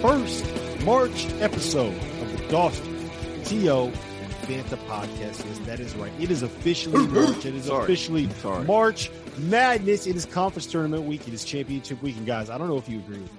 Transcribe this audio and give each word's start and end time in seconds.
first 0.00 0.44
March 0.84 1.26
episode 1.40 1.94
of 1.94 2.32
the 2.32 2.38
Dauster 2.54 3.44
T.O. 3.46 3.86
and 3.86 3.94
Fanta 3.94 4.76
podcast. 4.86 5.44
Yes, 5.44 5.58
that 5.66 5.80
is 5.80 5.94
right. 5.96 6.12
It 6.20 6.30
is 6.30 6.42
officially 6.42 7.06
March. 7.08 7.44
It 7.44 7.54
is 7.54 7.64
Sorry. 7.64 7.84
officially 7.84 8.30
Sorry. 8.34 8.64
March 8.64 9.10
Madness. 9.38 10.06
It 10.06 10.16
is 10.16 10.24
conference 10.26 10.66
tournament 10.66 11.04
week. 11.04 11.26
It 11.26 11.34
is 11.34 11.44
championship 11.44 12.00
week. 12.02 12.16
And 12.16 12.26
guys, 12.26 12.50
I 12.50 12.58
don't 12.58 12.68
know 12.68 12.76
if 12.76 12.88
you 12.88 12.98
agree 12.98 13.18
with 13.18 13.32
me. 13.32 13.38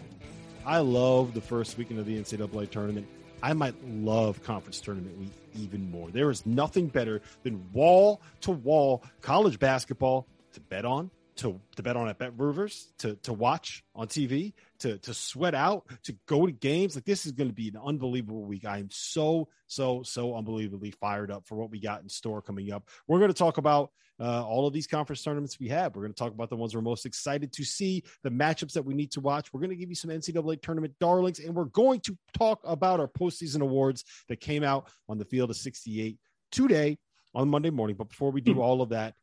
I 0.66 0.80
love 0.80 1.34
the 1.34 1.42
first 1.42 1.78
weekend 1.78 2.00
of 2.00 2.06
the 2.06 2.18
NCAA 2.20 2.70
tournament. 2.70 3.08
I 3.42 3.54
might 3.54 3.76
love 3.88 4.44
conference 4.44 4.82
tournament 4.82 5.18
week 5.18 5.32
even 5.56 5.90
more. 5.90 6.10
There 6.10 6.30
is 6.30 6.46
nothing 6.46 6.88
better 6.88 7.22
than 7.44 7.72
wall 7.72 8.22
to 8.42 8.52
wall 8.52 9.04
college 9.22 9.60
basketball 9.60 10.28
to 10.54 10.60
bet 10.60 10.84
on, 10.84 11.10
to, 11.38 11.60
to 11.78 11.84
bet 11.84 11.96
on 11.96 12.10
at 12.10 12.18
Bet 12.18 12.34
Rivers, 12.38 12.92
to, 13.00 13.16
to 13.24 13.32
watch 13.32 13.84
on 13.96 14.08
TV, 14.08 14.52
to, 14.80 14.98
to 15.00 15.14
sweat 15.14 15.56
out, 15.56 15.86
to 16.04 16.16
go 16.28 16.46
to 16.46 16.52
games. 16.52 16.96
Like 16.96 17.06
this 17.06 17.26
is 17.26 17.32
going 17.32 17.50
to 17.50 17.56
be 17.56 17.70
an 17.70 17.80
unbelievable 17.84 18.46
week. 18.46 18.66
I 18.66 18.80
am 18.80 18.90
so, 18.92 19.50
so, 19.68 20.04
so 20.04 20.36
unbelievably 20.36 20.92
fired 20.92 21.32
up 21.32 21.48
for 21.48 21.56
what 21.56 21.70
we 21.70 21.80
got 21.80 22.02
in 22.02 22.10
store 22.10 22.42
coming 22.42 22.72
up. 22.72 22.88
We're 23.08 23.20
going 23.20 23.32
to 23.32 23.38
talk 23.38 23.58
about 23.58 23.92
uh, 24.20 24.46
all 24.46 24.68
of 24.68 24.74
these 24.74 24.88
conference 24.88 25.24
tournaments 25.24 25.60
we 25.60 25.70
have. 25.70 25.96
We're 25.96 26.02
going 26.02 26.14
to 26.14 26.20
talk 26.20 26.34
about 26.34 26.50
the 26.50 26.58
ones 26.58 26.76
we're 26.76 26.82
most 26.82 27.06
excited 27.06 27.54
to 27.54 27.64
see, 27.64 28.04
the 28.24 28.30
matchups 28.30 28.74
that 28.74 28.84
we 28.84 28.94
need 28.94 29.12
to 29.12 29.22
watch. 29.22 29.54
We're 29.54 29.62
going 29.62 29.70
to 29.70 29.76
give 29.76 29.90
you 29.90 29.96
some 29.96 30.12
NCAA 30.12 30.62
tournament 30.62 30.96
darlings, 31.00 31.40
and 31.40 31.56
we're 31.56 31.66
going 31.66 32.02
to 32.02 32.18
talk 32.38 32.60
about 32.66 33.00
our 33.00 33.08
postseason 33.08 33.62
awards 33.62 34.04
that 34.28 34.42
came 34.42 34.64
out 34.64 34.90
on 35.08 35.18
the 35.18 35.26
field 35.26 35.50
of 35.50 35.56
68 35.56 36.18
today 36.52 36.98
on 37.34 37.50
Monday 37.50 37.70
morning. 37.70 37.96
But 37.96 38.10
before 38.10 38.32
we 38.32 38.42
do 38.42 38.62
all 38.62 38.82
of 38.82 38.90
that, 38.90 39.16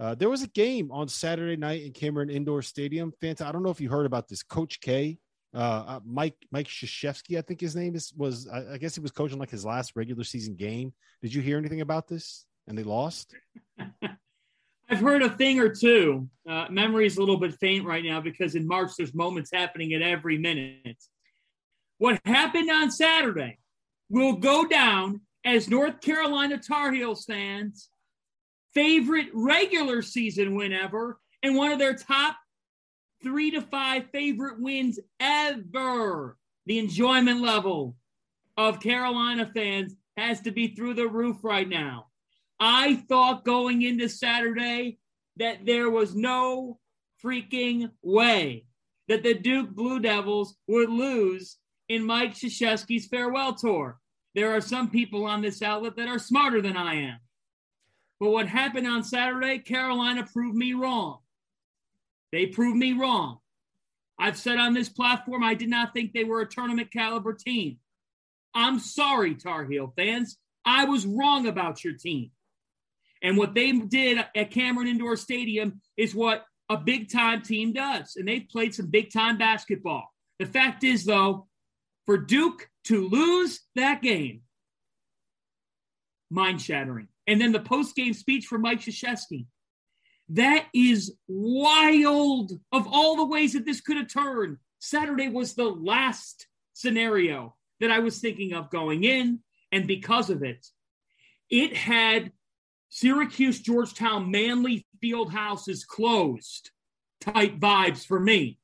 uh, 0.00 0.14
there 0.14 0.30
was 0.30 0.42
a 0.42 0.48
game 0.48 0.90
on 0.90 1.08
Saturday 1.08 1.56
night 1.56 1.82
in 1.82 1.92
Cameron 1.92 2.30
Indoor 2.30 2.62
Stadium. 2.62 3.12
Fanta, 3.22 3.42
I 3.42 3.52
don't 3.52 3.62
know 3.62 3.70
if 3.70 3.80
you 3.80 3.88
heard 3.88 4.06
about 4.06 4.28
this. 4.28 4.42
Coach 4.42 4.80
K, 4.80 5.18
uh, 5.54 5.58
uh, 5.58 6.00
Mike 6.04 6.36
Mike 6.50 6.66
Krzyzewski, 6.66 7.38
I 7.38 7.42
think 7.42 7.60
his 7.60 7.76
name 7.76 7.94
is 7.94 8.12
was. 8.16 8.48
I, 8.48 8.74
I 8.74 8.78
guess 8.78 8.94
he 8.94 9.00
was 9.00 9.12
coaching 9.12 9.38
like 9.38 9.50
his 9.50 9.64
last 9.64 9.92
regular 9.94 10.24
season 10.24 10.54
game. 10.56 10.92
Did 11.20 11.34
you 11.34 11.42
hear 11.42 11.58
anything 11.58 11.82
about 11.82 12.08
this? 12.08 12.46
And 12.66 12.78
they 12.78 12.84
lost. 12.84 13.34
I've 14.92 15.00
heard 15.00 15.22
a 15.22 15.30
thing 15.30 15.58
or 15.58 15.70
two. 15.74 16.28
Uh, 16.48 16.66
memory's 16.68 17.16
a 17.16 17.20
little 17.20 17.38
bit 17.38 17.54
faint 17.54 17.86
right 17.86 18.04
now 18.04 18.20
because 18.20 18.54
in 18.54 18.66
March 18.66 18.90
there's 18.96 19.14
moments 19.14 19.50
happening 19.52 19.94
at 19.94 20.02
every 20.02 20.36
minute. 20.36 20.98
What 21.98 22.20
happened 22.24 22.70
on 22.70 22.90
Saturday 22.90 23.58
will 24.10 24.34
go 24.34 24.66
down 24.66 25.22
as 25.44 25.68
North 25.68 26.00
Carolina 26.00 26.58
Tar 26.58 26.92
Heels 26.92 27.24
fans' 27.24 27.88
favorite 28.74 29.28
regular 29.32 30.02
season 30.02 30.54
win 30.54 30.72
ever 30.72 31.18
and 31.42 31.56
one 31.56 31.72
of 31.72 31.78
their 31.78 31.94
top 31.94 32.36
three 33.22 33.50
to 33.52 33.60
five 33.60 34.10
favorite 34.10 34.60
wins 34.60 34.98
ever. 35.20 36.36
The 36.66 36.78
enjoyment 36.78 37.40
level 37.40 37.96
of 38.56 38.80
Carolina 38.80 39.50
fans 39.52 39.94
has 40.16 40.40
to 40.42 40.50
be 40.50 40.68
through 40.68 40.94
the 40.94 41.08
roof 41.08 41.38
right 41.42 41.68
now. 41.68 42.06
I 42.60 42.96
thought 43.08 43.44
going 43.44 43.82
into 43.82 44.08
Saturday 44.08 44.98
that 45.36 45.66
there 45.66 45.90
was 45.90 46.14
no 46.14 46.78
freaking 47.24 47.90
way 48.02 48.66
that 49.08 49.22
the 49.22 49.34
Duke 49.34 49.70
Blue 49.70 49.98
Devils 49.98 50.54
would 50.68 50.90
lose 50.90 51.56
in 51.88 52.04
Mike 52.04 52.34
Krzyzewski's 52.34 53.06
farewell 53.06 53.54
tour. 53.54 53.98
There 54.34 54.54
are 54.54 54.60
some 54.60 54.90
people 54.90 55.24
on 55.24 55.42
this 55.42 55.62
outlet 55.62 55.96
that 55.96 56.08
are 56.08 56.18
smarter 56.18 56.62
than 56.62 56.76
I 56.76 56.94
am. 56.94 57.18
But 58.22 58.30
what 58.30 58.46
happened 58.46 58.86
on 58.86 59.02
Saturday, 59.02 59.58
Carolina 59.58 60.24
proved 60.32 60.54
me 60.54 60.74
wrong. 60.74 61.18
They 62.30 62.46
proved 62.46 62.76
me 62.76 62.92
wrong. 62.92 63.38
I've 64.16 64.38
said 64.38 64.58
on 64.58 64.74
this 64.74 64.88
platform 64.88 65.42
I 65.42 65.54
did 65.54 65.68
not 65.68 65.92
think 65.92 66.12
they 66.12 66.22
were 66.22 66.40
a 66.40 66.48
tournament 66.48 66.92
caliber 66.92 67.34
team. 67.34 67.78
I'm 68.54 68.78
sorry, 68.78 69.34
Tar 69.34 69.64
Heel 69.64 69.92
fans. 69.96 70.36
I 70.64 70.84
was 70.84 71.04
wrong 71.04 71.48
about 71.48 71.82
your 71.82 71.94
team. 71.94 72.30
And 73.24 73.36
what 73.36 73.54
they 73.54 73.72
did 73.72 74.24
at 74.36 74.52
Cameron 74.52 74.86
Indoor 74.86 75.16
Stadium 75.16 75.80
is 75.96 76.14
what 76.14 76.44
a 76.68 76.76
big 76.76 77.10
time 77.10 77.42
team 77.42 77.72
does. 77.72 78.14
And 78.14 78.28
they 78.28 78.38
played 78.38 78.72
some 78.72 78.86
big 78.86 79.12
time 79.12 79.36
basketball. 79.36 80.04
The 80.38 80.46
fact 80.46 80.84
is, 80.84 81.04
though, 81.04 81.48
for 82.06 82.18
Duke 82.18 82.70
to 82.84 83.08
lose 83.08 83.62
that 83.74 84.00
game, 84.00 84.42
mind 86.30 86.62
shattering. 86.62 87.08
And 87.26 87.40
then 87.40 87.52
the 87.52 87.60
post 87.60 87.94
game 87.94 88.14
speech 88.14 88.46
from 88.46 88.62
Mike 88.62 88.80
Krzyzewski. 88.80 89.46
That 90.30 90.66
is 90.74 91.14
wild 91.28 92.52
of 92.72 92.86
all 92.90 93.16
the 93.16 93.26
ways 93.26 93.52
that 93.52 93.64
this 93.66 93.80
could 93.80 93.96
have 93.96 94.08
turned. 94.08 94.56
Saturday 94.78 95.28
was 95.28 95.54
the 95.54 95.68
last 95.68 96.46
scenario 96.72 97.54
that 97.80 97.90
I 97.90 97.98
was 97.98 98.18
thinking 98.18 98.54
of 98.54 98.70
going 98.70 99.04
in. 99.04 99.40
And 99.70 99.86
because 99.86 100.30
of 100.30 100.42
it, 100.42 100.66
it 101.50 101.76
had 101.76 102.32
Syracuse, 102.88 103.60
Georgetown, 103.60 104.30
Manley 104.30 104.86
Field 105.00 105.32
House 105.32 105.68
is 105.68 105.84
closed 105.84 106.70
type 107.20 107.58
vibes 107.58 108.06
for 108.06 108.20
me. 108.20 108.58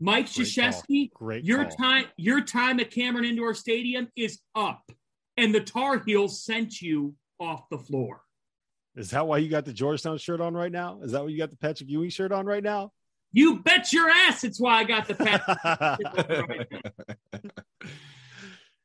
Mike 0.00 0.26
Krzyzewski, 0.26 1.10
your 1.42 1.64
call. 1.64 1.76
time, 1.76 2.04
your 2.16 2.40
time 2.40 2.80
at 2.80 2.90
Cameron 2.90 3.24
Indoor 3.24 3.54
Stadium 3.54 4.08
is 4.16 4.40
up, 4.54 4.90
and 5.36 5.54
the 5.54 5.60
Tar 5.60 6.02
Heels 6.04 6.44
sent 6.44 6.82
you 6.82 7.14
off 7.40 7.68
the 7.70 7.78
floor. 7.78 8.20
Is 8.96 9.10
that 9.10 9.26
why 9.26 9.38
you 9.38 9.48
got 9.48 9.64
the 9.64 9.72
Georgetown 9.72 10.18
shirt 10.18 10.40
on 10.40 10.54
right 10.54 10.70
now? 10.70 11.00
Is 11.02 11.12
that 11.12 11.22
why 11.22 11.28
you 11.28 11.38
got 11.38 11.50
the 11.50 11.56
Patrick 11.56 11.90
Ewing 11.90 12.10
shirt 12.10 12.32
on 12.32 12.46
right 12.46 12.62
now? 12.62 12.92
You 13.32 13.60
bet 13.62 13.92
your 13.92 14.08
ass 14.08 14.44
it's 14.44 14.60
why 14.60 14.76
I 14.78 14.84
got 14.84 15.08
the 15.08 15.14
pat. 15.16 15.42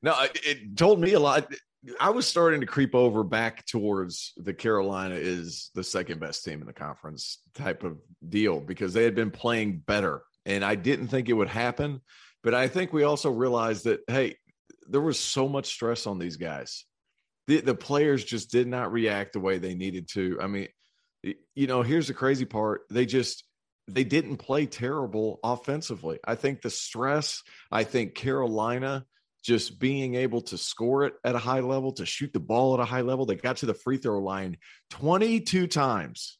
no, 0.01 0.19
it- 0.23 0.39
it 0.45 0.77
told 0.77 0.99
me 0.99 1.13
a 1.13 1.19
lot. 1.19 1.51
I 1.99 2.09
was 2.09 2.27
starting 2.27 2.59
to 2.61 2.65
creep 2.67 2.93
over 2.93 3.23
back 3.23 3.65
towards 3.65 4.33
the 4.37 4.53
Carolina 4.53 5.15
is 5.15 5.69
the 5.75 5.83
second 5.83 6.19
best 6.19 6.43
team 6.43 6.59
in 6.61 6.67
the 6.67 6.73
conference 6.73 7.41
type 7.53 7.83
of 7.83 7.97
deal 8.27 8.59
because 8.59 8.93
they 8.93 9.03
had 9.05 9.15
been 9.15 9.31
playing 9.31 9.77
better. 9.85 10.21
And 10.45 10.65
I 10.65 10.75
didn't 10.75 11.07
think 11.07 11.29
it 11.29 11.33
would 11.33 11.47
happen. 11.47 12.01
But 12.43 12.53
I 12.53 12.67
think 12.67 12.91
we 12.91 13.03
also 13.03 13.31
realized 13.31 13.85
that, 13.85 14.01
hey, 14.07 14.35
there 14.89 14.99
was 15.01 15.19
so 15.19 15.47
much 15.47 15.67
stress 15.67 16.05
on 16.07 16.19
these 16.19 16.35
guys. 16.37 16.83
The, 17.49 17.61
the 17.61 17.73
players 17.73 18.23
just 18.23 18.51
did 18.51 18.67
not 18.67 18.91
react 18.91 19.33
the 19.33 19.39
way 19.39 19.57
they 19.57 19.73
needed 19.73 20.07
to. 20.13 20.37
I 20.39 20.45
mean, 20.45 20.67
you 21.23 21.65
know, 21.65 21.81
here's 21.81 22.07
the 22.07 22.13
crazy 22.13 22.45
part. 22.45 22.81
They 22.91 23.07
just, 23.07 23.43
they 23.87 24.03
didn't 24.03 24.37
play 24.37 24.67
terrible 24.67 25.39
offensively. 25.43 26.19
I 26.23 26.35
think 26.35 26.61
the 26.61 26.69
stress, 26.69 27.41
I 27.71 27.85
think 27.85 28.13
Carolina 28.13 29.03
just 29.43 29.79
being 29.79 30.13
able 30.13 30.41
to 30.41 30.59
score 30.59 31.05
it 31.05 31.13
at 31.23 31.33
a 31.33 31.39
high 31.39 31.61
level, 31.61 31.91
to 31.93 32.05
shoot 32.05 32.31
the 32.33 32.39
ball 32.39 32.75
at 32.75 32.79
a 32.81 32.85
high 32.85 33.01
level. 33.01 33.25
They 33.25 33.35
got 33.35 33.57
to 33.57 33.65
the 33.65 33.73
free 33.73 33.97
throw 33.97 34.19
line 34.19 34.57
22 34.91 35.65
times. 35.65 36.37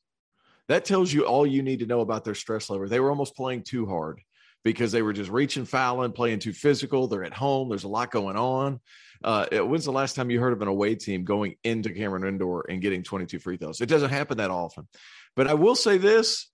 That 0.68 0.86
tells 0.86 1.12
you 1.12 1.25
all 1.25 1.48
you 1.48 1.63
need 1.63 1.80
to 1.80 1.88
know 1.88 2.01
about 2.01 2.24
their 2.24 2.36
stress 2.36 2.69
level. 2.69 2.88
They 2.88 3.00
were 3.00 3.10
almost 3.10 3.36
playing 3.36 3.63
too 3.63 3.88
hard 3.88 4.22
because 4.63 4.92
they 4.92 5.01
were 5.01 5.13
just 5.13 5.31
reaching, 5.31 5.66
fouling, 5.66 6.12
playing 6.12 6.39
too 6.39 6.54
physical. 6.54 7.07
They're 7.07 7.24
at 7.24 7.33
home. 7.33 7.69
There's 7.69 7.86
a 7.86 7.89
lot 7.89 8.12
going 8.12 8.36
on. 8.36 8.80
Uh, 9.24 9.45
when's 9.60 9.86
the 9.86 9.92
last 9.92 10.16
time 10.16 10.30
you 10.30 10.39
heard 10.39 10.54
of 10.54 10.62
an 10.62 10.68
away 10.68 10.95
team 10.95 11.25
going 11.25 11.56
into 11.63 11.89
Cameron 11.92 12.25
Indoor 12.25 12.66
and 12.69 12.81
getting 12.81 13.04
22 13.04 13.39
free 13.39 13.57
throws? 13.57 13.81
It 13.81 13.89
doesn't 13.89 14.10
happen 14.10 14.38
that 14.38 14.51
often. 14.51 14.88
But 15.36 15.48
I 15.48 15.54
will 15.54 15.75
say 15.75 15.98
this 15.98 16.50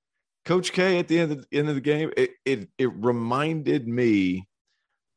Coach 0.46 0.74
K 0.74 1.00
at 1.00 1.08
the 1.08 1.20
end 1.20 1.32
of 1.32 1.42
the, 1.42 1.58
end 1.58 1.70
of 1.70 1.76
the 1.76 1.82
game, 1.82 2.12
it, 2.16 2.32
it 2.46 2.70
it 2.78 2.92
reminded 2.96 3.88
me 3.88 4.48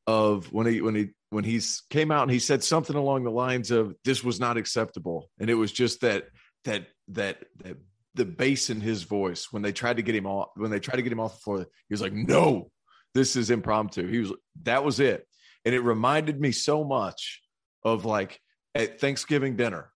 of 0.07 0.51
when 0.53 0.67
he 0.67 0.81
when 0.81 0.95
he 0.95 1.09
when 1.31 1.45
he 1.45 1.61
came 1.91 2.11
out 2.11 2.23
and 2.23 2.31
he 2.31 2.39
said 2.39 2.65
something 2.65 2.97
along 2.97 3.25
the 3.25 3.31
lines 3.31 3.71
of 3.71 3.95
this 4.05 4.25
was 4.25 4.41
not 4.41 4.57
acceptable, 4.57 5.31
and 5.39 5.51
it 5.51 5.55
was 5.55 5.71
just 5.71 6.01
that 6.01 6.25
that 6.65 6.87
that 7.09 7.45
that 7.63 7.77
the 8.15 8.25
bass 8.25 8.71
in 8.71 8.81
his 8.81 9.03
voice 9.03 9.53
when 9.53 9.63
they 9.63 9.71
tried 9.71 9.97
to 9.97 10.03
get 10.03 10.15
him 10.15 10.27
off 10.27 10.49
when 10.57 10.71
they 10.71 10.81
tried 10.81 10.97
to 10.97 11.03
get 11.03 11.13
him 11.13 11.21
off 11.21 11.35
the 11.35 11.41
floor. 11.43 11.59
He 11.59 11.93
was 11.93 12.01
like, 12.01 12.15
"No, 12.15 12.71
this 13.13 13.37
is 13.37 13.51
impromptu." 13.51 14.09
He 14.09 14.21
was 14.21 14.33
that 14.63 14.83
was 14.83 14.99
it, 14.99 15.28
and 15.69 15.75
it 15.75 15.81
reminded 15.81 16.41
me 16.41 16.51
so 16.51 16.83
much 16.83 17.43
of 17.83 18.07
like 18.07 18.41
at 18.75 18.99
Thanksgiving 19.03 19.55
dinner, 19.55 19.93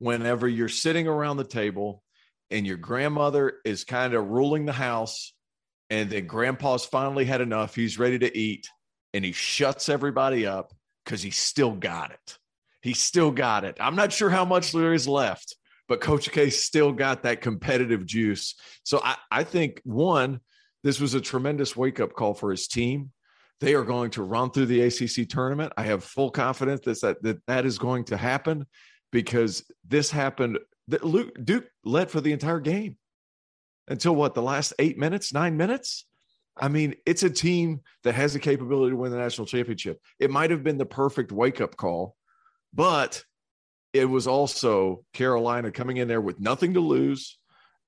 whenever 0.00 0.48
you're 0.48 0.68
sitting 0.68 1.06
around 1.06 1.36
the 1.36 1.44
table 1.44 2.02
and 2.50 2.66
your 2.66 2.78
grandmother 2.78 3.60
is 3.64 3.84
kind 3.84 4.14
of 4.14 4.26
ruling 4.26 4.66
the 4.66 4.72
house, 4.72 5.32
and 5.88 6.10
then 6.10 6.26
Grandpa's 6.26 6.84
finally 6.84 7.24
had 7.24 7.40
enough. 7.40 7.76
He's 7.76 7.96
ready 7.96 8.18
to 8.18 8.36
eat, 8.36 8.68
and 9.12 9.24
he 9.24 9.30
shuts 9.30 9.88
everybody 9.88 10.48
up 10.48 10.72
because 11.04 11.22
he 11.22 11.30
still 11.30 11.76
got 11.76 12.10
it. 12.10 12.38
He 12.82 12.92
still 12.92 13.30
got 13.30 13.64
it. 13.64 13.76
I'm 13.78 13.94
not 13.94 14.12
sure 14.12 14.30
how 14.30 14.44
much 14.44 14.72
there 14.72 14.94
is 14.94 15.06
left 15.06 15.54
but 15.86 16.00
Coach 16.00 16.32
K 16.32 16.48
still 16.48 16.92
got 16.92 17.22
that 17.22 17.42
competitive 17.42 18.06
juice. 18.06 18.54
So 18.84 19.00
I, 19.04 19.16
I 19.30 19.44
think 19.44 19.82
one, 19.84 20.40
this 20.82 20.98
was 20.98 21.14
a 21.14 21.20
tremendous 21.20 21.76
wake 21.76 22.00
up 22.00 22.14
call 22.14 22.34
for 22.34 22.50
his 22.50 22.68
team. 22.68 23.12
They 23.60 23.74
are 23.74 23.84
going 23.84 24.10
to 24.10 24.22
run 24.22 24.50
through 24.50 24.66
the 24.66 24.82
ACC 24.82 25.28
tournament. 25.28 25.72
I 25.76 25.84
have 25.84 26.04
full 26.04 26.30
confidence 26.30 26.80
that 26.84 27.22
that, 27.22 27.46
that, 27.46 27.66
is 27.66 27.78
going 27.78 28.04
to 28.06 28.16
happen 28.16 28.66
because 29.12 29.64
this 29.86 30.10
happened. 30.10 30.58
Luke 31.02 31.32
Duke 31.42 31.66
led 31.84 32.10
for 32.10 32.20
the 32.20 32.32
entire 32.32 32.60
game 32.60 32.96
until 33.88 34.14
what 34.14 34.34
the 34.34 34.42
last 34.42 34.74
eight 34.78 34.98
minutes, 34.98 35.32
nine 35.32 35.56
minutes. 35.56 36.06
I 36.56 36.68
mean, 36.68 36.94
it's 37.04 37.22
a 37.22 37.30
team 37.30 37.80
that 38.04 38.14
has 38.14 38.32
the 38.32 38.38
capability 38.38 38.90
to 38.90 38.96
win 38.96 39.10
the 39.10 39.18
national 39.18 39.46
championship. 39.46 40.00
It 40.18 40.30
might 40.30 40.50
have 40.50 40.62
been 40.62 40.78
the 40.78 40.86
perfect 40.86 41.32
wake 41.32 41.60
up 41.60 41.76
call, 41.76 42.16
but 42.72 43.24
it 43.92 44.04
was 44.04 44.26
also 44.26 45.04
Carolina 45.12 45.70
coming 45.70 45.96
in 45.96 46.08
there 46.08 46.20
with 46.20 46.40
nothing 46.40 46.74
to 46.74 46.80
lose, 46.80 47.38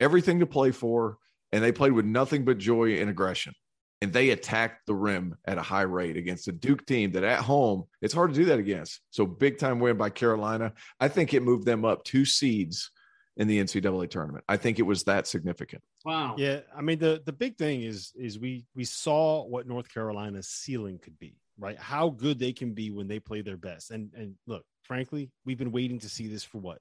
everything 0.00 0.40
to 0.40 0.46
play 0.46 0.70
for, 0.70 1.18
and 1.52 1.62
they 1.62 1.72
played 1.72 1.92
with 1.92 2.04
nothing 2.04 2.44
but 2.44 2.58
joy 2.58 2.94
and 2.94 3.10
aggression. 3.10 3.54
And 4.02 4.12
they 4.12 4.30
attacked 4.30 4.86
the 4.86 4.94
rim 4.94 5.36
at 5.46 5.56
a 5.56 5.62
high 5.62 5.82
rate 5.82 6.18
against 6.18 6.48
a 6.48 6.52
Duke 6.52 6.84
team 6.84 7.12
that 7.12 7.24
at 7.24 7.40
home, 7.40 7.84
it's 8.02 8.12
hard 8.12 8.34
to 8.34 8.38
do 8.38 8.44
that 8.46 8.58
against. 8.58 9.00
So 9.10 9.24
big 9.24 9.58
time 9.58 9.80
win 9.80 9.96
by 9.96 10.10
Carolina. 10.10 10.72
I 11.00 11.08
think 11.08 11.32
it 11.32 11.42
moved 11.42 11.64
them 11.64 11.84
up 11.84 12.04
two 12.04 12.26
seeds 12.26 12.90
in 13.36 13.48
the 13.48 13.58
NCAA 13.62 14.10
tournament. 14.10 14.44
I 14.48 14.56
think 14.56 14.78
it 14.78 14.82
was 14.82 15.04
that 15.04 15.26
significant. 15.26 15.82
Wow. 16.04 16.34
Yeah, 16.38 16.60
I 16.76 16.82
mean 16.82 16.98
the 16.98 17.22
the 17.24 17.32
big 17.32 17.56
thing 17.56 17.82
is 17.82 18.12
is 18.16 18.38
we 18.38 18.64
we 18.74 18.84
saw 18.84 19.44
what 19.44 19.66
North 19.66 19.92
Carolina's 19.92 20.48
ceiling 20.48 20.98
could 20.98 21.18
be, 21.18 21.36
right? 21.58 21.78
How 21.78 22.10
good 22.10 22.38
they 22.38 22.52
can 22.52 22.72
be 22.72 22.90
when 22.90 23.08
they 23.08 23.18
play 23.18 23.42
their 23.42 23.56
best. 23.56 23.90
And 23.90 24.10
and 24.14 24.34
look, 24.46 24.64
frankly, 24.82 25.30
we've 25.44 25.58
been 25.58 25.72
waiting 25.72 25.98
to 26.00 26.08
see 26.08 26.28
this 26.28 26.44
for 26.44 26.58
what, 26.58 26.78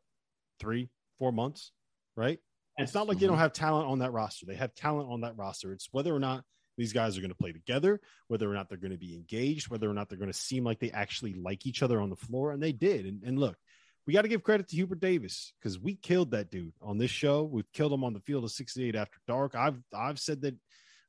three, 0.60 0.90
four 1.20 1.32
months, 1.32 1.72
right? 2.16 2.40
It's 2.78 2.94
not 2.94 3.08
like 3.08 3.20
they 3.20 3.26
don't 3.26 3.36
mm-hmm. 3.36 3.42
have 3.44 3.54
talent 3.54 3.88
on 3.88 4.00
that 4.00 4.12
roster. 4.12 4.46
They 4.46 4.56
have 4.56 4.76
talent 4.76 5.10
on 5.10 5.22
that 5.22 5.38
roster. 5.38 5.72
It's 5.72 5.88
whether 5.92 6.14
or 6.14 6.20
not 6.20 6.44
these 6.78 6.94
guys 6.94 7.18
are 7.18 7.22
going 7.22 7.30
to 7.30 7.36
play 7.36 7.52
together, 7.52 8.00
whether 8.28 8.50
or 8.50 8.54
not 8.54 8.70
they're 8.70 8.78
going 8.78 8.92
to 8.92 8.98
be 8.98 9.16
engaged, 9.16 9.70
whether 9.70 9.90
or 9.90 9.94
not 9.94 10.10
they're 10.10 10.18
going 10.18 10.32
to 10.32 10.38
seem 10.38 10.64
like 10.64 10.80
they 10.80 10.92
actually 10.92 11.34
like 11.34 11.66
each 11.66 11.82
other 11.84 12.02
on 12.02 12.10
the 12.10 12.16
floor. 12.16 12.52
And 12.52 12.62
they 12.62 12.72
did. 12.72 13.06
And, 13.06 13.24
and 13.24 13.40
look, 13.40 13.58
we 14.06 14.14
got 14.14 14.22
to 14.22 14.28
give 14.28 14.44
credit 14.44 14.68
to 14.70 14.76
Hubert 14.76 15.00
Davis 15.00 15.54
because 15.60 15.80
we 15.80 15.96
killed 15.96 16.32
that 16.32 16.52
dude 16.52 16.74
on 16.82 16.98
this 16.98 17.12
show. 17.12 17.44
We've 17.44 17.72
killed 17.74 17.94
him 17.94 18.04
on 18.04 18.14
the 18.14 18.20
field 18.20 18.44
of 18.44 18.52
68 18.52 18.96
after 18.96 19.18
dark. 19.28 19.56
I've 19.56 19.82
I've 19.94 20.20
said 20.20 20.42
that 20.42 20.56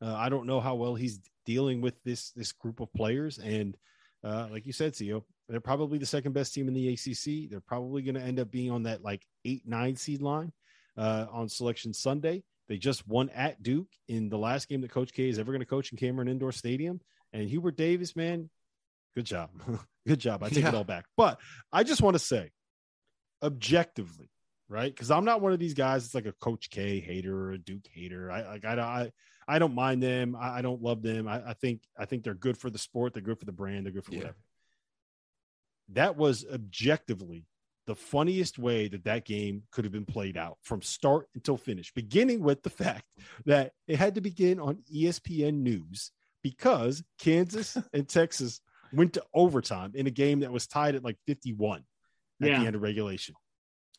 uh, 0.01 0.15
I 0.15 0.29
don't 0.29 0.47
know 0.47 0.61
how 0.61 0.75
well 0.77 0.95
he's 0.95 1.21
dealing 1.45 1.81
with 1.81 1.95
this 2.05 2.31
this 2.31 2.53
group 2.53 2.81
of 2.81 2.93
players. 2.95 3.39
And 3.39 3.77
uh, 4.25 4.49
like 4.51 4.67
you 4.67 4.73
said, 4.73 4.95
CEO, 4.95 5.25
they're 5.49 5.61
probably 5.61 5.99
the 5.99 6.07
second 6.07 6.33
best 6.33 6.55
team 6.55 6.69
in 6.69 6.75
the 6.75 6.89
ACC. 6.89 7.51
They're 7.51 7.61
probably 7.61 8.03
going 8.03 8.15
to 8.15 8.23
end 8.23 8.41
up 8.41 8.51
being 8.51 8.71
on 8.71 8.85
that 8.85 9.03
like 9.03 9.23
eight, 9.45 9.63
nine 9.67 9.97
seed 9.97 10.23
line 10.23 10.53
uh, 10.97 11.27
on 11.31 11.49
Selection 11.49 11.93
Sunday. 11.93 12.43
They 12.69 12.79
just 12.79 13.07
won 13.07 13.31
at 13.31 13.63
Duke 13.63 13.89
in 14.09 14.29
the 14.29 14.39
last 14.39 14.69
game 14.69 14.81
that 14.81 14.91
Coach 14.91 15.13
K 15.13 15.29
is 15.29 15.39
ever 15.39 15.53
going 15.53 15.61
to 15.61 15.67
coach 15.67 15.93
in 15.93 15.99
Cameron 15.99 16.29
Indoor 16.29 16.53
Stadium. 16.53 17.01
And 17.33 17.49
Hubert 17.49 17.77
Davis, 17.77 18.17
man, 18.17 18.51
good 19.15 19.27
job. 19.27 19.51
good 20.07 20.19
job. 20.19 20.43
I 20.43 20.49
take 20.49 20.65
yeah. 20.65 20.69
it 20.69 20.75
all 20.75 20.85
back. 20.85 21.07
But 21.17 21.39
I 21.73 21.85
just 21.85 22.03
want 22.03 22.15
to 22.15 22.19
say, 22.19 22.51
objectively, 23.43 24.31
right? 24.69 24.93
Because 24.93 25.11
I'm 25.11 25.25
not 25.25 25.41
one 25.41 25.53
of 25.53 25.59
these 25.59 25.75
guys. 25.75 26.05
It's 26.05 26.15
like 26.15 26.27
a 26.27 26.33
Coach 26.33 26.71
K 26.71 27.01
hater 27.01 27.37
or 27.37 27.53
a 27.53 27.59
Duke 27.59 27.87
hater. 27.93 28.31
I 28.31 28.43
like 28.43 28.65
I, 28.65 28.79
I 28.79 29.13
I 29.49 29.59
don't 29.59 29.75
mind 29.75 30.03
them. 30.03 30.37
I, 30.39 30.59
I 30.59 30.63
don't 30.63 30.83
love 30.83 31.03
them. 31.03 31.29
I, 31.29 31.51
I, 31.51 31.53
think 31.53 31.83
I 31.97 32.05
think 32.05 32.25
they're 32.25 32.35
good 32.35 32.59
for 32.59 32.69
the 32.69 32.79
sport. 32.79 33.15
They're 33.15 33.23
good 33.23 33.39
for 33.39 33.45
the 33.45 33.53
brand. 33.53 33.87
They're 33.87 33.93
good 33.93 34.05
for 34.05 34.13
yeah. 34.13 34.19
whatever 34.19 34.37
that 35.91 36.17
was 36.17 36.45
objectively 36.53 37.45
the 37.87 37.95
funniest 37.95 38.59
way 38.59 38.89
that 38.89 39.05
that 39.05 39.25
game 39.25 39.63
could 39.71 39.85
have 39.85 39.93
been 39.93 40.05
played 40.05 40.37
out 40.37 40.59
from 40.63 40.83
start 40.83 41.29
until 41.35 41.57
finish, 41.57 41.93
beginning 41.95 42.41
with 42.41 42.63
the 42.63 42.71
fact 42.71 43.05
that 43.47 43.73
it 43.87 43.99
had 43.99 44.17
to 44.17 44.21
begin 44.21 44.59
on 44.59 44.83
ESPN 44.93 45.61
News 45.61 46.11
because 46.43 47.03
Kansas 47.19 47.77
and 47.93 48.09
Texas 48.09 48.61
went 48.93 49.13
to 49.15 49.25
overtime 49.35 49.93
in 49.95 50.07
a 50.07 50.11
game 50.11 50.41
that 50.41 50.53
was 50.53 50.67
tied 50.67 50.95
at 50.95 51.05
like 51.05 51.19
51 51.27 51.85
at 52.43 52.49
yeah. 52.49 52.61
the 52.61 52.67
end 52.67 52.77
of 52.77 52.83
regulation. 52.83 53.35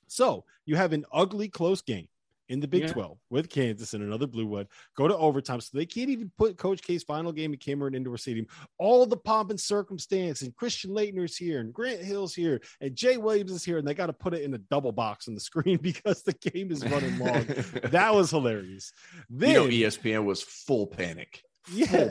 So 0.08 0.46
you 0.66 0.76
have 0.76 0.94
an 0.94 1.06
ugly 1.12 1.50
close 1.50 1.82
game 1.82 2.08
in 2.50 2.60
the 2.60 2.68
Big 2.68 2.84
yeah. 2.84 2.94
12 2.94 3.18
with 3.30 3.50
Kansas 3.50 3.94
and 3.94 4.04
another 4.04 4.28
blue 4.28 4.46
one 4.46 4.68
go 4.96 5.08
to 5.08 5.18
overtime. 5.18 5.62
So 5.62 5.78
they 5.78 5.86
can't 5.86 6.10
even 6.10 6.32
put 6.38 6.58
Coach 6.58 6.82
K's 6.82 7.04
final 7.04 7.32
game 7.32 7.54
at 7.54 7.60
Cameron 7.60 7.96
Indoor 7.96 8.18
Stadium. 8.18 8.48
All 8.78 9.06
the 9.06 9.18
pomp 9.18 9.50
and 9.50 9.60
circumstance, 9.60 10.42
and 10.42 10.56
Christian 10.56 10.92
Laettner's 10.92 11.36
here, 11.36 11.60
and 11.60 11.74
Grant 11.74 12.02
Hill's 12.02 12.34
here, 12.34 12.62
and 12.82 12.96
Jay 12.96 13.18
Williams 13.18 13.52
is 13.52 13.64
here, 13.64 13.78
and 13.78 13.88
they 13.88 13.94
got 13.94 14.08
to 14.08 14.14
put 14.14 14.34
it 14.34 14.44
in 14.44 14.54
a 14.54 14.60
double 14.60 14.92
box 14.92 15.28
on 15.28 15.34
the 15.34 15.40
screen 15.48 15.78
because 15.78 16.24
the 16.24 16.34
game 16.34 16.72
is 16.72 16.84
running 16.86 17.18
long. 17.20 17.46
that 17.84 18.14
was 18.14 18.32
hilarious. 18.32 18.92
Then, 19.30 19.50
you 19.50 19.56
know, 19.56 19.90
ESPN 19.90 20.26
was 20.26 20.42
full 20.42 20.88
panic 20.88 21.42
yeah. 21.72 22.06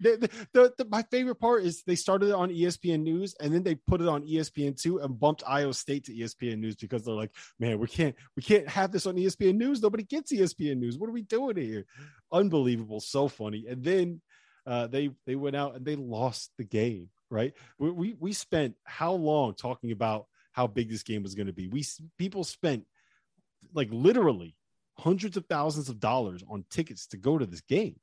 The, 0.00 0.30
the, 0.52 0.74
the, 0.76 0.84
my 0.90 1.02
favorite 1.10 1.36
part 1.36 1.64
is 1.64 1.82
they 1.82 1.94
started 1.94 2.30
it 2.30 2.34
on 2.34 2.50
ESPN 2.50 3.02
News 3.02 3.34
and 3.40 3.52
then 3.52 3.62
they 3.62 3.74
put 3.74 4.00
it 4.00 4.08
on 4.08 4.26
ESPN 4.26 4.80
two 4.80 4.98
and 4.98 5.18
bumped 5.18 5.42
Iowa 5.46 5.74
State 5.74 6.04
to 6.04 6.12
ESPN 6.12 6.58
News 6.58 6.76
because 6.76 7.04
they're 7.04 7.14
like, 7.14 7.30
man, 7.58 7.78
we 7.78 7.86
can't 7.86 8.14
we 8.36 8.42
can't 8.42 8.68
have 8.68 8.92
this 8.92 9.06
on 9.06 9.16
ESPN 9.16 9.56
News. 9.56 9.82
Nobody 9.82 10.02
gets 10.02 10.32
ESPN 10.32 10.78
News. 10.78 10.98
What 10.98 11.08
are 11.08 11.14
we 11.14 11.22
doing 11.22 11.56
here? 11.56 11.86
Unbelievable, 12.32 13.00
so 13.00 13.28
funny. 13.28 13.66
And 13.68 13.82
then 13.82 14.20
uh, 14.66 14.86
they 14.86 15.10
they 15.26 15.36
went 15.36 15.56
out 15.56 15.76
and 15.76 15.84
they 15.84 15.96
lost 15.96 16.50
the 16.58 16.64
game. 16.64 17.08
Right? 17.30 17.54
We 17.78 17.90
we, 17.90 18.16
we 18.18 18.32
spent 18.32 18.74
how 18.84 19.12
long 19.12 19.54
talking 19.54 19.92
about 19.92 20.26
how 20.52 20.66
big 20.66 20.90
this 20.90 21.02
game 21.02 21.22
was 21.22 21.34
going 21.34 21.48
to 21.48 21.52
be? 21.52 21.68
We 21.68 21.84
people 22.18 22.44
spent 22.44 22.84
like 23.72 23.88
literally 23.90 24.54
hundreds 24.96 25.36
of 25.36 25.46
thousands 25.46 25.88
of 25.88 25.98
dollars 25.98 26.44
on 26.48 26.64
tickets 26.70 27.08
to 27.08 27.16
go 27.16 27.38
to 27.38 27.46
this 27.46 27.62
game 27.62 27.96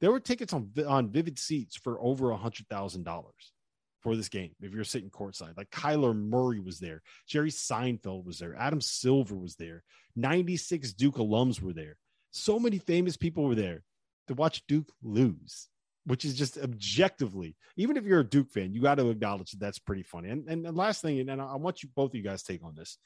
there 0.00 0.10
were 0.10 0.20
tickets 0.20 0.52
on 0.52 0.70
on 0.86 1.10
Vivid 1.10 1.38
Seats 1.38 1.76
for 1.76 2.00
over 2.00 2.30
a 2.30 2.36
hundred 2.36 2.68
thousand 2.68 3.04
dollars 3.04 3.52
for 4.00 4.16
this 4.16 4.28
game. 4.28 4.52
If 4.60 4.72
you're 4.72 4.84
sitting 4.84 5.10
courtside, 5.10 5.56
like 5.56 5.70
Kyler 5.70 6.16
Murray 6.16 6.58
was 6.58 6.78
there, 6.78 7.02
Jerry 7.26 7.50
Seinfeld 7.50 8.24
was 8.24 8.38
there, 8.38 8.56
Adam 8.56 8.80
Silver 8.80 9.36
was 9.36 9.56
there, 9.56 9.82
96 10.16 10.92
Duke 10.94 11.16
alums 11.16 11.60
were 11.60 11.72
there. 11.72 11.96
So 12.30 12.58
many 12.58 12.78
famous 12.78 13.16
people 13.16 13.44
were 13.44 13.54
there 13.54 13.82
to 14.28 14.34
watch 14.34 14.66
Duke 14.66 14.90
lose, 15.02 15.68
which 16.06 16.24
is 16.24 16.34
just 16.34 16.56
objectively, 16.56 17.56
even 17.76 17.96
if 17.96 18.04
you're 18.04 18.20
a 18.20 18.24
Duke 18.24 18.50
fan, 18.50 18.72
you 18.72 18.80
got 18.80 18.96
to 18.96 19.10
acknowledge 19.10 19.50
that 19.50 19.60
that's 19.60 19.78
pretty 19.78 20.02
funny. 20.02 20.30
And, 20.30 20.48
and 20.48 20.76
last 20.76 21.02
thing, 21.02 21.28
and 21.28 21.42
I 21.42 21.56
want 21.56 21.82
you 21.82 21.90
both 21.94 22.12
of 22.12 22.14
you 22.14 22.22
guys 22.22 22.42
take 22.42 22.64
on 22.64 22.74
this. 22.74 22.96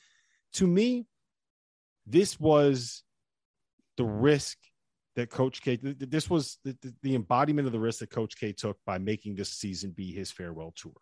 To 0.55 0.67
me, 0.67 1.07
this 2.07 2.39
was 2.39 3.03
the 3.97 4.05
risk 4.05 4.59
that 5.17 5.31
Coach 5.31 5.63
K. 5.63 5.77
This 5.77 6.29
was 6.29 6.59
the, 6.65 6.77
the 7.03 7.15
embodiment 7.15 7.67
of 7.67 7.73
the 7.73 7.81
risk 7.81 8.01
that 8.01 8.11
Coach 8.11 8.37
K 8.37 8.53
took 8.53 8.79
by 8.85 8.99
making 8.99 9.37
this 9.37 9.51
season 9.51 9.91
be 9.91 10.13
his 10.13 10.31
farewell 10.31 10.73
tour. 10.77 10.93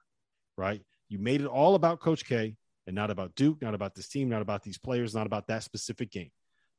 Right? 0.57 0.83
You 1.09 1.19
made 1.19 1.41
it 1.41 1.47
all 1.47 1.75
about 1.75 2.01
Coach 2.01 2.25
K 2.25 2.57
and 2.87 2.95
not 2.97 3.11
about 3.11 3.35
Duke, 3.35 3.63
not 3.63 3.75
about 3.75 3.95
this 3.95 4.09
team, 4.09 4.29
not 4.29 4.43
about 4.43 4.63
these 4.63 4.79
players, 4.79 5.15
not 5.15 5.27
about 5.27 5.47
that 5.49 5.63
specific 5.63 6.11
game. 6.11 6.31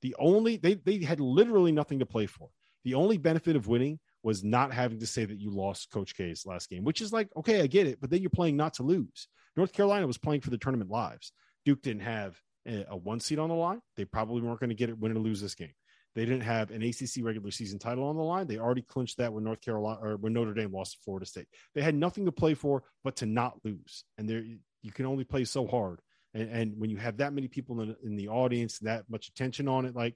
The 0.01 0.15
only 0.19 0.57
they 0.57 0.75
they 0.75 1.03
had 1.03 1.19
literally 1.19 1.71
nothing 1.71 1.99
to 1.99 2.05
play 2.05 2.25
for. 2.25 2.49
The 2.83 2.95
only 2.95 3.17
benefit 3.17 3.55
of 3.55 3.67
winning 3.67 3.99
was 4.21 4.43
not 4.43 4.73
having 4.73 4.99
to 4.99 5.07
say 5.07 5.25
that 5.25 5.39
you 5.39 5.49
lost 5.49 5.91
Coach 5.91 6.15
K's 6.15 6.45
last 6.45 6.69
game, 6.69 6.83
which 6.83 7.01
is 7.01 7.13
like, 7.13 7.29
okay, 7.35 7.61
I 7.61 7.67
get 7.67 7.87
it, 7.87 7.99
but 7.99 8.09
then 8.09 8.21
you're 8.21 8.29
playing 8.29 8.57
not 8.57 8.73
to 8.75 8.83
lose. 8.83 9.27
North 9.55 9.73
Carolina 9.73 10.07
was 10.07 10.17
playing 10.17 10.41
for 10.41 10.49
the 10.49 10.57
tournament 10.57 10.89
lives. 10.89 11.31
Duke 11.65 11.81
didn't 11.81 12.01
have 12.03 12.39
a, 12.67 12.85
a 12.89 12.97
one 12.97 13.19
seat 13.19 13.39
on 13.39 13.49
the 13.49 13.55
line. 13.55 13.81
They 13.95 14.05
probably 14.05 14.41
weren't 14.41 14.59
going 14.59 14.69
to 14.69 14.75
get 14.75 14.89
it, 14.89 14.99
win 14.99 15.15
or 15.15 15.19
lose 15.19 15.41
this 15.41 15.55
game. 15.55 15.73
They 16.15 16.25
didn't 16.25 16.41
have 16.41 16.69
an 16.69 16.83
ACC 16.83 17.23
regular 17.23 17.49
season 17.49 17.79
title 17.79 18.03
on 18.05 18.15
the 18.15 18.21
line. 18.21 18.47
They 18.47 18.59
already 18.59 18.83
clinched 18.83 19.17
that 19.17 19.33
when 19.33 19.43
North 19.43 19.61
Carolina 19.61 19.99
or 20.01 20.17
when 20.17 20.33
Notre 20.33 20.53
Dame 20.53 20.71
lost 20.71 20.93
to 20.93 20.97
Florida 21.03 21.25
State. 21.25 21.47
They 21.73 21.81
had 21.81 21.95
nothing 21.95 22.25
to 22.25 22.31
play 22.31 22.53
for 22.53 22.83
but 23.03 23.15
to 23.17 23.25
not 23.25 23.57
lose. 23.63 24.03
And 24.17 24.29
there, 24.29 24.43
you 24.81 24.91
can 24.91 25.05
only 25.05 25.23
play 25.23 25.43
so 25.45 25.65
hard. 25.65 26.01
And, 26.35 26.49
and 26.49 26.79
when 26.79 26.89
you 26.89 26.97
have 26.97 27.17
that 27.17 27.33
many 27.33 27.47
people 27.47 27.81
in, 27.81 27.95
in, 28.03 28.15
the 28.15 28.27
audience, 28.27 28.79
that 28.79 29.09
much 29.09 29.27
attention 29.27 29.67
on 29.67 29.85
it, 29.85 29.95
like 29.95 30.15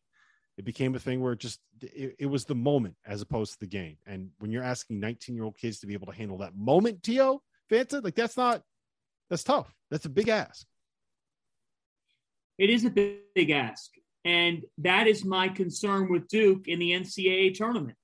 it 0.58 0.66
became 0.66 0.94
a 0.96 1.00
thing 1.00 1.22
where 1.22 1.34
it 1.34 1.40
just 1.40 1.60
it, 1.82 2.16
it 2.20 2.26
was 2.28 2.46
the 2.46 2.56
moment 2.56 2.96
as 3.06 3.22
opposed 3.22 3.54
to 3.54 3.60
the 3.60 3.68
game. 3.68 3.98
And 4.06 4.30
when 4.40 4.52
you're 4.52 4.64
asking 4.64 5.00
19 5.00 5.36
year 5.36 5.46
old 5.46 5.58
kids 5.58 5.80
to 5.80 5.88
be 5.88 5.94
able 5.94 6.08
to 6.08 6.18
handle 6.18 6.40
that 6.40 6.56
moment, 6.56 7.02
To 7.04 7.42
Fanta, 7.72 8.04
like 8.04 8.16
that's 8.16 8.38
not 8.38 8.62
that's 9.30 9.44
tough. 9.44 9.74
That's 9.90 10.06
a 10.06 10.10
big 10.10 10.30
ask. 10.30 10.66
It 12.58 12.70
is 12.70 12.86
a 12.86 12.90
big, 12.90 13.18
big 13.36 13.52
ask 13.52 13.92
And 14.28 14.64
that 14.80 15.08
is 15.08 15.24
my 15.24 15.48
concern 15.48 16.12
with 16.12 16.28
Duke 16.28 16.68
in 16.68 16.80
the 16.80 16.92
NCAA 16.92 17.54
tournament. 17.54 17.98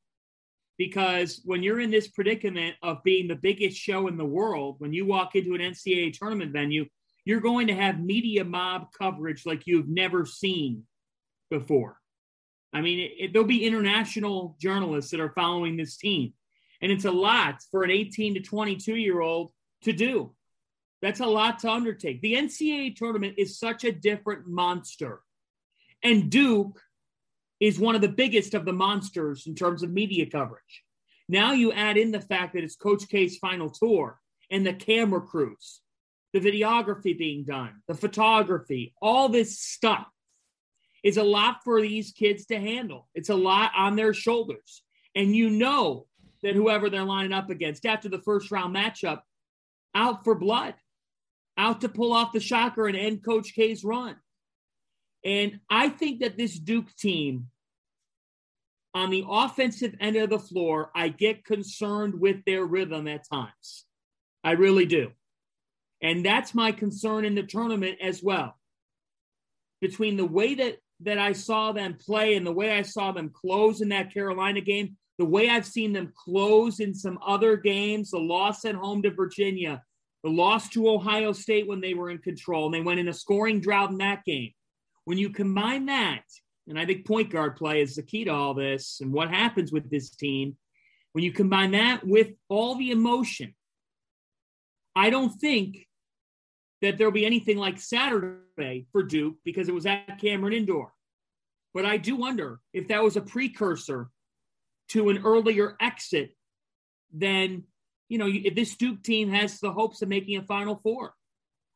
Because 0.77 1.41
when 1.43 1.61
you're 1.61 1.81
in 1.81 1.91
this 1.91 2.07
predicament 2.07 2.75
of 2.81 3.03
being 3.03 3.27
the 3.27 3.35
biggest 3.35 3.77
show 3.77 4.07
in 4.07 4.15
the 4.15 4.23
world, 4.23 4.75
when 4.77 4.93
you 4.93 5.05
walk 5.05 5.35
into 5.35 5.53
an 5.53 5.59
NCAA 5.59 6.17
tournament 6.17 6.53
venue, 6.53 6.85
you're 7.25 7.41
going 7.41 7.67
to 7.67 7.75
have 7.75 7.99
media 7.99 8.45
mob 8.45 8.87
coverage 8.97 9.45
like 9.45 9.67
you've 9.67 9.89
never 9.89 10.25
seen 10.25 10.83
before. 11.49 11.97
I 12.71 12.79
mean, 12.79 12.99
it, 12.99 13.11
it, 13.19 13.33
there'll 13.33 13.45
be 13.45 13.65
international 13.65 14.55
journalists 14.61 15.11
that 15.11 15.19
are 15.19 15.33
following 15.33 15.75
this 15.75 15.97
team. 15.97 16.33
And 16.81 16.89
it's 16.89 17.05
a 17.05 17.11
lot 17.11 17.57
for 17.69 17.83
an 17.83 17.91
18 17.91 18.35
to 18.35 18.39
22 18.39 18.95
year 18.95 19.19
old 19.19 19.51
to 19.81 19.91
do. 19.91 20.33
That's 21.01 21.19
a 21.19 21.25
lot 21.25 21.59
to 21.59 21.69
undertake. 21.69 22.21
The 22.21 22.35
NCAA 22.35 22.95
tournament 22.95 23.35
is 23.37 23.59
such 23.59 23.83
a 23.83 23.91
different 23.91 24.47
monster. 24.47 25.21
And 26.03 26.29
Duke 26.29 26.81
is 27.59 27.79
one 27.79 27.95
of 27.95 28.01
the 28.01 28.09
biggest 28.09 28.53
of 28.53 28.65
the 28.65 28.73
monsters 28.73 29.47
in 29.47 29.55
terms 29.55 29.83
of 29.83 29.91
media 29.91 30.25
coverage. 30.25 30.83
Now 31.29 31.53
you 31.53 31.71
add 31.71 31.97
in 31.97 32.11
the 32.11 32.21
fact 32.21 32.53
that 32.53 32.63
it's 32.63 32.75
Coach 32.75 33.07
K's 33.07 33.37
final 33.37 33.69
tour 33.69 34.19
and 34.51 34.65
the 34.65 34.73
camera 34.73 35.21
crews, 35.21 35.79
the 36.33 36.39
videography 36.39 37.17
being 37.17 37.45
done, 37.45 37.81
the 37.87 37.93
photography, 37.93 38.93
all 39.01 39.29
this 39.29 39.59
stuff 39.59 40.07
is 41.03 41.17
a 41.17 41.23
lot 41.23 41.57
for 41.63 41.81
these 41.81 42.11
kids 42.11 42.45
to 42.47 42.59
handle. 42.59 43.07
It's 43.15 43.29
a 43.29 43.35
lot 43.35 43.71
on 43.75 43.95
their 43.95 44.13
shoulders. 44.13 44.83
And 45.15 45.35
you 45.35 45.49
know 45.49 46.07
that 46.41 46.55
whoever 46.55 46.89
they're 46.89 47.03
lining 47.03 47.33
up 47.33 47.49
against 47.49 47.85
after 47.85 48.09
the 48.09 48.21
first 48.21 48.51
round 48.51 48.75
matchup, 48.75 49.21
out 49.95 50.23
for 50.23 50.35
blood, 50.35 50.75
out 51.57 51.81
to 51.81 51.89
pull 51.89 52.13
off 52.13 52.33
the 52.33 52.39
shocker 52.39 52.87
and 52.87 52.97
end 52.97 53.23
Coach 53.23 53.53
K's 53.53 53.83
run. 53.83 54.15
And 55.25 55.59
I 55.69 55.89
think 55.89 56.19
that 56.19 56.37
this 56.37 56.57
Duke 56.57 56.93
team, 56.95 57.47
on 58.93 59.09
the 59.09 59.25
offensive 59.27 59.95
end 59.99 60.15
of 60.17 60.29
the 60.29 60.39
floor, 60.39 60.91
I 60.93 61.07
get 61.07 61.45
concerned 61.45 62.19
with 62.19 62.43
their 62.45 62.65
rhythm 62.65 63.07
at 63.07 63.27
times. 63.27 63.85
I 64.43 64.51
really 64.51 64.85
do. 64.85 65.11
And 66.01 66.25
that's 66.25 66.53
my 66.53 66.71
concern 66.71 67.25
in 67.25 67.33
the 67.33 67.43
tournament 67.43 67.99
as 68.01 68.21
well. 68.21 68.59
Between 69.81 70.17
the 70.17 70.25
way 70.25 70.55
that 70.55 70.77
that 70.99 71.17
I 71.17 71.33
saw 71.33 71.71
them 71.71 71.97
play 71.99 72.35
and 72.35 72.45
the 72.45 72.51
way 72.51 72.71
I 72.71 72.81
saw 72.81 73.11
them 73.11 73.29
close 73.29 73.81
in 73.81 73.89
that 73.89 74.13
Carolina 74.13 74.61
game, 74.61 74.95
the 75.17 75.25
way 75.25 75.49
I've 75.49 75.65
seen 75.65 75.91
them 75.91 76.13
close 76.15 76.79
in 76.79 76.93
some 76.93 77.19
other 77.25 77.57
games, 77.57 78.11
the 78.11 78.19
loss 78.19 78.63
at 78.63 78.75
home 78.75 79.01
to 79.03 79.11
Virginia, 79.11 79.83
the 80.23 80.29
loss 80.29 80.69
to 80.69 80.89
Ohio 80.89 81.33
State 81.33 81.67
when 81.67 81.81
they 81.81 81.93
were 81.93 82.09
in 82.09 82.19
control, 82.19 82.65
and 82.65 82.73
they 82.73 82.81
went 82.81 82.99
in 82.99 83.09
a 83.09 83.13
scoring 83.13 83.59
drought 83.59 83.91
in 83.91 83.97
that 83.97 84.23
game. 84.23 84.51
When 85.05 85.17
you 85.17 85.29
combine 85.29 85.87
that, 85.87 86.23
and 86.67 86.79
I 86.79 86.85
think 86.85 87.05
point 87.05 87.29
guard 87.29 87.55
play 87.55 87.81
is 87.81 87.95
the 87.95 88.03
key 88.03 88.23
to 88.25 88.31
all 88.31 88.53
this 88.53 88.99
and 89.01 89.11
what 89.11 89.29
happens 89.29 89.71
with 89.71 89.89
this 89.89 90.09
team, 90.11 90.55
when 91.11 91.23
you 91.23 91.31
combine 91.31 91.71
that 91.71 92.05
with 92.05 92.29
all 92.49 92.75
the 92.75 92.91
emotion, 92.91 93.53
I 94.95 95.09
don't 95.09 95.29
think 95.29 95.87
that 96.81 96.97
there'll 96.97 97.13
be 97.13 97.25
anything 97.25 97.57
like 97.57 97.79
Saturday 97.79 98.85
for 98.91 99.03
Duke 99.03 99.35
because 99.43 99.67
it 99.69 99.73
was 99.73 99.85
at 99.85 100.19
Cameron 100.19 100.53
Indoor. 100.53 100.93
But 101.73 101.85
I 101.85 101.97
do 101.97 102.15
wonder 102.15 102.59
if 102.73 102.87
that 102.89 103.03
was 103.03 103.17
a 103.17 103.21
precursor 103.21 104.09
to 104.89 105.09
an 105.09 105.23
earlier 105.25 105.75
exit, 105.79 106.35
then, 107.11 107.63
you 108.09 108.17
know, 108.17 108.27
if 108.27 108.53
this 108.53 108.75
Duke 108.75 109.01
team 109.01 109.29
has 109.29 109.59
the 109.59 109.71
hopes 109.71 110.01
of 110.01 110.09
making 110.09 110.37
a 110.37 110.43
Final 110.43 110.75
Four. 110.75 111.13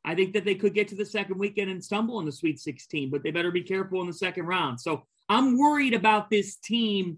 I 0.07 0.15
think 0.15 0.33
that 0.33 0.45
they 0.45 0.55
could 0.55 0.73
get 0.73 0.87
to 0.87 0.95
the 0.95 1.05
second 1.05 1.37
weekend 1.37 1.69
and 1.69 1.83
stumble 1.83 2.21
in 2.21 2.25
the 2.25 2.31
Sweet 2.31 2.61
16, 2.61 3.09
but 3.09 3.23
they 3.23 3.31
better 3.31 3.51
be 3.51 3.61
careful 3.61 3.99
in 3.99 4.07
the 4.07 4.13
second 4.13 4.45
round. 4.45 4.79
So 4.79 5.03
I'm 5.27 5.57
worried 5.57 5.93
about 5.93 6.29
this 6.29 6.55
team 6.55 7.17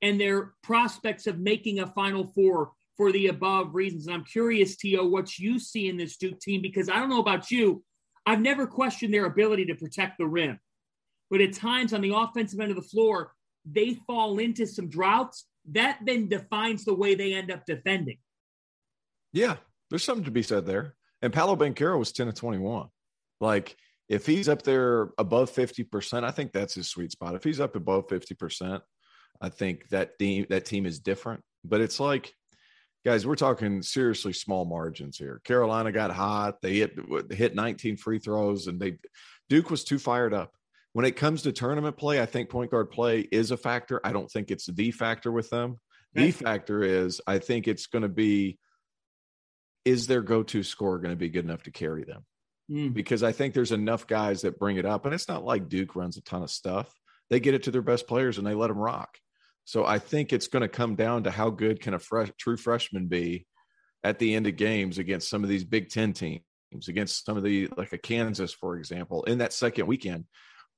and 0.00 0.18
their 0.18 0.54
prospects 0.62 1.26
of 1.26 1.38
making 1.38 1.80
a 1.80 1.86
Final 1.86 2.26
Four 2.28 2.70
for 2.96 3.12
the 3.12 3.26
above 3.26 3.74
reasons. 3.74 4.06
And 4.06 4.14
I'm 4.16 4.24
curious, 4.24 4.74
Tio, 4.78 5.06
what 5.06 5.38
you 5.38 5.58
see 5.58 5.90
in 5.90 5.98
this 5.98 6.16
Duke 6.16 6.40
team, 6.40 6.62
because 6.62 6.88
I 6.88 6.94
don't 6.94 7.10
know 7.10 7.20
about 7.20 7.50
you. 7.50 7.84
I've 8.24 8.40
never 8.40 8.66
questioned 8.66 9.12
their 9.12 9.26
ability 9.26 9.66
to 9.66 9.74
protect 9.74 10.16
the 10.16 10.26
rim. 10.26 10.58
But 11.30 11.42
at 11.42 11.52
times 11.52 11.92
on 11.92 12.00
the 12.00 12.14
offensive 12.16 12.58
end 12.58 12.70
of 12.70 12.76
the 12.76 12.88
floor, 12.88 13.34
they 13.70 13.98
fall 14.06 14.38
into 14.38 14.66
some 14.66 14.88
droughts. 14.88 15.44
That 15.72 15.98
then 16.06 16.28
defines 16.28 16.86
the 16.86 16.94
way 16.94 17.14
they 17.14 17.34
end 17.34 17.50
up 17.50 17.66
defending. 17.66 18.16
Yeah, 19.30 19.56
there's 19.90 20.04
something 20.04 20.24
to 20.24 20.30
be 20.30 20.42
said 20.42 20.64
there. 20.64 20.94
And 21.22 21.32
Paolo 21.32 21.56
Banchero 21.56 21.98
was 21.98 22.12
10 22.12 22.26
to 22.26 22.32
21. 22.32 22.88
Like, 23.40 23.76
if 24.08 24.26
he's 24.26 24.48
up 24.48 24.62
there 24.62 25.10
above 25.18 25.52
50%, 25.52 26.24
I 26.24 26.30
think 26.30 26.52
that's 26.52 26.74
his 26.74 26.88
sweet 26.88 27.12
spot. 27.12 27.34
If 27.34 27.44
he's 27.44 27.60
up 27.60 27.76
above 27.76 28.08
50%, 28.08 28.80
I 29.40 29.48
think 29.48 29.88
that 29.90 30.18
team 30.18 30.46
that 30.50 30.64
team 30.64 30.84
is 30.84 30.98
different. 30.98 31.42
But 31.64 31.80
it's 31.80 32.00
like 32.00 32.34
guys, 33.04 33.26
we're 33.26 33.36
talking 33.36 33.82
seriously 33.82 34.32
small 34.32 34.64
margins 34.64 35.16
here. 35.16 35.40
Carolina 35.44 35.92
got 35.92 36.10
hot. 36.10 36.60
They 36.60 36.74
hit 36.76 36.98
hit 37.30 37.54
19 37.54 37.96
free 37.96 38.18
throws, 38.18 38.66
and 38.66 38.80
they 38.80 38.98
Duke 39.48 39.70
was 39.70 39.84
too 39.84 39.98
fired 39.98 40.34
up. 40.34 40.52
When 40.92 41.04
it 41.04 41.16
comes 41.16 41.42
to 41.42 41.52
tournament 41.52 41.96
play, 41.96 42.20
I 42.20 42.26
think 42.26 42.50
point 42.50 42.70
guard 42.70 42.90
play 42.90 43.20
is 43.20 43.52
a 43.52 43.56
factor. 43.56 44.00
I 44.04 44.12
don't 44.12 44.30
think 44.30 44.50
it's 44.50 44.66
the 44.66 44.90
factor 44.90 45.30
with 45.30 45.48
them. 45.50 45.76
The 46.14 46.32
factor 46.32 46.82
is 46.82 47.20
I 47.26 47.38
think 47.38 47.68
it's 47.68 47.86
going 47.86 48.02
to 48.02 48.08
be 48.08 48.58
is 49.84 50.06
their 50.06 50.22
go-to 50.22 50.62
score 50.62 50.98
going 50.98 51.12
to 51.12 51.16
be 51.16 51.28
good 51.28 51.44
enough 51.44 51.62
to 51.64 51.70
carry 51.70 52.04
them? 52.04 52.24
Mm. 52.70 52.94
Because 52.94 53.22
I 53.22 53.32
think 53.32 53.54
there's 53.54 53.72
enough 53.72 54.06
guys 54.06 54.42
that 54.42 54.58
bring 54.58 54.76
it 54.76 54.86
up, 54.86 55.04
and 55.04 55.14
it's 55.14 55.28
not 55.28 55.44
like 55.44 55.68
Duke 55.68 55.96
runs 55.96 56.16
a 56.16 56.22
ton 56.22 56.42
of 56.42 56.50
stuff. 56.50 56.92
They 57.30 57.40
get 57.40 57.54
it 57.54 57.64
to 57.64 57.70
their 57.70 57.82
best 57.82 58.06
players 58.06 58.38
and 58.38 58.46
they 58.46 58.54
let 58.54 58.68
them 58.68 58.78
rock. 58.78 59.16
So 59.64 59.84
I 59.84 59.98
think 59.98 60.32
it's 60.32 60.48
going 60.48 60.62
to 60.62 60.68
come 60.68 60.96
down 60.96 61.24
to 61.24 61.30
how 61.30 61.50
good 61.50 61.80
can 61.80 61.94
a 61.94 61.98
fresh, 61.98 62.30
true 62.38 62.56
freshman 62.56 63.06
be 63.06 63.46
at 64.02 64.18
the 64.18 64.34
end 64.34 64.46
of 64.46 64.56
games 64.56 64.98
against 64.98 65.28
some 65.28 65.44
of 65.44 65.48
these 65.48 65.64
Big 65.64 65.90
Ten 65.90 66.12
teams, 66.12 66.42
against 66.88 67.24
some 67.24 67.36
of 67.36 67.44
the 67.44 67.68
like 67.76 67.92
a 67.92 67.98
Kansas, 67.98 68.52
for 68.52 68.76
example, 68.76 69.22
in 69.24 69.38
that 69.38 69.52
second 69.52 69.86
weekend. 69.86 70.24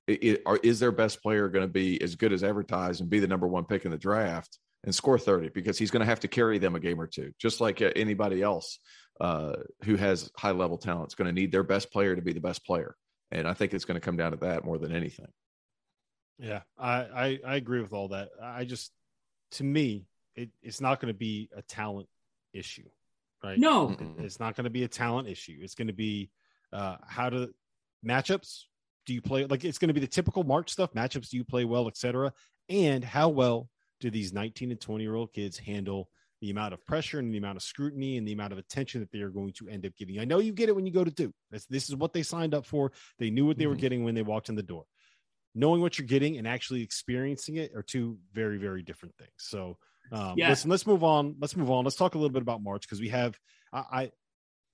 It, 0.09 0.25
it, 0.25 0.43
are, 0.45 0.59
is 0.63 0.81
their 0.81 0.91
best 0.91 1.23
player 1.23 1.49
going 1.49 1.65
to 1.65 1.73
be 1.73 2.03
as 2.03 2.17
good 2.17 2.33
as 2.33 2.43
advertised 2.43 3.01
and 3.01 3.09
be 3.09 3.21
the 3.21 3.29
number 3.29 3.47
one 3.47 3.65
pick 3.65 3.85
in 3.85 3.93
the 3.93 3.97
draft 3.97 4.59
and 4.85 4.95
score 4.95 5.19
30 5.19 5.51
because 5.51 5.79
he's 5.79 5.91
going 5.91 6.01
to 6.01 6.07
have 6.07 6.21
to 6.21 6.29
carry 6.29 6.59
them 6.59 6.75
a 6.75 6.81
game 6.81 7.01
or 7.01 7.07
two, 7.07 7.33
just 7.39 7.61
like 7.61 7.81
uh, 7.81 7.91
anybody 7.95 8.43
else 8.43 8.79
uh, 9.21 9.55
who 9.85 9.97
has 9.97 10.31
high 10.37 10.51
level 10.51 10.79
talent. 10.79 11.11
is 11.11 11.15
going 11.15 11.27
to 11.27 11.33
need 11.33 11.53
their 11.53 11.63
best 11.63 11.93
player 11.93 12.17
to 12.17 12.23
be 12.23 12.33
the 12.33 12.41
best 12.41 12.65
player. 12.65 12.97
And 13.31 13.47
I 13.47 13.55
think 13.55 13.73
it's 13.73 13.85
going 13.85 13.97
to 13.99 14.05
come 14.05 14.17
down 14.17 14.33
to 14.33 14.39
that 14.39 14.65
more 14.65 14.79
than 14.79 14.93
anything. 14.93 15.29
Yeah, 16.39 16.63
I, 16.79 16.93
I, 16.93 17.39
I 17.47 17.57
agree 17.57 17.81
with 17.81 17.93
all 17.93 18.09
that. 18.09 18.31
I 18.43 18.65
just, 18.65 18.91
to 19.53 19.65
me, 19.65 20.07
it, 20.35 20.51
it's 20.63 20.81
not 20.81 21.01
going 21.01 21.13
to 21.13 21.19
be 21.19 21.49
a 21.57 21.63
talent 21.63 22.09
issue, 22.53 22.89
right? 23.45 23.59
No, 23.59 23.97
it's 24.19 24.41
not 24.41 24.57
going 24.57 24.65
to 24.65 24.71
be 24.71 24.83
a 24.85 24.89
talent 24.89 25.29
issue. 25.29 25.59
It's 25.61 25.75
going 25.75 25.89
to 25.89 25.95
be 25.95 26.31
uh, 26.73 26.97
how 27.07 27.31
to 27.31 27.51
matchups. 28.07 28.63
Do 29.07 29.15
you 29.15 29.23
play 29.23 29.45
like 29.47 29.65
it's 29.65 29.79
going 29.79 29.89
to 29.89 29.95
be 29.95 30.01
the 30.01 30.07
typical 30.07 30.45
March 30.45 30.71
stuff? 30.71 30.93
Matchups, 30.95 31.31
do 31.31 31.37
you 31.37 31.45
play 31.45 31.65
well, 31.65 31.89
etc. 31.89 32.33
And 32.69 33.05
how 33.05 33.29
well 33.29 33.69
do 34.03 34.11
these 34.11 34.33
19 34.33 34.71
and 34.71 34.81
20 34.81 35.03
year 35.03 35.15
old 35.15 35.33
kids 35.33 35.59
handle 35.59 36.09
the 36.41 36.51
amount 36.51 36.75
of 36.75 36.85
pressure 36.85 37.19
and 37.19 37.33
the 37.33 37.39
amount 37.39 37.57
of 37.57 37.63
scrutiny 37.63 38.17
and 38.17 38.27
the 38.27 38.33
amount 38.33 38.53
of 38.53 38.59
attention 38.59 39.01
that 39.01 39.13
they 39.13 39.21
are 39.21 39.31
going 39.31 39.53
to 39.53 39.69
end 39.69 39.87
up 39.87 39.97
getting? 39.97 40.19
I 40.19 40.25
know 40.25 40.41
you 40.41 40.53
get 40.53 40.69
it 40.69 40.77
when 40.77 40.87
you 40.87 40.93
go 40.93 41.05
to 41.05 41.11
Duke. 41.11 41.35
That's, 41.51 41.67
this 41.67 41.89
is 41.89 41.97
what 41.97 42.13
they 42.13 42.23
signed 42.23 42.55
up 42.55 42.67
for. 42.67 42.93
They 43.19 43.31
knew 43.31 43.47
what 43.47 43.57
they 43.57 43.65
mm-hmm. 43.65 43.71
were 43.71 43.77
getting 43.77 44.05
when 44.05 44.15
they 44.15 44.23
walked 44.23 44.49
in 44.49 44.57
the 44.57 44.63
door 44.63 44.85
knowing 45.55 45.81
what 45.81 45.99
you're 45.99 46.07
getting 46.07 46.39
and 46.39 46.49
actually 46.49 46.83
experiencing 46.83 47.57
it 47.57 47.73
are 47.75 47.83
two 47.83 48.19
very 48.33 48.59
very 48.59 48.83
different 48.83 49.15
things 49.17 49.33
so 49.37 49.77
um 50.11 50.35
yeah. 50.37 50.49
listen 50.49 50.71
let's 50.71 50.87
move 50.87 51.05
on 51.05 51.35
let's 51.41 51.57
move 51.57 51.71
on 51.71 51.85
let's 51.85 51.97
talk 51.97 52.15
a 52.15 52.19
little 52.19 52.33
bit 52.33 52.43
about 52.43 52.63
march 52.63 52.83
because 52.83 53.01
we 53.01 53.09
have 53.09 53.39
I, 53.73 54.11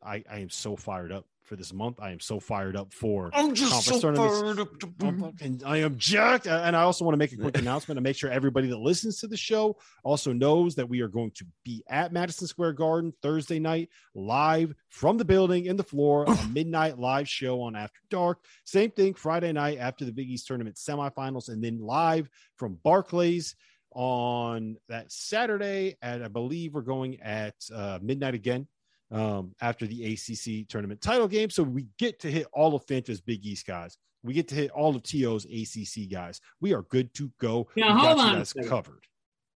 I 0.03 0.25
i 0.29 0.39
am 0.39 0.51
so 0.51 0.77
fired 0.77 1.13
up 1.13 1.27
for 1.49 1.57
this 1.57 1.73
month. 1.73 1.99
I 2.01 2.11
am 2.11 2.21
so 2.21 2.39
fired 2.39 2.77
up 2.77 2.93
for 2.93 3.31
I'm 3.33 3.55
just 3.55 3.85
so 3.85 3.99
fired 4.01 4.61
up 4.61 4.79
to... 4.81 5.33
and 5.41 5.63
I 5.65 5.79
am 5.79 5.97
jacked. 5.97 6.47
And 6.47 6.77
I 6.77 6.83
also 6.83 7.05
want 7.05 7.15
to 7.15 7.19
make 7.19 7.33
a 7.33 7.37
quick 7.37 7.59
announcement 7.59 7.99
and 7.99 8.05
make 8.05 8.17
sure 8.17 8.31
everybody 8.31 8.69
that 8.69 8.79
listens 8.79 9.19
to 9.21 9.27
the 9.27 9.37
show 9.37 9.77
also 10.05 10.33
knows 10.33 10.75
that 10.77 10.89
we 10.89 11.01
are 11.01 11.09
going 11.09 11.31
to 11.33 11.47
be 11.65 11.83
at 11.89 12.13
Madison 12.13 12.47
Square 12.47 12.75
Garden 12.75 13.13
Thursday 13.23 13.59
night, 13.59 13.89
live 14.15 14.75
from 14.91 15.17
the 15.17 15.25
building 15.25 15.67
in 15.67 15.77
the 15.77 15.83
floor, 15.83 16.25
a 16.25 16.47
midnight 16.53 16.99
live 16.99 17.29
show 17.29 17.63
on 17.63 17.75
After 17.75 18.01
Dark. 18.11 18.39
Same 18.65 18.91
thing 18.91 19.15
Friday 19.15 19.53
night 19.53 19.79
after 19.79 20.05
the 20.05 20.13
Big 20.13 20.29
East 20.29 20.47
tournament 20.47 20.77
semifinals, 20.77 21.49
and 21.49 21.65
then 21.65 21.81
live 21.81 22.29
from 22.57 22.79
Barclays 22.85 23.57
on 23.93 24.77
that 24.89 25.11
Saturday. 25.11 25.97
And 26.03 26.23
I 26.23 26.29
believe 26.29 26.75
we're 26.75 26.83
going 26.83 27.21
at 27.21 27.55
uh, 27.75 27.99
midnight 28.03 28.35
again 28.35 28.69
um, 29.11 29.55
after 29.61 29.87
the 29.87 30.13
ACC 30.13 30.69
tournament 30.69 31.01
title 31.01 31.29
game. 31.29 31.51
So 31.51 31.63
we 31.63 31.87
get 31.99 32.21
to 32.21 32.31
hit 32.31 32.47
all 32.53 32.75
of 32.75 32.85
Fanta's 32.87 33.21
Big 33.21 33.45
East 33.45 33.67
guys. 33.67 33.97
We 34.23 34.35
get 34.35 34.49
to 34.49 34.55
hit 34.55 34.71
all 34.73 34.95
of 34.97 35.03
TO's 35.03 35.45
ACC 35.45 36.11
guys. 36.11 36.41
We 36.61 36.75
are 36.75 36.83
good 36.83 37.15
to 37.15 37.31
go. 37.41 37.69
Now 37.77 37.95
we 37.95 38.01
hold 38.01 38.21
on, 38.21 38.37
That's 38.37 38.53
covered. 38.53 39.05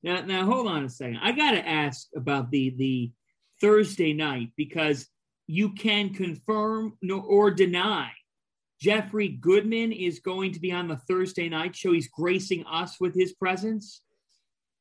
Now, 0.03 0.21
now 0.21 0.45
hold 0.45 0.67
on 0.67 0.85
a 0.85 0.89
second. 0.89 1.19
I 1.21 1.31
got 1.31 1.51
to 1.51 1.67
ask 1.67 2.07
about 2.15 2.51
the 2.51 2.71
the 2.77 3.11
Thursday 3.61 4.13
night 4.13 4.49
because 4.55 5.07
you 5.47 5.73
can 5.73 6.13
confirm 6.13 6.97
or 7.11 7.51
deny 7.51 8.11
Jeffrey 8.79 9.27
Goodman 9.27 9.91
is 9.91 10.19
going 10.19 10.53
to 10.53 10.59
be 10.59 10.71
on 10.71 10.87
the 10.87 10.95
Thursday 10.95 11.49
night 11.49 11.75
show. 11.75 11.91
He's 11.91 12.07
gracing 12.07 12.65
us 12.65 12.99
with 12.99 13.13
his 13.13 13.33
presence. 13.33 14.01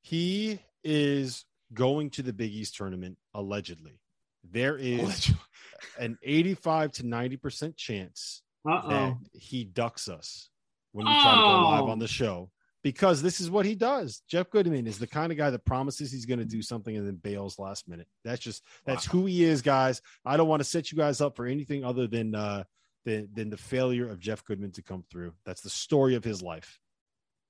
He 0.02 0.60
is 0.84 1.44
going 1.75 2.10
to 2.10 2.22
the 2.22 2.32
Big 2.32 2.52
East 2.52 2.76
tournament 2.76 3.18
allegedly. 3.34 4.00
There 4.45 4.76
is 4.80 5.30
an 5.99 6.18
85 6.23 6.92
to 6.92 7.02
90% 7.04 7.76
chance 7.76 8.42
Uh-oh. 8.68 8.88
that 8.88 9.14
he 9.33 9.64
ducks 9.64 10.09
us 10.09 10.49
when 10.92 11.07
we 11.07 11.12
try 11.12 11.35
to 11.35 11.40
go 11.40 11.61
live 11.68 11.85
Oh. 11.85 11.90
on 11.90 11.99
the 11.99 12.09
show 12.09 12.50
because 12.83 13.21
this 13.23 13.40
is 13.40 13.50
what 13.50 13.66
he 13.66 13.75
does. 13.75 14.23
Jeff 14.28 14.49
Goodman 14.50 14.87
is 14.87 14.99
the 14.99 15.07
kind 15.07 15.30
of 15.33 15.38
guy 15.38 15.50
that 15.50 15.64
promises 15.64 16.11
he's 16.12 16.26
going 16.26 16.38
to 16.38 16.45
do 16.45 16.62
something 16.62 16.97
and 16.97 17.07
then 17.07 17.16
bails 17.16 17.59
last 17.59 17.88
minute. 17.88 18.07
That's 18.25 18.40
just 18.40 18.62
that's 18.87 19.04
who 19.04 19.26
he 19.26 19.45
is, 19.45 19.62
guys. 19.62 20.00
I 20.25 20.37
don't 20.37 20.49
want 20.49 20.61
to 20.61 20.68
set 20.68 20.90
you 20.92 20.99
guys 20.99 21.21
up 21.21 21.37
for 21.37 21.47
anything 21.47 21.85
other 21.85 22.07
than 22.07 22.35
uh 22.35 22.64
than, 23.04 23.28
than 23.33 23.49
the 23.50 23.57
failure 23.57 24.09
of 24.09 24.21
Jeff 24.21 24.45
Goodman 24.45 24.73
to 24.73 24.83
come 24.83 25.02
through. 25.11 25.33
That's 25.47 25.61
the 25.61 25.71
story 25.71 26.14
of 26.14 26.25
his 26.25 26.42
life. 26.42 26.78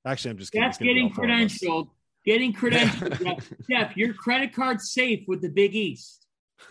Actually, 0.06 0.32
I'm 0.32 0.38
just 0.38 0.52
kidding. 0.52 0.64
That's 0.66 0.76
It's 0.76 0.78
gonna 0.78 0.90
be 0.90 0.94
getting 0.94 1.08
all 1.10 1.14
four 1.14 1.24
of 1.24 1.30
us. 1.30 1.58
credentialed. 1.58 1.88
Getting 2.24 2.52
credentialed. 2.52 3.22
Jeff. 3.24 3.52
Jeff, 3.70 3.96
your 3.96 4.14
credit 4.14 4.52
card's 4.54 4.92
safe 4.92 5.24
with 5.26 5.40
the 5.42 5.48
Big 5.48 5.74
East. 5.74 6.26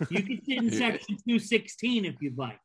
You 0.10 0.24
can 0.24 0.44
sit 0.46 0.58
in 0.58 0.72
section 0.72 1.16
216 1.16 2.06
if 2.06 2.16
you'd 2.22 2.38
like. 2.38 2.60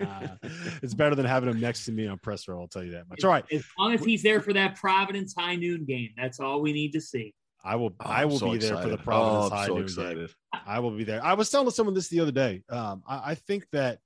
Uh, 0.00 0.28
it's 0.82 0.94
better 0.94 1.14
than 1.14 1.26
having 1.26 1.48
him 1.50 1.60
next 1.60 1.84
to 1.84 1.92
me 1.92 2.06
on 2.06 2.18
press 2.18 2.48
row. 2.48 2.60
I'll 2.60 2.68
tell 2.68 2.84
you 2.84 2.92
that 2.92 3.08
much. 3.08 3.22
All 3.24 3.30
right, 3.30 3.44
As 3.52 3.64
long 3.78 3.94
as 3.94 4.04
he's 4.04 4.22
there 4.22 4.40
for 4.40 4.52
that 4.52 4.76
Providence 4.76 5.34
high 5.36 5.56
noon 5.56 5.84
game, 5.84 6.10
that's 6.16 6.40
all 6.40 6.60
we 6.60 6.72
need 6.72 6.92
to 6.92 7.00
see. 7.00 7.34
I 7.64 7.76
will. 7.76 7.90
Oh, 8.00 8.04
I 8.04 8.24
will 8.24 8.38
so 8.38 8.50
be 8.50 8.58
there 8.58 8.76
for 8.76 8.88
the. 8.88 8.98
Providence 8.98 9.52
Oh, 9.52 9.54
I'm 9.54 9.58
High 9.58 9.66
so 9.66 9.74
noon 9.74 9.84
excited. 9.84 10.26
game. 10.28 10.60
I 10.66 10.78
will 10.80 10.90
be 10.90 11.04
there. 11.04 11.24
I 11.24 11.34
was 11.34 11.48
telling 11.48 11.70
someone 11.70 11.94
this 11.94 12.08
the 12.08 12.20
other 12.20 12.32
day. 12.32 12.62
Um, 12.68 13.02
I, 13.06 13.30
I 13.30 13.34
think 13.36 13.66
that 13.70 13.98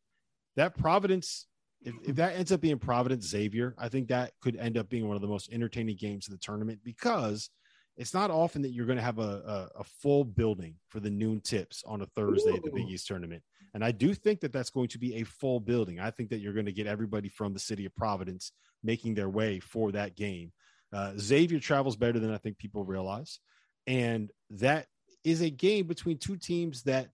that 0.57 0.77
Providence, 0.77 1.47
if, 1.81 1.95
if 2.07 2.17
that 2.17 2.37
ends 2.37 2.53
up 2.53 2.61
being 2.61 2.79
Providence 2.79 3.27
Xavier, 3.27 3.75
I 3.79 3.89
think 3.89 4.09
that 4.09 4.33
could 4.43 4.57
end 4.57 4.77
up 4.77 4.89
being 4.91 5.07
one 5.07 5.17
of 5.17 5.23
the 5.23 5.29
most 5.29 5.51
entertaining 5.53 5.97
games 5.97 6.29
of 6.29 6.33
the 6.33 6.39
tournament 6.39 6.81
because 6.85 7.49
it's 7.97 8.13
not 8.15 8.31
often 8.31 8.63
that 8.63 8.71
you're 8.71 8.87
going 8.87 8.99
to 8.99 9.05
have 9.05 9.19
a, 9.19 9.71
a, 9.77 9.81
a 9.81 9.85
full 9.85 10.25
building 10.25 10.75
for 10.89 11.01
the 11.01 11.11
noon 11.11 11.41
tips 11.41 11.83
on 11.87 12.03
a 12.03 12.07
Thursday 12.07 12.53
at 12.55 12.63
the 12.63 12.71
Big 12.71 12.89
East 12.89 13.07
tournament. 13.07 13.43
And 13.75 13.85
I 13.85 13.93
do 13.93 14.15
think 14.15 14.41
that 14.41 14.53
that's 14.53 14.71
going 14.71 14.89
to 14.89 14.99
be 14.99 15.17
a 15.17 15.25
full 15.25 15.61
building. 15.61 15.99
I 16.01 16.11
think 16.11 16.31
that 16.31 16.39
you're 16.41 16.53
going 16.53 16.67
to 16.67 16.73
get 16.73 16.87
everybody 16.87 17.29
from 17.29 17.53
the 17.53 17.59
city 17.59 17.85
of 17.87 17.95
Providence 17.95 18.53
making 18.83 19.15
their 19.15 19.29
way 19.29 19.61
for 19.61 19.93
that 19.93 20.15
game. 20.17 20.53
Uh, 20.93 21.13
Xavier 21.19 21.59
travels 21.59 21.97
better 21.97 22.19
than 22.19 22.33
I 22.33 22.39
think 22.39 22.59
people 22.59 22.85
realize. 22.85 23.41
And 23.87 24.31
that 24.51 24.87
is 25.25 25.41
a 25.43 25.51
game 25.51 25.87
between 25.87 26.19
two 26.19 26.37
teams 26.37 26.83
that, 26.85 27.11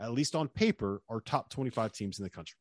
at 0.00 0.12
least 0.12 0.34
on 0.34 0.48
paper, 0.48 1.02
are 1.08 1.20
top 1.20 1.50
25 1.50 1.92
teams 1.92 2.18
in 2.18 2.24
the 2.24 2.30
country. 2.30 2.56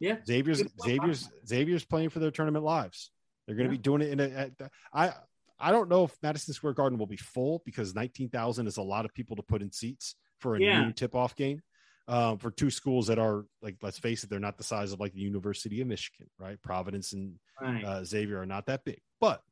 Yeah. 0.00 0.16
Xavier's 0.26 0.62
Xavier's 0.82 1.28
Xavier's 1.46 1.84
playing 1.84 2.10
for 2.10 2.18
their 2.18 2.30
tournament 2.30 2.64
lives. 2.64 3.10
They're 3.46 3.56
going 3.56 3.68
to 3.68 3.74
Yeah. 3.74 3.78
be 3.78 3.82
doing 3.82 4.02
it 4.02 4.10
in 4.10 4.20
a. 4.20 4.50
I 4.92 5.12
I 5.60 5.70
don't 5.72 5.88
know 5.88 6.04
if 6.04 6.16
Madison 6.22 6.54
Square 6.54 6.74
Garden 6.74 6.98
will 6.98 7.06
be 7.06 7.16
full 7.16 7.62
because 7.64 7.94
nineteen 7.94 8.28
thousand 8.28 8.66
is 8.66 8.76
a 8.76 8.82
lot 8.82 9.04
of 9.04 9.14
people 9.14 9.36
to 9.36 9.42
put 9.42 9.62
in 9.62 9.72
seats 9.72 10.14
for 10.38 10.56
a 10.56 10.60
Yeah. 10.60 10.84
noon 10.84 10.92
tip 10.94 11.14
off 11.14 11.34
game. 11.36 11.62
Um, 12.06 12.38
for 12.38 12.50
two 12.50 12.70
schools 12.70 13.08
that 13.08 13.18
are 13.18 13.44
like, 13.60 13.76
let's 13.82 13.98
face 13.98 14.24
it, 14.24 14.30
they're 14.30 14.40
not 14.40 14.56
the 14.56 14.64
size 14.64 14.92
of 14.92 15.00
like 15.00 15.12
the 15.12 15.20
University 15.20 15.80
of 15.82 15.88
Michigan, 15.88 16.30
right? 16.38 16.60
Providence 16.62 17.12
and 17.12 17.38
Right. 17.60 17.84
uh, 17.84 18.02
Xavier 18.04 18.40
are 18.40 18.46
not 18.46 18.64
that 18.66 18.84
big, 18.84 19.00
but 19.20 19.42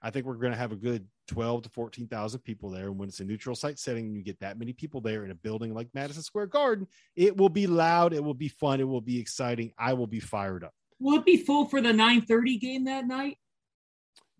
I 0.00 0.10
think 0.10 0.26
we're 0.26 0.34
going 0.36 0.52
to 0.52 0.58
have 0.58 0.70
a 0.70 0.76
good 0.76 1.08
12 1.28 1.62
to 1.62 1.70
14,000 1.70 2.40
people 2.40 2.68
there. 2.70 2.88
And 2.88 2.98
when 2.98 3.08
it's 3.08 3.18
a 3.20 3.24
neutral 3.24 3.56
site 3.56 3.78
setting, 3.78 4.14
you 4.14 4.22
get 4.22 4.38
that 4.40 4.58
many 4.58 4.74
people 4.74 5.00
there 5.00 5.24
in 5.24 5.30
a 5.30 5.34
building 5.34 5.72
like 5.74 5.88
Madison 5.94 6.22
Square 6.22 6.48
Garden, 6.48 6.86
it 7.16 7.36
will 7.36 7.48
be 7.48 7.66
loud. 7.66 8.12
It 8.12 8.22
will 8.22 8.34
be 8.34 8.48
fun. 8.48 8.80
It 8.80 8.84
will 8.86 9.00
be 9.00 9.18
exciting. 9.18 9.72
I 9.78 9.94
will 9.94 10.06
be 10.06 10.20
fired 10.20 10.62
up. 10.62 10.74
Will 11.00 11.18
it 11.18 11.24
be 11.24 11.38
full 11.38 11.64
for 11.64 11.80
the 11.80 11.92
9:30 11.92 12.60
game 12.60 12.84
that 12.84 13.06
night? 13.08 13.38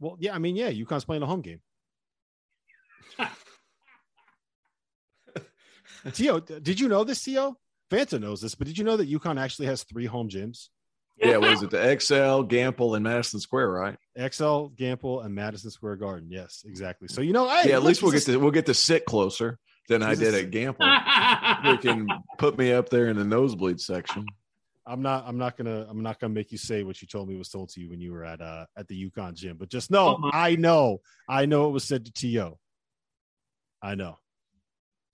Well, 0.04 0.16
yeah, 0.20 0.34
I 0.34 0.38
mean, 0.38 0.54
yeah, 0.54 0.70
UConn's 0.70 1.06
playing 1.06 1.22
a 1.22 1.26
home 1.26 1.40
game. 1.40 1.60
Tio, 6.12 6.40
did 6.40 6.78
you 6.78 6.88
know 6.88 7.04
this, 7.04 7.22
Tio? 7.22 7.56
Fanta 7.90 8.20
knows 8.20 8.42
this, 8.42 8.54
but 8.54 8.66
did 8.66 8.76
you 8.76 8.84
know 8.84 8.98
that 8.98 9.10
UConn 9.10 9.40
actually 9.40 9.64
has 9.66 9.82
three 9.84 10.04
home 10.04 10.28
gyms? 10.28 10.68
Yeah, 11.16 11.38
was 11.38 11.62
it 11.62 11.70
the 11.70 11.78
XL, 11.98 12.44
Gampel, 12.44 12.96
and 12.96 13.04
Madison 13.04 13.40
Square, 13.40 13.70
right? 13.70 13.96
XL, 14.18 14.74
Gampel, 14.76 15.24
and 15.24 15.34
Madison 15.34 15.70
Square 15.70 15.96
Garden. 15.96 16.28
Yes, 16.30 16.64
exactly. 16.66 17.08
So 17.08 17.22
you 17.22 17.32
know, 17.32 17.48
hey, 17.48 17.70
yeah, 17.70 17.76
at 17.76 17.82
least 17.82 18.02
we'll 18.02 18.12
get 18.12 18.24
to 18.24 18.36
we'll 18.36 18.50
get 18.50 18.66
to 18.66 18.74
sit 18.74 19.06
closer 19.06 19.58
than 19.88 20.02
I 20.02 20.14
did 20.16 20.34
at 20.34 20.50
Gampel. 20.50 20.80
Freaking 21.62 22.08
put 22.38 22.58
me 22.58 22.72
up 22.72 22.90
there 22.90 23.08
in 23.08 23.16
the 23.16 23.24
nosebleed 23.24 23.80
section. 23.80 24.26
I'm 24.86 25.02
not. 25.02 25.24
I'm 25.26 25.38
not 25.38 25.56
gonna. 25.56 25.86
I'm 25.88 26.02
not 26.02 26.20
gonna 26.20 26.34
make 26.34 26.52
you 26.52 26.58
say 26.58 26.82
what 26.82 27.00
you 27.00 27.08
told 27.08 27.28
me 27.28 27.36
was 27.36 27.48
told 27.48 27.70
to 27.70 27.80
you 27.80 27.88
when 27.88 28.00
you 28.00 28.12
were 28.12 28.24
at 28.24 28.40
uh 28.40 28.66
at 28.76 28.86
the 28.88 29.10
UConn 29.10 29.34
gym. 29.34 29.56
But 29.56 29.70
just 29.70 29.90
know, 29.90 30.18
Oh, 30.22 30.30
I 30.32 30.56
know, 30.56 31.00
I 31.28 31.46
know 31.46 31.68
it 31.68 31.72
was 31.72 31.84
said 31.84 32.04
to 32.04 32.12
To. 32.12 32.58
I 33.82 33.94
know. 33.94 34.18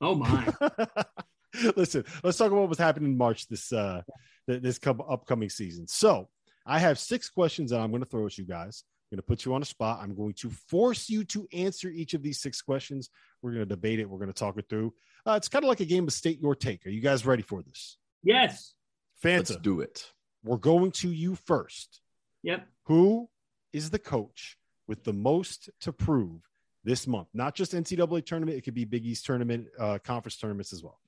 oh 0.01 0.15
my. 0.15 0.47
Listen, 1.77 2.05
let's 2.23 2.39
talk 2.39 2.53
about 2.53 2.69
what's 2.69 2.79
happening 2.79 3.11
in 3.13 3.19
March 3.19 3.49
this 3.49 3.73
uh 3.73 4.03
this 4.47 4.79
come 4.79 5.01
upcoming 5.09 5.51
season. 5.51 5.87
So 5.89 6.29
I 6.67 6.79
have 6.79 6.99
six 6.99 7.29
questions 7.29 7.71
that 7.71 7.81
I'm 7.81 7.91
going 7.91 8.03
to 8.03 8.09
throw 8.09 8.27
at 8.27 8.39
you 8.39 8.45
guys. 8.45 8.85
I'm 9.11 9.17
going 9.17 9.23
to 9.23 9.27
put 9.27 9.45
you 9.45 9.55
on 9.55 9.63
a 9.63 9.65
spot. 9.65 10.01
I'm 10.03 10.15
going 10.15 10.35
to 10.35 10.51
force 10.69 11.09
you 11.09 11.25
to 11.25 11.47
answer 11.53 11.89
each 11.89 12.15
of 12.15 12.23
these 12.23 12.41
six 12.41 12.63
questions. 12.63 13.11
We're 13.43 13.51
going 13.53 13.63
to 13.63 13.69
debate 13.69 13.99
it. 13.99 14.09
We're 14.09 14.19
going 14.19 14.33
to 14.33 14.39
talk 14.39 14.57
it 14.59 14.67
through. 14.69 14.95
Uh, 15.27 15.33
it's 15.33 15.49
kind 15.49 15.65
of 15.65 15.69
like 15.69 15.81
a 15.81 15.85
game 15.85 16.07
of 16.07 16.13
state 16.13 16.41
your 16.41 16.55
take. 16.55 16.87
Are 16.87 16.91
you 16.91 17.01
guys 17.01 17.27
ready 17.27 17.43
for 17.43 17.63
this? 17.63 17.99
Yes. 18.23 18.75
Let's 19.23 19.51
Fanta, 19.51 19.63
do 19.63 19.81
it. 19.81 20.11
we're 20.45 20.57
going 20.57 20.93
to 20.93 21.11
you 21.11 21.35
first. 21.35 22.01
Yep. 22.43 22.67
Who 22.85 23.29
is 23.73 23.91
the 23.91 23.99
coach 23.99 24.57
with 24.89 25.05
the 25.05 25.13
most 25.13 25.69
to 25.83 25.93
prove 25.93 26.41
this 26.85 27.07
month? 27.07 27.29
Not 27.35 27.55
just 27.55 27.73
NCAA 27.73 28.25
tournament, 28.25 28.57
it 28.57 28.63
could 28.63 28.75
be 28.75 28.85
Big 28.85 29.05
East 29.05 29.27
tournament, 29.27 29.67
uh, 29.79 29.99
conference 30.03 30.37
tournaments 30.37 30.73
as 30.73 30.83
well. 30.83 30.99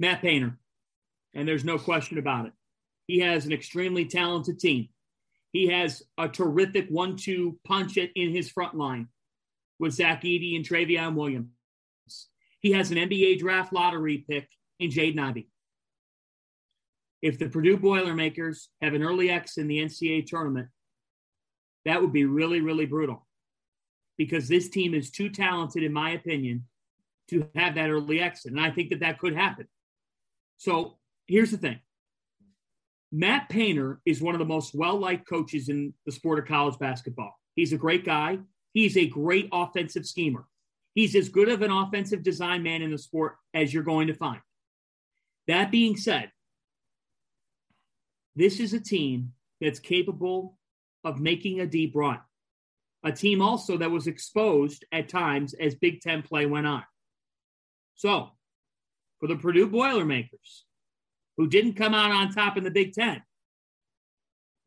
Matt 0.00 0.22
Painter. 0.22 0.58
And 1.34 1.46
there's 1.46 1.64
no 1.64 1.78
question 1.78 2.18
about 2.18 2.46
it. 2.46 2.52
He 3.06 3.20
has 3.20 3.44
an 3.46 3.52
extremely 3.52 4.06
talented 4.06 4.58
team. 4.58 4.88
He 5.52 5.68
has 5.68 6.02
a 6.16 6.28
terrific 6.28 6.88
one 6.88 7.16
two 7.16 7.58
punch 7.64 7.96
in 7.96 8.34
his 8.34 8.50
front 8.50 8.74
line 8.74 9.08
with 9.78 9.94
Zach 9.94 10.22
Edey 10.22 10.56
and 10.56 10.64
Trevion 10.64 11.14
Williams. 11.14 11.48
He 12.60 12.72
has 12.72 12.90
an 12.90 12.96
NBA 12.96 13.38
draft 13.38 13.72
lottery 13.72 14.24
pick 14.28 14.48
in 14.80 14.90
Jaden 14.90 15.18
Ivey. 15.20 15.48
If 17.20 17.38
the 17.38 17.48
Purdue 17.48 17.76
Boilermakers 17.76 18.68
have 18.80 18.94
an 18.94 19.02
early 19.02 19.30
X 19.30 19.58
in 19.58 19.66
the 19.66 19.78
NCAA 19.78 20.26
tournament, 20.26 20.68
that 21.84 22.00
would 22.00 22.12
be 22.12 22.24
really, 22.24 22.60
really 22.60 22.86
brutal 22.86 23.26
because 24.16 24.48
this 24.48 24.68
team 24.68 24.94
is 24.94 25.10
too 25.10 25.30
talented, 25.30 25.82
in 25.82 25.92
my 25.92 26.10
opinion, 26.10 26.64
to 27.30 27.48
have 27.54 27.74
that 27.76 27.90
early 27.90 28.20
exit. 28.20 28.52
And 28.52 28.60
I 28.60 28.70
think 28.70 28.90
that 28.90 29.00
that 29.00 29.18
could 29.18 29.34
happen. 29.34 29.66
So 30.58 30.98
here's 31.26 31.50
the 31.50 31.56
thing 31.56 31.78
Matt 33.10 33.48
Painter 33.48 34.00
is 34.04 34.20
one 34.20 34.34
of 34.34 34.38
the 34.38 34.44
most 34.44 34.74
well 34.74 34.96
liked 34.96 35.28
coaches 35.28 35.68
in 35.68 35.94
the 36.04 36.12
sport 36.12 36.38
of 36.38 36.46
college 36.46 36.78
basketball. 36.78 37.34
He's 37.54 37.72
a 37.72 37.78
great 37.78 38.04
guy, 38.04 38.38
he's 38.74 38.96
a 38.96 39.06
great 39.06 39.48
offensive 39.52 40.06
schemer. 40.06 40.46
He's 40.94 41.14
as 41.14 41.28
good 41.28 41.48
of 41.48 41.62
an 41.62 41.70
offensive 41.70 42.24
design 42.24 42.64
man 42.64 42.82
in 42.82 42.90
the 42.90 42.98
sport 42.98 43.36
as 43.54 43.72
you're 43.72 43.84
going 43.84 44.08
to 44.08 44.14
find. 44.14 44.40
That 45.46 45.70
being 45.70 45.96
said, 45.96 46.32
this 48.38 48.60
is 48.60 48.72
a 48.72 48.80
team 48.80 49.32
that's 49.60 49.80
capable 49.80 50.56
of 51.04 51.18
making 51.18 51.60
a 51.60 51.66
deep 51.66 51.92
run. 51.96 52.20
A 53.02 53.10
team 53.10 53.42
also 53.42 53.76
that 53.78 53.90
was 53.90 54.06
exposed 54.06 54.84
at 54.92 55.08
times 55.08 55.54
as 55.54 55.74
Big 55.74 56.00
Ten 56.00 56.22
play 56.22 56.46
went 56.46 56.66
on. 56.66 56.84
So, 57.96 58.30
for 59.18 59.26
the 59.26 59.34
Purdue 59.34 59.66
Boilermakers, 59.66 60.64
who 61.36 61.48
didn't 61.48 61.74
come 61.74 61.94
out 61.94 62.12
on 62.12 62.32
top 62.32 62.56
in 62.56 62.62
the 62.62 62.70
Big 62.70 62.92
Ten, 62.92 63.22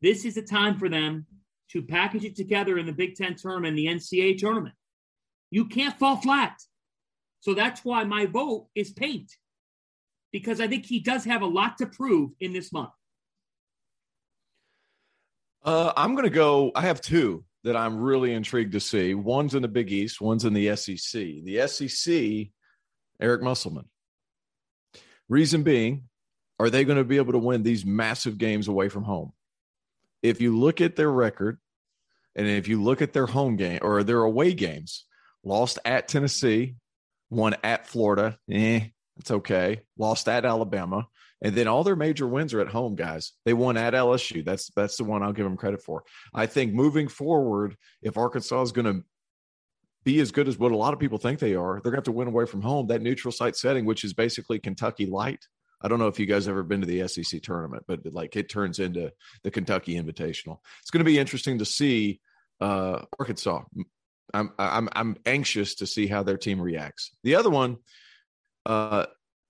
this 0.02 0.26
is 0.26 0.36
a 0.36 0.42
time 0.42 0.78
for 0.78 0.90
them 0.90 1.26
to 1.70 1.80
package 1.80 2.24
it 2.24 2.36
together 2.36 2.76
in 2.76 2.84
the 2.84 2.92
Big 2.92 3.14
Ten 3.14 3.36
tournament, 3.36 3.76
the 3.76 3.86
NCAA 3.86 4.36
tournament. 4.36 4.74
You 5.50 5.64
can't 5.64 5.98
fall 5.98 6.16
flat. 6.16 6.58
So 7.40 7.54
that's 7.54 7.86
why 7.86 8.04
my 8.04 8.26
vote 8.26 8.68
is 8.74 8.92
Paint, 8.92 9.32
because 10.30 10.60
I 10.60 10.68
think 10.68 10.84
he 10.84 11.00
does 11.00 11.24
have 11.24 11.40
a 11.40 11.46
lot 11.46 11.78
to 11.78 11.86
prove 11.86 12.32
in 12.38 12.52
this 12.52 12.70
month. 12.70 12.92
Uh, 15.64 15.92
I'm 15.96 16.14
going 16.14 16.24
to 16.24 16.34
go. 16.34 16.72
I 16.74 16.82
have 16.82 17.00
two 17.00 17.44
that 17.64 17.76
I'm 17.76 18.00
really 18.00 18.32
intrigued 18.32 18.72
to 18.72 18.80
see. 18.80 19.14
One's 19.14 19.54
in 19.54 19.62
the 19.62 19.68
Big 19.68 19.92
East, 19.92 20.20
one's 20.20 20.44
in 20.44 20.52
the 20.52 20.74
SEC. 20.76 21.22
The 21.44 21.66
SEC, 21.66 22.48
Eric 23.20 23.42
Musselman. 23.42 23.84
Reason 25.28 25.62
being, 25.62 26.08
are 26.58 26.70
they 26.70 26.84
going 26.84 26.98
to 26.98 27.04
be 27.04 27.16
able 27.16 27.32
to 27.32 27.38
win 27.38 27.62
these 27.62 27.86
massive 27.86 28.38
games 28.38 28.68
away 28.68 28.88
from 28.88 29.04
home? 29.04 29.32
If 30.22 30.40
you 30.40 30.58
look 30.58 30.80
at 30.80 30.96
their 30.96 31.10
record, 31.10 31.58
and 32.34 32.48
if 32.48 32.66
you 32.66 32.82
look 32.82 33.02
at 33.02 33.12
their 33.12 33.26
home 33.26 33.56
game 33.56 33.80
or 33.82 34.02
their 34.02 34.22
away 34.22 34.54
games, 34.54 35.04
lost 35.44 35.78
at 35.84 36.08
Tennessee, 36.08 36.76
won 37.30 37.54
at 37.62 37.86
Florida, 37.86 38.38
eh, 38.50 38.80
it's 39.18 39.30
okay. 39.30 39.82
Lost 39.96 40.28
at 40.28 40.44
Alabama, 40.44 41.06
And 41.42 41.56
then 41.56 41.66
all 41.66 41.82
their 41.82 41.96
major 41.96 42.26
wins 42.26 42.54
are 42.54 42.60
at 42.60 42.68
home, 42.68 42.94
guys. 42.94 43.32
They 43.44 43.52
won 43.52 43.76
at 43.76 43.94
LSU. 43.94 44.44
That's 44.44 44.70
that's 44.76 44.96
the 44.96 45.04
one 45.04 45.22
I'll 45.22 45.32
give 45.32 45.44
them 45.44 45.56
credit 45.56 45.82
for. 45.82 46.04
I 46.32 46.46
think 46.46 46.72
moving 46.72 47.08
forward, 47.08 47.76
if 48.00 48.16
Arkansas 48.16 48.62
is 48.62 48.72
going 48.72 48.86
to 48.86 49.04
be 50.04 50.20
as 50.20 50.30
good 50.30 50.48
as 50.48 50.58
what 50.58 50.72
a 50.72 50.76
lot 50.76 50.92
of 50.92 51.00
people 51.00 51.18
think 51.18 51.40
they 51.40 51.54
are, 51.54 51.74
they're 51.74 51.92
going 51.92 51.94
to 51.94 51.98
have 51.98 52.04
to 52.04 52.12
win 52.12 52.28
away 52.28 52.46
from 52.46 52.62
home. 52.62 52.86
That 52.86 53.02
neutral 53.02 53.32
site 53.32 53.56
setting, 53.56 53.84
which 53.84 54.04
is 54.04 54.12
basically 54.12 54.60
Kentucky 54.60 55.06
light. 55.06 55.44
I 55.80 55.88
don't 55.88 55.98
know 55.98 56.06
if 56.06 56.20
you 56.20 56.26
guys 56.26 56.46
ever 56.46 56.62
been 56.62 56.80
to 56.80 56.86
the 56.86 57.08
SEC 57.08 57.42
tournament, 57.42 57.84
but 57.88 58.00
like 58.12 58.36
it 58.36 58.48
turns 58.48 58.78
into 58.78 59.12
the 59.42 59.50
Kentucky 59.50 60.00
Invitational. 60.00 60.58
It's 60.80 60.90
going 60.90 61.00
to 61.00 61.04
be 61.04 61.18
interesting 61.18 61.58
to 61.58 61.64
see 61.64 62.20
uh, 62.60 63.02
Arkansas. 63.18 63.62
I'm 64.32 64.52
I'm 64.58 64.88
I'm 64.92 65.16
anxious 65.26 65.74
to 65.76 65.86
see 65.86 66.06
how 66.06 66.22
their 66.22 66.38
team 66.38 66.60
reacts. 66.60 67.10
The 67.24 67.34
other 67.34 67.50
one, 67.50 67.78
uh, 68.64 69.06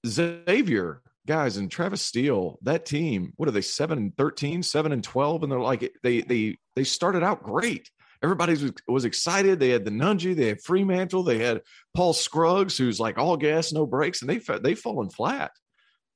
Xavier 0.07 1.03
guys 1.27 1.57
and 1.57 1.71
Travis 1.71 2.03
Steele, 2.03 2.59
that 2.63 2.87
team, 2.87 3.33
what 3.37 3.49
are 3.49 3.53
they, 3.53 3.61
7 3.61 3.99
and 3.99 4.17
13, 4.17 4.63
7 4.63 4.93
and 4.93 5.05
12? 5.05 5.43
And 5.43 5.53
they're 5.53 5.61
like, 5.61 5.93
they 6.03 6.23
they 6.23 6.59
they 6.77 6.85
started 6.85 7.23
out 7.23 7.43
great. 7.43 7.91
Everybody 8.23 8.53
was, 8.53 8.73
was 8.87 9.05
excited. 9.05 9.59
They 9.59 9.71
had 9.71 9.85
the 9.85 9.91
Nunge, 9.91 10.37
they 10.37 10.49
had 10.49 10.63
Freemantle, 10.63 11.27
they 11.27 11.39
had 11.39 11.63
Paul 11.95 12.13
Scruggs, 12.13 12.79
who's 12.79 13.01
like 13.01 13.19
all 13.19 13.37
gas, 13.37 13.73
no 13.73 13.87
brakes, 13.87 14.23
and 14.23 14.31
they 14.31 14.39
they've 14.59 14.79
fallen 14.79 15.11
flat 15.11 15.51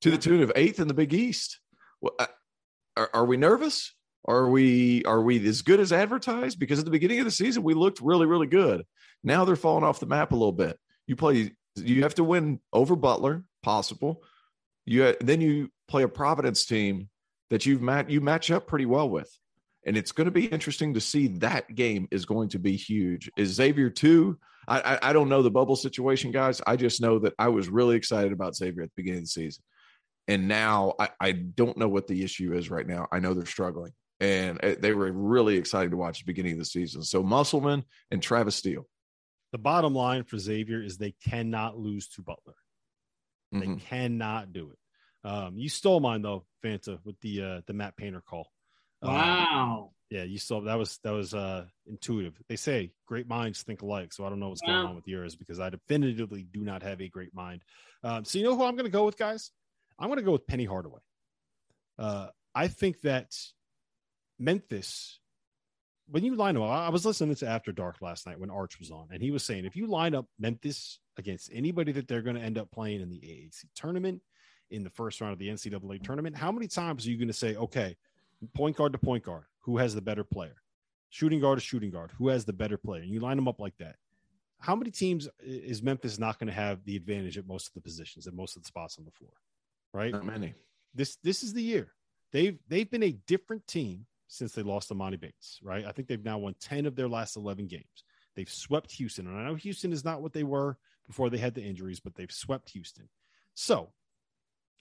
to 0.03 0.11
the 0.11 0.19
tune 0.19 0.42
of 0.42 0.53
eighth 0.55 0.79
in 0.79 0.88
the 0.88 0.95
Big 0.95 1.12
East. 1.14 1.59
Uh, 2.19 2.27
are, 2.97 3.11
are 3.12 3.25
we 3.25 3.37
nervous? 3.37 3.95
Are 4.27 4.49
we 4.49 5.05
are 5.05 5.23
we 5.23 5.47
as 5.47 5.62
good 5.62 5.81
as 5.81 5.92
advertised? 5.92 6.59
Because 6.59 6.79
at 6.79 6.85
the 6.85 6.90
beginning 6.90 7.21
of 7.21 7.25
the 7.25 7.31
season, 7.31 7.62
we 7.62 7.75
looked 7.75 8.01
really, 8.01 8.27
really 8.27 8.47
good. 8.47 8.85
Now 9.23 9.45
they're 9.45 9.57
falling 9.57 9.85
off 9.85 10.01
the 10.01 10.07
map 10.07 10.33
a 10.33 10.37
little 10.37 10.53
bit. 10.53 10.79
You 11.07 11.16
play, 11.16 11.53
you 11.77 12.03
have 12.03 12.16
to 12.16 12.25
win 12.25 12.61
over 12.73 12.97
Butler, 12.97 13.45
possible. 13.62 14.23
You 14.87 15.14
then 15.20 15.40
you 15.40 15.70
play 15.88 16.05
a 16.05 16.09
Providence 16.09 16.64
team 16.64 17.09
that 17.51 17.66
you've 17.66 17.83
met 17.83 18.09
you 18.09 18.20
match 18.20 18.51
up 18.51 18.66
pretty 18.66 18.87
well 18.87 19.11
with, 19.11 19.31
and 19.85 19.96
it's 19.96 20.12
going 20.12 20.27
to 20.27 20.31
be 20.31 20.46
interesting 20.46 20.94
to 20.94 21.01
see 21.01 21.27
that 21.38 21.75
game 21.75 22.09
is 22.11 22.25
going 22.25 22.49
to 22.51 22.59
be 22.59 22.77
huge. 22.77 23.29
Is 23.37 23.51
Xavier 23.51 23.90
two? 23.90 24.38
I, 24.68 24.81
I, 24.81 25.11
I 25.11 25.12
don't 25.12 25.29
know 25.29 25.42
the 25.42 25.51
bubble 25.51 25.77
situation, 25.77 26.31
guys. 26.31 26.61
I 26.66 26.77
just 26.77 27.01
know 27.01 27.18
that 27.20 27.35
I 27.38 27.49
was 27.49 27.68
really 27.68 27.96
excited 27.96 28.33
about 28.33 28.57
Xavier 28.57 28.83
at 28.83 28.88
the 28.90 29.03
beginning 29.03 29.18
of 29.18 29.25
the 29.25 29.31
season, 29.31 29.62
and 30.29 30.49
now 30.49 30.94
I, 30.99 31.09
I 31.20 31.33
don't 31.33 31.77
know 31.77 31.88
what 31.88 32.07
the 32.07 32.22
issue 32.22 32.53
is 32.53 32.70
right 32.70 32.87
now. 32.87 33.07
I 33.12 33.18
know 33.18 33.35
they're 33.35 33.44
struggling, 33.44 33.92
and 34.20 34.64
uh, 34.64 34.77
they 34.79 34.92
were 34.92 35.11
really 35.12 35.57
excited 35.57 35.90
to 35.90 35.96
watch 35.96 36.20
the 36.20 36.27
beginning 36.27 36.53
of 36.53 36.59
the 36.59 36.64
season. 36.64 37.03
So 37.03 37.22
Musselman 37.22 37.85
and 38.11 38.22
Travis 38.22 38.57
Steele. 38.57 38.87
The 39.53 39.59
bottom 39.59 39.94
line 39.94 40.25
for 40.25 40.38
Xavier 40.38 40.83
is 40.83 40.99
they 40.99 41.14
cannot 41.25 41.79
lose 41.79 42.09
to 42.11 42.22
Butler. 42.22 42.55
They 43.61 43.66
mm-hmm. 43.66 43.87
cannot 43.87 44.53
do 44.53 44.71
it. 44.71 45.29
Um, 45.29 45.57
you 45.57 45.69
stole 45.69 46.01
mine 46.01 46.23
though, 46.23 46.45
Fanta, 46.64 46.99
with 47.05 47.19
the 47.21 47.42
uh, 47.42 47.61
the 47.66 47.73
Matt 47.73 47.97
Painter 47.97 48.23
call. 48.27 48.49
Um, 49.03 49.14
wow. 49.14 49.79
Um, 49.83 49.88
yeah, 50.09 50.23
you 50.23 50.38
stole 50.38 50.62
that 50.62 50.79
was 50.79 50.99
that 51.03 51.12
was 51.12 51.35
uh 51.35 51.64
intuitive. 51.87 52.40
They 52.49 52.57
say 52.57 52.92
great 53.07 53.29
minds 53.29 53.62
think 53.62 53.83
alike, 53.83 54.12
so 54.12 54.25
I 54.25 54.29
don't 54.29 54.38
know 54.38 54.51
what's 54.51 54.62
wow. 54.62 54.69
going 54.69 54.87
on 54.88 54.97
with 54.97 55.09
yours 55.09 55.35
because 55.35 55.59
I 55.59 55.71
definitively 55.71 56.47
do 56.51 56.61
not 56.61 56.83
have 56.83 57.01
a 57.01 57.09
great 57.09 57.35
mind. 57.35 57.62
Um, 58.05 58.25
so 58.25 58.38
you 58.38 58.45
know 58.45 58.57
who 58.57 58.62
I'm 58.62 58.77
going 58.77 58.87
to 58.87 58.90
go 58.90 59.05
with, 59.05 59.19
guys? 59.19 59.51
I'm 59.99 60.09
going 60.09 60.19
to 60.19 60.25
go 60.25 60.33
with 60.33 60.47
Penny 60.47 60.64
Hardaway. 60.64 61.01
Uh, 61.99 62.29
I 62.55 62.69
think 62.69 63.01
that 63.01 63.33
Memphis 64.38 65.19
when 66.09 66.25
you 66.25 66.37
line 66.37 66.57
up, 66.57 66.62
I 66.62 66.88
was 66.90 67.05
listening 67.05 67.35
to 67.37 67.49
After 67.49 67.73
Dark 67.73 67.97
last 68.01 68.27
night 68.27 68.38
when 68.38 68.51
Arch 68.51 68.79
was 68.79 68.90
on, 68.90 69.09
and 69.11 69.21
he 69.21 69.31
was 69.31 69.45
saying 69.45 69.64
if 69.64 69.77
you 69.77 69.87
line 69.87 70.14
up 70.14 70.27
Memphis 70.38 71.01
against 71.18 71.50
anybody 71.52 71.92
that 71.92 72.09
they're 72.09 72.22
going 72.22 72.37
to 72.37 72.42
end 72.42 72.59
up 72.59 72.70
playing 72.70 73.00
in 73.00 73.11
the 73.11 73.18
AAC 73.18 73.64
tournament, 73.74 74.22
in 74.70 74.83
the 74.83 74.90
first 74.90 75.20
round 75.20 75.33
of 75.33 75.38
the 75.38 75.48
NCAA 75.48 76.02
tournament, 76.02 76.37
how 76.37 76.50
many 76.50 76.66
times 76.66 77.07
are 77.07 77.11
you 77.11 77.16
going 77.16 77.29
to 77.29 77.35
say, 77.35 77.55
okay, 77.57 77.96
point 78.55 78.76
guard 78.76 78.92
to 78.92 78.98
point 78.98 79.24
guard, 79.24 79.44
who 79.61 79.79
has 79.79 79.94
the 79.94 80.00
better 80.00 80.24
player? 80.24 80.57
Shooting 81.11 81.40
guard 81.40 81.59
to 81.59 81.64
shooting 81.64 81.90
guard, 81.90 82.11
who 82.18 82.29
has 82.29 82.44
the 82.44 82.52
better 82.52 82.76
player? 82.76 83.02
And 83.02 83.11
you 83.11 83.20
line 83.20 83.37
them 83.37 83.48
up 83.48 83.61
like 83.61 83.76
that. 83.79 83.96
How 84.59 84.74
many 84.74 84.90
teams 84.90 85.29
is 85.40 85.83
Memphis 85.83 86.18
not 86.18 86.38
going 86.38 86.48
to 86.48 86.52
have 86.52 86.83
the 86.85 86.96
advantage 86.96 87.38
at 87.38 87.46
most 87.46 87.68
of 87.68 87.74
the 87.74 87.81
positions, 87.81 88.26
at 88.26 88.35
most 88.35 88.57
of 88.57 88.62
the 88.62 88.66
spots 88.66 88.98
on 88.98 89.05
the 89.05 89.11
floor? 89.11 89.33
Right? 89.92 90.12
Not 90.12 90.24
many. 90.24 90.55
This 90.94 91.16
this 91.22 91.42
is 91.42 91.52
the 91.52 91.62
year. 91.62 91.92
They've 92.33 92.59
they've 92.68 92.90
been 92.90 93.02
a 93.02 93.12
different 93.26 93.66
team 93.66 94.07
since 94.29 94.52
they 94.52 94.62
lost 94.62 94.88
to 94.88 94.94
Monty 94.94 95.18
Bates, 95.18 95.61
right? 95.62 95.85
I 95.85 95.92
think 95.92 96.09
they've 96.09 96.24
now 96.24 96.38
won 96.38 96.55
10 96.61 96.87
of 96.87 96.96
their 96.96 97.09
last 97.09 97.37
11 97.37 97.66
games. 97.66 98.05
They've 98.37 98.49
swept 98.49 98.92
Houston. 98.92 99.27
And 99.27 99.38
I 99.38 99.44
know 99.44 99.55
Houston 99.55 99.92
is 99.92 100.05
not 100.05 100.22
what 100.22 100.33
they 100.33 100.44
were 100.44 100.77
before 101.07 101.31
they 101.31 101.38
had 101.38 101.55
the 101.55 101.62
injuries, 101.62 102.01
but 102.01 102.14
they've 102.14 102.31
swept 102.31 102.70
Houston. 102.70 103.09
So, 103.55 103.90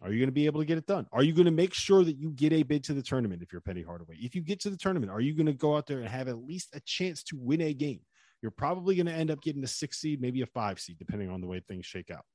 are 0.01 0.11
you 0.11 0.19
going 0.19 0.27
to 0.27 0.33
be 0.33 0.45
able 0.45 0.59
to 0.59 0.65
get 0.65 0.77
it 0.77 0.85
done? 0.85 1.07
Are 1.13 1.23
you 1.23 1.33
going 1.33 1.45
to 1.45 1.51
make 1.51 1.73
sure 1.73 2.03
that 2.03 2.17
you 2.17 2.31
get 2.31 2.51
a 2.51 2.63
bid 2.63 2.83
to 2.85 2.93
the 2.93 3.01
tournament 3.01 3.41
if 3.41 3.53
you're 3.53 3.61
Penny 3.61 3.81
Hardaway? 3.81 4.17
If 4.19 4.35
you 4.35 4.41
get 4.41 4.59
to 4.61 4.69
the 4.69 4.77
tournament, 4.77 5.11
are 5.11 5.21
you 5.21 5.33
going 5.33 5.45
to 5.45 5.53
go 5.53 5.77
out 5.77 5.87
there 5.87 5.99
and 5.99 6.09
have 6.09 6.27
at 6.27 6.45
least 6.45 6.75
a 6.75 6.81
chance 6.81 7.23
to 7.23 7.37
win 7.37 7.61
a 7.61 7.73
game? 7.73 8.01
You're 8.41 8.51
probably 8.51 8.95
going 8.95 9.05
to 9.05 9.13
end 9.13 9.31
up 9.31 9.41
getting 9.41 9.63
a 9.63 9.67
six 9.67 9.99
seed, 9.99 10.21
maybe 10.21 10.41
a 10.41 10.45
five 10.45 10.79
seed, 10.79 10.99
depending 10.99 11.29
on 11.29 11.39
the 11.39 11.47
way 11.47 11.61
things 11.61 11.85
shake 11.85 12.11
out. 12.11 12.25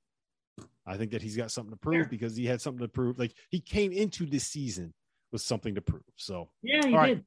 I 0.86 0.96
think 0.96 1.12
that 1.12 1.22
he's 1.22 1.36
got 1.36 1.50
something 1.50 1.72
to 1.72 1.78
prove 1.78 2.08
because 2.08 2.34
he 2.34 2.46
had 2.46 2.60
something 2.60 2.84
to 2.84 2.88
prove. 2.88 3.18
Like 3.18 3.34
he 3.50 3.60
came 3.60 3.92
into 3.92 4.26
this 4.26 4.46
season 4.46 4.94
with 5.30 5.42
something 5.42 5.74
to 5.74 5.80
prove. 5.80 6.02
So 6.16 6.48
yeah, 6.62 6.84
you 6.86 6.94
all 6.94 7.00
right. 7.00 7.16
did. 7.16 7.24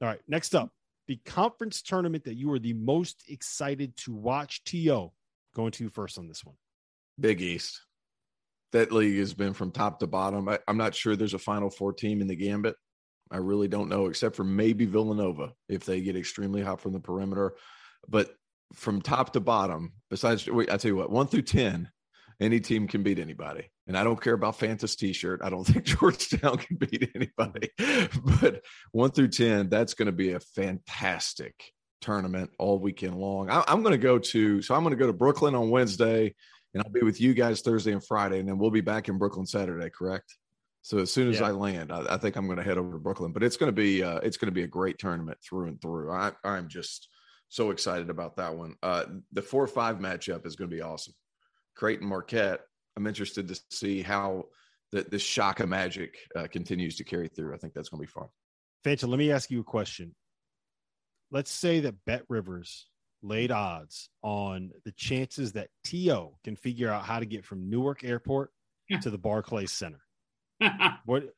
All 0.00 0.08
right. 0.08 0.20
Next 0.28 0.54
up, 0.54 0.70
the 1.06 1.16
conference 1.24 1.82
tournament 1.82 2.24
that 2.24 2.36
you 2.36 2.50
are 2.52 2.58
the 2.58 2.72
most 2.72 3.24
excited 3.28 3.96
to 3.98 4.14
watch. 4.14 4.64
To 4.64 5.12
going 5.54 5.72
to 5.72 5.84
you 5.84 5.90
first 5.90 6.18
on 6.18 6.28
this 6.28 6.44
one. 6.44 6.56
Big 7.18 7.40
East. 7.40 7.80
That 8.72 8.90
league 8.90 9.18
has 9.18 9.34
been 9.34 9.52
from 9.52 9.70
top 9.70 10.00
to 10.00 10.06
bottom. 10.06 10.48
I, 10.48 10.58
I'm 10.66 10.76
not 10.76 10.94
sure 10.94 11.14
there's 11.14 11.34
a 11.34 11.38
Final 11.38 11.70
Four 11.70 11.92
team 11.92 12.20
in 12.20 12.26
the 12.26 12.34
gambit. 12.34 12.74
I 13.30 13.36
really 13.38 13.68
don't 13.68 13.88
know, 13.88 14.06
except 14.06 14.36
for 14.36 14.44
maybe 14.44 14.84
Villanova 14.84 15.52
if 15.68 15.84
they 15.84 16.00
get 16.00 16.16
extremely 16.16 16.62
hot 16.62 16.80
from 16.80 16.92
the 16.92 17.00
perimeter. 17.00 17.54
But 18.08 18.34
from 18.74 19.00
top 19.00 19.32
to 19.32 19.40
bottom, 19.40 19.92
besides, 20.10 20.48
wait, 20.48 20.70
I 20.70 20.76
tell 20.76 20.90
you 20.90 20.96
what, 20.96 21.10
one 21.10 21.28
through 21.28 21.42
10, 21.42 21.88
any 22.40 22.60
team 22.60 22.88
can 22.88 23.02
beat 23.02 23.18
anybody. 23.18 23.70
And 23.86 23.98
I 23.98 24.04
don't 24.04 24.20
care 24.20 24.32
about 24.32 24.58
Fantas 24.58 24.96
t-shirt. 24.96 25.40
I 25.42 25.50
don't 25.50 25.64
think 25.66 25.84
Georgetown 25.84 26.58
can 26.58 26.76
beat 26.76 27.10
anybody. 27.14 27.70
But 28.40 28.62
one 28.92 29.10
through 29.10 29.28
10, 29.28 29.68
that's 29.68 29.94
going 29.94 30.06
to 30.06 30.12
be 30.12 30.32
a 30.32 30.40
fantastic 30.40 31.54
tournament 32.00 32.50
all 32.58 32.78
weekend 32.78 33.16
long. 33.16 33.50
I, 33.50 33.64
am 33.68 33.82
going 33.82 33.92
to 33.92 33.98
go 33.98 34.18
to, 34.18 34.62
so 34.62 34.74
I'm 34.74 34.82
going 34.82 34.92
to 34.92 35.00
go 35.00 35.06
to 35.06 35.12
Brooklyn 35.12 35.54
on 35.54 35.70
Wednesday 35.70 36.34
and 36.72 36.82
I'll 36.82 36.92
be 36.92 37.02
with 37.02 37.20
you 37.20 37.34
guys 37.34 37.60
Thursday 37.60 37.92
and 37.92 38.04
Friday. 38.04 38.40
And 38.40 38.48
then 38.48 38.58
we'll 38.58 38.70
be 38.70 38.80
back 38.80 39.08
in 39.08 39.18
Brooklyn 39.18 39.46
Saturday, 39.46 39.90
correct? 39.90 40.34
So 40.82 40.98
as 40.98 41.12
soon 41.12 41.30
as 41.30 41.40
yeah. 41.40 41.46
I 41.46 41.50
land, 41.52 41.92
I, 41.92 42.04
I, 42.10 42.16
think 42.18 42.36
I'm 42.36 42.46
going 42.46 42.58
to 42.58 42.62
head 42.62 42.76
over 42.76 42.92
to 42.92 42.98
Brooklyn, 42.98 43.32
but 43.32 43.42
it's 43.42 43.56
going 43.56 43.68
to 43.68 43.72
be, 43.72 44.02
uh, 44.02 44.18
it's 44.18 44.36
going 44.36 44.48
to 44.48 44.54
be 44.54 44.64
a 44.64 44.68
great 44.68 44.98
tournament 44.98 45.38
through 45.42 45.68
and 45.68 45.80
through. 45.80 46.12
I, 46.12 46.32
I'm 46.44 46.68
just 46.68 47.08
so 47.48 47.70
excited 47.70 48.10
about 48.10 48.36
that 48.36 48.54
one. 48.54 48.74
Uh, 48.82 49.04
the 49.32 49.40
four 49.40 49.64
or 49.64 49.68
five 49.68 49.98
matchup 49.98 50.44
is 50.44 50.56
going 50.56 50.68
to 50.68 50.76
be 50.76 50.82
awesome. 50.82 51.14
Creighton 51.74 52.06
Marquette. 52.06 52.60
I'm 52.96 53.06
interested 53.06 53.48
to 53.48 53.60
see 53.70 54.02
how 54.02 54.44
that 54.92 55.10
this 55.10 55.22
shock 55.22 55.60
of 55.60 55.68
magic 55.68 56.16
uh, 56.36 56.46
continues 56.50 56.96
to 56.96 57.04
carry 57.04 57.28
through. 57.28 57.54
I 57.54 57.58
think 57.58 57.74
that's 57.74 57.88
going 57.88 58.00
to 58.00 58.06
be 58.06 58.10
fun. 58.10 58.28
Fanta, 58.84 59.08
let 59.08 59.18
me 59.18 59.32
ask 59.32 59.50
you 59.50 59.60
a 59.60 59.64
question. 59.64 60.14
Let's 61.30 61.50
say 61.50 61.80
that 61.80 62.04
Bet 62.04 62.22
Rivers 62.28 62.86
laid 63.22 63.50
odds 63.50 64.10
on 64.22 64.70
the 64.84 64.92
chances 64.92 65.52
that 65.52 65.68
To 65.86 66.30
can 66.44 66.54
figure 66.54 66.90
out 66.90 67.04
how 67.04 67.18
to 67.18 67.26
get 67.26 67.44
from 67.44 67.68
Newark 67.68 68.04
Airport 68.04 68.50
to 69.00 69.10
the 69.10 69.18
Barclays 69.18 69.72
Center. 69.72 70.00
what 71.06 71.30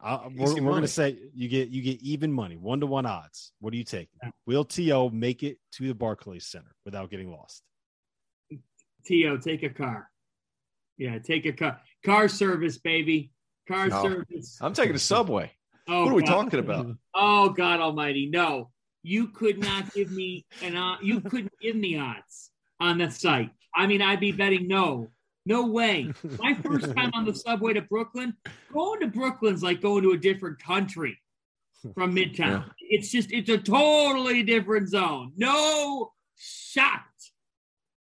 uh, 0.00 0.28
we're, 0.36 0.54
we're 0.54 0.70
going 0.70 0.82
to 0.82 0.88
say 0.88 1.18
you 1.34 1.48
get 1.48 1.68
you 1.68 1.82
get 1.82 2.00
even 2.02 2.32
money, 2.32 2.56
one 2.56 2.80
to 2.80 2.86
one 2.86 3.06
odds. 3.06 3.52
What 3.60 3.72
do 3.72 3.78
you 3.78 3.84
take? 3.84 4.08
Will 4.46 4.64
To 4.64 5.10
make 5.10 5.42
it 5.42 5.58
to 5.72 5.88
the 5.88 5.94
Barclays 5.94 6.46
Center 6.46 6.74
without 6.84 7.10
getting 7.10 7.30
lost? 7.30 7.62
To 9.06 9.38
take 9.38 9.62
a 9.62 9.70
car. 9.70 10.10
Yeah, 10.98 11.18
take 11.18 11.46
a 11.46 11.52
car. 11.52 11.80
Car 12.04 12.28
service, 12.28 12.78
baby. 12.78 13.32
Car 13.66 13.88
no, 13.88 14.02
service. 14.02 14.58
I'm 14.60 14.74
taking 14.74 14.94
a 14.94 15.00
subway. 15.00 15.52
Oh, 15.90 16.04
what 16.04 16.10
are 16.12 16.16
we 16.16 16.22
God. 16.22 16.42
talking 16.44 16.58
about? 16.60 16.86
Oh 17.14 17.48
God 17.48 17.80
Almighty! 17.80 18.26
No, 18.26 18.68
you 19.02 19.28
could 19.28 19.58
not 19.58 19.90
give 19.94 20.10
me 20.10 20.44
an. 20.62 20.76
Uh, 20.76 20.96
you 21.02 21.22
couldn't 21.22 21.50
give 21.62 21.76
me 21.76 21.98
odds 21.98 22.50
on 22.78 22.98
the 22.98 23.10
site. 23.10 23.48
I 23.74 23.86
mean, 23.86 24.02
I'd 24.02 24.20
be 24.20 24.30
betting 24.30 24.68
no. 24.68 25.08
No 25.46 25.66
way. 25.66 26.12
My 26.38 26.52
first 26.52 26.94
time 26.94 27.10
on 27.14 27.24
the 27.24 27.34
subway 27.34 27.72
to 27.72 27.80
Brooklyn, 27.80 28.34
going 28.70 29.00
to 29.00 29.06
Brooklyn's 29.06 29.62
like 29.62 29.80
going 29.80 30.02
to 30.02 30.10
a 30.10 30.18
different 30.18 30.62
country 30.62 31.18
from 31.94 32.14
Midtown. 32.14 32.36
Yeah. 32.38 32.64
It's 32.80 33.10
just, 33.10 33.32
it's 33.32 33.48
a 33.48 33.56
totally 33.56 34.42
different 34.42 34.90
zone. 34.90 35.32
No 35.36 36.12
shot. 36.36 37.00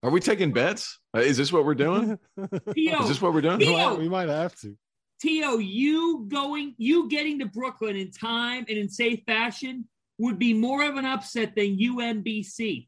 Are 0.05 0.11
we 0.11 0.19
taking 0.19 0.51
bets? 0.51 0.99
Uh, 1.17 1.21
is 1.21 1.35
this 1.35 1.51
what 1.51 1.65
we're 1.65 1.73
doing? 1.73 2.19
Tio, 2.75 3.01
is 3.01 3.07
this 3.07 3.19
what 3.19 3.33
we're 3.33 3.41
doing? 3.41 3.57
Tio, 3.57 3.95
we 3.95 4.07
might 4.07 4.29
have 4.29 4.55
to. 4.57 4.77
Tio, 5.19 5.57
you 5.57 6.27
going, 6.27 6.75
you 6.77 7.09
getting 7.09 7.39
to 7.39 7.47
Brooklyn 7.47 7.95
in 7.95 8.11
time 8.11 8.65
and 8.69 8.77
in 8.77 8.87
safe 8.87 9.21
fashion 9.25 9.87
would 10.19 10.37
be 10.37 10.53
more 10.53 10.83
of 10.83 10.97
an 10.97 11.05
upset 11.05 11.55
than 11.55 11.79
UMBC. 11.79 12.87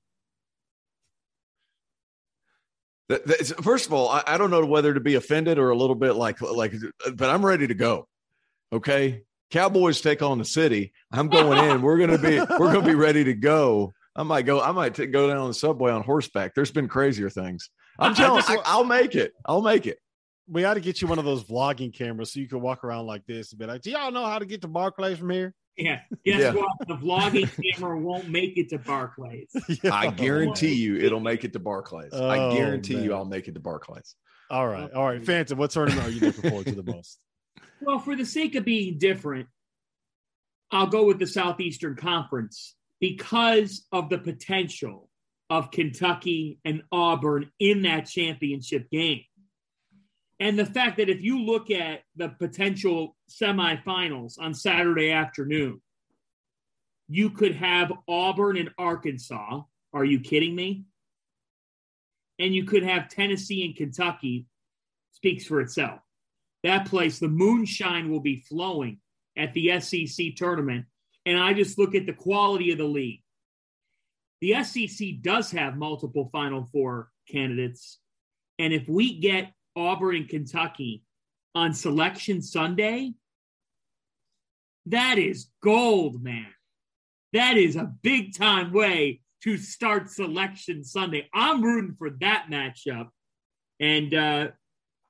That, 3.09 3.25
that's, 3.25 3.51
first 3.63 3.87
of 3.87 3.93
all, 3.93 4.09
I, 4.09 4.21
I 4.27 4.37
don't 4.37 4.51
know 4.51 4.63
whether 4.63 4.93
to 4.93 4.99
be 4.99 5.15
offended 5.15 5.57
or 5.57 5.71
a 5.71 5.75
little 5.75 5.95
bit 5.95 6.13
like 6.13 6.39
like, 6.39 6.75
but 7.15 7.31
I'm 7.31 7.43
ready 7.43 7.65
to 7.65 7.73
go. 7.73 8.07
Okay, 8.71 9.23
Cowboys 9.49 10.01
take 10.01 10.21
on 10.21 10.37
the 10.37 10.45
city. 10.45 10.93
I'm 11.11 11.29
going 11.29 11.71
in. 11.71 11.81
We're 11.81 11.97
gonna 11.97 12.19
be 12.19 12.37
we're 12.59 12.71
gonna 12.71 12.85
be 12.85 12.93
ready 12.93 13.23
to 13.23 13.33
go. 13.33 13.93
I 14.17 14.23
might 14.23 14.45
go. 14.45 14.61
I 14.61 14.71
might 14.71 14.95
t- 14.95 15.05
go 15.05 15.27
down 15.27 15.47
the 15.47 15.53
subway 15.53 15.91
on 15.91 16.03
horseback. 16.03 16.55
There's 16.55 16.71
been 16.71 16.87
crazier 16.87 17.29
things. 17.29 17.69
I'm 17.99 18.15
telling. 18.15 18.43
I, 18.47 18.57
I'll 18.65 18.83
make 18.83 19.15
it. 19.15 19.33
I'll 19.45 19.61
make 19.61 19.85
it. 19.85 19.99
We 20.49 20.61
got 20.61 20.75
to 20.75 20.79
get 20.79 21.01
you 21.01 21.07
one 21.07 21.19
of 21.19 21.25
those 21.25 21.43
vlogging 21.43 21.93
cameras 21.93 22.33
so 22.33 22.39
you 22.39 22.47
can 22.47 22.61
walk 22.61 22.83
around 22.83 23.05
like 23.05 23.25
this 23.25 23.51
and 23.51 23.59
be 23.59 23.65
like, 23.65 23.81
"Do 23.81 23.91
y'all 23.91 24.11
know 24.11 24.25
how 24.25 24.39
to 24.39 24.45
get 24.45 24.61
to 24.61 24.67
Barclays 24.67 25.19
from 25.19 25.29
here?" 25.29 25.53
Yeah. 25.77 25.99
Guess 26.25 26.39
yeah. 26.39 26.51
what? 26.53 26.87
The 26.87 26.95
vlogging 26.95 27.49
camera 27.75 27.97
won't 27.97 28.29
make 28.29 28.57
it 28.57 28.69
to 28.69 28.79
Barclays. 28.79 29.49
yeah. 29.83 29.93
I 29.93 30.09
guarantee 30.09 30.73
you 30.73 30.97
it'll 30.97 31.19
make 31.19 31.43
it 31.43 31.53
to 31.53 31.59
Barclays. 31.59 32.09
Oh, 32.13 32.27
I 32.27 32.55
guarantee 32.55 32.95
man. 32.95 33.03
you 33.03 33.13
I'll 33.13 33.25
make 33.25 33.47
it 33.47 33.53
to 33.53 33.59
Barclays. 33.59 34.15
All 34.49 34.67
right. 34.67 34.91
All 34.91 35.05
right. 35.05 35.21
Fanta, 35.21 35.53
what 35.55 35.71
tournament 35.71 36.07
are 36.07 36.09
you 36.09 36.19
looking 36.21 36.49
forward 36.49 36.65
to 36.67 36.75
the 36.75 36.83
most? 36.91 37.19
Well, 37.81 37.99
for 37.99 38.15
the 38.15 38.25
sake 38.25 38.55
of 38.55 38.65
being 38.65 38.97
different, 38.97 39.47
I'll 40.71 40.87
go 40.87 41.05
with 41.05 41.19
the 41.19 41.27
Southeastern 41.27 41.95
Conference 41.95 42.75
because 42.99 43.85
of 43.91 44.09
the 44.09 44.17
potential 44.17 45.09
of 45.49 45.71
Kentucky 45.71 46.59
and 46.65 46.83
Auburn 46.91 47.51
in 47.59 47.83
that 47.83 48.01
championship 48.01 48.89
game. 48.89 49.21
And 50.39 50.57
the 50.57 50.65
fact 50.65 50.97
that 50.97 51.09
if 51.09 51.21
you 51.21 51.39
look 51.39 51.71
at 51.71 52.01
the 52.15 52.29
potential 52.29 53.15
semifinals 53.29 54.39
on 54.39 54.53
Saturday 54.53 55.11
afternoon, 55.11 55.81
you 57.07 57.29
could 57.29 57.55
have 57.55 57.91
Auburn 58.07 58.57
and 58.57 58.69
Arkansas. 58.77 59.61
Are 59.93 60.05
you 60.05 60.19
kidding 60.19 60.55
me? 60.55 60.85
And 62.39 62.53
you 62.53 62.65
could 62.65 62.83
have 62.83 63.09
Tennessee 63.09 63.65
and 63.65 63.75
Kentucky, 63.75 64.45
speaks 65.13 65.45
for 65.45 65.59
itself. 65.61 65.99
That 66.63 66.87
place, 66.87 67.17
the 67.17 67.29
moonshine 67.29 68.11
will 68.11 68.19
be 68.19 68.43
flowing 68.47 68.99
at 69.35 69.53
the 69.53 69.79
SEC 69.79 70.35
tournament. 70.35 70.85
And 71.27 71.37
I 71.37 71.51
just 71.51 71.77
look 71.77 71.93
at 71.93 72.05
the 72.05 72.13
quality 72.13 72.71
of 72.71 72.77
the 72.77 72.85
league. 72.85 73.21
The 74.39 74.63
SEC 74.63 75.21
does 75.21 75.51
have 75.51 75.75
multiple 75.75 76.29
Final 76.31 76.69
Four 76.71 77.09
candidates. 77.29 77.99
And 78.57 78.71
if 78.71 78.87
we 78.87 79.19
get 79.19 79.51
Auburn 79.75 80.15
and 80.15 80.29
Kentucky 80.29 81.03
on 81.53 81.73
Selection 81.73 82.41
Sunday, 82.41 83.11
that 84.85 85.17
is 85.17 85.47
gold, 85.61 86.23
man. 86.23 86.47
That 87.33 87.57
is 87.57 87.75
a 87.75 87.91
big 88.03 88.33
time 88.33 88.71
way 88.71 89.19
to 89.43 89.57
start 89.57 90.09
Selection 90.09 90.85
Sunday. 90.85 91.27
I'm 91.33 91.61
rooting 91.61 91.97
for 91.99 92.11
that 92.21 92.45
matchup. 92.49 93.09
And 93.81 94.13
uh, 94.13 94.47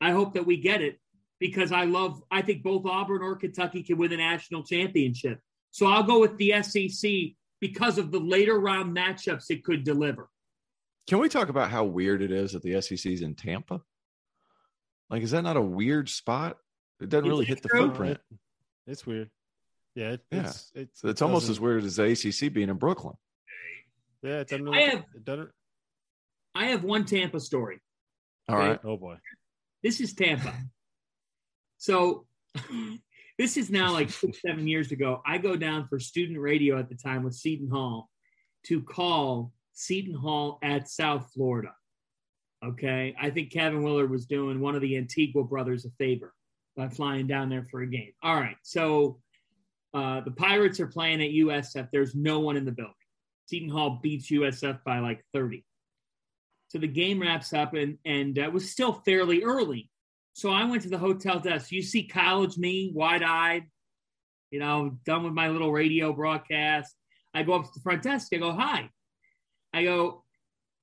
I 0.01 0.13
hope 0.13 0.33
that 0.33 0.47
we 0.47 0.57
get 0.57 0.81
it 0.81 0.99
because 1.39 1.71
I 1.71 1.83
love, 1.83 2.23
I 2.31 2.41
think 2.41 2.63
both 2.63 2.87
Auburn 2.87 3.21
or 3.21 3.35
Kentucky 3.35 3.83
can 3.83 3.99
win 3.99 4.13
a 4.13 4.17
national 4.17 4.63
championship. 4.63 5.41
So 5.71 5.87
I'll 5.87 6.03
go 6.03 6.19
with 6.19 6.37
the 6.37 6.61
SEC 6.61 7.11
because 7.59 7.97
of 7.97 8.11
the 8.11 8.19
later 8.19 8.59
round 8.59 8.95
matchups 8.95 9.45
it 9.49 9.63
could 9.63 9.83
deliver. 9.83 10.29
Can 11.07 11.19
we 11.19 11.29
talk 11.29 11.49
about 11.49 11.71
how 11.71 11.85
weird 11.85 12.21
it 12.21 12.31
is 12.31 12.51
that 12.51 12.63
the 12.63 12.81
SEC's 12.81 13.21
in 13.21 13.35
Tampa? 13.35 13.81
Like, 15.09 15.23
is 15.23 15.31
that 15.31 15.43
not 15.43 15.55
a 15.55 15.61
weird 15.61 16.09
spot? 16.09 16.57
It 16.99 17.09
doesn't 17.09 17.29
really 17.29 17.45
hit 17.45 17.61
the 17.61 17.69
true? 17.69 17.87
footprint. 17.87 18.19
It's 18.87 19.05
weird. 19.05 19.29
Yeah, 19.95 20.11
it, 20.11 20.21
yeah. 20.31 20.39
It's, 20.41 20.71
it's, 20.75 21.03
it's 21.03 21.21
almost 21.21 21.49
as 21.49 21.59
weird 21.59 21.83
as 21.83 21.95
the 21.95 22.03
ACC 22.03 22.53
being 22.53 22.69
in 22.69 22.75
Brooklyn. 22.77 23.15
Yeah, 24.21 24.39
it 24.39 24.47
doesn't. 24.49 24.65
Really, 24.65 24.77
I 24.77 24.81
have, 24.89 25.05
it 25.15 25.25
doesn't. 25.25 25.49
I 26.53 26.65
have 26.67 26.83
one 26.83 27.05
Tampa 27.05 27.39
story. 27.39 27.79
All 28.49 28.57
right. 28.57 28.79
Oh 28.83 28.97
boy. 28.97 29.17
This 29.83 30.01
is 30.01 30.13
Tampa. 30.13 30.53
so 31.77 32.25
this 33.37 33.57
is 33.57 33.69
now 33.69 33.91
like 33.91 34.09
six, 34.09 34.41
seven 34.41 34.67
years 34.67 34.91
ago. 34.91 35.21
I 35.25 35.37
go 35.37 35.55
down 35.55 35.87
for 35.87 35.99
student 35.99 36.39
radio 36.39 36.79
at 36.79 36.89
the 36.89 36.95
time 36.95 37.23
with 37.23 37.35
Seton 37.35 37.69
Hall 37.69 38.09
to 38.65 38.81
call 38.81 39.53
Seton 39.73 40.15
Hall 40.15 40.59
at 40.63 40.89
South 40.89 41.29
Florida. 41.33 41.73
Okay. 42.65 43.15
I 43.19 43.29
think 43.29 43.51
Kevin 43.51 43.83
Willard 43.83 44.09
was 44.09 44.25
doing 44.25 44.59
one 44.59 44.75
of 44.75 44.81
the 44.81 44.97
Antigua 44.97 45.43
brothers 45.43 45.85
a 45.85 45.91
favor 45.91 46.33
by 46.75 46.89
flying 46.89 47.27
down 47.27 47.49
there 47.49 47.67
for 47.69 47.81
a 47.81 47.87
game. 47.87 48.11
All 48.23 48.35
right. 48.35 48.57
So 48.63 49.19
uh, 49.93 50.21
the 50.21 50.31
Pirates 50.31 50.79
are 50.79 50.87
playing 50.87 51.21
at 51.21 51.31
USF. 51.31 51.89
There's 51.91 52.15
no 52.15 52.39
one 52.39 52.57
in 52.57 52.65
the 52.65 52.71
building. 52.71 52.93
Seton 53.45 53.69
Hall 53.69 53.99
beats 54.01 54.31
USF 54.31 54.83
by 54.83 54.99
like 54.99 55.23
30. 55.33 55.63
So 56.69 56.79
the 56.79 56.87
game 56.87 57.21
wraps 57.21 57.53
up 57.53 57.75
and, 57.75 57.97
and 58.03 58.37
uh, 58.37 58.43
it 58.43 58.53
was 58.53 58.71
still 58.71 58.93
fairly 58.93 59.43
early. 59.43 59.89
So 60.37 60.51
I 60.51 60.65
went 60.65 60.83
to 60.83 60.89
the 60.89 60.99
hotel 60.99 61.39
desk. 61.39 61.71
You 61.71 61.81
see 61.81 62.03
college 62.03 62.59
me, 62.59 62.91
wide 62.93 63.23
eyed, 63.23 63.63
you 64.51 64.59
know, 64.59 64.95
done 65.03 65.23
with 65.23 65.33
my 65.33 65.49
little 65.49 65.71
radio 65.71 66.13
broadcast. 66.13 66.95
I 67.33 67.41
go 67.41 67.53
up 67.53 67.63
to 67.63 67.71
the 67.73 67.79
front 67.79 68.03
desk. 68.03 68.27
I 68.31 68.37
go, 68.37 68.51
hi. 68.51 68.91
I 69.73 69.83
go, 69.83 70.25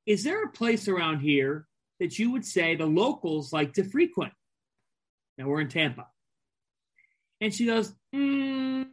is 0.07 0.25
there 0.25 0.43
a 0.43 0.51
place 0.51 0.88
around 0.88 1.21
here 1.21 1.69
that 2.01 2.19
you 2.19 2.33
would 2.33 2.45
say 2.45 2.75
the 2.75 2.85
locals 2.85 3.53
like 3.53 3.75
to 3.75 3.85
frequent? 3.85 4.33
Now 5.38 5.47
we're 5.47 5.61
in 5.61 5.69
Tampa. 5.69 6.09
And 7.40 7.55
she 7.55 7.67
goes, 7.67 7.95
mm. 8.12 8.88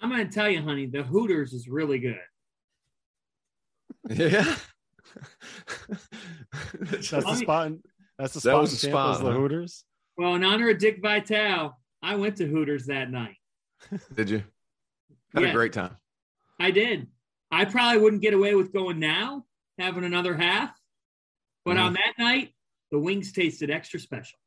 I'm 0.00 0.08
going 0.08 0.26
to 0.26 0.32
tell 0.32 0.48
you, 0.48 0.62
honey, 0.62 0.86
the 0.86 1.02
Hooters 1.02 1.52
is 1.52 1.68
really 1.68 1.98
good. 1.98 2.16
Yeah. 4.08 4.56
That's 6.80 7.10
the 7.10 7.34
spot. 7.34 7.72
that's 8.18 8.34
the 8.34 8.40
spot. 8.40 8.52
That 8.52 8.60
was 8.60 8.80
the 8.80 8.88
spot. 8.88 9.22
The 9.22 9.32
Hooters. 9.32 9.84
Well, 10.16 10.34
in 10.34 10.44
honor 10.44 10.70
of 10.70 10.78
Dick 10.78 11.00
Vitale, 11.00 11.78
I 12.02 12.16
went 12.16 12.36
to 12.36 12.46
Hooters 12.46 12.86
that 12.86 13.10
night. 13.10 13.36
Did 14.14 14.30
you? 14.30 14.42
Had 15.34 15.44
yeah. 15.44 15.50
a 15.50 15.52
great 15.52 15.72
time. 15.72 15.96
I 16.58 16.70
did. 16.70 17.06
I 17.50 17.64
probably 17.64 18.00
wouldn't 18.00 18.22
get 18.22 18.34
away 18.34 18.54
with 18.54 18.72
going 18.72 18.98
now, 18.98 19.44
having 19.78 20.04
another 20.04 20.34
half. 20.34 20.74
But 21.64 21.76
mm 21.76 21.82
on 21.82 21.92
that 21.94 22.14
night, 22.18 22.54
the 22.90 22.98
wings 22.98 23.32
tasted 23.32 23.70
extra 23.70 24.00
special. 24.00 24.38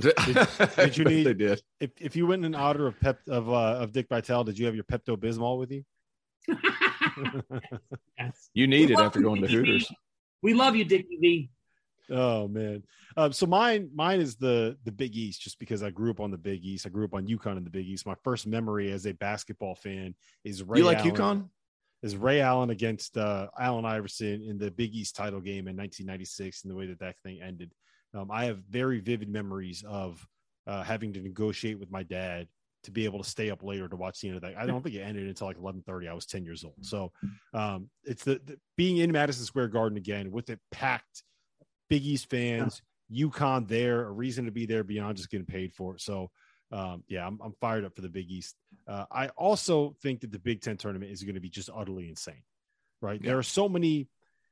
Did, 0.00 0.14
did 0.76 0.96
you 0.96 1.04
need? 1.04 1.26
they 1.26 1.34
did. 1.34 1.62
If, 1.80 1.90
if 1.98 2.16
you 2.16 2.26
went 2.26 2.44
in 2.44 2.54
honor 2.54 2.86
of 2.86 3.00
Pep 3.00 3.20
of 3.28 3.48
uh, 3.48 3.78
of 3.80 3.92
Dick 3.92 4.06
Vitale, 4.08 4.44
did 4.44 4.58
you 4.58 4.66
have 4.66 4.74
your 4.74 4.84
Pepto 4.84 5.16
Bismol 5.16 5.58
with 5.58 5.70
you? 5.70 5.84
Yes. 8.18 8.50
You 8.54 8.66
need 8.66 8.88
we 8.88 8.94
it 8.94 9.00
after 9.00 9.20
going 9.20 9.42
to 9.42 9.48
Hooters. 9.48 9.90
We 10.42 10.54
love 10.54 10.76
you, 10.76 10.84
Dickie 10.84 11.18
V. 11.20 11.50
Oh 12.10 12.48
man. 12.48 12.82
Um, 13.16 13.32
so 13.32 13.46
mine 13.46 13.90
mine 13.94 14.20
is 14.20 14.36
the 14.36 14.76
the 14.84 14.92
Big 14.92 15.16
East 15.16 15.40
just 15.42 15.58
because 15.58 15.82
I 15.82 15.90
grew 15.90 16.10
up 16.10 16.20
on 16.20 16.30
the 16.30 16.38
Big 16.38 16.64
East. 16.64 16.86
I 16.86 16.90
grew 16.90 17.04
up 17.04 17.14
on 17.14 17.26
UConn 17.26 17.56
in 17.56 17.64
the 17.64 17.70
Big 17.70 17.86
East. 17.86 18.06
My 18.06 18.14
first 18.24 18.46
memory 18.46 18.92
as 18.92 19.06
a 19.06 19.12
basketball 19.12 19.74
fan 19.74 20.14
is 20.44 20.62
Ray. 20.62 20.78
You 20.78 20.84
like 20.84 20.98
Allen, 20.98 21.10
UConn? 21.12 21.48
Is 22.02 22.16
Ray 22.16 22.40
Allen 22.40 22.70
against 22.70 23.16
uh, 23.16 23.48
Allen 23.58 23.84
Iverson 23.84 24.42
in 24.42 24.56
the 24.56 24.70
Big 24.70 24.94
East 24.94 25.16
title 25.16 25.40
game 25.40 25.66
in 25.68 25.76
1996 25.76 26.62
and 26.62 26.70
the 26.70 26.76
way 26.76 26.86
that 26.86 27.00
that 27.00 27.16
thing 27.24 27.40
ended. 27.42 27.72
Um, 28.14 28.30
I 28.30 28.44
have 28.46 28.58
very 28.70 29.00
vivid 29.00 29.28
memories 29.28 29.84
of 29.86 30.24
uh, 30.66 30.82
having 30.82 31.12
to 31.14 31.20
negotiate 31.20 31.78
with 31.78 31.90
my 31.90 32.04
dad 32.04 32.46
to 32.84 32.90
be 32.90 33.04
able 33.04 33.22
to 33.22 33.28
stay 33.28 33.50
up 33.50 33.62
later 33.62 33.88
to 33.88 33.96
watch 33.96 34.20
the 34.20 34.28
end 34.28 34.36
of 34.36 34.42
that. 34.42 34.56
I 34.56 34.66
don't 34.66 34.82
think 34.82 34.94
it 34.94 35.00
ended 35.00 35.26
until 35.26 35.46
like 35.46 35.58
11:30. 35.58 36.08
I 36.08 36.14
was 36.14 36.26
10 36.26 36.44
years 36.44 36.64
old. 36.64 36.76
So 36.82 37.12
um, 37.52 37.90
it's 38.04 38.24
the, 38.24 38.40
the 38.44 38.58
being 38.76 38.98
in 38.98 39.12
Madison 39.12 39.44
Square 39.44 39.68
Garden 39.68 39.98
again 39.98 40.30
with 40.30 40.50
it 40.50 40.60
packed 40.70 41.24
Big 41.88 42.04
East 42.04 42.30
fans, 42.30 42.82
yeah. 43.08 43.26
UConn 43.26 43.66
there, 43.68 44.06
a 44.06 44.12
reason 44.12 44.44
to 44.44 44.50
be 44.50 44.66
there 44.66 44.84
beyond 44.84 45.16
just 45.16 45.30
getting 45.30 45.46
paid 45.46 45.72
for 45.72 45.94
it. 45.94 46.00
So, 46.00 46.30
um, 46.70 47.02
yeah, 47.08 47.26
I'm, 47.26 47.38
I'm, 47.42 47.54
fired 47.60 47.84
up 47.84 47.94
for 47.96 48.02
the 48.02 48.10
Big 48.10 48.30
East. 48.30 48.56
Uh, 48.86 49.06
I 49.10 49.28
also 49.28 49.96
think 50.02 50.20
that 50.20 50.32
the 50.32 50.38
Big 50.38 50.60
Ten 50.60 50.76
tournament 50.76 51.10
is 51.10 51.22
going 51.22 51.34
to 51.34 51.40
be 51.40 51.48
just 51.48 51.70
utterly 51.74 52.08
insane, 52.08 52.42
right? 53.00 53.20
Yeah. 53.22 53.30
There 53.30 53.38
are 53.38 53.42
so 53.42 53.70
many, 53.70 54.08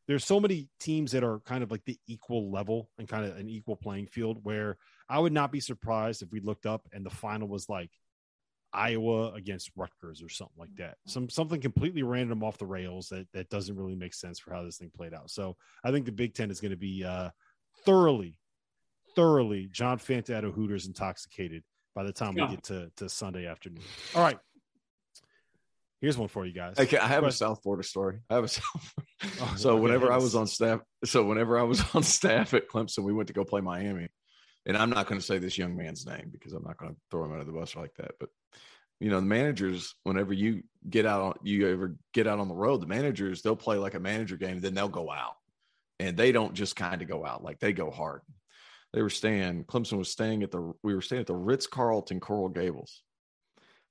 there's 0.08 0.24
so 0.24 0.40
many 0.40 0.68
teams 0.80 1.12
that 1.12 1.24
are 1.24 1.40
kind 1.40 1.62
of 1.62 1.70
like 1.70 1.84
the 1.84 1.98
equal 2.06 2.50
level 2.50 2.88
and 2.98 3.06
kind 3.06 3.26
of 3.26 3.36
an 3.36 3.50
equal 3.50 3.76
playing 3.76 4.06
field 4.06 4.38
where 4.44 4.78
I 5.10 5.18
would 5.18 5.32
not 5.32 5.52
be 5.52 5.60
surprised 5.60 6.22
if 6.22 6.32
we 6.32 6.40
looked 6.40 6.64
up 6.64 6.88
and 6.92 7.04
the 7.04 7.10
final 7.10 7.48
was 7.48 7.68
like 7.68 7.90
Iowa 8.76 9.32
against 9.32 9.70
Rutgers 9.74 10.22
or 10.22 10.28
something 10.28 10.58
like 10.58 10.74
that. 10.76 10.98
Some 11.06 11.28
something 11.28 11.60
completely 11.60 12.02
random 12.02 12.44
off 12.44 12.58
the 12.58 12.66
rails 12.66 13.08
that 13.08 13.26
that 13.32 13.48
doesn't 13.48 13.76
really 13.76 13.94
make 13.94 14.14
sense 14.14 14.38
for 14.38 14.52
how 14.52 14.62
this 14.62 14.76
thing 14.76 14.90
played 14.94 15.14
out. 15.14 15.30
So 15.30 15.56
I 15.82 15.90
think 15.90 16.06
the 16.06 16.12
Big 16.12 16.34
Ten 16.34 16.50
is 16.50 16.60
going 16.60 16.70
to 16.70 16.76
be 16.76 17.04
uh, 17.04 17.30
thoroughly, 17.84 18.38
thoroughly 19.14 19.68
John 19.70 19.98
Fanta 19.98 20.52
Hooters 20.52 20.86
intoxicated 20.86 21.62
by 21.94 22.04
the 22.04 22.12
time 22.12 22.36
yeah. 22.36 22.44
we 22.44 22.56
get 22.56 22.64
to 22.64 22.90
to 22.96 23.08
Sunday 23.08 23.46
afternoon. 23.46 23.82
All 24.14 24.22
right. 24.22 24.38
Here's 26.02 26.18
one 26.18 26.28
for 26.28 26.44
you 26.44 26.52
guys. 26.52 26.78
Okay, 26.78 26.98
I 26.98 27.08
have 27.08 27.24
a 27.24 27.32
South 27.32 27.62
Florida 27.62 27.82
story. 27.82 28.18
I 28.28 28.34
have 28.34 28.44
a 28.44 28.48
South. 28.48 28.94
Oh, 29.40 29.54
so 29.56 29.76
whenever 29.76 30.12
I 30.12 30.18
was 30.18 30.34
on 30.34 30.46
staff, 30.46 30.80
so 31.04 31.24
whenever 31.24 31.58
I 31.58 31.62
was 31.62 31.82
on 31.94 32.02
staff 32.02 32.52
at 32.52 32.68
Clemson, 32.68 33.02
we 33.02 33.14
went 33.14 33.28
to 33.28 33.32
go 33.32 33.44
play 33.44 33.62
Miami 33.62 34.08
and 34.66 34.76
I'm 34.76 34.90
not 34.90 35.06
going 35.06 35.20
to 35.20 35.26
say 35.26 35.38
this 35.38 35.56
young 35.56 35.76
man's 35.76 36.04
name 36.06 36.28
because 36.30 36.52
I'm 36.52 36.64
not 36.64 36.76
going 36.76 36.92
to 36.92 37.00
throw 37.10 37.24
him 37.24 37.32
under 37.32 37.44
the 37.44 37.52
bus 37.52 37.76
like 37.76 37.94
that. 37.94 38.12
But 38.18 38.30
you 39.00 39.10
know, 39.10 39.20
the 39.20 39.26
managers, 39.26 39.94
whenever 40.02 40.32
you 40.32 40.62
get 40.88 41.06
out 41.06 41.20
on 41.20 41.34
you 41.42 41.68
ever 41.68 41.96
get 42.12 42.26
out 42.26 42.40
on 42.40 42.48
the 42.48 42.54
road, 42.54 42.80
the 42.80 42.86
managers 42.86 43.42
they'll 43.42 43.56
play 43.56 43.76
like 43.76 43.94
a 43.94 44.00
manager 44.00 44.36
game, 44.36 44.60
then 44.60 44.74
they'll 44.74 44.88
go 44.88 45.10
out, 45.10 45.36
and 46.00 46.16
they 46.16 46.32
don't 46.32 46.54
just 46.54 46.76
kind 46.76 47.00
of 47.00 47.08
go 47.08 47.24
out 47.24 47.44
like 47.44 47.60
they 47.60 47.72
go 47.72 47.90
hard. 47.90 48.22
They 48.92 49.02
were 49.02 49.10
staying. 49.10 49.64
Clemson 49.64 49.98
was 49.98 50.10
staying 50.10 50.42
at 50.42 50.50
the. 50.50 50.72
We 50.82 50.94
were 50.94 51.02
staying 51.02 51.20
at 51.20 51.26
the 51.26 51.36
Ritz 51.36 51.66
Carlton 51.66 52.20
Coral 52.20 52.48
Gables. 52.48 53.02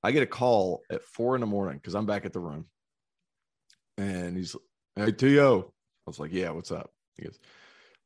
I 0.01 0.11
get 0.11 0.23
a 0.23 0.27
call 0.27 0.81
at 0.91 1.03
four 1.03 1.35
in 1.35 1.41
the 1.41 1.47
morning 1.47 1.77
because 1.77 1.95
I'm 1.95 2.05
back 2.05 2.25
at 2.25 2.33
the 2.33 2.39
room, 2.39 2.65
and 3.97 4.35
he's 4.35 4.55
hey 4.95 5.11
To. 5.11 5.65
I 6.07 6.09
was 6.09 6.19
like, 6.19 6.33
yeah, 6.33 6.49
what's 6.49 6.71
up? 6.71 6.91
He 7.15 7.23
goes, 7.23 7.39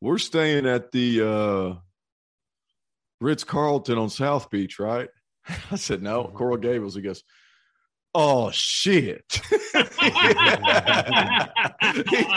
we're 0.01 0.17
staying 0.17 0.65
at 0.65 0.91
the 0.91 1.21
uh, 1.21 1.75
Ritz 3.21 3.43
Carlton 3.43 3.97
on 3.97 4.09
South 4.09 4.49
Beach, 4.49 4.79
right? 4.79 5.09
I 5.71 5.75
said, 5.75 6.01
no, 6.01 6.25
Coral 6.25 6.57
Gables. 6.57 6.95
He 6.95 7.01
goes, 7.01 7.23
oh 8.13 8.51
shit. 8.51 9.41
he 9.49 9.69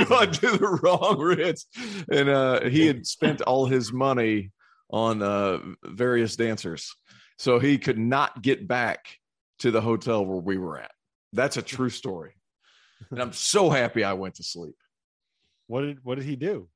got 0.05 0.33
to 0.35 0.57
the 0.57 0.79
wrong 0.83 1.19
Ritz. 1.19 1.67
And 2.11 2.29
uh, 2.29 2.69
he 2.69 2.87
had 2.87 3.07
spent 3.07 3.43
all 3.43 3.67
his 3.67 3.93
money 3.93 4.51
on 4.91 5.23
uh, 5.23 5.59
various 5.85 6.37
dancers. 6.37 6.95
So 7.39 7.59
he 7.59 7.79
could 7.79 7.99
not 7.99 8.43
get 8.43 8.69
back 8.69 9.07
to 9.61 9.71
the 9.71 9.81
hotel 9.81 10.25
where 10.25 10.41
we 10.41 10.59
were 10.59 10.79
at. 10.79 10.93
That's 11.33 11.57
a 11.57 11.63
true 11.63 11.91
story. 11.91 12.35
And 13.11 13.21
I'm 13.21 13.33
so 13.33 13.71
happy 13.71 14.05
I 14.05 14.13
went 14.13 14.37
to 14.37 14.43
sleep. 14.43 14.77
What 15.67 15.83
did 15.83 15.99
what 16.03 16.17
did 16.17 16.25
he 16.25 16.37
do? 16.37 16.69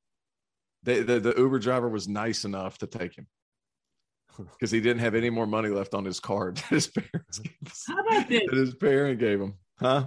They, 0.82 1.02
the, 1.02 1.20
the 1.20 1.34
Uber 1.36 1.58
driver 1.58 1.88
was 1.88 2.08
nice 2.08 2.44
enough 2.44 2.78
to 2.78 2.86
take 2.86 3.16
him 3.16 3.26
because 4.52 4.70
he 4.70 4.80
didn't 4.80 5.00
have 5.00 5.14
any 5.14 5.30
more 5.30 5.46
money 5.46 5.68
left 5.68 5.94
on 5.94 6.04
his 6.04 6.20
card 6.20 6.56
that 6.56 6.66
his 6.66 6.86
parents 6.88 7.38
gave 7.38 7.52
us, 7.66 7.84
How 7.86 7.98
about 8.06 8.28
this? 8.28 8.42
that 8.50 8.56
his 8.56 8.74
parent 8.74 9.18
gave 9.18 9.40
him. 9.40 9.54
Huh? 9.78 10.06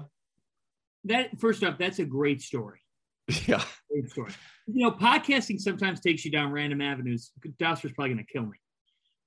That 1.05 1.39
first 1.39 1.63
off, 1.63 1.77
that's 1.77 1.99
a 1.99 2.05
great 2.05 2.41
story. 2.41 2.79
Yeah. 3.47 3.63
Great 3.91 4.09
story. 4.09 4.31
You 4.67 4.85
know, 4.85 4.91
podcasting 4.91 5.59
sometimes 5.59 5.99
takes 5.99 6.25
you 6.25 6.31
down 6.31 6.51
random 6.51 6.81
avenues. 6.81 7.31
Dauster's 7.59 7.91
probably 7.93 8.13
going 8.15 8.25
to 8.25 8.31
kill 8.33 8.43
me. 8.45 8.57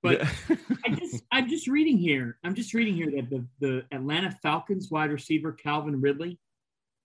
But 0.02 0.20
Yeah. 0.20 0.56
I 0.84 0.90
just, 0.90 1.22
I'm 1.32 1.48
just 1.48 1.68
reading 1.68 1.96
here. 1.98 2.36
I'm 2.42 2.54
just 2.54 2.74
reading 2.74 2.94
here 2.94 3.10
that 3.12 3.30
the, 3.30 3.46
the 3.60 3.84
Atlanta 3.96 4.36
Falcons 4.42 4.90
wide 4.90 5.10
receiver 5.12 5.52
Calvin 5.52 6.00
Ridley 6.00 6.38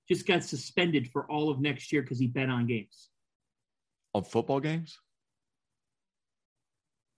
just 0.09 0.25
got 0.25 0.43
suspended 0.43 1.09
for 1.11 1.29
all 1.31 1.49
of 1.51 1.59
next 1.61 1.91
year 1.93 2.01
because 2.01 2.17
he 2.19 2.25
bet 2.27 2.49
on 2.49 2.65
games. 2.65 3.09
on 4.15 4.23
football 4.23 4.59
games. 4.59 4.97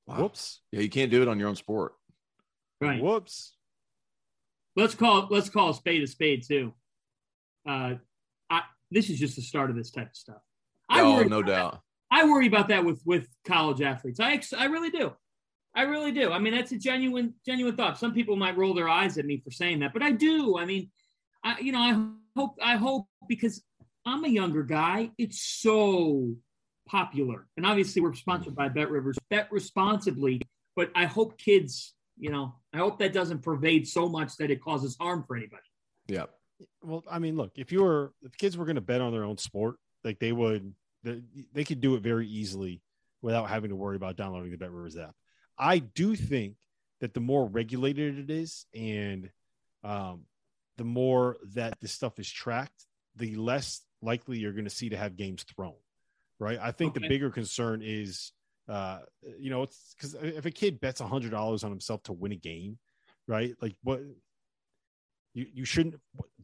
Wow. 0.09 0.23
Whoops. 0.23 0.61
Yeah, 0.71 0.81
you 0.81 0.89
can't 0.89 1.11
do 1.11 1.21
it 1.21 1.27
on 1.27 1.39
your 1.39 1.49
own 1.49 1.55
sport. 1.55 1.93
Right. 2.81 3.01
Whoops. 3.01 3.53
Let's 4.75 4.95
call 4.95 5.27
let's 5.29 5.49
call 5.49 5.69
a 5.69 5.73
spade 5.73 6.01
a 6.01 6.07
spade 6.07 6.43
too. 6.47 6.73
Uh, 7.67 7.95
I, 8.49 8.61
this 8.89 9.09
is 9.09 9.19
just 9.19 9.35
the 9.35 9.41
start 9.43 9.69
of 9.69 9.75
this 9.75 9.91
type 9.91 10.07
of 10.07 10.15
stuff. 10.15 10.41
I 10.89 11.01
oh, 11.01 11.21
no 11.23 11.41
that. 11.41 11.47
doubt. 11.47 11.81
I 12.09 12.25
worry 12.25 12.47
about 12.47 12.69
that 12.69 12.83
with 12.83 13.01
with 13.05 13.27
college 13.45 13.81
athletes. 13.81 14.19
I 14.19 14.33
ex- 14.33 14.53
I 14.53 14.65
really 14.65 14.89
do. 14.89 15.13
I 15.75 15.83
really 15.83 16.11
do. 16.11 16.31
I 16.31 16.39
mean, 16.39 16.55
that's 16.55 16.71
a 16.71 16.77
genuine 16.77 17.35
genuine 17.45 17.75
thought. 17.75 17.99
Some 17.99 18.13
people 18.13 18.35
might 18.35 18.57
roll 18.57 18.73
their 18.73 18.89
eyes 18.89 19.19
at 19.19 19.25
me 19.25 19.41
for 19.43 19.51
saying 19.51 19.79
that, 19.79 19.93
but 19.93 20.01
I 20.01 20.11
do. 20.11 20.57
I 20.57 20.65
mean, 20.65 20.89
I 21.43 21.59
you 21.59 21.71
know, 21.71 21.79
I 21.79 22.07
hope 22.35 22.55
I 22.63 22.77
hope 22.77 23.05
because 23.27 23.61
I'm 24.05 24.23
a 24.23 24.29
younger 24.29 24.63
guy. 24.63 25.11
It's 25.19 25.39
so 25.39 26.35
popular, 26.89 27.47
and 27.55 27.65
obviously 27.65 28.01
we're 28.01 28.13
sponsored 28.13 28.55
by 28.55 28.67
Bet 28.67 28.89
Rivers. 28.89 29.17
Bet 29.29 29.47
responsibly, 29.51 30.41
but 30.75 30.91
I 30.95 31.05
hope 31.05 31.37
kids, 31.37 31.93
you 32.17 32.31
know, 32.31 32.55
I 32.73 32.77
hope 32.77 32.99
that 32.99 33.13
doesn't 33.13 33.43
pervade 33.43 33.87
so 33.87 34.09
much 34.09 34.35
that 34.37 34.51
it 34.51 34.61
causes 34.61 34.97
harm 34.99 35.23
for 35.27 35.37
anybody. 35.37 35.63
Yeah. 36.07 36.25
Well, 36.81 37.03
I 37.09 37.19
mean, 37.19 37.37
look, 37.37 37.51
if 37.55 37.71
you 37.71 37.83
were 37.83 38.13
if 38.23 38.35
kids 38.37 38.57
were 38.57 38.65
going 38.65 38.75
to 38.75 38.81
bet 38.81 39.01
on 39.01 39.13
their 39.13 39.23
own 39.23 39.37
sport, 39.37 39.75
like 40.03 40.19
they 40.19 40.31
would, 40.31 40.73
they, 41.03 41.21
they 41.53 41.63
could 41.63 41.79
do 41.79 41.95
it 41.95 42.01
very 42.01 42.27
easily 42.27 42.81
without 43.21 43.49
having 43.49 43.69
to 43.69 43.75
worry 43.75 43.95
about 43.95 44.17
downloading 44.17 44.51
the 44.51 44.57
Bet 44.57 44.71
Rivers 44.71 44.97
app. 44.97 45.15
I 45.57 45.79
do 45.79 46.15
think 46.15 46.55
that 47.01 47.13
the 47.13 47.19
more 47.19 47.47
regulated 47.47 48.17
it 48.17 48.29
is, 48.29 48.65
and 48.73 49.29
um, 49.83 50.25
the 50.77 50.83
more 50.83 51.37
that 51.53 51.79
this 51.79 51.91
stuff 51.91 52.19
is 52.19 52.29
tracked, 52.29 52.85
the 53.15 53.35
less 53.35 53.81
likely 54.01 54.39
you're 54.39 54.53
going 54.53 54.63
to 54.65 54.69
see 54.69 54.89
to 54.89 54.97
have 54.97 55.17
games 55.17 55.43
thrown. 55.43 55.75
Right? 56.39 56.57
I 56.61 56.71
think 56.71 56.93
the 56.93 57.01
bigger 57.01 57.29
concern 57.29 57.81
is, 57.83 58.31
uh, 58.67 58.99
you 59.37 59.49
know, 59.49 59.63
it's 59.63 59.93
because 59.95 60.13
if 60.13 60.45
a 60.45 60.51
kid 60.51 60.79
bets 60.79 61.01
a 61.01 61.07
hundred 61.07 61.31
dollars 61.31 61.63
on 61.63 61.71
himself 61.71 62.03
to 62.03 62.13
win 62.13 62.31
a 62.31 62.37
game, 62.37 62.77
right? 63.27 63.55
Like 63.61 63.75
what 63.83 64.01
you 65.33 65.45
you 65.53 65.65
shouldn't 65.65 65.95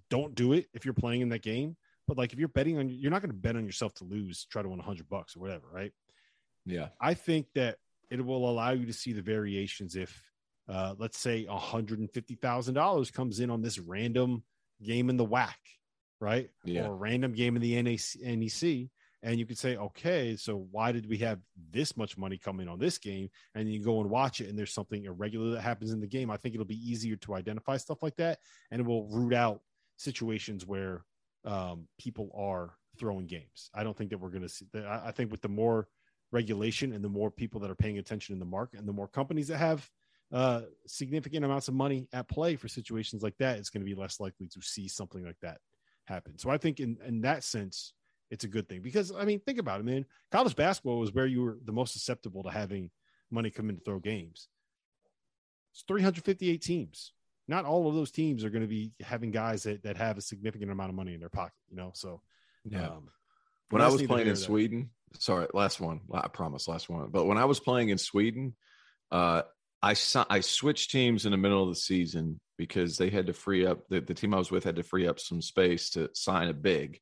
don't 0.10 0.36
do 0.36 0.54
it 0.54 0.68
if 0.74 0.86
you're 0.86 0.94
playing 0.94 1.22
in 1.22 1.30
that 1.30 1.42
game. 1.42 1.76
But 2.08 2.18
like 2.18 2.34
if 2.34 2.40
you're 2.40 2.48
betting 2.48 2.78
on, 2.78 2.90
you're 2.90 3.12
not 3.12 3.22
going 3.22 3.32
to 3.32 3.38
bet 3.38 3.56
on 3.56 3.66
yourself 3.66 3.94
to 3.96 4.04
lose, 4.04 4.46
try 4.46 4.62
to 4.62 4.70
win 4.70 4.80
a 4.80 4.84
hundred 4.84 5.10
bucks 5.10 5.36
or 5.36 5.40
whatever, 5.40 5.66
right? 5.72 5.92
Yeah. 6.66 6.90
I 7.00 7.14
think 7.14 7.48
that 7.56 7.78
it 8.12 8.24
will 8.24 8.50
allow 8.50 8.72
you 8.72 8.86
to 8.86 8.94
see 8.94 9.14
the 9.14 9.22
variations 9.22 9.96
if, 9.96 10.32
uh, 10.70 10.96
let's 10.98 11.18
say, 11.18 11.46
hundred 11.50 12.00
and 12.00 12.12
fifty 12.12 12.36
thousand 12.36 12.76
dollars 12.76 13.12
comes 13.12 13.40
in 13.40 13.50
on 13.50 13.62
this 13.62 13.80
random 13.80 14.44
game 14.84 15.10
in 15.10 15.18
the 15.18 15.26
WAC, 15.26 15.54
right? 16.20 16.50
Yeah. 16.64 16.88
Or 16.88 16.92
a 16.92 16.96
random 16.96 17.34
game 17.34 17.56
in 17.56 17.62
the 17.62 17.82
NAC, 17.82 18.22
NEC, 18.22 18.90
and 19.26 19.40
you 19.40 19.46
could 19.48 19.58
say, 19.58 19.76
okay, 19.76 20.36
so 20.36 20.68
why 20.70 20.92
did 20.92 21.10
we 21.10 21.18
have 21.18 21.40
this 21.72 21.98
much 21.98 22.16
money 22.16 22.38
coming 22.38 22.68
on 22.68 22.78
this 22.78 23.00
game? 23.00 23.28
And 23.56 23.68
you 23.68 23.84
go 23.84 24.00
and 24.00 24.10
watch 24.10 24.40
it, 24.40 24.50
and 24.50 24.58
there's 24.58 24.72
something 24.72 25.04
irregular 25.06 25.50
that 25.52 25.62
happens 25.62 25.92
in 25.92 26.00
the 26.00 26.08
game. 26.08 26.30
I 26.30 26.38
think 26.38 26.54
it'll 26.54 26.64
be 26.64 26.90
easier 26.92 27.16
to 27.18 27.34
identify 27.34 27.78
stuff 27.78 28.04
like 28.04 28.16
that, 28.18 28.38
and 28.70 28.80
it 28.80 28.86
will 28.86 29.08
root 29.08 29.34
out 29.34 29.62
situations 29.98 30.68
where 30.68 31.04
um, 31.44 31.88
people 31.98 32.30
are 32.38 32.76
throwing 33.00 33.26
games. 33.26 33.72
I 33.74 33.84
don't 33.84 33.98
think 33.98 34.12
that 34.12 34.20
we're 34.20 34.30
going 34.30 34.44
to 34.44 34.50
see. 34.50 34.68
I 34.76 35.08
I 35.08 35.12
think 35.12 35.32
with 35.32 35.42
the 35.42 35.50
more 35.50 35.88
regulation 36.32 36.94
and 36.94 37.04
the 37.04 37.10
more 37.10 37.32
people 37.32 37.60
that 37.62 37.72
are 37.72 37.76
paying 37.76 37.98
attention 37.98 38.34
in 38.34 38.40
the 38.40 38.46
market 38.46 38.80
and 38.80 38.88
the 38.88 38.94
more 38.94 39.08
companies 39.08 39.48
that 39.48 39.58
have 39.58 39.90
uh, 40.32 40.62
significant 40.86 41.46
amounts 41.46 41.68
of 41.68 41.74
money 41.74 42.08
at 42.14 42.28
play 42.28 42.56
for 42.56 42.68
situations 42.68 43.24
like 43.24 43.38
that, 43.38 43.58
it's 43.58 43.72
going 43.72 43.82
to 43.82 43.92
be 43.92 44.00
less 44.00 44.20
likely 44.20 44.48
to 44.48 44.62
see 44.62 44.88
something 44.88 45.26
like 45.26 45.40
that 45.42 45.60
happen. 46.06 46.38
So 46.38 46.50
I 46.52 46.58
think 46.58 46.80
in, 46.80 46.98
in 47.06 47.22
that 47.22 47.44
sense, 47.44 47.94
it's 48.32 48.44
a 48.44 48.48
good 48.48 48.68
thing 48.68 48.82
because 48.82 49.12
I 49.12 49.26
mean, 49.26 49.40
think 49.40 49.60
about 49.60 49.80
it, 49.80 49.86
man. 49.86 50.06
College 50.32 50.56
basketball 50.56 51.00
was 51.00 51.14
where 51.14 51.28
you 51.28 51.44
were 51.44 51.58
the 51.64 51.72
most 51.72 51.94
susceptible 51.94 52.44
to 52.44 52.50
having 52.50 52.90
money 53.32 53.50
come 53.50 53.70
in 53.70 53.78
to 53.78 53.84
throw 53.84 54.00
games. 54.00 54.48
It's 55.74 55.84
358 55.88 56.62
teams. 56.62 57.12
Not 57.48 57.66
all 57.66 57.88
of 57.88 57.96
those 57.96 58.12
teams 58.12 58.44
are 58.44 58.50
going 58.50 58.64
to 58.64 58.68
be 58.68 58.94
having 59.02 59.32
guys 59.32 59.64
that, 59.64 59.84
that 59.84 59.98
have 59.98 60.18
a 60.18 60.22
significant 60.22 60.72
amount 60.72 60.90
of 60.90 60.96
money 60.96 61.14
in 61.14 61.20
their 61.20 61.30
pocket, 61.30 61.54
you 61.70 61.78
know? 61.78 61.92
So, 61.94 62.22
Yeah. 62.64 62.88
um, 62.88 63.10
when 63.70 63.82
I 63.82 63.88
was 63.88 64.02
playing 64.02 64.28
in. 64.28 64.36
Sweden, 64.36 64.90
sorry, 65.20 65.48
last 65.54 65.80
one. 65.80 66.02
I 66.12 66.28
promise, 66.28 66.68
last 66.68 66.90
one. 66.90 67.10
But 67.12 67.26
when 67.26 67.38
I 67.38 67.46
was 67.46 67.60
playing 67.60 67.90
in 67.90 67.98
Sweden, 67.98 68.56
uh, 69.12 69.44
I 69.82 69.96
I 70.30 70.40
switched 70.40 70.90
teams 70.92 71.26
in 71.26 71.32
the 71.32 71.38
middle 71.38 71.62
of 71.62 71.70
the 71.70 71.76
season 71.76 72.40
because 72.58 72.98
they 72.98 73.10
had 73.10 73.28
to 73.28 73.34
free 73.34 73.66
up 73.66 73.88
the, 73.90 74.02
the 74.02 74.14
team 74.14 74.34
I 74.34 74.38
was 74.38 74.50
with 74.50 74.64
had 74.64 74.78
to 74.78 74.84
free 74.84 75.08
up 75.08 75.20
some 75.20 75.42
space 75.42 75.92
to 75.92 76.10
sign 76.14 76.48
a 76.48 76.54
big. 76.54 77.00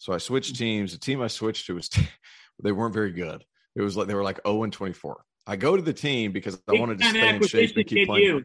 So 0.00 0.14
I 0.14 0.18
switched 0.18 0.54
Mm-hmm. 0.54 0.64
teams. 0.64 0.92
The 0.92 0.98
team 0.98 1.22
I 1.22 1.28
switched 1.28 1.66
to 1.66 1.74
was 1.74 1.88
they 2.62 2.72
weren't 2.72 2.94
very 2.94 3.12
good. 3.12 3.44
It 3.76 3.82
was 3.82 3.96
like 3.96 4.08
they 4.08 4.14
were 4.14 4.24
like 4.24 4.40
0 4.44 4.64
and 4.64 4.72
24. 4.72 5.22
I 5.46 5.56
go 5.56 5.76
to 5.76 5.82
the 5.82 5.92
team 5.92 6.32
because 6.32 6.54
I 6.66 6.72
Big 6.72 6.80
wanted 6.80 6.98
to 6.98 7.04
stay 7.04 7.36
in 7.36 7.42
shape 7.42 7.76
and 7.76 7.86
keep 7.86 8.08
playing. 8.08 8.44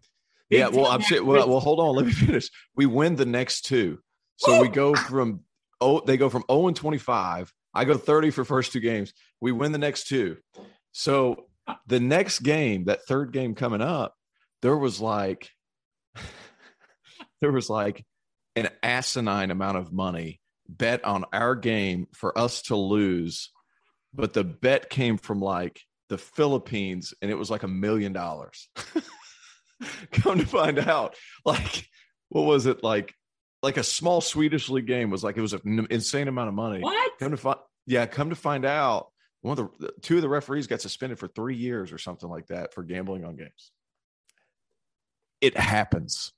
Yeah, 0.50 0.68
well, 0.68 0.86
I'm 0.86 1.02
saying, 1.02 1.26
well, 1.26 1.50
well, 1.50 1.60
hold 1.60 1.80
on, 1.80 1.96
let 1.96 2.06
me 2.06 2.12
finish. 2.12 2.50
We 2.76 2.86
win 2.86 3.16
the 3.16 3.26
next 3.26 3.62
two, 3.62 4.00
so 4.38 4.62
we 4.62 4.68
go 4.68 4.96
from 4.96 5.42
oh, 5.82 6.02
they 6.02 6.18
go 6.18 6.30
from 6.30 6.44
0 6.52 6.68
and 6.68 6.76
25. 6.76 7.52
I 7.74 7.86
go 7.86 7.98
30 7.98 8.30
for 8.30 8.46
first 8.46 8.72
two 8.72 8.80
games. 8.80 9.14
We 9.42 9.52
win 9.52 9.72
the 9.72 9.78
next 9.78 10.08
two. 10.08 10.38
So 10.92 11.48
the 11.88 12.00
next 12.00 12.40
game, 12.40 12.86
that 12.86 13.06
third 13.06 13.32
game 13.32 13.56
coming 13.56 13.82
up, 13.82 14.14
there 14.62 14.78
was 14.78 15.02
like 15.02 15.50
there 17.42 17.52
was 17.52 17.70
like 17.70 18.06
an 18.56 18.70
asinine 18.84 19.52
amount 19.52 19.78
of 19.78 19.92
money 19.92 20.40
bet 20.68 21.04
on 21.06 21.26
our 21.32 21.56
game 21.56 22.08
for 22.14 22.38
us 22.38 22.64
to 22.64 22.76
lose, 22.76 23.52
but 24.14 24.34
the 24.34 24.44
bet 24.44 24.90
came 24.90 25.18
from 25.18 25.40
like 25.40 25.82
the 26.10 26.18
Philippines 26.18 27.14
and 27.22 27.32
it 27.32 27.36
was 27.36 27.50
like 27.50 27.64
a 27.64 27.68
million 27.68 28.14
dollars. 28.14 28.70
Come 30.12 30.40
to 30.40 30.46
find 30.46 30.80
out, 30.80 31.16
like, 31.44 31.88
what 32.30 32.44
was 32.44 32.66
it 32.66 32.84
like? 32.84 33.14
Like 33.62 33.78
a 33.78 33.84
small 33.84 34.22
Swedish 34.22 34.70
league 34.70 34.86
game 34.86 35.10
was 35.10 35.24
like 35.24 35.38
it 35.38 35.42
was 35.42 35.54
an 35.54 35.88
insane 35.90 36.28
amount 36.28 36.50
of 36.50 36.54
money. 36.54 36.82
What? 36.82 37.12
Come 37.20 37.32
to 37.32 37.38
find, 37.38 37.58
yeah, 37.88 38.06
come 38.06 38.30
to 38.30 38.36
find 38.36 38.64
out, 38.64 39.08
one 39.42 39.58
of 39.60 39.70
the 39.80 39.92
two 40.02 40.18
of 40.18 40.22
the 40.22 40.30
referees 40.30 40.68
got 40.68 40.82
suspended 40.82 41.20
for 41.20 41.28
three 41.28 41.56
years 41.56 41.92
or 41.92 41.98
something 41.98 42.30
like 42.30 42.48
that 42.48 42.74
for 42.74 42.84
gambling 42.84 43.26
on 43.26 43.36
games. 43.36 43.72
It 45.42 45.58
happens. 45.58 46.32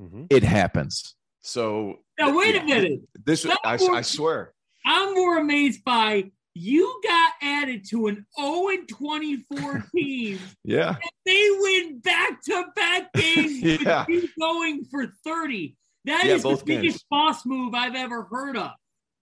mhm. 0.00 0.26
It 0.30 0.42
happens. 0.42 1.14
So 1.42 1.96
Now 2.18 2.36
wait 2.36 2.54
yeah, 2.54 2.62
a 2.62 2.64
minute. 2.64 3.00
This 3.24 3.46
I, 3.64 3.72
was- 3.76 3.88
I 3.88 4.02
swear. 4.02 4.52
I'm 4.86 5.14
more 5.14 5.38
amazed 5.38 5.84
by 5.84 6.30
you 6.54 7.00
got 7.04 7.32
added 7.42 7.84
to 7.90 8.08
an 8.08 8.26
0 8.38 8.68
and 8.68 8.88
24 8.88 9.84
team. 9.94 10.38
Yeah. 10.64 10.96
they 11.24 11.48
win 11.60 12.00
back 12.00 12.42
to 12.44 12.64
back 12.74 13.12
games 13.14 13.62
Yeah. 13.82 14.04
with 14.08 14.24
you 14.24 14.28
going 14.38 14.84
for 14.90 15.06
30. 15.24 15.76
That 16.06 16.24
Yeah, 16.24 16.34
is 16.34 16.42
the 16.42 16.60
biggest 16.64 16.98
games. 16.98 17.04
boss 17.10 17.46
move 17.46 17.74
I've 17.74 17.94
ever 17.94 18.22
heard 18.24 18.56
of. 18.56 18.70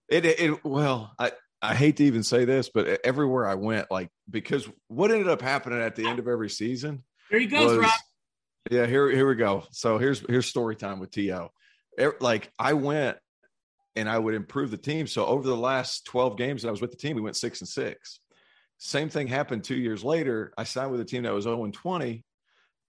It, 0.08 0.24
it, 0.24 0.40
it- 0.40 0.64
well, 0.64 1.12
I 1.18 1.32
I 1.60 1.74
hate 1.74 1.96
to 1.96 2.04
even 2.04 2.22
say 2.22 2.44
this, 2.44 2.70
but 2.72 3.00
everywhere 3.04 3.44
I 3.46 3.56
went, 3.56 3.90
like 3.90 4.10
because 4.30 4.68
what 4.86 5.10
ended 5.10 5.28
up 5.28 5.42
happening 5.42 5.80
at 5.80 5.96
the 5.96 6.06
end 6.06 6.20
of 6.20 6.28
every 6.28 6.48
season 6.50 7.02
There 7.32 7.40
he 7.40 7.46
goes, 7.46 7.72
was, 7.76 7.78
Rob. 7.78 7.90
yeah. 8.70 8.86
Here 8.86 9.10
here 9.10 9.28
we 9.28 9.34
go. 9.34 9.64
So 9.72 9.98
here's 9.98 10.20
here's 10.20 10.46
story 10.46 10.76
time 10.76 11.00
with 11.00 11.10
To. 11.10 11.48
Like 12.20 12.50
I 12.58 12.72
went 12.74 13.18
and 13.96 14.08
I 14.08 14.18
would 14.18 14.34
improve 14.34 14.70
the 14.70 14.76
team. 14.76 15.06
So 15.06 15.26
over 15.26 15.46
the 15.46 15.56
last 15.56 16.04
twelve 16.04 16.36
games 16.36 16.62
that 16.62 16.68
I 16.68 16.70
was 16.70 16.80
with 16.80 16.90
the 16.90 16.96
team, 16.96 17.16
we 17.16 17.22
went 17.22 17.36
six 17.36 17.60
and 17.60 17.68
six. 17.68 18.20
Same 18.78 19.08
thing 19.08 19.26
happened 19.26 19.64
two 19.64 19.76
years 19.76 20.04
later. 20.04 20.52
I 20.56 20.64
signed 20.64 20.92
with 20.92 21.00
a 21.00 21.04
team 21.04 21.24
that 21.24 21.32
was 21.34 21.44
zero 21.44 21.64
and 21.64 21.74
twenty. 21.74 22.24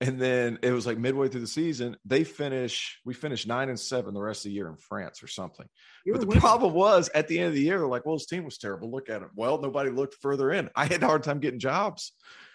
And 0.01 0.17
then 0.17 0.59
it 0.61 0.71
was 0.71 0.87
like 0.87 0.97
midway 0.97 1.27
through 1.27 1.41
the 1.41 1.47
season, 1.47 1.97
they 2.05 2.23
finish, 2.23 3.01
we 3.03 3.13
finished 3.13 3.47
nine 3.47 3.67
and 3.67 3.77
seven 3.77 4.13
the 4.13 4.21
rest 4.21 4.45
of 4.45 4.49
the 4.49 4.55
year 4.55 4.69
in 4.69 4.77
France 4.77 5.21
or 5.21 5.27
something. 5.27 5.67
You're 6.05 6.15
but 6.15 6.21
the 6.21 6.27
winning. 6.27 6.39
problem 6.39 6.73
was 6.73 7.09
at 7.13 7.27
the 7.27 7.37
end 7.37 7.49
of 7.49 7.53
the 7.53 7.61
year, 7.63 7.79
they're 7.79 7.87
like, 7.87 8.05
well, 8.05 8.15
his 8.15 8.25
team 8.25 8.45
was 8.45 8.57
terrible. 8.57 8.89
Look 8.89 9.09
at 9.09 9.23
it. 9.23 9.27
Well, 9.35 9.59
nobody 9.59 9.89
looked 9.89 10.15
further 10.21 10.53
in. 10.53 10.69
I 10.73 10.85
had 10.85 11.03
a 11.03 11.05
hard 11.05 11.23
time 11.23 11.41
getting 11.41 11.59
jobs. 11.59 12.13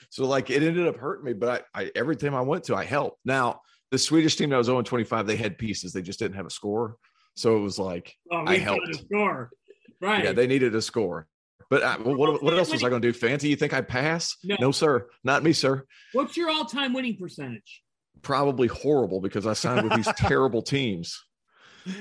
So 0.09 0.25
like 0.27 0.49
it 0.49 0.63
ended 0.63 0.89
up 0.89 0.97
hurting 0.97 1.27
me, 1.27 1.35
but 1.35 1.67
I, 1.75 1.83
I 1.83 1.91
every 1.95 2.17
time 2.17 2.35
I 2.35 2.41
went 2.41 2.65
to, 2.65 2.77
I 2.77 2.85
helped. 2.85 3.19
Now 3.27 3.61
the 3.95 3.99
Swedish 3.99 4.35
team 4.35 4.51
that 4.51 4.57
was 4.57 4.67
0 4.67 4.83
25, 4.83 5.27
they 5.27 5.37
had 5.37 5.57
pieces. 5.57 5.93
They 5.93 6.03
just 6.03 6.19
didn't 6.19 6.35
have 6.35 6.47
a 6.47 6.51
score. 6.51 6.97
So 7.37 7.57
it 7.57 7.61
was 7.61 7.79
like, 7.79 8.17
Oh, 8.33 8.45
I 8.45 8.57
helped. 8.57 8.89
a 8.89 8.95
score. 8.95 9.51
Right. 10.01 10.25
yeah, 10.25 10.33
they 10.33 10.49
needed 10.49 10.75
a 10.75 10.83
score. 10.83 11.29
But 11.71 11.83
uh, 11.83 11.97
I, 11.99 12.03
well, 12.03 12.17
what, 12.17 12.43
what 12.43 12.55
else 12.59 12.73
was 12.73 12.83
I 12.83 12.89
going 12.89 13.01
to 13.01 13.09
do? 13.09 13.13
Fancy? 13.17 13.49
You 13.49 13.57
think 13.57 13.73
I 13.73 13.81
pass? 13.81 14.37
No. 14.43 14.73
sir. 14.73 15.07
Not 15.23 15.43
me, 15.45 15.53
sir. 15.53 15.85
What's 16.13 16.37
your 16.37 16.51
all-time 16.51 16.93
winning 16.93 17.17
percentage? 17.17 17.83
Probably 18.23 18.67
horrible 18.69 19.21
because 19.21 19.47
I 19.47 19.53
signed 19.53 19.89
with 19.89 19.95
these 19.97 20.13
terrible 20.17 20.63
teams. 20.63 21.25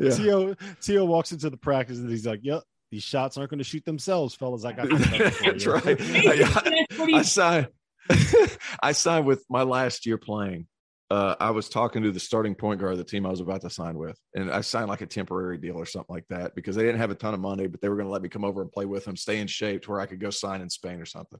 Yeah. 0.00 0.10
Tio 0.10 0.54
Tio 0.80 1.04
walks 1.04 1.30
into 1.30 1.48
the 1.50 1.56
practice 1.56 1.98
and 1.98 2.10
he's 2.10 2.26
like, 2.26 2.40
"Yep, 2.42 2.62
these 2.90 3.04
shots 3.04 3.36
aren't 3.36 3.48
going 3.50 3.58
to 3.58 3.64
shoot 3.64 3.84
themselves, 3.84 4.34
fellas. 4.34 4.64
I 4.64 4.72
got 4.72 4.88
this 4.90 5.06
covered 5.06 5.32
for 5.34 5.44
That's 5.44 5.64
you." 5.64 5.72
right. 5.72 5.86
I- 5.86 6.84
That's 6.88 6.98
what 6.98 7.14
I 7.14 7.22
signed. 7.22 7.68
I 8.82 8.92
signed 8.92 9.26
with 9.26 9.44
my 9.48 9.62
last 9.62 10.06
year 10.06 10.18
playing. 10.18 10.66
Uh, 11.08 11.36
I 11.38 11.50
was 11.50 11.68
talking 11.68 12.02
to 12.02 12.10
the 12.10 12.18
starting 12.18 12.56
point 12.56 12.80
guard 12.80 12.92
of 12.92 12.98
the 12.98 13.04
team 13.04 13.26
I 13.26 13.30
was 13.30 13.40
about 13.40 13.60
to 13.60 13.70
sign 13.70 13.96
with, 13.96 14.18
and 14.34 14.50
I 14.50 14.60
signed 14.62 14.88
like 14.88 15.02
a 15.02 15.06
temporary 15.06 15.56
deal 15.56 15.76
or 15.76 15.86
something 15.86 16.12
like 16.12 16.26
that 16.30 16.56
because 16.56 16.74
they 16.74 16.82
didn't 16.82 16.98
have 16.98 17.12
a 17.12 17.14
ton 17.14 17.32
of 17.32 17.38
money, 17.38 17.68
but 17.68 17.80
they 17.80 17.88
were 17.88 17.94
going 17.94 18.08
to 18.08 18.12
let 18.12 18.22
me 18.22 18.28
come 18.28 18.44
over 18.44 18.60
and 18.60 18.72
play 18.72 18.86
with 18.86 19.04
them, 19.04 19.16
stay 19.16 19.38
in 19.38 19.46
shape 19.46 19.82
to 19.82 19.90
where 19.92 20.00
I 20.00 20.06
could 20.06 20.18
go 20.18 20.30
sign 20.30 20.62
in 20.62 20.68
Spain 20.68 21.00
or 21.00 21.06
something. 21.06 21.38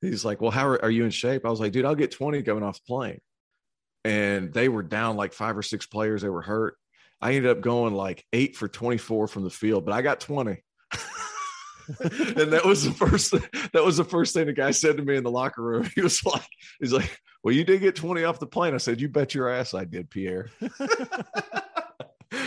He's 0.00 0.24
like, 0.24 0.40
"Well, 0.40 0.50
how 0.50 0.66
are, 0.66 0.82
are 0.82 0.90
you 0.90 1.04
in 1.04 1.10
shape?" 1.10 1.46
I 1.46 1.50
was 1.50 1.60
like, 1.60 1.72
"Dude, 1.72 1.84
I'll 1.84 1.94
get 1.94 2.10
twenty 2.10 2.42
going 2.42 2.64
off 2.64 2.80
the 2.80 2.86
plane." 2.86 3.20
And 4.04 4.52
they 4.52 4.68
were 4.68 4.82
down 4.82 5.16
like 5.16 5.32
five 5.32 5.56
or 5.56 5.62
six 5.62 5.86
players. 5.86 6.22
They 6.22 6.28
were 6.28 6.42
hurt. 6.42 6.76
I 7.20 7.34
ended 7.34 7.50
up 7.50 7.60
going 7.60 7.94
like 7.94 8.24
eight 8.32 8.56
for 8.56 8.66
twenty-four 8.66 9.28
from 9.28 9.44
the 9.44 9.50
field, 9.50 9.84
but 9.84 9.92
I 9.92 10.02
got 10.02 10.20
twenty. 10.20 10.64
and 12.00 12.52
that 12.52 12.64
was 12.64 12.84
the 12.84 12.92
first 12.92 13.30
that 13.30 13.84
was 13.84 13.96
the 13.96 14.04
first 14.04 14.34
thing 14.34 14.46
the 14.46 14.52
guy 14.52 14.70
said 14.70 14.96
to 14.96 15.02
me 15.02 15.16
in 15.16 15.24
the 15.24 15.30
locker 15.30 15.62
room. 15.62 15.88
He 15.94 16.00
was 16.00 16.24
like, 16.24 16.46
he's 16.80 16.92
like, 16.92 17.20
Well, 17.42 17.54
you 17.54 17.64
did 17.64 17.80
get 17.80 17.96
20 17.96 18.24
off 18.24 18.38
the 18.38 18.46
plane. 18.46 18.74
I 18.74 18.78
said, 18.78 19.00
You 19.00 19.08
bet 19.08 19.34
your 19.34 19.48
ass 19.48 19.74
I 19.74 19.84
did, 19.84 20.10
Pierre. 20.10 20.50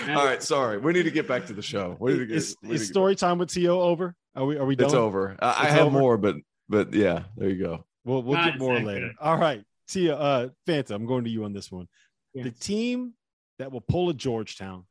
All 0.09 0.25
right, 0.25 0.41
sorry. 0.43 0.77
We 0.77 0.93
need 0.93 1.03
to 1.03 1.11
get 1.11 1.27
back 1.27 1.45
to 1.47 1.53
the 1.53 1.61
show. 1.61 1.95
We 1.99 2.13
need 2.13 2.19
to 2.19 2.25
get, 2.25 2.37
is, 2.37 2.55
we 2.61 2.69
need 2.69 2.75
is 2.75 2.81
to 2.81 2.87
get- 2.87 2.93
story 2.93 3.15
time 3.15 3.37
with 3.37 3.49
Tio 3.51 3.81
over? 3.81 4.15
Are 4.35 4.45
we? 4.45 4.57
Are 4.57 4.65
we 4.65 4.75
done? 4.75 4.85
it's 4.85 4.93
over. 4.93 5.35
I, 5.39 5.65
I 5.65 5.69
have 5.69 5.87
over? 5.87 5.99
more, 5.99 6.17
but 6.17 6.35
but 6.67 6.93
yeah, 6.93 7.23
there 7.37 7.49
you 7.49 7.63
go. 7.63 7.85
We'll 8.05 8.21
we'll 8.23 8.35
God, 8.35 8.51
get 8.51 8.59
more 8.59 8.75
that 8.75 8.85
later. 8.85 9.07
good. 9.07 9.15
All 9.19 9.37
right, 9.37 9.63
Tia, 9.87 10.15
uh, 10.15 10.49
Fanta, 10.67 10.91
I'm 10.91 11.05
going 11.05 11.23
to 11.23 11.29
you 11.29 11.45
on 11.45 11.53
this 11.53 11.71
one. 11.71 11.87
Yes. 12.33 12.45
The 12.45 12.51
team 12.51 13.13
that 13.57 13.71
will 13.71 13.81
pull 13.81 14.09
a 14.09 14.13
Georgetown, 14.13 14.85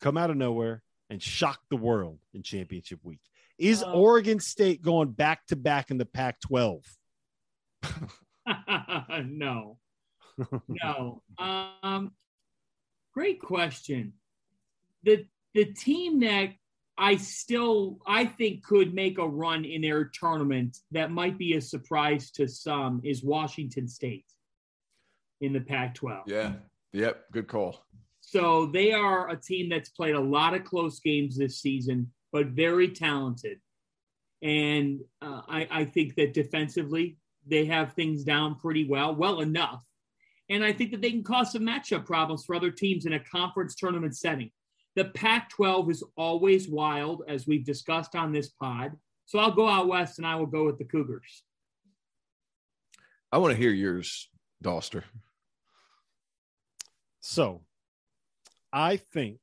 come 0.00 0.16
out 0.16 0.30
of 0.30 0.36
nowhere, 0.36 0.82
and 1.10 1.22
shock 1.22 1.60
the 1.68 1.76
world 1.76 2.18
in 2.32 2.42
championship 2.42 3.00
week 3.02 3.20
is 3.62 3.82
Uh, 3.82 3.92
Oregon 3.92 4.40
State 4.40 4.82
going 4.82 5.12
back 5.12 5.46
to 5.46 5.56
back 5.56 5.90
in 5.90 5.98
the 5.98 6.04
Pac-12. 6.04 6.82
no, 9.24 9.78
no. 10.68 11.22
Um, 11.38 12.12
great 13.14 13.40
question. 13.40 14.14
The 15.04 15.26
the 15.54 15.66
team 15.66 16.20
that 16.20 16.50
I 16.98 17.16
still 17.16 17.98
I 18.06 18.24
think 18.24 18.64
could 18.64 18.94
make 18.94 19.18
a 19.18 19.28
run 19.28 19.64
in 19.64 19.82
their 19.82 20.04
tournament 20.04 20.78
that 20.90 21.10
might 21.10 21.38
be 21.38 21.54
a 21.54 21.60
surprise 21.60 22.30
to 22.32 22.48
some 22.48 23.00
is 23.04 23.22
Washington 23.22 23.88
State 23.88 24.26
in 25.40 25.52
the 25.52 25.60
Pac-12. 25.60 26.22
Yeah. 26.26 26.52
Yep. 26.92 27.24
Good 27.32 27.48
call. 27.48 27.84
So 28.20 28.66
they 28.66 28.92
are 28.92 29.30
a 29.30 29.36
team 29.36 29.68
that's 29.68 29.88
played 29.88 30.14
a 30.14 30.20
lot 30.20 30.54
of 30.54 30.64
close 30.64 31.00
games 31.00 31.36
this 31.36 31.60
season, 31.60 32.12
but 32.32 32.46
very 32.46 32.88
talented. 32.88 33.60
And 34.42 35.00
uh, 35.20 35.42
I, 35.46 35.68
I 35.70 35.84
think 35.84 36.16
that 36.16 36.34
defensively, 36.34 37.18
they 37.46 37.66
have 37.66 37.92
things 37.92 38.24
down 38.24 38.56
pretty 38.56 38.84
well, 38.84 39.14
well 39.14 39.40
enough. 39.40 39.82
And 40.48 40.64
I 40.64 40.72
think 40.72 40.90
that 40.90 41.00
they 41.00 41.10
can 41.10 41.22
cause 41.22 41.52
some 41.52 41.62
matchup 41.62 42.04
problems 42.04 42.44
for 42.44 42.54
other 42.54 42.70
teams 42.70 43.06
in 43.06 43.12
a 43.12 43.20
conference 43.20 43.74
tournament 43.74 44.16
setting. 44.16 44.50
The 44.96 45.06
Pac 45.06 45.50
12 45.50 45.90
is 45.90 46.04
always 46.16 46.68
wild, 46.68 47.22
as 47.28 47.46
we've 47.46 47.64
discussed 47.64 48.14
on 48.14 48.32
this 48.32 48.48
pod. 48.48 48.92
So 49.24 49.38
I'll 49.38 49.52
go 49.52 49.68
out 49.68 49.88
west 49.88 50.18
and 50.18 50.26
I 50.26 50.34
will 50.34 50.46
go 50.46 50.66
with 50.66 50.78
the 50.78 50.84
Cougars. 50.84 51.42
I 53.30 53.38
want 53.38 53.52
to 53.52 53.58
hear 53.58 53.70
yours, 53.70 54.28
Dauster. 54.62 55.04
So, 57.20 57.62
I 58.72 58.96
think 58.96 59.38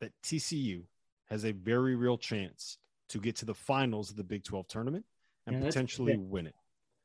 that 0.00 0.12
TCU 0.22 0.84
has 1.30 1.44
a 1.44 1.52
very 1.52 1.94
real 1.94 2.18
chance 2.18 2.78
to 3.10 3.18
get 3.18 3.36
to 3.36 3.44
the 3.44 3.54
finals 3.54 4.10
of 4.10 4.16
the 4.16 4.24
Big 4.24 4.44
12 4.44 4.66
tournament 4.66 5.04
and 5.46 5.56
Yeah, 5.56 5.66
potentially 5.66 6.16
win 6.16 6.46
it. 6.46 6.54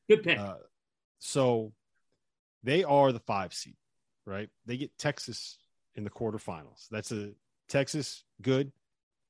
Good 0.09 0.23
pick. 0.23 0.39
Uh, 0.39 0.55
so 1.19 1.73
they 2.63 2.84
are 2.84 3.11
the 3.11 3.19
five 3.19 3.53
seed, 3.53 3.78
right? 4.26 4.49
They 4.65 4.78
get 4.78 4.97
Texas 4.97 5.57
in 5.95 6.03
the 6.03 6.09
quarterfinals. 6.09 6.88
That's 6.89 7.11
a 7.11 7.32
Texas 7.69 8.23
good, 8.41 8.71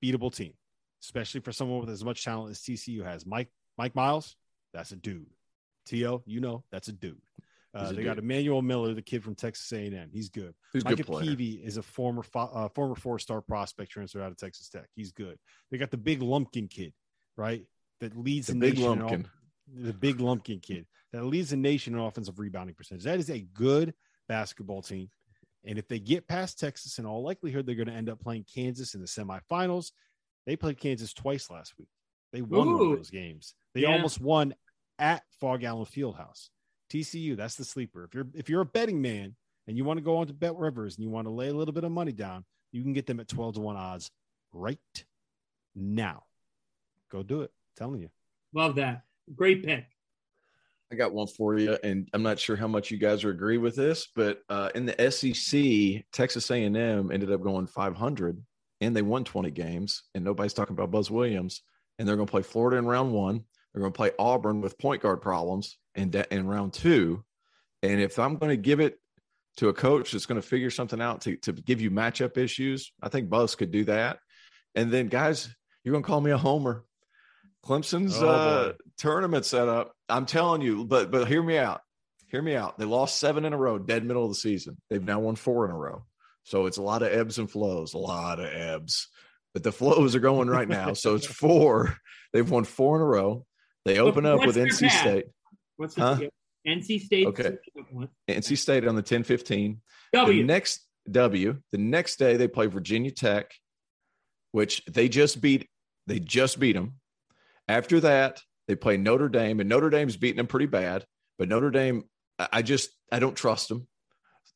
beatable 0.04 0.34
team, 0.34 0.54
especially 1.02 1.42
for 1.42 1.52
someone 1.52 1.80
with 1.80 1.90
as 1.90 2.04
much 2.04 2.24
talent 2.24 2.52
as 2.52 2.60
TCU 2.60 3.04
has. 3.04 3.26
Mike 3.26 3.50
Mike 3.78 3.96
Miles, 3.96 4.36
that's 4.74 4.92
a 4.92 4.96
dude. 4.96 5.28
To 5.88 5.98
you 6.26 6.40
know, 6.40 6.64
that's 6.72 6.88
a 6.88 6.94
dude. 6.94 7.22
Uh, 7.76 7.88
He's 7.88 7.98
they 7.98 8.04
got. 8.04 8.18
Emmanuel 8.18 8.62
Miller, 8.62 8.94
the 8.94 9.02
kid 9.02 9.22
from 9.24 9.36
Texas 9.36 9.72
A&M. 9.74 10.10
He's 10.14 10.30
good. 10.30 10.54
Who's 10.72 10.84
a 10.84 10.90
Micah 10.90 11.04
good? 11.04 11.22
Peavy 11.24 11.56
is 11.56 11.76
a 11.78 11.82
former 11.84 12.24
fo- 12.24 12.50
uh, 12.54 12.70
former 12.70 12.96
four 12.96 13.20
star 13.20 13.42
prospect 13.42 13.92
transfer 13.92 14.22
out 14.22 14.32
of 14.32 14.38
Texas 14.38 14.70
Tech. 14.70 14.88
He's 14.96 15.12
good. 15.12 15.38
They 15.72 15.78
got 15.78 15.92
the 15.92 15.98
big 15.98 16.22
Lampkin 16.22 16.70
kid, 16.70 16.94
right? 17.36 17.66
That 18.00 18.18
leads 18.18 18.48
The 18.48 18.54
the, 18.54 18.60
big 18.60 18.76
nation 18.78 18.92
in 18.94 19.00
lumpkin. 19.00 19.28
the 19.74 19.94
big 19.94 20.18
Lampkin 20.20 20.62
kid 20.62 20.86
that 21.12 21.26
leads 21.26 21.50
the 21.50 21.58
nation 21.58 21.94
in 21.96 22.00
offensive 22.00 22.40
rebounding 22.40 22.76
percentage. 22.76 23.04
That 23.04 23.20
is 23.20 23.30
a 23.30 23.40
good 23.42 23.94
basketball 24.30 24.82
team. 24.82 25.10
And 25.66 25.78
if 25.80 25.88
they 25.88 26.00
get 26.00 26.28
past 26.28 26.60
Texas, 26.60 27.00
in 27.00 27.06
all 27.06 27.24
likelihood, 27.24 27.66
they're 27.66 27.76
going 27.76 27.88
to 27.88 27.94
end 27.94 28.10
up 28.10 28.20
playing 28.22 28.46
Kansas 28.54 28.94
in 28.96 29.02
the 29.02 29.08
semifinals. 29.08 29.92
They 30.46 30.56
played 30.56 30.78
Kansas 30.80 31.12
twice 31.12 31.50
last 31.50 31.74
week. 31.80 31.88
They 32.32 32.42
won 32.42 32.74
one 32.74 32.92
of 32.92 32.98
those 32.98 33.10
games. 33.10 33.56
They 33.74 33.82
Yeah. 33.82 33.94
almost 33.94 34.22
won 34.22 34.54
at 35.00 35.24
Phog 35.42 35.64
Allen 35.64 35.86
Fieldhouse. 35.86 36.50
TCU, 36.90 37.36
that's 37.36 37.56
the 37.56 37.66
sleeper. 37.66 38.04
If 38.04 38.14
you're 38.14 38.28
if 38.34 38.50
you're 38.50 38.62
a 38.62 38.66
betting 38.66 39.02
man 39.02 39.36
and 39.68 39.78
you 39.78 39.84
want 39.84 39.98
to 39.98 40.04
go 40.04 40.18
on 40.18 40.28
to 40.28 40.34
Bet 40.34 40.56
Rivers 40.56 40.96
and 40.96 41.04
you 41.04 41.10
want 41.10 41.28
to 41.28 41.32
lay 41.32 41.50
a 41.50 41.54
little 41.54 41.74
bit 41.74 41.84
of 41.84 41.92
money 41.92 42.12
down, 42.12 42.46
you 42.72 42.84
can 42.84 42.94
get 42.94 43.06
them 43.06 43.20
at 43.20 43.28
12 43.28 43.56
to 43.56 43.62
1 43.62 43.76
odds 43.76 44.12
right 44.54 44.80
now. 45.76 46.24
Go 47.12 47.24
do 47.24 47.42
it. 47.42 47.52
telling 47.76 48.02
you. 48.02 48.10
Love 48.54 48.76
that. 48.76 49.04
Great 49.36 49.64
pick. 49.64 49.86
I 50.92 50.96
got 50.96 51.14
one 51.14 51.28
for 51.28 51.58
you, 51.58 51.78
and 51.84 52.08
I'm 52.14 52.22
not 52.22 52.40
sure 52.40 52.56
how 52.56 52.68
much 52.68 52.92
you 52.92 52.98
guys 52.98 53.24
are 53.24 53.32
agree 53.32 53.58
with 53.58 53.76
this, 53.76 54.08
but 54.16 54.44
uh, 54.50 54.70
in 54.76 54.86
the 54.86 55.12
SEC, 55.12 56.06
Texas 56.12 56.52
A&M 56.52 56.76
ended 57.12 57.32
up 57.32 57.42
going 57.42 57.66
500, 57.66 58.42
and 58.82 58.96
they 58.96 59.02
won 59.02 59.24
20 59.24 59.50
games, 59.50 60.04
and 60.14 60.24
nobody's 60.24 60.54
talking 60.54 60.74
about 60.74 60.92
Buzz 60.92 61.10
Williams. 61.10 61.64
And 61.98 62.08
they're 62.08 62.18
going 62.18 62.28
to 62.28 62.32
play 62.32 62.44
Florida 62.44 62.78
in 62.78 62.86
round 62.86 63.14
one. 63.14 63.44
They're 63.74 63.80
going 63.80 63.94
to 63.94 63.98
play 63.98 64.12
Auburn 64.20 64.60
with 64.62 64.78
point 64.78 65.02
guard 65.02 65.22
problems 65.22 65.78
in 65.96 66.10
da- 66.12 66.26
in 66.32 66.48
round 66.48 66.74
two. 66.74 67.24
And 67.84 68.00
if 68.02 68.20
I'm 68.20 68.38
going 68.38 68.50
to 68.50 68.58
give 68.58 68.80
it 68.80 69.00
to 69.58 69.70
a 69.70 69.74
coach 69.74 70.12
that's 70.12 70.26
going 70.26 70.42
to 70.42 70.48
figure 70.48 70.70
something 70.70 71.02
out 71.02 71.22
to 71.22 71.38
to 71.38 71.54
give 71.54 71.82
you 71.82 71.92
matchup 71.92 72.38
issues, 72.38 72.92
I 73.02 73.10
think 73.10 73.30
Buzz 73.30 73.56
could 73.56 73.72
do 73.72 73.86
that. 73.86 74.20
And 74.76 74.92
then, 74.92 75.08
guys, 75.08 75.48
you're 75.84 75.94
going 75.94 76.04
to 76.04 76.08
call 76.08 76.22
me 76.22 76.32
a 76.32 76.38
homer. 76.38 76.84
Clemson's 77.66 78.22
Oh, 78.22 78.28
uh, 78.28 78.64
boy. 78.72 78.78
tournament 78.98 79.46
setup. 79.46 79.94
I'm 80.10 80.26
telling 80.26 80.62
you, 80.62 80.86
but 80.86 81.12
but 81.12 81.28
hear 81.28 81.42
me 81.42 81.58
out. 81.58 81.82
Hear 82.28 82.42
me 82.42 82.56
out. 82.56 82.78
They 82.78 82.86
lost 82.86 83.20
seven 83.20 83.46
in 83.46 83.54
a 83.54 83.58
row, 83.58 83.78
dead 83.80 84.04
middle 84.06 84.24
of 84.24 84.30
the 84.32 84.36
season. 84.36 84.78
They've 84.90 85.04
now 85.04 85.20
won 85.20 85.36
four 85.36 85.66
in 85.66 85.72
a 85.72 85.78
row. 85.78 86.04
So 86.44 86.66
it's 86.66 86.78
a 86.78 86.82
lot 86.84 87.02
of 87.02 87.12
ebbs 87.12 87.40
and 87.40 87.50
flows, 87.50 87.94
a 87.94 87.98
lot 87.98 88.40
of 88.40 88.46
ebbs. 88.46 89.08
But 89.54 89.64
the 89.64 89.72
flows 89.72 90.16
are 90.16 90.20
going 90.20 90.50
right 90.50 90.68
now. 90.68 90.94
So 90.94 91.16
it's 91.16 91.26
four. 91.26 91.98
They've 92.34 92.50
won 92.50 92.66
four 92.66 92.98
in 92.98 93.02
a 93.02 93.06
row. 93.06 93.46
They 93.86 94.00
open 94.00 94.26
up 94.26 94.46
with 94.46 94.56
NC 94.58 94.90
path? 94.90 95.00
State. 95.02 95.26
What's 95.78 95.96
the, 95.96 96.02
Huh? 96.02 96.20
NC 96.68 97.00
State. 97.02 97.28
Okay. 97.28 97.58
NC 98.28 98.58
State 98.58 98.88
on 98.88 98.96
the 98.96 99.02
10 99.02 99.24
15. 99.24 99.82
W. 100.14 100.42
The 100.42 100.48
next 100.48 100.88
W, 101.12 101.62
the 101.72 101.78
next 101.78 102.18
day 102.18 102.38
they 102.38 102.48
play 102.48 102.66
Virginia 102.66 103.12
Tech, 103.12 103.52
which 104.52 104.84
they 104.86 105.08
just 105.08 105.42
beat. 105.42 105.70
They 106.08 106.20
just 106.20 106.60
beat 106.60 106.74
them. 106.74 106.96
After 107.68 108.00
that, 108.02 108.42
they 108.68 108.76
play 108.76 108.98
Notre 108.98 109.30
Dame, 109.30 109.60
and 109.60 109.70
Notre 109.70 109.90
Dame's 109.90 110.18
beating 110.18 110.38
them 110.38 110.48
pretty 110.48 110.66
bad. 110.66 111.06
But 111.38 111.50
Notre 111.50 111.70
Dame, 111.72 112.06
I 112.40 112.48
I 112.54 112.62
just 112.64 112.90
I 113.12 113.20
don't 113.20 113.36
trust 113.36 113.70
them. 113.70 113.88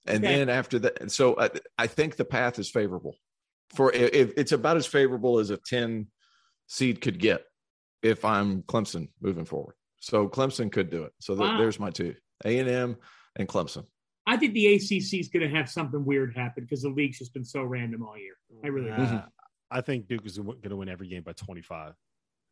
And 0.08 0.24
Okay. 0.24 0.38
then 0.38 0.50
after 0.50 0.80
that, 0.80 1.12
so 1.12 1.40
I, 1.40 1.50
I 1.78 1.86
think 1.88 2.16
the 2.16 2.26
path 2.26 2.58
is 2.58 2.72
favorable 2.72 3.16
for 3.76 3.92
if 3.92 4.34
it's 4.38 4.52
about 4.54 4.78
as 4.78 4.88
favorable 4.88 5.38
as 5.40 5.52
a 5.52 5.58
10 5.58 6.08
seed 6.68 7.02
could 7.02 7.20
get 7.20 7.44
if 8.02 8.26
I'm 8.26 8.64
Clemson 8.64 9.10
moving 9.22 9.46
forward. 9.46 9.76
So 10.00 10.28
Clemson 10.30 10.72
could 10.72 10.90
do 10.90 11.04
it. 11.04 11.14
So 11.20 11.36
th- 11.36 11.42
Wow. 11.50 11.58
there's 11.58 11.80
my 11.80 11.90
two 11.90 12.16
A 12.46 12.60
and 12.60 12.70
M 12.70 12.98
and 13.38 13.48
Clemson. 13.48 13.86
I 14.26 14.38
think 14.38 14.54
the 14.54 14.68
ACC 14.76 15.20
is 15.20 15.28
going 15.30 15.50
to 15.50 15.56
have 15.56 15.70
something 15.70 16.06
weird 16.06 16.36
happen 16.36 16.64
because 16.64 16.84
the 16.84 16.90
league's 16.90 17.18
just 17.20 17.34
been 17.34 17.44
so 17.46 17.64
random 17.64 18.04
all 18.04 18.18
year. 18.18 18.36
I 18.64 18.68
really. 18.68 18.92
Uh, 18.92 19.24
I 19.72 19.82
think 19.82 20.08
Duke 20.08 20.26
is 20.26 20.38
going 20.38 20.62
to 20.62 20.76
win 20.76 20.90
every 20.90 21.08
game 21.08 21.24
by 21.24 21.34
25. 21.34 21.94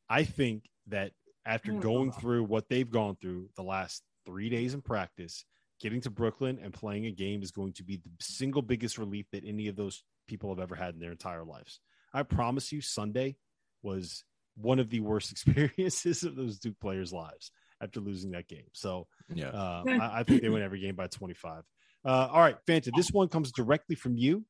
I 0.09 0.23
think 0.23 0.69
that 0.87 1.11
after 1.45 1.73
Oh. 1.73 1.79
going 1.79 2.11
through 2.11 2.43
what 2.45 2.67
they've 2.69 2.89
gone 2.89 3.15
through 3.15 3.49
the 3.55 3.63
last 3.63 4.03
three 4.25 4.49
days 4.49 4.73
in 4.73 4.81
practice, 4.81 5.45
getting 5.79 6.01
to 6.01 6.09
Brooklyn 6.09 6.59
and 6.61 6.73
playing 6.73 7.05
a 7.05 7.11
game 7.11 7.43
is 7.43 7.51
going 7.51 7.73
to 7.73 7.83
be 7.83 7.97
the 7.97 8.09
single 8.19 8.61
biggest 8.61 8.97
relief 8.97 9.27
that 9.31 9.43
any 9.45 9.67
of 9.67 9.75
those 9.75 10.03
people 10.27 10.49
have 10.49 10.59
ever 10.59 10.75
had 10.75 10.93
in 10.95 10.99
their 10.99 11.11
entire 11.11 11.43
lives. 11.45 11.79
I 12.13 12.23
promise 12.23 12.71
you, 12.71 12.81
Sunday 12.81 13.37
was 13.83 14.23
one 14.59 14.79
of 14.79 14.89
the 14.89 14.99
worst 14.99 15.31
experiences 15.31 16.23
of 16.23 16.35
those 16.35 16.59
Duke 16.59 16.79
players' 16.79 17.13
lives 17.13 17.51
after 17.81 17.99
losing 17.99 18.31
that 18.31 18.47
game. 18.47 18.67
So 18.73 19.07
Yeah. 19.33 19.49
uh, 19.49 19.83
I, 19.87 20.19
I 20.19 20.23
think 20.23 20.41
they 20.41 20.49
win 20.49 20.61
every 20.63 20.79
game 20.79 20.95
by 20.95 21.07
25. 21.07 21.63
Uh, 22.05 22.09
all 22.31 22.41
right, 22.41 22.57
Fanta, 22.67 22.91
this 22.95 23.11
one 23.11 23.27
comes 23.27 23.51
directly 23.51 23.95
from 23.95 24.17
you. 24.17 24.45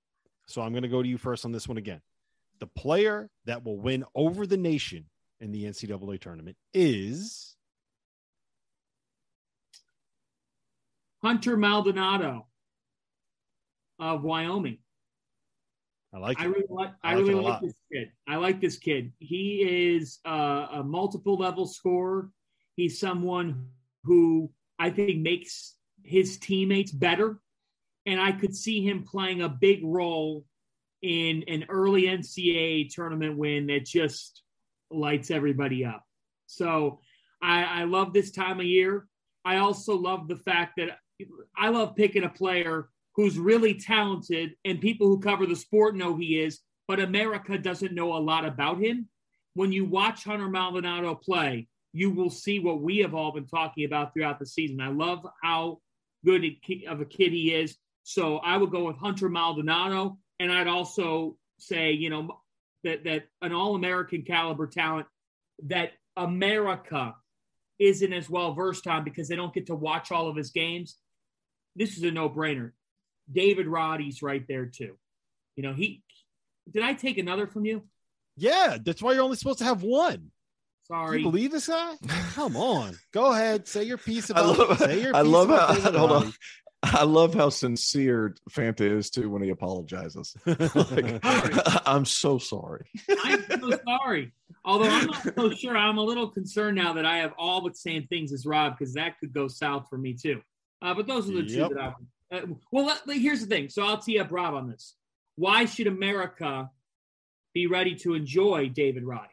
So 0.47 0.61
I'm 0.61 0.71
going 0.71 0.83
to 0.83 0.89
go 0.89 1.01
to 1.01 1.07
you 1.07 1.17
first 1.17 1.43
on 1.43 1.51
this 1.51 1.67
one 1.67 1.77
again. 1.77 2.01
The 2.59 2.67
player 2.67 3.29
that 3.45 3.63
will 3.65 3.79
win 3.79 4.05
over 4.15 4.47
the 4.47 4.57
nation 4.57 5.05
in 5.39 5.51
the 5.51 5.65
NCAA 5.65 6.19
tournament 6.19 6.57
is 6.73 7.55
Hunter 11.21 11.57
Maldonado 11.57 12.47
of 13.99 14.23
Wyoming. 14.23 14.77
I 16.13 16.19
like 16.19 16.39
I 16.39 16.45
it. 16.45 16.47
really 16.47 16.65
like. 16.69 16.93
I, 17.03 17.11
I 17.11 17.15
like 17.15 17.27
really 17.27 17.43
like 17.43 17.61
this 17.61 17.75
kid. 17.91 18.11
I 18.27 18.35
like 18.37 18.61
this 18.61 18.77
kid. 18.77 19.11
He 19.19 19.95
is 19.95 20.19
uh, 20.25 20.67
a 20.71 20.83
multiple 20.83 21.37
level 21.37 21.65
scorer. 21.65 22.29
He's 22.75 22.99
someone 22.99 23.67
who 24.03 24.49
I 24.79 24.89
think 24.89 25.19
makes 25.21 25.75
his 26.03 26.37
teammates 26.37 26.91
better, 26.91 27.41
and 28.05 28.21
I 28.21 28.31
could 28.31 28.55
see 28.55 28.85
him 28.87 29.03
playing 29.03 29.41
a 29.41 29.49
big 29.49 29.81
role 29.83 30.45
in 31.01 31.43
an 31.47 31.65
early 31.69 32.03
NCAA 32.03 32.93
tournament 32.93 33.37
win 33.37 33.67
that 33.67 33.85
just 33.85 34.41
lights 34.89 35.29
everybody 35.29 35.85
up. 35.85 36.03
So 36.47 37.01
I, 37.41 37.63
I 37.63 37.83
love 37.83 38.13
this 38.13 38.31
time 38.31 38.59
of 38.59 38.65
year. 38.65 39.07
I 39.45 39.57
also 39.57 39.95
love 39.95 40.27
the 40.27 40.37
fact 40.37 40.73
that 40.77 40.97
I 41.55 41.69
love 41.69 41.95
picking 41.95 42.23
a 42.23 42.29
player 42.29 42.89
who's 43.17 43.37
really 43.37 43.73
talented 43.73 44.55
and 44.63 44.79
people 44.79 45.07
who 45.07 45.19
cover 45.19 45.45
the 45.45 45.55
sport 45.55 45.95
know 45.95 46.15
he 46.15 46.39
is, 46.39 46.59
but 46.87 46.99
America 46.99 47.57
doesn't 47.57 47.93
know 47.93 48.15
a 48.15 48.19
lot 48.19 48.45
about 48.45 48.79
him. 48.79 49.09
When 49.55 49.71
you 49.71 49.85
watch 49.85 50.23
Hunter 50.23 50.47
Maldonado 50.47 51.15
play, 51.15 51.67
you 51.91 52.11
will 52.11 52.29
see 52.29 52.59
what 52.59 52.79
we 52.79 52.99
have 52.99 53.15
all 53.15 53.31
been 53.31 53.47
talking 53.47 53.85
about 53.85 54.13
throughout 54.13 54.37
the 54.37 54.45
season. 54.45 54.79
I 54.79 54.89
love 54.89 55.25
how 55.41 55.79
good 56.23 56.45
of 56.87 57.01
a 57.01 57.05
kid 57.05 57.33
he 57.33 57.53
is. 57.53 57.75
So 58.03 58.37
I 58.37 58.55
would 58.55 58.71
go 58.71 58.85
with 58.85 58.97
Hunter 58.97 59.29
Maldonado, 59.29 60.19
and 60.39 60.51
I'd 60.51 60.67
also 60.67 61.37
say, 61.57 61.93
you 61.93 62.09
know, 62.11 62.39
that 62.83 63.03
that 63.05 63.23
an 63.41 63.51
all-American 63.51 64.21
caliber 64.21 64.67
talent 64.67 65.07
that 65.63 65.93
America 66.15 67.15
isn't 67.79 68.13
as 68.13 68.29
well 68.29 68.53
versed 68.53 68.85
on 68.85 69.03
because 69.03 69.27
they 69.27 69.35
don't 69.35 69.53
get 69.53 69.67
to 69.67 69.75
watch 69.75 70.11
all 70.11 70.29
of 70.29 70.35
his 70.35 70.51
games. 70.51 70.97
This 71.75 71.97
is 71.97 72.03
a 72.03 72.11
no-brainer. 72.11 72.73
David 73.31 73.67
Roddy's 73.67 74.21
right 74.21 74.45
there 74.47 74.65
too. 74.65 74.97
You 75.55 75.63
know, 75.63 75.73
he 75.73 76.03
did 76.71 76.83
I 76.83 76.93
take 76.93 77.17
another 77.17 77.47
from 77.47 77.65
you? 77.65 77.83
Yeah, 78.35 78.77
that's 78.83 79.01
why 79.01 79.13
you're 79.13 79.23
only 79.23 79.37
supposed 79.37 79.59
to 79.59 79.65
have 79.65 79.83
one. 79.83 80.13
Can 80.15 80.31
Sorry. 80.87 81.17
you 81.19 81.23
believe 81.23 81.51
this 81.51 81.67
guy? 81.67 81.95
Come 82.33 82.55
on, 82.55 82.95
go 83.13 83.31
ahead, 83.33 83.67
say 83.67 83.83
your 83.83 83.97
piece 83.97 84.29
I 84.31 84.39
about. 84.39 84.57
love, 84.57 84.77
say 84.79 85.01
your 85.01 85.15
I 85.15 85.23
piece 85.23 85.31
love 85.31 85.49
about 85.49 85.69
how 85.69 85.75
David 85.75 85.95
hold 85.95 86.11
on. 86.11 86.33
I 86.83 87.03
love 87.03 87.33
how 87.33 87.49
sincere 87.49 88.35
Fanta 88.51 88.81
is 88.81 89.09
too 89.09 89.29
when 89.29 89.41
he 89.41 89.49
apologizes. 89.49 90.35
Like, 90.45 91.19
I'm 91.87 92.05
so 92.05 92.37
sorry. 92.37 92.85
I'm 93.23 93.43
so 93.59 93.79
sorry. 93.85 94.31
Although 94.63 94.89
I'm 94.89 95.07
not 95.07 95.23
so 95.35 95.49
sure. 95.49 95.75
I'm 95.75 95.97
a 95.97 96.03
little 96.03 96.29
concerned 96.29 96.75
now 96.77 96.93
that 96.93 97.05
I 97.05 97.17
have 97.17 97.33
all 97.37 97.61
the 97.67 97.73
same 97.73 98.05
things 98.07 98.31
as 98.31 98.45
Rob 98.45 98.77
because 98.77 98.93
that 98.93 99.19
could 99.19 99.33
go 99.33 99.47
south 99.47 99.87
for 99.89 99.97
me 99.97 100.13
too. 100.13 100.41
Uh, 100.81 100.93
but 100.93 101.07
those 101.07 101.27
are 101.29 101.33
the 101.33 101.41
Yep. 101.41 101.69
two 101.69 101.73
that 101.75 101.81
I. 101.83 101.93
Uh, 102.31 102.41
well, 102.71 102.85
let, 102.85 103.07
let- 103.07 103.17
here's 103.17 103.41
the 103.41 103.47
thing. 103.47 103.69
So 103.69 103.83
I'll 103.83 103.97
tee 103.99 104.19
up 104.19 104.31
Rob 104.31 104.53
on 104.53 104.69
this. 104.69 104.95
Why 105.35 105.65
should 105.65 105.87
America 105.87 106.69
be 107.53 107.67
ready 107.67 107.95
to 107.95 108.13
enjoy 108.15 108.69
David 108.69 109.03
Roddy? 109.03 109.29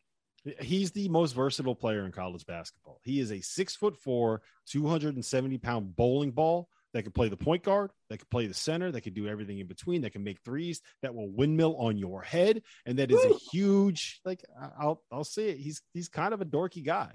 He's 0.60 0.90
the 0.92 1.08
most 1.08 1.32
versatile 1.34 1.74
player 1.74 2.04
in 2.04 2.12
college 2.12 2.44
basketball. 2.44 3.00
He 3.02 3.18
is 3.18 3.32
a 3.32 3.40
six 3.40 3.74
foot 3.74 3.96
four, 3.96 4.42
270 4.68 5.56
pound 5.58 5.96
bowling 5.96 6.32
ball 6.32 6.68
that 6.92 7.02
can 7.02 7.12
play 7.12 7.28
the 7.30 7.36
point 7.36 7.62
guard, 7.62 7.90
that 8.10 8.18
can 8.18 8.26
play 8.30 8.46
the 8.46 8.52
center, 8.54 8.92
that 8.92 9.00
can 9.00 9.14
do 9.14 9.26
everything 9.26 9.58
in 9.58 9.66
between, 9.66 10.02
that 10.02 10.12
can 10.12 10.22
make 10.22 10.40
threes, 10.44 10.80
that 11.02 11.14
will 11.14 11.30
windmill 11.30 11.76
on 11.78 11.96
your 11.96 12.20
head. 12.22 12.62
And 12.84 12.98
that 12.98 13.10
is 13.10 13.24
a 13.24 13.32
huge, 13.52 14.20
like 14.26 14.44
I- 14.60 14.70
I'll 14.78 15.02
I'll 15.10 15.24
say 15.24 15.48
it. 15.48 15.56
He's 15.58 15.80
he's 15.94 16.08
kind 16.10 16.34
of 16.34 16.42
a 16.42 16.44
dorky 16.44 16.84
guy. 16.84 17.12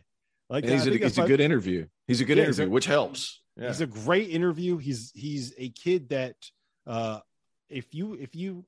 Like 0.49 0.63
And 0.63 0.73
he's 0.73 0.81
I 0.81 0.85
a, 0.85 0.89
think 0.89 1.03
he's 1.03 1.15
that's 1.15 1.25
a 1.25 1.27
good 1.29 1.39
interview. 1.39 1.85
He's 2.07 2.21
a 2.21 2.25
good 2.25 2.37
Yeah, 2.39 2.45
interview, 2.45 2.65
a- 2.65 2.69
which 2.69 2.87
helps. 2.87 3.41
Yeah. 3.59 3.67
He's 3.67 3.81
a 3.81 3.87
great 3.87 4.29
interview. 4.29 4.77
He's 4.77 5.11
he's 5.13 5.53
a 5.57 5.69
kid 5.69 6.09
that 6.09 6.35
uh 6.87 7.19
if 7.69 7.93
you 7.93 8.13
if 8.13 8.35
you 8.35 8.65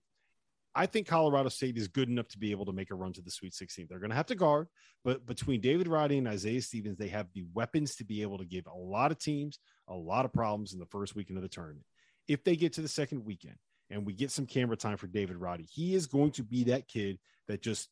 I 0.74 0.86
think 0.86 1.08
Colorado 1.08 1.50
State 1.50 1.78
is 1.78 1.90
good 1.90 2.08
enough 2.08 2.30
to 2.30 2.38
be 2.38 2.52
able 2.52 2.66
to 2.66 2.72
make 2.72 2.92
a 2.92 2.96
run 2.96 3.12
to 3.14 3.22
the 3.22 3.32
Sweet 3.32 3.54
16. 3.54 3.88
They're 3.90 4.00
going 4.00 4.12
to 4.12 4.16
have 4.16 4.28
to 4.28 4.36
guard, 4.36 4.68
but 5.04 5.26
between 5.26 5.60
David 5.60 5.88
Roddy 5.90 6.18
and 6.18 6.28
Isaiah 6.28 6.62
Stevens, 6.62 6.98
they 6.98 7.10
have 7.10 7.28
the 7.34 7.44
weapons 7.54 7.96
to 7.96 8.06
be 8.06 8.22
able 8.22 8.38
to 8.38 8.46
give 8.46 8.68
a 8.68 8.78
lot 8.78 9.12
of 9.12 9.20
teams 9.20 9.60
a 9.90 9.94
lot 9.96 10.24
of 10.24 10.32
problems 10.32 10.72
in 10.72 10.80
the 10.80 10.86
first 10.86 11.14
weekend 11.16 11.38
of 11.38 11.44
the 11.44 11.50
tournament. 11.50 11.86
If 12.28 12.44
they 12.44 12.56
get 12.56 12.74
to 12.74 12.82
the 12.82 12.88
second 12.88 13.26
weekend 13.26 13.56
and 13.90 14.06
we 14.06 14.14
get 14.14 14.32
some 14.32 14.46
camera 14.46 14.78
time 14.78 14.96
for 14.96 15.08
David 15.08 15.36
Roddy, 15.36 15.68
he 15.70 15.94
is 15.94 16.08
going 16.08 16.32
to 16.32 16.44
be 16.44 16.66
that 16.66 16.88
kid 16.88 17.20
that 17.48 17.62
just 17.62 17.90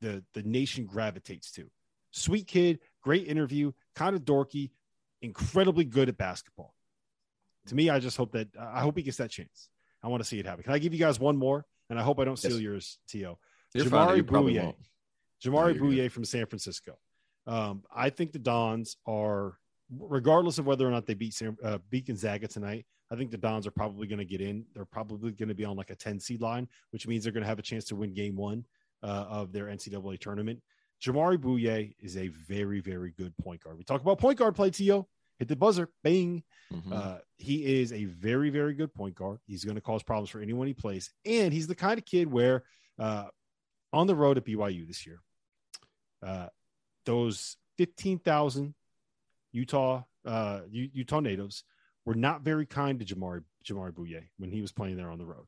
the 0.00 0.24
the 0.32 0.42
nation 0.42 0.86
gravitates 0.86 1.50
to. 1.52 1.70
Sweet 2.12 2.46
kid, 2.46 2.78
great 3.02 3.26
interview, 3.26 3.72
kind 3.94 4.16
of 4.16 4.24
dorky, 4.24 4.70
incredibly 5.24 5.84
good 5.84 6.08
at 6.08 6.16
basketball. 6.16 6.74
To 7.66 7.74
me, 7.74 7.88
I 7.90 7.98
just 7.98 8.16
hope 8.16 8.32
that 8.32 8.48
I 8.60 8.80
hope 8.80 8.96
he 8.96 9.02
gets 9.02 9.16
that 9.16 9.30
chance. 9.30 9.70
I 10.02 10.08
want 10.08 10.22
to 10.22 10.28
see 10.28 10.38
it 10.38 10.46
happen. 10.46 10.62
Can 10.64 10.72
I 10.74 10.78
give 10.78 10.92
you 10.92 10.98
guys 11.00 11.18
one 11.18 11.36
more? 11.36 11.64
And 11.90 11.98
I 11.98 12.02
hope 12.02 12.18
I 12.20 12.24
don't 12.24 12.38
steal 12.38 12.52
Yes. 12.52 12.60
yours, 12.60 12.98
Tio. 13.08 13.38
You're. 13.74 13.86
Jamaree 13.86 14.16
You 14.18 14.24
Bouyea. 14.24 14.74
Jamaree. 15.42 15.78
Bouyea 15.78 16.10
from 16.10 16.24
San 16.24 16.46
Francisco. 16.46 16.98
Um, 17.46 17.82
I 17.94 18.10
think 18.10 18.32
the 18.32 18.38
Dons 18.38 18.96
are, 19.06 19.58
regardless 19.98 20.58
of 20.58 20.66
whether 20.66 20.86
or 20.86 20.90
not 20.90 21.06
they 21.06 21.14
beat 21.14 21.34
San, 21.34 21.56
uh, 21.62 21.78
beat 21.90 22.06
Gonzaga 22.06 22.46
tonight. 22.48 22.86
I 23.10 23.16
think 23.16 23.30
the 23.30 23.38
Dons 23.38 23.66
are 23.66 23.70
probably 23.70 24.06
going 24.06 24.18
to 24.18 24.24
get 24.24 24.40
in. 24.40 24.64
They're 24.74 24.86
probably 24.86 25.32
going 25.32 25.48
to 25.50 25.54
be 25.54 25.64
on 25.64 25.76
like 25.76 25.90
a 25.90 25.94
10 25.94 26.18
seed 26.20 26.40
line, 26.40 26.68
which 26.90 27.06
means 27.06 27.22
they're 27.24 27.32
going 27.32 27.42
to 27.42 27.48
have 27.48 27.58
a 27.58 27.62
chance 27.62 27.84
to 27.86 27.96
win 27.96 28.14
game 28.14 28.34
one 28.36 28.64
uh, 29.02 29.06
of 29.28 29.52
their 29.52 29.66
NCAA 29.66 30.18
tournament. 30.18 30.60
Jamaree 31.02 31.36
Bouyea 31.36 31.94
is 31.98 32.16
a 32.16 32.28
very, 32.28 32.80
very 32.80 33.12
good 33.12 33.36
point 33.36 33.62
guard. 33.62 33.76
We 33.76 33.84
talk 33.84 34.00
about 34.00 34.18
point 34.18 34.38
guard 34.38 34.54
play, 34.54 34.70
Tio. 34.70 35.06
Hit 35.38 35.48
the 35.48 35.56
buzzer, 35.56 35.88
bang. 36.02 36.42
Mhm. 36.72 36.92
Uh, 36.92 37.18
he 37.36 37.80
is 37.80 37.92
a 37.92 38.04
very, 38.04 38.50
very 38.50 38.74
good 38.74 38.92
point 38.94 39.14
guard. 39.14 39.40
He's 39.46 39.64
going 39.64 39.74
to 39.74 39.80
cause 39.80 40.02
problems 40.02 40.30
for 40.30 40.40
anyone 40.40 40.66
he 40.66 40.74
plays. 40.74 41.12
And 41.24 41.52
he's 41.52 41.66
the 41.66 41.74
kind 41.74 41.98
of 41.98 42.04
kid 42.04 42.30
where 42.30 42.64
uh, 42.98 43.28
on 43.92 44.06
the 44.06 44.14
road 44.14 44.38
at 44.38 44.44
BYU 44.44 44.86
this 44.86 45.06
year, 45.06 45.20
uh, 46.22 46.48
those 47.04 47.56
15,000 47.78 48.74
Utah 49.52 50.04
uh, 50.24 50.60
U- 50.70 50.90
Utah 50.92 51.20
natives 51.20 51.64
were 52.06 52.14
not 52.14 52.42
very 52.42 52.66
kind 52.66 52.98
to 52.98 53.04
Jamaree, 53.04 53.44
Jamaree 53.64 53.92
Bouyea 53.92 54.22
when 54.38 54.50
he 54.50 54.62
was 54.62 54.72
playing 54.72 54.96
there 54.96 55.10
on 55.10 55.18
the 55.18 55.26
road. 55.26 55.46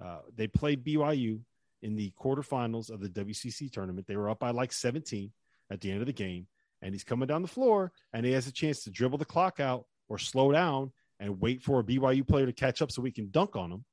Uh, 0.00 0.20
they 0.34 0.46
played 0.46 0.84
BYU 0.84 1.40
in 1.82 1.96
the 1.96 2.12
quarterfinals 2.20 2.90
of 2.90 3.00
the 3.00 3.08
WCC 3.08 3.70
tournament. 3.70 4.06
They 4.06 4.16
were 4.16 4.30
up 4.30 4.38
by 4.38 4.50
like 4.50 4.72
17 4.72 5.32
at 5.70 5.80
the 5.80 5.90
end 5.90 6.00
of 6.00 6.06
the 6.06 6.12
game. 6.12 6.46
And 6.82 6.92
he's 6.92 7.04
coming 7.04 7.28
down 7.28 7.42
the 7.42 7.48
floor 7.48 7.92
and 8.12 8.26
he 8.26 8.32
has 8.32 8.46
a 8.46 8.52
chance 8.52 8.84
to 8.84 8.90
dribble 8.90 9.18
the 9.18 9.24
clock 9.24 9.60
out 9.60 9.86
or 10.08 10.18
slow 10.18 10.52
down 10.52 10.92
and 11.20 11.40
wait 11.40 11.62
for 11.62 11.80
a 11.80 11.84
BYU 11.84 12.26
player 12.26 12.46
to 12.46 12.52
catch 12.52 12.82
up 12.82 12.90
so 12.90 13.00
we 13.00 13.12
can 13.12 13.30
dunk 13.30 13.56
on 13.56 13.70
him. 13.70 13.84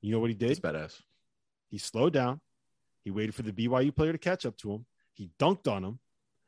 You 0.00 0.12
know 0.12 0.20
what 0.20 0.30
he 0.30 0.36
did? 0.36 0.62
badass. 0.62 1.00
He 1.68 1.78
slowed 1.78 2.12
down. 2.12 2.40
He 3.02 3.10
waited 3.10 3.34
for 3.34 3.42
the 3.42 3.52
BYU 3.52 3.94
player 3.94 4.12
to 4.12 4.18
catch 4.18 4.46
up 4.46 4.56
to 4.58 4.72
him. 4.72 4.86
He 5.12 5.30
dunked 5.38 5.70
on 5.70 5.84
him. 5.84 5.98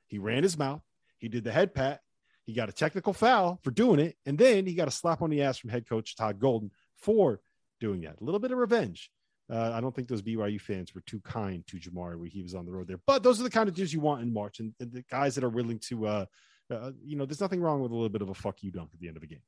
He 0.07 0.19
ran 0.19 0.43
his 0.43 0.57
mouth. 0.57 0.83
He 1.19 1.29
did 1.29 1.45
the 1.45 1.53
head 1.53 1.75
pat. 1.75 2.01
he 2.45 2.53
got 2.53 2.69
a 2.69 2.73
technical 2.73 3.13
foul 3.13 3.59
for 3.63 3.71
doing 3.71 4.01
it, 4.01 4.17
and 4.25 4.39
then 4.39 4.65
he 4.65 4.75
got 4.75 4.89
a 4.89 4.93
slap 4.93 5.21
on 5.21 5.31
the 5.31 5.43
ass 5.43 5.59
from 5.59 5.71
head 5.71 5.89
coach 5.89 6.17
Todd 6.17 6.39
Golden 6.39 6.71
for 6.97 7.41
doing 7.81 8.01
that. 8.03 8.21
A 8.21 8.25
little 8.25 8.41
bit 8.41 8.53
of 8.53 8.59
revenge. 8.59 9.11
Uh, 9.51 9.73
I 9.73 9.81
don't 9.81 9.95
think 9.95 10.09
those 10.09 10.23
BYU 10.23 10.61
fans 10.61 10.95
were 10.95 11.01
too 11.07 11.21
kind 11.21 11.67
to 11.69 11.79
Jamaree 11.79 12.19
when 12.19 12.31
he 12.31 12.43
was 12.43 12.55
on 12.55 12.67
the 12.67 12.73
road 12.73 12.87
there. 12.87 13.01
But 13.07 13.23
those 13.23 13.41
are 13.41 13.45
the 13.45 13.51
kind 13.51 13.69
of 13.69 13.75
dudes 13.75 13.93
you 13.93 14.01
want 14.01 14.23
in 14.23 14.33
March, 14.33 14.61
and, 14.61 14.75
and 14.79 14.93
the 14.93 15.05
guys 15.11 15.35
that 15.35 15.45
are 15.45 15.49
willing 15.49 15.79
to, 15.89 16.07
uh, 16.07 16.27
uh, 16.71 16.93
you 17.03 17.17
know, 17.17 17.25
there's 17.25 17.41
nothing 17.41 17.63
wrong 17.63 17.81
with 17.81 17.91
a 17.91 17.95
little 17.95 18.11
bit 18.11 18.23
of 18.23 18.29
a 18.29 18.35
fuck 18.35 18.63
you 18.63 18.71
dunk 18.71 18.91
at 18.93 19.01
the 19.01 19.09
end 19.09 19.17
of 19.17 19.23
a 19.23 19.27
game. 19.27 19.43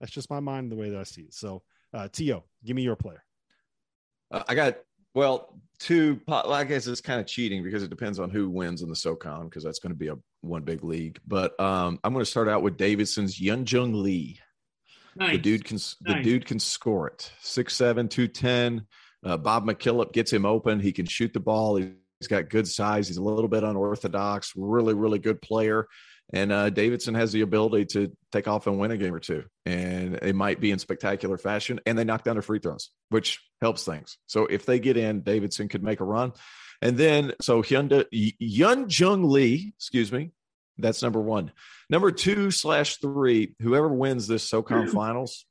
That's 0.00 0.12
just 0.12 0.30
my 0.30 0.40
mind, 0.40 0.70
the 0.70 0.76
way 0.76 0.90
that 0.90 0.98
I 0.98 1.04
see 1.04 1.22
it. 1.22 1.34
So, 1.34 1.62
uh, 1.92 2.08
T.O., 2.12 2.44
give 2.64 2.76
me 2.76 2.82
your 2.82 2.96
player. 2.96 3.24
Uh, 4.30 4.44
I 4.46 4.54
got 4.54 4.76
well 5.14 5.58
two. 5.78 6.20
I 6.28 6.64
guess 6.64 6.86
it's 6.86 7.00
kind 7.00 7.20
of 7.20 7.26
cheating 7.26 7.64
because 7.64 7.82
it 7.82 7.90
depends 7.90 8.18
on 8.20 8.30
who 8.30 8.50
wins 8.50 8.82
in 8.82 8.88
the 8.88 8.96
SoCon 8.96 9.46
because 9.46 9.64
that's 9.64 9.78
going 9.78 9.92
to 9.92 9.98
be 9.98 10.08
a 10.08 10.16
one 10.42 10.62
big 10.62 10.84
league. 10.84 11.18
But 11.26 11.58
um, 11.60 11.98
I'm 12.04 12.12
going 12.12 12.24
to 12.24 12.30
start 12.30 12.48
out 12.48 12.62
with 12.62 12.76
Davidson's 12.76 13.38
Hyunjung 13.40 13.94
Lee. 13.94 14.38
Nice. 15.16 15.32
The 15.32 15.38
dude 15.38 15.64
can 15.64 15.76
nice. 15.76 15.96
the 16.00 16.22
dude 16.22 16.44
can 16.44 16.58
score 16.58 17.08
it. 17.08 17.32
Six 17.40 17.74
seven, 17.74 18.08
two 18.08 18.28
ten. 18.28 18.86
Uh, 19.26 19.36
Bob 19.36 19.66
McKillop 19.66 20.12
gets 20.12 20.32
him 20.32 20.46
open. 20.46 20.78
He 20.78 20.92
can 20.92 21.06
shoot 21.06 21.32
the 21.32 21.40
ball. 21.40 21.76
He's 21.76 22.28
got 22.28 22.48
good 22.48 22.68
size. 22.68 23.08
He's 23.08 23.16
a 23.16 23.22
little 23.22 23.48
bit 23.48 23.64
unorthodox. 23.64 24.52
Really, 24.54 24.94
really 24.94 25.18
good 25.18 25.42
player. 25.42 25.88
And 26.32 26.52
uh, 26.52 26.70
Davidson 26.70 27.14
has 27.14 27.32
the 27.32 27.40
ability 27.40 27.86
to 27.86 28.16
take 28.30 28.48
off 28.48 28.66
and 28.66 28.78
win 28.78 28.92
a 28.92 28.96
game 28.96 29.14
or 29.14 29.20
two. 29.20 29.44
And 29.64 30.16
it 30.22 30.34
might 30.34 30.60
be 30.60 30.70
in 30.70 30.78
spectacular 30.78 31.38
fashion. 31.38 31.80
And 31.86 31.98
they 31.98 32.04
knock 32.04 32.22
down 32.22 32.36
their 32.36 32.42
free 32.42 32.60
throws, 32.60 32.90
which 33.10 33.40
helps 33.60 33.84
things. 33.84 34.16
So 34.26 34.46
if 34.46 34.64
they 34.64 34.78
get 34.78 34.96
in, 34.96 35.22
Davidson 35.22 35.68
could 35.68 35.82
make 35.82 36.00
a 36.00 36.04
run. 36.04 36.32
And 36.80 36.96
then, 36.96 37.32
so 37.40 37.62
Hyunda, 37.62 38.04
Yun 38.12 38.86
Jung 38.90 39.28
Lee, 39.30 39.72
excuse 39.76 40.12
me, 40.12 40.30
that's 40.78 41.02
number 41.02 41.20
one. 41.20 41.52
Number 41.90 42.12
two 42.12 42.50
slash 42.50 42.98
three, 42.98 43.54
whoever 43.60 43.88
wins 43.88 44.28
this 44.28 44.44
SoCon 44.44 44.86
finals, 44.92 45.46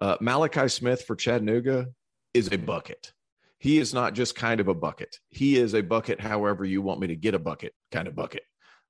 uh, 0.00 0.16
Malachi 0.20 0.68
Smith 0.68 1.04
for 1.04 1.16
Chattanooga 1.16 1.86
is 2.34 2.50
a 2.52 2.58
bucket. 2.58 3.13
He 3.64 3.78
is 3.78 3.94
not 3.94 4.12
just 4.12 4.34
kind 4.34 4.60
of 4.60 4.68
a 4.68 4.74
bucket. 4.74 5.16
He 5.30 5.56
is 5.56 5.74
a 5.74 5.80
bucket, 5.80 6.20
however 6.20 6.66
you 6.66 6.82
want 6.82 7.00
me 7.00 7.06
to 7.06 7.16
get 7.16 7.32
a 7.32 7.38
bucket 7.38 7.72
kind 7.90 8.06
of 8.06 8.14
bucket. 8.14 8.42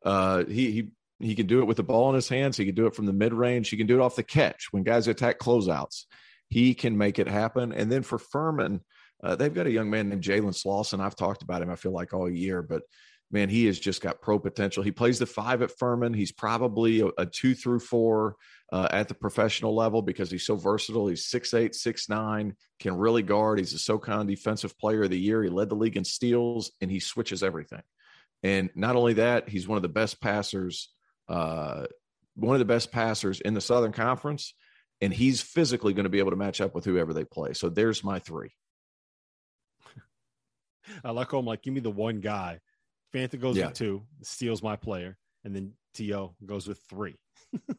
Uh, 0.04 0.44
he 0.46 0.72
he 0.72 0.88
he 1.20 1.36
can 1.36 1.46
do 1.46 1.60
it 1.60 1.66
with 1.66 1.76
the 1.76 1.84
ball 1.84 2.08
in 2.08 2.16
his 2.16 2.28
hands. 2.28 2.56
He 2.56 2.64
can 2.66 2.74
do 2.74 2.86
it 2.88 2.94
from 2.96 3.06
the 3.06 3.12
mid 3.12 3.32
range. 3.32 3.68
He 3.68 3.76
can 3.76 3.86
do 3.86 3.94
it 3.94 4.02
off 4.02 4.16
the 4.16 4.24
catch 4.24 4.72
when 4.72 4.82
guys 4.82 5.06
attack 5.06 5.38
closeouts. 5.38 6.06
He 6.48 6.74
can 6.74 6.98
make 6.98 7.20
it 7.20 7.28
happen. 7.28 7.72
And 7.72 7.88
then 7.88 8.02
for 8.02 8.18
Furman, 8.18 8.80
uh, 9.22 9.36
they've 9.36 9.54
got 9.54 9.68
a 9.68 9.70
young 9.70 9.90
man 9.90 10.08
named 10.08 10.24
Jalen 10.24 10.56
Slawson. 10.56 11.00
I've 11.00 11.14
talked 11.14 11.42
about 11.44 11.62
him. 11.62 11.70
I 11.70 11.76
feel 11.76 11.92
like 11.92 12.12
all 12.12 12.28
year, 12.28 12.60
but 12.60 12.82
man, 13.34 13.48
he 13.48 13.66
has 13.66 13.80
just 13.80 14.00
got 14.00 14.22
pro 14.22 14.38
potential. 14.38 14.84
He 14.84 14.92
plays 14.92 15.18
the 15.18 15.26
five 15.26 15.60
at 15.60 15.76
Furman. 15.76 16.14
He's 16.14 16.30
probably 16.30 17.00
a, 17.00 17.08
a 17.18 17.26
two 17.26 17.54
through 17.56 17.80
four 17.80 18.36
uh, 18.72 18.86
at 18.92 19.08
the 19.08 19.14
professional 19.14 19.74
level 19.74 20.02
because 20.02 20.30
he's 20.30 20.46
so 20.46 20.54
versatile. 20.54 21.08
He's 21.08 21.26
six 21.26 21.52
eight, 21.52 21.74
six 21.74 22.08
nine, 22.08 22.54
can 22.78 22.96
really 22.96 23.22
guard. 23.22 23.58
He's 23.58 23.74
a 23.74 23.78
SoCon 23.78 24.28
Defensive 24.28 24.78
Player 24.78 25.02
of 25.02 25.10
the 25.10 25.18
Year. 25.18 25.42
He 25.42 25.50
led 25.50 25.68
the 25.68 25.74
league 25.74 25.96
in 25.96 26.04
steals, 26.04 26.70
and 26.80 26.90
he 26.90 27.00
switches 27.00 27.42
everything. 27.42 27.82
And 28.44 28.70
not 28.76 28.94
only 28.94 29.14
that, 29.14 29.48
he's 29.48 29.66
one 29.66 29.76
of 29.76 29.82
the 29.82 29.88
best 29.88 30.20
passers, 30.20 30.90
uh, 31.28 31.86
one 32.36 32.54
of 32.54 32.60
the 32.60 32.64
best 32.64 32.92
passers 32.92 33.40
in 33.40 33.54
the 33.54 33.60
Southern 33.60 33.92
Conference, 33.92 34.54
and 35.00 35.12
he's 35.12 35.42
physically 35.42 35.92
going 35.92 36.04
to 36.04 36.10
be 36.10 36.20
able 36.20 36.30
to 36.30 36.36
match 36.36 36.60
up 36.60 36.72
with 36.72 36.84
whoever 36.84 37.12
they 37.12 37.24
play. 37.24 37.52
So 37.52 37.68
there's 37.68 38.04
my 38.04 38.20
three. 38.20 38.54
I 41.02 41.10
like 41.10 41.32
him. 41.32 41.46
Like, 41.46 41.62
give 41.62 41.74
me 41.74 41.80
the 41.80 41.90
one 41.90 42.20
guy. 42.20 42.60
Fanta 43.14 43.40
goes 43.40 43.56
yeah. 43.56 43.66
with 43.66 43.74
two, 43.74 44.02
steals 44.22 44.62
my 44.62 44.76
player, 44.76 45.16
and 45.44 45.54
then 45.54 45.72
To 45.94 46.30
goes 46.44 46.66
with 46.66 46.80
three. 46.88 47.16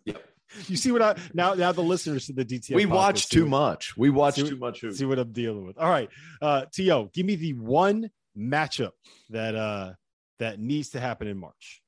yep. 0.05 0.23
You 0.67 0.77
see 0.77 0.91
what 0.91 1.01
I 1.01 1.17
now? 1.33 1.55
Now 1.55 1.71
the 1.71 1.81
listeners 1.81 2.27
to 2.27 2.33
the 2.33 2.45
DTF. 2.45 2.75
We 2.75 2.85
watch 2.85 3.29
too 3.29 3.41
what, 3.41 3.49
much. 3.49 3.97
We 3.97 4.11
watch 4.11 4.35
too 4.35 4.55
much. 4.55 4.85
See 4.91 5.03
what 5.03 5.17
I'm 5.17 5.31
dealing 5.31 5.65
with. 5.65 5.77
All 5.79 5.89
right, 5.89 6.07
uh, 6.39 6.65
To, 6.73 7.09
give 7.13 7.25
me 7.25 7.35
the 7.35 7.53
one 7.53 8.11
matchup 8.37 8.91
that 9.31 9.55
uh 9.55 9.93
that 10.37 10.59
needs 10.59 10.89
to 10.89 10.99
happen 10.99 11.27
in 11.27 11.37
March. 11.37 11.81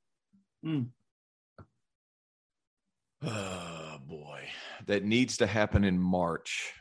Mm. 0.66 0.88
Oh 3.24 3.98
boy, 4.06 4.42
that 4.88 5.04
needs 5.04 5.38
to 5.38 5.48
happen 5.48 5.84
in 5.84 6.00
March. 6.00 6.74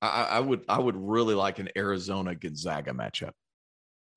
I, 0.00 0.24
I 0.30 0.40
would 0.40 0.64
I 0.68 0.78
would 0.78 0.96
really 0.96 1.34
like 1.34 1.58
an 1.58 1.70
Arizona 1.76 2.36
Gonzaga 2.36 2.92
matchup. 2.92 3.32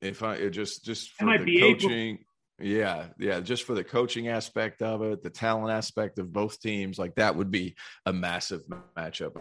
If 0.01 0.23
I 0.23 0.49
just 0.49 0.83
just 0.83 1.11
for 1.11 1.37
the 1.37 1.59
coaching, 1.59 2.19
yeah, 2.59 3.07
yeah, 3.19 3.39
just 3.39 3.63
for 3.63 3.73
the 3.75 3.83
coaching 3.83 4.27
aspect 4.27 4.81
of 4.81 5.01
it, 5.03 5.21
the 5.21 5.29
talent 5.29 5.71
aspect 5.71 6.19
of 6.19 6.33
both 6.33 6.59
teams, 6.59 6.97
like 6.97 7.15
that 7.15 7.35
would 7.35 7.51
be 7.51 7.75
a 8.05 8.13
massive 8.13 8.61
matchup. 8.97 9.35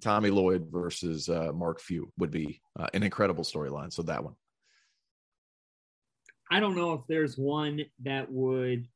Tommy 0.00 0.30
Lloyd 0.30 0.66
versus 0.70 1.28
uh, 1.28 1.52
Mark 1.52 1.80
Few 1.80 2.12
would 2.18 2.30
be 2.30 2.60
uh, 2.78 2.86
an 2.94 3.02
incredible 3.02 3.44
storyline. 3.44 3.92
So 3.92 4.02
that 4.02 4.22
one. 4.22 4.34
I 6.50 6.60
don't 6.60 6.76
know 6.76 6.92
if 6.92 7.00
there's 7.08 7.36
one 7.36 7.84
that 8.04 8.30
would 8.30 8.86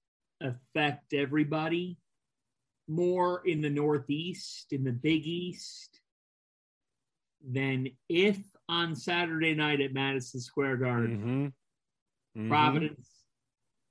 affect 0.40 1.14
everybody 1.14 1.98
more 2.86 3.42
in 3.44 3.60
the 3.60 3.70
Northeast, 3.70 4.72
in 4.72 4.84
the 4.84 4.92
Big 4.92 5.26
East, 5.26 6.00
than 7.46 7.88
if 8.08 8.38
on 8.68 8.94
Saturday 8.94 9.54
night 9.54 9.80
at 9.80 9.92
Madison 9.92 10.40
Square 10.40 10.78
Garden, 10.78 11.18
mm-hmm. 11.18 12.40
Mm-hmm. 12.40 12.48
Providence 12.48 13.08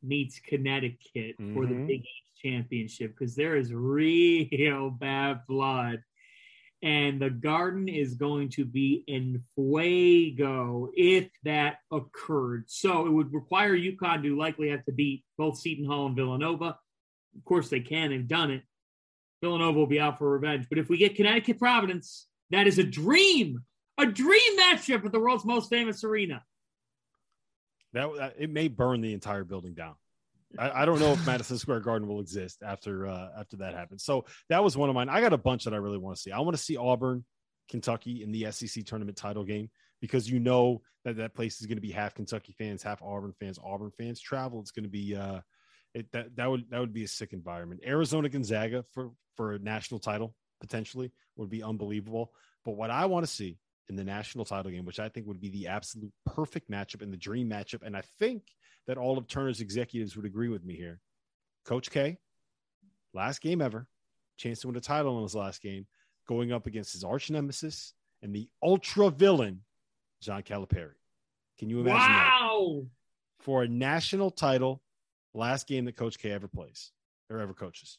meets 0.04 0.40
Connecticut 0.40 1.40
mm-hmm. 1.40 1.54
for 1.54 1.66
the 1.66 1.74
mm-hmm. 1.74 1.88
Big 1.88 2.02
East 2.02 2.42
Championship 2.44 3.16
because 3.18 3.36
there 3.36 3.56
is 3.56 3.74
real 3.74 4.90
bad 5.00 5.42
blood. 5.48 6.04
And 6.84 7.20
the 7.20 7.32
garden 7.32 7.88
is 7.88 8.14
going 8.14 8.50
to 8.50 8.64
be 8.64 9.04
in 9.08 9.44
fuego 9.56 10.92
if 10.96 11.28
that 11.44 11.78
occurred. 11.92 12.66
So 12.68 13.08
it 13.08 13.10
would 13.10 13.34
require 13.34 13.76
UConn 13.76 14.22
to 14.22 14.38
likely 14.38 14.70
have 14.70 14.86
to 14.86 14.92
beat 14.92 15.24
both 15.40 15.58
Seton 15.58 15.86
Hall 15.86 16.06
and 16.06 16.16
Villanova. 16.16 16.78
Of 17.36 17.46
course, 17.46 17.70
they 17.70 17.80
can 17.80 18.12
and 18.12 18.28
done 18.28 18.52
it. 18.52 18.62
Villanova 19.42 19.78
will 19.78 19.88
be 19.88 20.00
out 20.00 20.20
for 20.20 20.30
revenge. 20.30 20.68
But 20.70 20.78
if 20.78 20.88
we 20.88 20.98
get 20.98 21.16
Connecticut 21.16 21.58
Providence, 21.58 22.28
that 22.52 22.68
is 22.68 22.78
a 22.78 22.84
dream, 22.84 23.64
a 23.98 24.06
dream 24.06 24.60
matchup 24.60 25.06
at 25.06 25.12
the 25.12 25.20
world's 25.20 25.46
most 25.46 25.70
famous 25.70 26.04
arena. 26.04 26.44
That 27.94 28.36
it 28.38 28.50
may 28.50 28.68
burn 28.68 29.02
the 29.02 29.14
entire 29.14 29.44
building 29.44 29.74
down. 29.74 29.96
I, 30.58 30.84
I, 30.84 30.86
don't 30.86 31.00
know 31.00 31.14
if 31.14 31.26
Madison 31.26 31.58
Square 31.58 31.82
Garden 31.82 32.08
will 32.08 32.20
exist 32.20 32.62
after 32.64 33.08
uh, 33.08 33.30
after 33.38 33.58
that 33.58 33.74
happens. 33.74 34.04
So 34.04 34.26
that 34.50 34.64
was 34.64 34.78
one 34.78 34.90
of 34.90 34.96
mine. 34.96 35.10
I 35.10 35.22
got 35.22 35.34
a 35.34 35.38
bunch 35.38 35.64
that 35.66 35.74
I 35.74 35.78
really 35.78 35.98
want 35.98 36.16
to 36.16 36.22
see. 36.22 36.32
I 36.32 36.40
want 36.40 36.56
to 36.56 36.62
see 36.62 36.78
Auburn, 36.78 37.26
Kentucky 37.70 38.24
in 38.24 38.32
the 38.32 38.52
SEC 38.52 38.86
tournament 38.86 39.18
title 39.18 39.44
game 39.44 39.70
because 40.02 40.30
you 40.30 40.40
know 40.40 40.82
that 41.06 41.18
that 41.18 41.34
place 41.34 41.60
is 41.60 41.66
going 41.66 41.78
to 41.78 41.82
be 41.82 41.92
half 41.92 42.14
Kentucky 42.14 42.54
fans, 42.58 42.84
half 42.84 43.02
Auburn 43.02 43.34
fans. 43.40 43.60
Auburn 43.64 43.92
fans 43.98 44.20
travel. 44.20 44.60
It's 44.60 44.72
going 44.72 44.84
to 44.84 44.90
be 44.90 45.16
uh, 45.16 45.40
it, 45.94 46.12
that 46.12 46.36
that 46.36 46.50
would 46.50 46.70
that 46.70 46.80
would 46.80 46.94
be 46.94 47.04
a 47.04 47.08
sick 47.08 47.34
environment. 47.34 47.82
Arizona 47.86 48.30
Gonzaga 48.30 48.86
for 48.94 49.12
for 49.36 49.54
a 49.54 49.60
national 49.60 50.00
title 50.00 50.36
potentially 50.62 51.12
would 51.36 51.50
be 51.50 51.64
unbelievable. 51.64 52.32
But 52.66 52.76
what 52.76 52.90
I 52.92 53.06
want 53.06 53.26
to 53.26 53.32
see 53.32 53.58
in 53.90 53.96
the 53.96 54.04
national 54.04 54.46
title 54.46 54.72
game, 54.72 54.86
which 54.86 55.00
I 55.00 55.10
think 55.10 55.28
would 55.28 55.40
be 55.40 55.50
the 55.50 55.68
absolute 55.68 56.12
perfect 56.26 56.70
matchup 56.70 57.02
and 57.02 57.12
the 57.12 57.18
dream 57.18 57.50
matchup. 57.50 57.84
And 57.84 57.96
I 57.96 58.02
think 58.20 58.44
that 58.86 58.98
all 58.98 59.18
of 59.18 59.28
Turner's 59.28 59.62
executives 59.62 60.16
would 60.16 60.26
agree 60.26 60.50
with 60.50 60.66
me 60.66 60.76
here. 60.76 61.00
Coach 61.66 61.90
K, 61.92 62.18
last 63.14 63.42
game 63.42 63.62
ever, 63.62 63.88
chance 64.38 64.62
to 64.62 64.68
win 64.68 64.76
a 64.76 64.82
title 64.82 65.18
in 65.18 65.24
his 65.24 65.36
last 65.36 65.62
game, 65.62 65.86
going 66.28 66.52
up 66.52 66.68
against 66.68 66.94
his 66.94 67.04
arch 67.04 67.30
nemesis 67.30 67.94
and 68.22 68.34
the 68.34 68.50
ultra 68.62 69.10
villain, 69.10 69.62
John 70.22 70.44
Calipari. 70.44 70.96
Can 71.60 71.70
you 71.70 71.80
imagine 71.82 72.14
wow. 72.14 72.82
that? 72.82 73.44
For 73.44 73.64
a 73.64 73.68
national 73.68 74.32
title, 74.32 74.82
last 75.34 75.68
game 75.68 75.86
that 75.86 75.96
Coach 75.96 76.20
K 76.20 76.32
ever 76.32 76.48
plays 76.48 76.92
or 77.30 77.40
ever 77.40 77.54
coaches. 77.54 77.98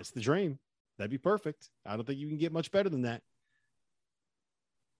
It's 0.00 0.10
the 0.10 0.20
dream. 0.20 0.58
That'd 0.96 1.10
be 1.10 1.18
perfect. 1.18 1.68
I 1.86 1.94
don't 1.94 2.06
think 2.06 2.18
you 2.18 2.28
can 2.28 2.38
get 2.38 2.52
much 2.52 2.70
better 2.70 2.88
than 2.88 3.02
that. 3.02 3.22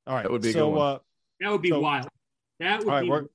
All 0.09 0.15
right. 0.15 0.23
That 0.23 0.33
would 0.33 0.43
be 0.43 0.53
so, 0.53 0.75
uh, 0.77 0.99
that 1.41 1.53
would 1.53 1.63
be 1.63 1.69
so, 1.69 1.81
wild. 1.81 2.09
That 2.59 2.85
would 2.85 3.03
be 3.03 3.09
we're, 3.09 3.27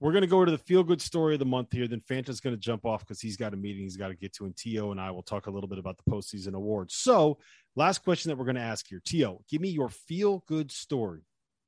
we're 0.00 0.12
going 0.12 0.22
to 0.22 0.28
go 0.28 0.44
to 0.44 0.50
the 0.50 0.58
feel 0.58 0.84
good 0.84 1.00
story 1.00 1.34
of 1.34 1.38
the 1.40 1.46
month 1.46 1.72
here. 1.72 1.88
Then 1.88 2.00
Fanta's 2.00 2.40
going 2.40 2.54
to 2.54 2.60
jump 2.60 2.84
off 2.84 3.00
because 3.00 3.20
he's 3.20 3.36
got 3.36 3.54
a 3.54 3.56
meeting 3.56 3.82
he's 3.82 3.96
got 3.96 4.08
to 4.08 4.14
get 4.14 4.34
to. 4.34 4.44
And 4.44 4.56
T.O. 4.56 4.92
and 4.92 5.00
I 5.00 5.10
will 5.10 5.22
talk 5.22 5.46
a 5.46 5.50
little 5.50 5.68
bit 5.68 5.78
about 5.78 5.96
the 5.96 6.08
postseason 6.08 6.54
awards. 6.54 6.94
So, 6.94 7.38
last 7.74 8.04
question 8.04 8.28
that 8.28 8.36
we're 8.36 8.44
going 8.44 8.56
to 8.56 8.62
ask 8.62 8.86
here 8.86 9.00
T.O., 9.04 9.42
give 9.50 9.60
me 9.60 9.70
your 9.70 9.88
feel 9.88 10.44
good 10.46 10.70
story 10.70 11.22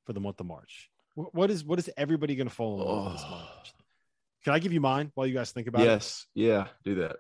for 0.05 0.13
the 0.13 0.21
month 0.21 0.39
of 0.39 0.47
March. 0.47 0.91
What 1.15 1.51
is 1.51 1.65
what 1.65 1.79
is 1.79 1.91
everybody 1.97 2.37
going 2.37 2.49
to 2.49 2.55
fall 2.55 2.81
in 2.81 2.87
love 2.87 3.07
oh. 3.09 3.13
this 3.13 3.23
month? 3.29 3.47
Can 4.45 4.53
I 4.55 4.59
give 4.59 4.73
you 4.73 4.81
mine 4.81 5.11
while 5.15 5.27
you 5.27 5.35
guys 5.35 5.51
think 5.51 5.67
about 5.67 5.83
yes. 5.83 6.27
it? 6.35 6.41
Yes. 6.41 6.49
Yeah. 6.49 6.67
Do 6.85 7.01
that. 7.01 7.17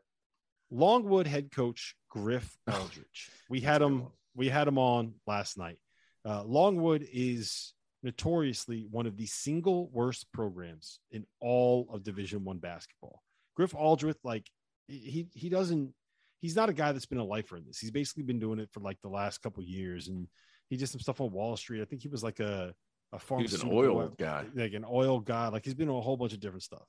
Longwood 0.71 1.27
head 1.27 1.51
coach 1.51 1.97
Griff 2.09 2.57
Aldrich. 2.71 3.31
We 3.49 3.61
had 3.61 3.83
him. 3.83 4.07
We 4.37 4.49
had 4.49 4.69
him 4.69 4.79
on 4.79 5.15
last 5.27 5.59
night. 5.59 5.79
Uh, 6.25 6.45
Longwood 6.45 7.07
is 7.13 7.75
notoriously 8.03 8.87
one 8.91 9.07
of 9.07 9.17
the 9.17 9.27
single 9.27 9.89
worst 9.93 10.27
programs 10.33 11.01
in 11.11 11.27
all 11.41 11.89
of 11.93 12.03
Division 12.03 12.45
One 12.45 12.59
basketball. 12.59 13.23
Griff 13.57 13.75
Aldrich, 13.75 14.17
like 14.25 14.49
he 14.87 15.29
he 15.35 15.49
doesn't 15.49 15.95
he's 16.41 16.57
not 16.57 16.69
a 16.69 16.73
guy 16.75 16.93
that's 16.93 17.07
been 17.07 17.19
a 17.19 17.25
lifer 17.25 17.57
in 17.57 17.65
this. 17.67 17.79
He's 17.79 17.91
basically 17.91 18.23
been 18.23 18.39
doing 18.39 18.59
it 18.59 18.71
for 18.73 18.81
like 18.81 18.99
the 19.03 19.09
last 19.09 19.43
couple 19.43 19.63
years, 19.63 20.09
and 20.09 20.27
he 20.69 20.77
did 20.77 20.89
some 20.89 21.01
stuff 21.01 21.21
on 21.21 21.33
Wall 21.33 21.57
Street. 21.57 21.83
I 21.83 21.85
think 21.85 22.03
he 22.03 22.09
was 22.09 22.23
like 22.23 22.41
a 22.41 22.75
a 23.13 23.19
farm. 23.19 23.43
He's 23.43 23.63
an 23.63 23.71
oil 23.71 24.09
guy, 24.19 24.47
like 24.55 24.73
an 24.73 24.85
oil 24.89 25.21
guy. 25.21 25.49
Like 25.49 25.65
he's 25.65 25.75
been 25.75 25.89
a 25.89 26.01
whole 26.01 26.17
bunch 26.17 26.33
of 26.33 26.41
different 26.41 26.63
stuff. 26.63 26.87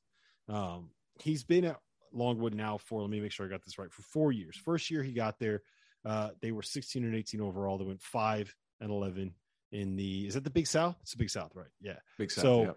Um, 0.47 0.91
he's 1.19 1.43
been 1.43 1.65
at 1.65 1.77
Longwood 2.13 2.53
now 2.53 2.77
for 2.77 3.01
let 3.01 3.09
me 3.09 3.19
make 3.19 3.31
sure 3.31 3.45
I 3.45 3.49
got 3.49 3.63
this 3.63 3.77
right 3.77 3.91
for 3.91 4.01
four 4.03 4.31
years. 4.31 4.57
First 4.57 4.89
year 4.89 5.03
he 5.03 5.13
got 5.13 5.39
there, 5.39 5.61
uh, 6.05 6.29
they 6.41 6.51
were 6.51 6.63
16 6.63 7.03
and 7.03 7.15
18 7.15 7.41
overall. 7.41 7.77
They 7.77 7.85
went 7.85 8.01
five 8.01 8.53
and 8.81 8.91
11 8.91 9.33
in 9.71 9.95
the 9.95 10.27
is 10.27 10.33
that 10.33 10.43
the 10.43 10.49
Big 10.49 10.67
South? 10.67 10.97
It's 11.01 11.11
the 11.11 11.17
Big 11.17 11.29
South, 11.29 11.51
right? 11.55 11.69
Yeah, 11.79 11.97
Big 12.17 12.31
South. 12.31 12.43
So 12.43 12.61
yeah. 12.63 12.71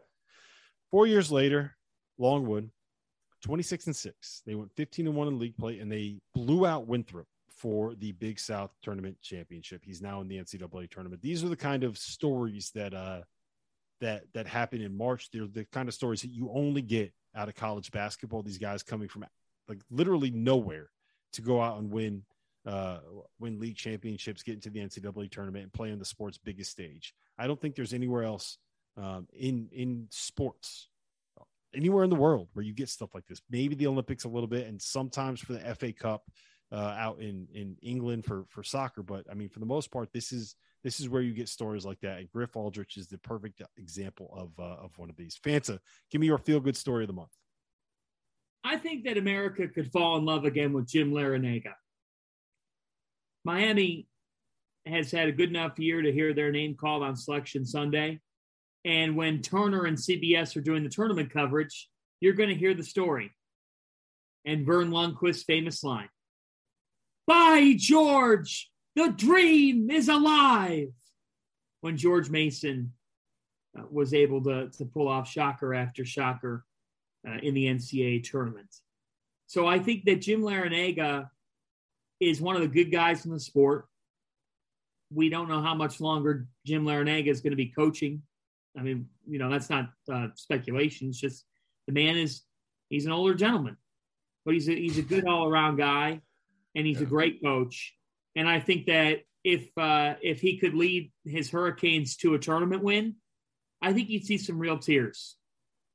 four 0.90 1.06
years 1.06 1.32
later, 1.32 1.76
Longwood, 2.18 2.70
26 3.42 3.86
and 3.86 3.96
six. 3.96 4.42
They 4.46 4.54
went 4.54 4.70
15 4.76 5.08
and 5.08 5.16
one 5.16 5.28
in 5.28 5.38
league 5.38 5.56
play, 5.56 5.80
and 5.80 5.90
they 5.90 6.18
blew 6.34 6.66
out 6.66 6.86
Winthrop 6.86 7.26
for 7.48 7.94
the 7.94 8.12
Big 8.12 8.38
South 8.38 8.70
Tournament 8.82 9.16
Championship. 9.22 9.82
He's 9.84 10.02
now 10.02 10.20
in 10.20 10.28
the 10.28 10.36
NCAA 10.36 10.90
tournament. 10.90 11.22
These 11.22 11.42
are 11.42 11.48
the 11.48 11.56
kind 11.56 11.84
of 11.84 11.98
stories 11.98 12.70
that 12.74 12.94
uh 12.94 13.22
that 14.00 14.24
that 14.34 14.46
happen 14.46 14.80
in 14.80 14.96
March. 14.96 15.30
They're 15.30 15.46
the 15.46 15.64
kind 15.66 15.88
of 15.88 15.94
stories 15.94 16.22
that 16.22 16.30
you 16.30 16.50
only 16.52 16.82
get 16.82 17.12
out 17.34 17.48
of 17.48 17.54
college 17.54 17.90
basketball. 17.90 18.42
These 18.42 18.58
guys 18.58 18.82
coming 18.82 19.08
from 19.08 19.24
like 19.68 19.80
literally 19.90 20.30
nowhere 20.30 20.90
to 21.32 21.42
go 21.42 21.60
out 21.60 21.78
and 21.78 21.90
win 21.90 22.22
uh, 22.66 22.98
win 23.38 23.58
league 23.58 23.76
championships, 23.76 24.42
get 24.42 24.54
into 24.54 24.70
the 24.70 24.80
NCAA 24.80 25.30
tournament, 25.30 25.64
and 25.64 25.72
play 25.72 25.92
on 25.92 25.98
the 25.98 26.04
sport's 26.04 26.38
biggest 26.38 26.70
stage. 26.70 27.14
I 27.38 27.46
don't 27.46 27.60
think 27.60 27.74
there's 27.74 27.94
anywhere 27.94 28.24
else 28.24 28.58
um, 28.96 29.26
in 29.32 29.68
in 29.72 30.06
sports, 30.10 30.88
anywhere 31.74 32.04
in 32.04 32.10
the 32.10 32.16
world 32.16 32.48
where 32.52 32.64
you 32.64 32.72
get 32.72 32.88
stuff 32.88 33.14
like 33.14 33.26
this. 33.26 33.42
Maybe 33.50 33.74
the 33.74 33.86
Olympics 33.86 34.24
a 34.24 34.28
little 34.28 34.48
bit, 34.48 34.66
and 34.66 34.80
sometimes 34.80 35.40
for 35.40 35.54
the 35.54 35.74
FA 35.74 35.92
Cup 35.92 36.22
uh, 36.72 36.94
out 36.98 37.20
in 37.20 37.46
in 37.52 37.76
England 37.82 38.24
for 38.24 38.44
for 38.48 38.62
soccer. 38.62 39.02
But 39.02 39.26
I 39.30 39.34
mean, 39.34 39.48
for 39.48 39.60
the 39.60 39.66
most 39.66 39.90
part, 39.90 40.12
this 40.12 40.32
is 40.32 40.56
this 40.82 41.00
is 41.00 41.08
where 41.08 41.22
you 41.22 41.32
get 41.32 41.48
stories 41.48 41.84
like 41.84 42.00
that. 42.00 42.18
And 42.18 42.30
Griff 42.30 42.56
Aldrich 42.56 42.96
is 42.96 43.06
the 43.06 43.18
perfect 43.18 43.62
example 43.76 44.32
of 44.36 44.50
uh, 44.58 44.84
of 44.84 44.96
one 44.98 45.10
of 45.10 45.16
these. 45.16 45.38
Fanta, 45.42 45.78
give 46.10 46.20
me 46.20 46.26
your 46.26 46.38
feel 46.38 46.60
good 46.60 46.76
story 46.76 47.04
of 47.04 47.08
the 47.08 47.14
month. 47.14 47.32
I 48.64 48.78
think 48.78 49.04
that 49.04 49.18
America 49.18 49.68
could 49.68 49.92
fall 49.92 50.16
in 50.16 50.24
love 50.24 50.46
again 50.46 50.72
with 50.72 50.88
Jim 50.88 51.12
Larrañaga. 51.12 51.74
Miami 53.44 54.06
has 54.86 55.10
had 55.10 55.28
a 55.28 55.32
good 55.32 55.48
enough 55.48 55.78
year 55.78 56.02
to 56.02 56.12
hear 56.12 56.34
their 56.34 56.50
name 56.50 56.74
called 56.74 57.02
on 57.02 57.16
Selection 57.16 57.64
Sunday. 57.64 58.20
And 58.84 59.16
when 59.16 59.40
Turner 59.40 59.84
and 59.84 59.96
CBS 59.96 60.56
are 60.56 60.60
doing 60.60 60.82
the 60.82 60.90
tournament 60.90 61.30
coverage, 61.30 61.88
you're 62.20 62.34
going 62.34 62.50
to 62.50 62.54
hear 62.54 62.74
the 62.74 62.84
story. 62.84 63.32
And 64.44 64.66
Vern 64.66 64.90
Lundquist's 64.90 65.44
famous 65.44 65.82
line 65.82 66.10
By 67.26 67.74
George, 67.78 68.70
the 68.94 69.08
dream 69.08 69.90
is 69.90 70.08
alive. 70.08 70.88
When 71.80 71.96
George 71.96 72.30
Mason 72.30 72.92
uh, 73.78 73.82
was 73.90 74.14
able 74.14 74.42
to, 74.44 74.70
to 74.70 74.84
pull 74.86 75.08
off 75.08 75.30
shocker 75.30 75.74
after 75.74 76.04
shocker 76.04 76.64
uh, 77.28 77.38
in 77.42 77.54
the 77.54 77.66
NCAA 77.66 78.22
tournament. 78.22 78.74
So 79.46 79.66
I 79.66 79.78
think 79.78 80.04
that 80.04 80.22
Jim 80.22 80.42
Larrañaga 80.42 81.28
is 82.20 82.40
one 82.40 82.56
of 82.56 82.62
the 82.62 82.68
good 82.68 82.90
guys 82.90 83.24
in 83.24 83.32
the 83.32 83.40
sport. 83.40 83.86
We 85.12 85.28
don't 85.28 85.48
know 85.48 85.60
how 85.60 85.74
much 85.74 86.00
longer 86.00 86.46
Jim 86.66 86.84
Larrañaga 86.84 87.28
is 87.28 87.40
going 87.40 87.52
to 87.52 87.56
be 87.56 87.66
coaching. 87.68 88.22
I 88.76 88.82
mean, 88.82 89.08
you 89.28 89.38
know, 89.38 89.50
that's 89.50 89.70
not 89.70 89.90
uh, 90.12 90.28
speculation. 90.34 91.08
It's 91.08 91.20
just 91.20 91.44
the 91.86 91.92
man 91.92 92.16
is 92.16 92.42
he's 92.90 93.06
an 93.06 93.12
older 93.12 93.34
gentleman, 93.34 93.76
but 94.44 94.54
he's 94.54 94.68
a, 94.68 94.74
he's 94.74 94.98
a 94.98 95.02
good 95.02 95.26
all 95.26 95.48
around 95.48 95.76
guy, 95.76 96.20
and 96.74 96.86
he's 96.86 96.98
yeah. 96.98 97.06
a 97.06 97.08
great 97.08 97.42
coach. 97.42 97.94
And 98.34 98.48
I 98.48 98.58
think 98.60 98.86
that 98.86 99.20
if 99.44 99.68
uh, 99.78 100.14
if 100.22 100.40
he 100.40 100.58
could 100.58 100.74
lead 100.74 101.12
his 101.24 101.50
Hurricanes 101.50 102.16
to 102.16 102.34
a 102.34 102.38
tournament 102.38 102.82
win, 102.82 103.16
I 103.80 103.92
think 103.92 104.08
you'd 104.08 104.24
see 104.24 104.38
some 104.38 104.58
real 104.58 104.78
tears 104.78 105.36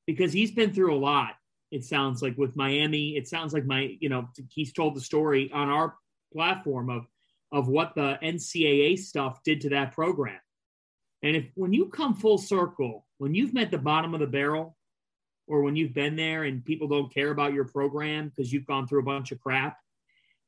because 0.05 0.31
he's 0.31 0.51
been 0.51 0.73
through 0.73 0.95
a 0.95 0.97
lot. 0.99 1.33
It 1.71 1.83
sounds 1.83 2.21
like 2.21 2.37
with 2.37 2.55
Miami, 2.55 3.17
it 3.17 3.27
sounds 3.27 3.53
like 3.53 3.65
my 3.65 3.97
you 3.99 4.09
know 4.09 4.29
he's 4.49 4.71
told 4.71 4.95
the 4.95 5.01
story 5.01 5.51
on 5.51 5.69
our 5.69 5.95
platform 6.33 6.89
of 6.89 7.07
of 7.51 7.67
what 7.67 7.95
the 7.95 8.17
NCAA 8.21 8.99
stuff 8.99 9.41
did 9.43 9.61
to 9.61 9.69
that 9.69 9.91
program. 9.93 10.39
And 11.23 11.35
if 11.35 11.45
when 11.55 11.73
you 11.73 11.87
come 11.87 12.13
full 12.13 12.37
circle, 12.37 13.05
when 13.17 13.33
you've 13.33 13.53
met 13.53 13.71
the 13.71 13.77
bottom 13.77 14.13
of 14.13 14.19
the 14.19 14.27
barrel, 14.27 14.77
or 15.47 15.63
when 15.63 15.75
you've 15.75 15.95
been 15.95 16.15
there 16.15 16.43
and 16.43 16.63
people 16.63 16.87
don't 16.87 17.11
care 17.11 17.31
about 17.31 17.53
your 17.53 17.65
program 17.65 18.29
because 18.29 18.53
you've 18.53 18.67
gone 18.67 18.87
through 18.87 18.99
a 18.99 19.03
bunch 19.03 19.31
of 19.31 19.39
crap, 19.39 19.77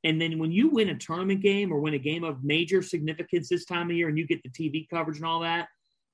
and 0.03 0.21
then 0.21 0.39
when 0.39 0.51
you 0.51 0.69
win 0.69 0.89
a 0.89 0.97
tournament 0.97 1.41
game 1.41 1.71
or 1.71 1.79
win 1.79 1.93
a 1.93 1.99
game 1.99 2.23
of 2.23 2.43
major 2.43 2.81
significance 2.81 3.49
this 3.49 3.65
time 3.65 3.89
of 3.89 3.95
year 3.95 4.07
and 4.07 4.17
you 4.17 4.25
get 4.25 4.41
the 4.43 4.49
TV 4.49 4.87
coverage 4.89 5.17
and 5.17 5.25
all 5.25 5.41
that, 5.41 5.67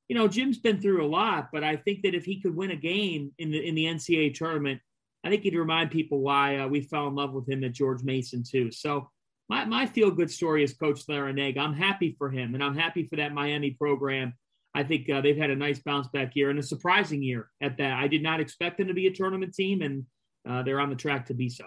you 0.08 0.16
know, 0.16 0.28
Jim's 0.28 0.58
been 0.58 0.82
through 0.82 1.06
a 1.06 1.08
lot, 1.08 1.50
but 1.52 1.64
I 1.64 1.76
think 1.76 2.02
that 2.04 2.16
if 2.16 2.24
he 2.24 2.40
could 2.40 2.56
win 2.56 2.72
a 2.72 2.76
game 2.78 3.32
in 3.40 3.52
the 3.52 3.60
in 3.60 3.76
the 3.76 3.86
NCAA 3.86 4.34
tournament, 4.34 4.82
I 5.24 5.30
think 5.30 5.44
he'd 5.44 5.56
remind 5.56 5.92
people 5.92 6.20
why 6.20 6.58
uh, 6.58 6.68
we 6.68 6.82
fell 6.82 7.08
in 7.08 7.16
love 7.16 7.34
with 7.34 7.48
him 7.48 7.64
at 7.66 7.74
George 7.74 8.04
Mason 8.04 8.44
too. 8.44 8.72
So 8.72 9.10
my, 9.50 9.66
my 9.66 9.86
feel 9.86 10.12
good 10.12 10.32
story 10.32 10.64
is 10.64 10.74
Coach 10.74 11.06
Larrañaga. 11.08 11.60
I'm 11.60 11.74
happy 11.74 12.16
for 12.18 12.30
him, 12.30 12.54
and 12.54 12.64
I'm 12.64 12.76
happy 12.76 13.06
for 13.06 13.16
that 13.18 13.34
Miami 13.34 13.72
program. 13.72 14.34
I 14.74 14.84
think 14.84 15.10
uh, 15.10 15.22
they've 15.22 15.38
had 15.38 15.50
a 15.50 15.56
nice 15.56 15.80
bounce 15.80 16.08
back 16.10 16.36
year 16.36 16.50
and 16.50 16.60
a 16.60 16.64
surprising 16.64 17.24
year 17.24 17.50
at 17.62 17.78
that. 17.78 17.94
I 17.94 18.08
did 18.08 18.22
not 18.22 18.40
expect 18.40 18.78
them 18.78 18.88
to 18.88 18.94
be 18.94 19.08
a 19.08 19.12
tournament 19.12 19.54
team, 19.54 19.82
and 19.82 20.06
uh, 20.48 20.64
they're 20.64 20.80
on 20.80 20.90
the 20.90 20.96
track 20.96 21.28
to 21.28 21.34
be 21.34 21.50
so. 21.50 21.66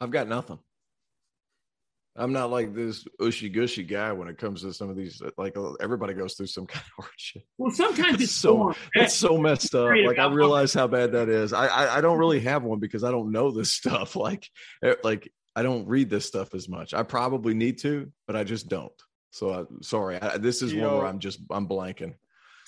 I've 0.00 0.10
got 0.10 0.28
nothing. 0.28 0.58
I'm 2.18 2.32
not 2.32 2.50
like 2.50 2.74
this 2.74 3.06
ushy 3.20 3.48
gushy 3.48 3.84
guy 3.84 4.10
when 4.10 4.26
it 4.26 4.38
comes 4.38 4.62
to 4.62 4.72
some 4.72 4.90
of 4.90 4.96
these. 4.96 5.22
Like 5.36 5.56
everybody 5.80 6.14
goes 6.14 6.34
through 6.34 6.46
some 6.46 6.66
kind 6.68 6.84
of 6.84 7.04
hardship. 7.04 7.42
Well, 7.56 7.70
sometimes 7.70 8.20
it's 8.20 8.32
so 8.32 8.74
it's 8.94 9.14
so 9.14 9.38
messed 9.38 9.74
up. 9.74 9.90
Like 10.04 10.18
I 10.18 10.28
realize 10.32 10.74
how 10.74 10.88
bad 10.88 11.12
that 11.12 11.28
is. 11.28 11.52
I, 11.52 11.66
I 11.66 11.98
I 11.98 12.00
don't 12.00 12.18
really 12.18 12.40
have 12.40 12.64
one 12.64 12.80
because 12.80 13.04
I 13.04 13.10
don't 13.10 13.30
know 13.30 13.50
this 13.50 13.72
stuff. 13.80 14.16
Like 14.16 14.48
eh, 14.82 14.94
like 15.04 15.32
I 15.56 15.62
don't 15.62 15.86
read 15.88 16.10
this 16.10 16.26
stuff 16.26 16.54
as 16.54 16.68
much. 16.68 16.94
I 16.94 17.02
probably 17.02 17.54
need 17.54 17.78
to, 17.78 18.12
but 18.26 18.36
I 18.36 18.44
just 18.44 18.68
don't. 18.68 18.92
So 19.30 19.52
I, 19.52 19.64
sorry, 19.82 20.20
I, 20.20 20.38
this 20.38 20.62
is 20.62 20.74
one 20.74 20.92
where 20.92 21.06
I'm 21.06 21.18
just 21.18 21.40
I'm 21.50 21.66
blanking. 21.66 22.14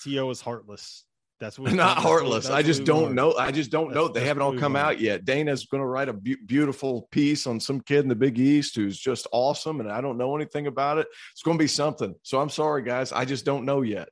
To 0.03 0.29
is 0.29 0.41
heartless. 0.41 1.05
That's 1.39 1.57
what 1.57 1.73
not 1.73 1.97
heartless. 1.97 2.49
I 2.49 2.61
just 2.61 2.85
don't 2.85 3.15
know. 3.15 3.33
I 3.33 3.51
just 3.51 3.71
don't 3.71 3.89
that's, 3.89 3.95
know. 3.95 4.07
They 4.07 4.25
haven't 4.25 4.43
all 4.43 4.57
come 4.57 4.75
out 4.75 4.99
yet. 4.99 5.25
Dana's 5.25 5.65
going 5.65 5.81
to 5.81 5.87
write 5.87 6.07
a 6.07 6.13
be- 6.13 6.37
beautiful 6.45 7.07
piece 7.11 7.47
on 7.47 7.59
some 7.59 7.81
kid 7.81 8.01
in 8.01 8.07
the 8.07 8.15
Big 8.15 8.37
East 8.37 8.75
who's 8.75 8.97
just 8.97 9.27
awesome, 9.31 9.79
and 9.79 9.91
I 9.91 10.01
don't 10.01 10.17
know 10.17 10.35
anything 10.35 10.67
about 10.67 10.99
it. 10.99 11.07
It's 11.31 11.41
going 11.41 11.57
to 11.57 11.63
be 11.63 11.67
something. 11.67 12.13
So 12.21 12.39
I'm 12.39 12.49
sorry, 12.49 12.83
guys. 12.83 13.11
I 13.11 13.25
just 13.25 13.43
don't 13.43 13.65
know 13.65 13.81
yet. 13.81 14.09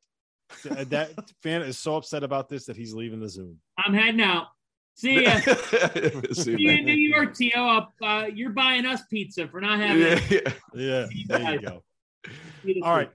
that 0.64 1.12
fan 1.44 1.62
is 1.62 1.78
so 1.78 1.96
upset 1.96 2.24
about 2.24 2.50
this 2.50 2.66
that 2.66 2.76
he's 2.76 2.94
leaving 2.94 3.20
the 3.20 3.30
Zoom. 3.30 3.58
I'm 3.78 3.94
heading 3.94 4.22
out. 4.22 4.48
See 5.00 5.24
ya. 5.24 5.40
See 6.34 6.56
you 6.58 6.72
in 6.72 6.84
New 6.84 6.92
York, 6.92 7.34
T.O. 7.34 7.88
Uh, 8.04 8.26
you're 8.34 8.50
buying 8.50 8.86
us 8.86 9.02
pizza 9.10 9.48
for 9.48 9.62
not 9.62 9.80
having 9.80 10.02
yeah, 10.02 10.20
it. 10.30 10.54
Yeah, 10.74 11.06
there 11.38 11.54
you 11.54 11.62
go. 11.62 11.84
All 12.84 12.98
right. 12.98 13.10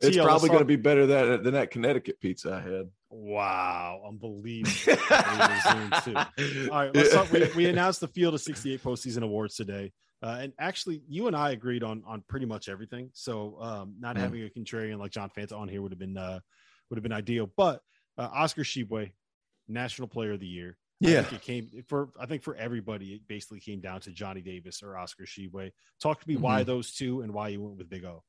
It's 0.00 0.16
T.O., 0.16 0.24
probably 0.24 0.48
going 0.48 0.60
to 0.60 0.64
be 0.64 0.74
better 0.74 1.06
than, 1.06 1.44
than 1.44 1.54
that 1.54 1.70
Connecticut 1.70 2.18
pizza 2.18 2.54
I 2.54 2.68
had. 2.68 2.88
Wow, 3.10 4.02
unbelievable. 4.08 4.72
All 5.10 5.18
right, 6.70 6.90
let's 6.92 7.14
talk. 7.14 7.30
We, 7.30 7.48
we, 7.54 7.66
announced 7.66 8.00
the 8.00 8.08
Field 8.08 8.34
of 8.34 8.40
68 8.40 8.82
postseason 8.82 9.22
awards 9.22 9.54
today. 9.54 9.92
Uh, 10.20 10.38
and 10.40 10.52
actually, 10.58 11.02
you 11.08 11.28
and 11.28 11.36
I 11.36 11.52
agreed 11.52 11.84
on 11.84 12.02
on 12.04 12.24
pretty 12.28 12.46
much 12.46 12.68
everything. 12.68 13.10
So 13.12 13.56
um, 13.60 13.94
not 14.00 14.16
mm. 14.16 14.20
having 14.20 14.42
a 14.42 14.48
contrarian 14.48 14.98
like 14.98 15.12
John 15.12 15.30
Fanta 15.30 15.56
on 15.56 15.68
here 15.68 15.82
would 15.82 15.92
have 15.92 16.00
been 16.00 16.18
uh, 16.18 16.40
would 16.90 16.96
have 16.96 17.04
been 17.04 17.12
ideal. 17.12 17.48
But 17.56 17.80
uh, 18.18 18.28
Oscar 18.32 18.62
Tshiebwe, 18.62 19.12
National 19.68 20.08
Player 20.08 20.32
of 20.32 20.40
the 20.40 20.46
Year. 20.46 20.76
Yeah, 21.00 21.24
it 21.30 21.42
came 21.42 21.70
for. 21.86 22.08
I 22.18 22.26
think 22.26 22.42
for 22.42 22.56
everybody, 22.56 23.14
it 23.14 23.28
basically 23.28 23.60
came 23.60 23.80
down 23.80 24.00
to 24.00 24.10
Johnny 24.10 24.40
Davis 24.40 24.82
or 24.82 24.96
Oscar 24.96 25.24
Tshiebwe. 25.24 25.70
Talk 26.02 26.20
to 26.20 26.28
me 26.28 26.34
mm-hmm. 26.34 26.42
why 26.42 26.62
those 26.64 26.92
two 26.92 27.20
and 27.20 27.32
why 27.32 27.48
you 27.48 27.62
went 27.62 27.76
with 27.76 27.88
Big 27.88 28.04
O. 28.04 28.24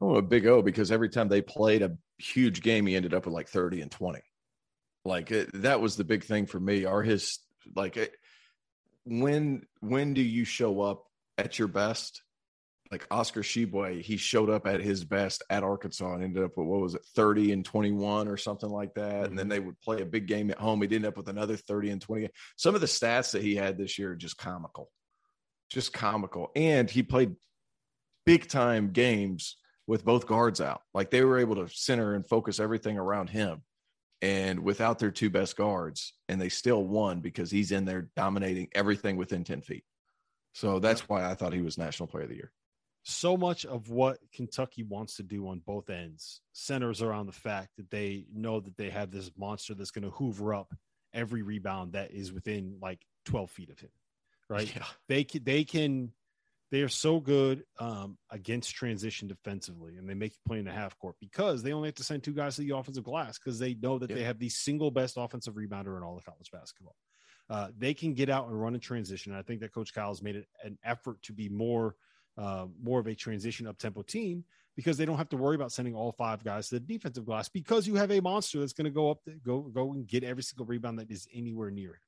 Oh, 0.00 0.16
a 0.16 0.22
Big 0.22 0.46
O 0.46 0.62
because 0.62 0.90
every 0.90 1.10
time 1.10 1.28
they 1.28 1.42
played 1.42 1.82
a 1.82 1.96
huge 2.16 2.62
game, 2.62 2.86
he 2.86 2.96
ended 2.96 3.12
up 3.12 3.26
with 3.26 3.34
like 3.34 3.48
thirty 3.48 3.82
and 3.82 3.90
twenty. 3.90 4.22
Like 5.04 5.30
it, 5.30 5.50
that 5.62 5.80
was 5.80 5.96
the 5.96 6.04
big 6.04 6.24
thing 6.24 6.46
for 6.46 6.58
me. 6.58 6.86
Are 6.86 7.02
his 7.02 7.38
like 7.76 7.98
it, 7.98 8.12
when 9.04 9.66
when 9.80 10.14
do 10.14 10.22
you 10.22 10.44
show 10.44 10.80
up 10.80 11.04
at 11.36 11.58
your 11.58 11.68
best? 11.68 12.22
Like 12.90 13.06
Oscar 13.10 13.42
Tshiebwe, 13.42 14.00
he 14.00 14.16
showed 14.16 14.48
up 14.48 14.66
at 14.66 14.80
his 14.80 15.04
best 15.04 15.42
at 15.50 15.62
Arkansas 15.62 16.14
and 16.14 16.24
ended 16.24 16.42
up 16.42 16.56
with 16.56 16.66
what 16.66 16.80
was 16.80 16.94
it, 16.94 17.04
30 17.14 17.52
and 17.52 17.64
21 17.64 18.28
or 18.28 18.36
something 18.36 18.70
like 18.70 18.94
that. 18.94 19.12
Mm-hmm. 19.12 19.24
And 19.24 19.38
then 19.38 19.44
mm-hmm. 19.44 19.50
they 19.50 19.60
would 19.60 19.80
play 19.80 20.00
a 20.00 20.06
big 20.06 20.26
game 20.26 20.50
at 20.50 20.58
home. 20.58 20.80
He'd 20.80 20.92
end 20.92 21.04
up 21.04 21.16
with 21.16 21.28
another 21.28 21.56
30 21.56 21.90
and 21.90 22.00
20. 22.00 22.30
Some 22.56 22.74
of 22.74 22.80
the 22.80 22.86
stats 22.86 23.32
that 23.32 23.42
he 23.42 23.54
had 23.54 23.76
this 23.76 23.98
year 23.98 24.12
are 24.12 24.16
just 24.16 24.38
comical. 24.38 24.90
Just 25.70 25.92
comical. 25.92 26.50
And 26.56 26.88
he 26.88 27.02
played 27.02 27.36
big 28.24 28.48
time 28.48 28.92
games 28.92 29.56
with 29.86 30.04
both 30.04 30.26
guards 30.26 30.60
out. 30.60 30.82
Like 30.94 31.10
they 31.10 31.22
were 31.22 31.38
able 31.38 31.56
to 31.56 31.68
center 31.74 32.14
and 32.14 32.26
focus 32.26 32.60
everything 32.60 32.98
around 32.98 33.28
him. 33.30 33.62
and 34.20 34.60
without 34.60 34.98
their 34.98 35.10
two 35.10 35.30
best 35.30 35.56
guards, 35.56 36.14
and 36.28 36.40
they 36.40 36.48
still 36.48 36.84
won 36.84 37.20
because 37.20 37.50
he's 37.50 37.72
in 37.72 37.84
there 37.84 38.10
dominating 38.16 38.68
everything 38.74 39.16
within 39.16 39.44
10 39.44 39.62
feet. 39.62 39.84
So 40.54 40.80
that's 40.80 41.08
why 41.08 41.24
I 41.24 41.34
thought 41.34 41.52
he 41.52 41.62
was 41.62 41.78
National 41.78 42.08
Player 42.08 42.24
of 42.24 42.30
the 42.30 42.36
Year. 42.36 42.52
So 43.10 43.38
much 43.38 43.64
of 43.64 43.88
what 43.88 44.18
Kentucky 44.34 44.82
wants 44.82 45.16
to 45.16 45.22
do 45.22 45.48
on 45.48 45.60
both 45.64 45.88
ends 45.88 46.42
centers 46.52 47.00
around 47.00 47.24
the 47.24 47.32
fact 47.32 47.70
that 47.78 47.90
they 47.90 48.26
know 48.34 48.60
that 48.60 48.76
they 48.76 48.90
have 48.90 49.10
this 49.10 49.30
monster 49.34 49.72
that's 49.74 49.90
going 49.90 50.04
to 50.04 50.10
hoover 50.10 50.52
up 50.52 50.74
every 51.14 51.40
rebound 51.42 51.92
that 51.92 52.10
is 52.10 52.32
within 52.34 52.76
like 52.82 53.00
12 53.24 53.50
feet 53.50 53.70
of 53.70 53.80
him. 53.80 53.88
Right. 54.50 54.70
Yeah. 54.76 54.84
They 55.08 55.24
can, 55.24 55.42
they 55.42 55.64
can, 55.64 56.12
they 56.70 56.82
are 56.82 56.88
so 56.90 57.18
good 57.18 57.64
um, 57.78 58.18
against 58.30 58.74
transition 58.74 59.26
defensively, 59.26 59.96
and 59.96 60.06
they 60.06 60.12
make 60.12 60.32
you 60.32 60.38
play 60.46 60.58
in 60.58 60.66
the 60.66 60.70
half 60.72 60.98
court 60.98 61.16
because 61.18 61.62
they 61.62 61.72
only 61.72 61.88
have 61.88 61.94
to 61.94 62.04
send 62.04 62.22
two 62.22 62.34
guys 62.34 62.56
to 62.56 62.62
the 62.62 62.76
offensive 62.76 63.04
glass 63.04 63.38
because 63.38 63.58
they 63.58 63.72
know 63.72 63.98
that 63.98 64.10
Yeah. 64.10 64.16
they 64.16 64.24
have 64.24 64.38
the 64.38 64.50
single 64.50 64.90
best 64.90 65.14
offensive 65.16 65.54
rebounder 65.54 65.96
in 65.96 66.02
all 66.02 66.18
of 66.18 66.26
college 66.26 66.50
basketball. 66.52 66.94
Uh, 67.48 67.68
they 67.78 67.94
can 67.94 68.12
get 68.12 68.28
out 68.28 68.48
and 68.48 68.60
run 68.60 68.74
in 68.74 68.80
transition. 68.80 69.32
And 69.32 69.38
I 69.38 69.42
think 69.42 69.60
that 69.60 69.72
Coach 69.72 69.94
Cal 69.94 70.08
has 70.08 70.20
made 70.22 70.36
it 70.36 70.46
an 70.62 70.76
effort 70.84 71.22
to 71.22 71.32
be 71.32 71.48
more, 71.48 71.94
uh, 72.38 72.66
more 72.80 73.00
of 73.00 73.06
a 73.08 73.14
transition 73.14 73.66
up 73.66 73.78
tempo 73.78 74.02
team 74.02 74.44
because 74.76 74.96
they 74.96 75.04
don't 75.04 75.16
have 75.18 75.28
to 75.28 75.36
worry 75.36 75.56
about 75.56 75.72
sending 75.72 75.94
all 75.94 76.12
five 76.12 76.44
guys 76.44 76.68
to 76.68 76.76
the 76.76 76.80
defensive 76.80 77.26
glass 77.26 77.48
because 77.48 77.86
you 77.86 77.96
have 77.96 78.12
a 78.12 78.20
monster 78.20 78.60
that's 78.60 78.72
going 78.72 78.84
to 78.84 78.90
go 78.90 79.10
up, 79.10 79.18
go 79.44 79.62
go 79.62 79.92
and 79.92 80.06
get 80.06 80.22
every 80.22 80.42
single 80.42 80.64
rebound 80.64 80.98
that 80.98 81.10
is 81.10 81.26
anywhere 81.34 81.70
near 81.70 82.00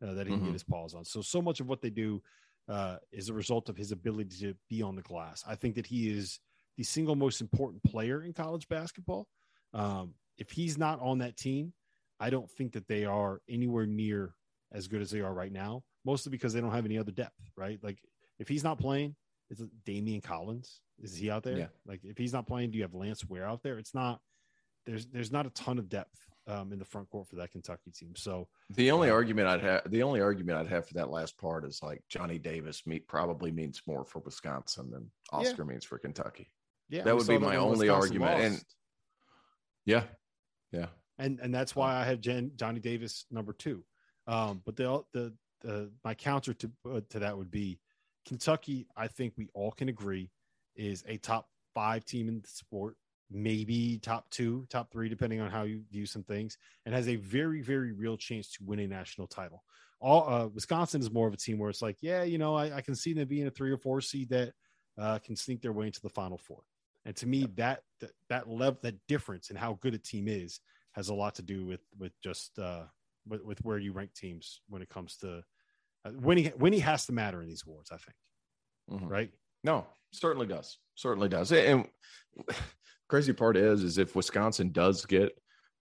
him, 0.00 0.10
uh, 0.10 0.14
that 0.14 0.26
he 0.26 0.32
can 0.34 0.42
Mhm. 0.42 0.44
get 0.46 0.52
his 0.52 0.64
paws 0.64 0.94
on. 0.94 1.04
So 1.04 1.22
so 1.22 1.40
much 1.40 1.60
of 1.60 1.68
what 1.68 1.80
they 1.80 1.90
do 1.90 2.22
uh, 2.68 2.98
is 3.10 3.30
a 3.30 3.32
result 3.32 3.70
of 3.70 3.78
his 3.78 3.92
ability 3.92 4.38
to 4.40 4.54
be 4.68 4.82
on 4.82 4.94
the 4.94 5.00
glass. 5.00 5.42
I 5.46 5.54
think 5.54 5.74
that 5.76 5.86
he 5.86 6.10
is 6.10 6.38
the 6.76 6.82
single 6.84 7.16
most 7.16 7.40
important 7.40 7.82
player 7.82 8.22
in 8.22 8.34
college 8.34 8.68
basketball. 8.68 9.26
Um, 9.72 10.12
if 10.36 10.50
he's 10.50 10.76
not 10.76 11.00
on 11.00 11.18
that 11.18 11.38
team, 11.38 11.72
I 12.20 12.28
don't 12.28 12.50
think 12.50 12.72
that 12.74 12.86
they 12.86 13.06
are 13.06 13.40
anywhere 13.48 13.86
near 13.86 14.34
as 14.70 14.86
good 14.86 15.00
as 15.00 15.10
they 15.10 15.22
are 15.22 15.32
right 15.32 15.50
now. 15.50 15.82
Mostly 16.04 16.30
because 16.30 16.52
they 16.52 16.60
don't 16.60 16.72
have 16.72 16.84
any 16.84 16.98
other 16.98 17.10
depth, 17.10 17.40
right? 17.56 17.82
Like 17.82 18.02
if 18.38 18.48
he's 18.48 18.62
not 18.62 18.78
playing, 18.78 19.16
is 19.50 19.60
it 19.60 19.68
Daimion 19.84 20.22
Collins? 20.22 20.80
Is 21.00 21.16
he 21.16 21.30
out 21.30 21.42
there? 21.42 21.56
Yeah. 21.56 21.66
Like 21.86 22.00
if 22.04 22.18
he's 22.18 22.32
not 22.32 22.46
playing, 22.46 22.70
do 22.70 22.76
you 22.78 22.82
have 22.84 22.94
Lance 22.94 23.24
Ware 23.28 23.46
out 23.46 23.62
there? 23.62 23.78
It's 23.78 23.94
not. 23.94 24.20
There's 24.86 25.06
there's 25.06 25.30
not 25.32 25.46
a 25.46 25.50
ton 25.50 25.78
of 25.78 25.88
depth 25.88 26.18
um, 26.46 26.72
in 26.72 26.78
the 26.78 26.84
front 26.84 27.10
court 27.10 27.28
for 27.28 27.36
that 27.36 27.50
Kentucky 27.52 27.90
team. 27.90 28.14
So 28.16 28.48
The 28.70 28.90
only 28.90 29.10
Uh, 29.10 29.14
argument 29.14 29.48
I'd 29.48 29.60
have, 29.60 29.90
the 29.90 30.02
only 30.02 30.20
argument 30.20 30.58
I'd 30.58 30.68
have 30.72 30.86
for 30.88 30.94
that 30.94 31.10
last 31.10 31.36
part 31.36 31.64
is 31.66 31.82
like 31.82 32.02
Johnny 32.08 32.38
Davis 32.38 32.86
meet 32.86 33.06
probably 33.06 33.52
means 33.52 33.82
more 33.86 34.04
for 34.04 34.20
Wisconsin 34.20 34.90
than 34.90 35.10
Oscar 35.30 35.64
means 35.66 35.84
for 35.84 35.98
Kentucky. 35.98 36.50
yeah, 36.88 37.02
That 37.02 37.16
would 37.16 37.26
be 37.28 37.36
my 37.38 37.56
only 37.56 37.88
Wisconsin 37.90 38.22
argument. 38.22 38.40
And- 38.54 38.64
Yeah, 39.84 40.04
yeah, 40.72 40.86
and 41.18 41.38
and 41.40 41.54
that's 41.54 41.74
why 41.76 41.94
I 41.96 42.04
have 42.04 42.20
Jen, 42.20 42.52
Johnny 42.56 42.80
Davis 42.80 43.24
number 43.30 43.52
two. 43.52 43.84
Um, 44.26 44.62
but 44.64 44.76
the 44.76 45.02
the 45.12 45.34
the 45.60 45.90
my 46.04 46.14
counter 46.14 46.54
to 46.54 46.70
uh, 46.90 47.00
to 47.10 47.18
that 47.20 47.36
would 47.36 47.50
be 47.50 47.78
Kentucky. 48.28 48.86
I 48.96 49.08
think 49.08 49.32
we 49.36 49.48
all 49.54 49.72
can 49.72 49.88
agree 49.88 50.30
is 50.76 51.02
a 51.08 51.16
top 51.16 51.48
five 51.74 52.04
team 52.04 52.28
in 52.28 52.40
the 52.40 52.48
sport, 52.48 52.96
maybe 53.30 53.98
top 54.02 54.28
two, 54.30 54.66
top 54.70 54.92
three, 54.92 55.08
depending 55.08 55.40
on 55.40 55.50
how 55.50 55.62
you 55.62 55.82
view 55.90 56.06
some 56.06 56.22
things, 56.22 56.58
and 56.84 56.94
has 56.94 57.08
a 57.08 57.16
very 57.16 57.62
very 57.62 57.92
real 57.92 58.16
chance 58.16 58.52
to 58.52 58.64
win 58.64 58.80
a 58.80 58.86
national 58.86 59.26
title. 59.26 59.64
All 60.00 60.28
uh, 60.28 60.46
Wisconsin 60.48 61.00
is 61.00 61.10
more 61.10 61.26
of 61.26 61.34
a 61.34 61.38
team 61.38 61.58
where 61.58 61.70
it's 61.70 61.82
like, 61.82 61.96
yeah, 62.00 62.22
you 62.22 62.38
know, 62.38 62.54
I, 62.54 62.76
I 62.76 62.80
can 62.82 62.94
see 62.94 63.14
them 63.14 63.26
being 63.26 63.48
a 63.48 63.50
three 63.50 63.72
or 63.72 63.78
four 63.78 64.00
seed 64.00 64.28
that 64.28 64.52
uh, 64.96 65.18
can 65.18 65.34
sneak 65.34 65.62
their 65.62 65.72
way 65.72 65.86
into 65.86 66.00
the 66.02 66.10
final 66.10 66.38
four. 66.38 66.60
And 67.04 67.16
to 67.16 67.26
me, 67.26 67.48
that 67.56 67.80
that 68.00 68.10
that 68.28 68.48
level, 68.48 68.78
that 68.82 68.94
difference 69.08 69.50
in 69.50 69.56
how 69.56 69.78
good 69.80 69.94
a 69.94 69.98
team 69.98 70.28
is, 70.28 70.60
has 70.92 71.08
a 71.08 71.14
lot 71.14 71.34
to 71.36 71.42
do 71.42 71.64
with 71.64 71.80
with 71.98 72.12
just 72.22 72.58
uh, 72.58 72.84
with, 73.26 73.42
with 73.42 73.64
where 73.64 73.78
you 73.78 73.92
rank 73.92 74.12
teams 74.14 74.60
when 74.68 74.82
it 74.82 74.90
comes 74.90 75.16
to 75.18 75.42
uh, 76.04 76.10
winning. 76.14 76.52
Winning 76.58 76.80
has 76.80 77.06
to 77.06 77.12
matter 77.12 77.42
in 77.42 77.48
these 77.48 77.62
awards, 77.66 77.90
I 77.92 77.96
think. 77.96 79.02
Mhm. 79.02 79.10
Right? 79.10 79.32
no, 79.64 79.86
certainly 80.12 80.46
does, 80.46 80.78
certainly 80.94 81.28
does. 81.28 81.52
And 81.52 81.88
crazy 83.08 83.32
part 83.32 83.56
is, 83.56 83.82
is 83.82 83.98
if 83.98 84.14
Wisconsin 84.16 84.70
does 84.72 85.04
get 85.06 85.32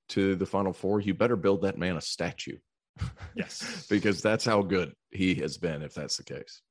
to 0.09 0.35
the 0.35 0.45
Final 0.45 0.73
Four, 0.73 0.99
you 1.01 1.13
better 1.13 1.35
build 1.35 1.61
that 1.63 1.77
man 1.77 1.97
a 1.97 2.01
statue. 2.01 2.57
Yes. 3.35 3.85
because 3.87 4.21
that's 4.23 4.43
how 4.43 4.63
good 4.63 4.93
he 5.11 5.35
has 5.35 5.57
been. 5.57 5.83
If 5.83 5.93
that's 5.93 6.17
the 6.17 6.23
case, 6.23 6.61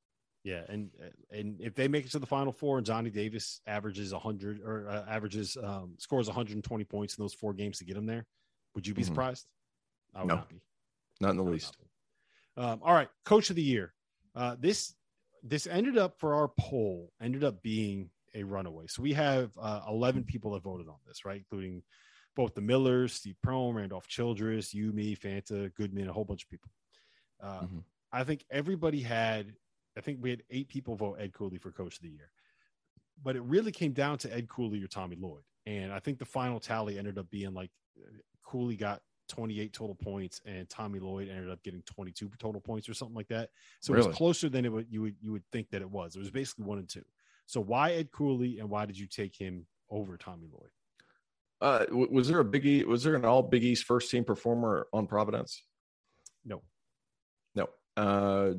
Yeah, 0.42 0.62
and 0.68 0.90
and 1.30 1.60
if 1.60 1.74
they 1.76 1.86
make 1.86 2.04
it 2.06 2.10
to 2.12 2.18
the 2.18 2.26
Final 2.26 2.52
Four 2.52 2.78
and 2.78 2.86
Johnny 2.86 3.10
Davis 3.10 3.60
averages 3.68 4.12
100 4.12 4.60
or 4.62 4.88
uh, 4.88 5.04
averages 5.08 5.56
um, 5.62 5.94
scores 5.98 6.26
120 6.26 6.84
points 6.84 7.16
in 7.16 7.22
those 7.22 7.34
four 7.34 7.54
games 7.54 7.78
to 7.78 7.84
get 7.84 7.96
him 7.96 8.06
there, 8.06 8.26
would 8.74 8.84
you 8.86 8.94
be 8.94 9.02
Mhm. 9.02 9.06
surprised? 9.06 9.46
I 10.14 10.20
would 10.22 10.28
No. 10.28 10.34
not 10.36 10.48
be. 10.48 10.60
not 11.20 11.30
in 11.30 11.36
the 11.36 11.44
I 11.44 11.48
least. 11.50 11.76
Um, 12.56 12.80
all 12.82 12.94
right, 12.94 13.08
Coach 13.24 13.50
of 13.50 13.56
the 13.56 13.62
Year. 13.62 13.92
Uh, 14.34 14.56
this 14.58 14.94
this 15.42 15.66
ended 15.66 15.96
up 15.96 16.18
for 16.18 16.34
our 16.34 16.48
poll 16.58 17.12
ended 17.20 17.44
up 17.44 17.62
being 17.62 18.10
a 18.34 18.42
runaway. 18.42 18.86
So 18.88 19.02
we 19.02 19.12
have 19.12 19.52
uh, 19.60 19.82
11 19.88 20.24
people 20.24 20.52
that 20.52 20.62
voted 20.62 20.88
on 20.88 20.96
this, 21.06 21.24
right, 21.24 21.36
including 21.38 21.82
both 22.34 22.54
the 22.54 22.60
Millers, 22.60 23.14
Steve 23.14 23.36
Prohm, 23.46 23.74
Randolph 23.74 24.08
Childress, 24.08 24.74
you, 24.74 24.92
me, 24.92 25.14
Fanta, 25.16 25.72
Goodman, 25.74 26.08
a 26.08 26.12
whole 26.12 26.24
bunch 26.24 26.42
of 26.44 26.50
people. 26.50 26.70
Uh, 27.40 27.60
Mhm. 27.62 27.84
I 28.12 28.24
think 28.24 28.44
everybody 28.50 29.00
had. 29.02 29.54
I 29.96 30.00
think 30.00 30.18
we 30.20 30.30
had 30.30 30.42
eight 30.50 30.68
people 30.68 30.96
vote 30.96 31.16
Ed 31.18 31.32
Cooley 31.32 31.58
for 31.58 31.70
Coach 31.72 31.96
of 31.96 32.02
the 32.02 32.10
Year, 32.10 32.30
but 33.22 33.36
it 33.36 33.42
really 33.42 33.72
came 33.72 33.92
down 33.92 34.18
to 34.18 34.34
Ed 34.34 34.48
Cooley 34.48 34.82
or 34.82 34.86
Tommy 34.88 35.16
Lloyd, 35.16 35.42
and 35.64 35.92
I 35.92 35.98
think 36.00 36.18
the 36.18 36.24
final 36.26 36.60
tally 36.60 36.98
ended 36.98 37.18
up 37.18 37.30
being 37.30 37.54
like 37.54 37.70
Cooley 38.42 38.76
got 38.76 39.02
28 39.28 39.72
total 39.72 39.94
points 39.94 40.40
and 40.44 40.68
Tommy 40.68 40.98
Lloyd 40.98 41.28
ended 41.28 41.50
up 41.50 41.62
getting 41.62 41.82
22 41.82 42.30
total 42.38 42.60
points 42.60 42.88
or 42.88 42.94
something 42.94 43.16
like 43.16 43.28
that. 43.28 43.50
So 43.80 43.94
it 43.94 43.98
was 43.98 44.16
closer 44.16 44.48
than 44.48 44.64
it 44.64 44.72
would 44.72 44.86
you 44.90 45.02
would 45.02 45.16
you 45.20 45.32
would 45.32 45.44
think 45.52 45.70
that 45.70 45.82
it 45.82 45.90
was. 45.90 46.16
It 46.16 46.20
was 46.20 46.30
basically 46.30 46.64
one 46.64 46.78
and 46.78 46.88
two. 46.88 47.04
So 47.46 47.60
why 47.60 47.92
Ed 47.92 48.10
Cooley 48.10 48.58
and 48.58 48.68
why 48.68 48.86
did 48.86 48.98
you 48.98 49.06
take 49.06 49.36
him 49.36 49.66
over 49.90 50.16
Tommy 50.16 50.48
Lloyd? 50.52 50.70
Uh, 51.60 51.86
was 51.90 52.28
there 52.28 52.40
a 52.40 52.44
Big 52.44 52.66
E? 52.66 52.84
Was 52.84 53.02
there 53.02 53.14
an 53.14 53.24
All 53.24 53.42
Big 53.42 53.64
East 53.64 53.84
first 53.84 54.10
team 54.10 54.24
performer 54.24 54.86
on 54.92 55.06
Providence? 55.06 55.62
No. 56.44 56.62
No. 57.54 57.68
Uh, 57.96 58.54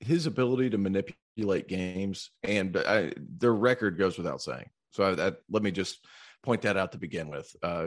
his 0.00 0.26
ability 0.26 0.70
to 0.70 0.78
manipulate 0.78 1.68
games 1.68 2.30
and 2.42 2.76
I, 2.76 3.12
their 3.16 3.54
record 3.54 3.96
goes 3.96 4.18
without 4.18 4.42
saying. 4.42 4.68
So 4.90 5.04
I, 5.04 5.14
that, 5.14 5.36
let 5.50 5.62
me 5.62 5.70
just 5.70 6.04
point 6.42 6.62
that 6.62 6.76
out 6.76 6.92
to 6.92 6.98
begin 6.98 7.28
with. 7.28 7.54
Uh, 7.62 7.86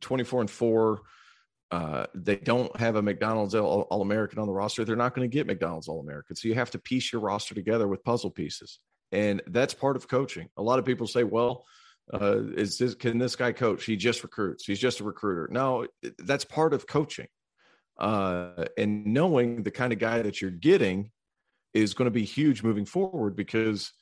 24 0.00 0.42
and 0.42 0.50
four. 0.50 1.00
Uh, 1.70 2.06
they 2.14 2.36
don't 2.36 2.74
have 2.78 2.96
a 2.96 3.02
McDonald's 3.02 3.54
All 3.54 4.02
American 4.02 4.38
on 4.38 4.46
the 4.46 4.52
roster. 4.52 4.84
They're 4.84 4.96
not 4.96 5.14
going 5.14 5.28
to 5.28 5.34
get 5.34 5.46
McDonald's 5.46 5.88
All 5.88 6.00
American. 6.00 6.36
So 6.36 6.48
you 6.48 6.54
have 6.54 6.70
to 6.72 6.78
piece 6.78 7.12
your 7.12 7.20
roster 7.20 7.54
together 7.54 7.88
with 7.88 8.04
puzzle 8.04 8.30
pieces. 8.30 8.78
And 9.12 9.42
that's 9.48 9.74
part 9.74 9.96
of 9.96 10.08
coaching. 10.08 10.48
A 10.56 10.62
lot 10.62 10.78
of 10.78 10.84
people 10.84 11.06
say, 11.06 11.24
well, 11.24 11.64
uh, 12.12 12.42
is 12.56 12.78
this, 12.78 12.94
can 12.94 13.18
this 13.18 13.34
guy 13.34 13.52
coach? 13.52 13.84
He 13.84 13.96
just 13.96 14.22
recruits. 14.22 14.66
He's 14.66 14.78
just 14.78 15.00
a 15.00 15.04
recruiter. 15.04 15.48
No, 15.50 15.86
that's 16.18 16.44
part 16.44 16.74
of 16.74 16.86
coaching. 16.86 17.28
Uh, 17.98 18.66
and 18.76 19.06
knowing 19.06 19.62
the 19.62 19.70
kind 19.70 19.92
of 19.92 19.98
guy 19.98 20.20
that 20.22 20.40
you're 20.40 20.50
getting 20.50 21.10
is 21.72 21.94
going 21.94 22.06
to 22.06 22.10
be 22.10 22.24
huge 22.24 22.62
moving 22.62 22.84
forward 22.84 23.36
because 23.36 23.92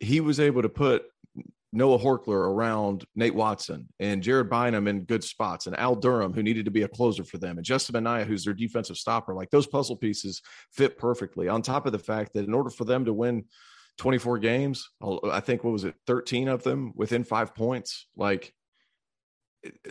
he 0.00 0.20
was 0.20 0.40
able 0.40 0.62
to 0.62 0.68
put 0.68 1.04
Noah 1.72 1.98
Horchler 1.98 2.50
around 2.50 3.04
Nate 3.14 3.34
Watson 3.34 3.88
and 3.98 4.22
Jared 4.22 4.50
Bynum 4.50 4.88
in 4.88 5.04
good 5.04 5.24
spots 5.24 5.66
and 5.66 5.78
Al 5.78 5.94
Durham, 5.94 6.32
who 6.32 6.42
needed 6.42 6.66
to 6.66 6.70
be 6.70 6.82
a 6.82 6.88
closer 6.88 7.24
for 7.24 7.38
them, 7.38 7.56
and 7.56 7.64
Justin 7.64 7.94
Minaya, 7.94 8.24
who's 8.24 8.44
their 8.44 8.54
defensive 8.54 8.96
stopper. 8.96 9.34
Like 9.34 9.50
those 9.50 9.66
puzzle 9.66 9.96
pieces 9.96 10.42
fit 10.70 10.98
perfectly. 10.98 11.48
On 11.48 11.62
top 11.62 11.86
of 11.86 11.92
the 11.92 11.98
fact 11.98 12.34
that 12.34 12.44
in 12.44 12.52
order 12.52 12.70
for 12.70 12.84
them 12.84 13.06
to 13.06 13.12
win 13.12 13.44
24 13.98 14.38
games, 14.38 14.90
I 15.24 15.40
think 15.40 15.64
what 15.64 15.72
was 15.72 15.84
it, 15.84 15.94
13 16.06 16.48
of 16.48 16.62
them 16.62 16.92
within 16.94 17.24
five 17.24 17.54
points, 17.54 18.06
like 18.16 18.52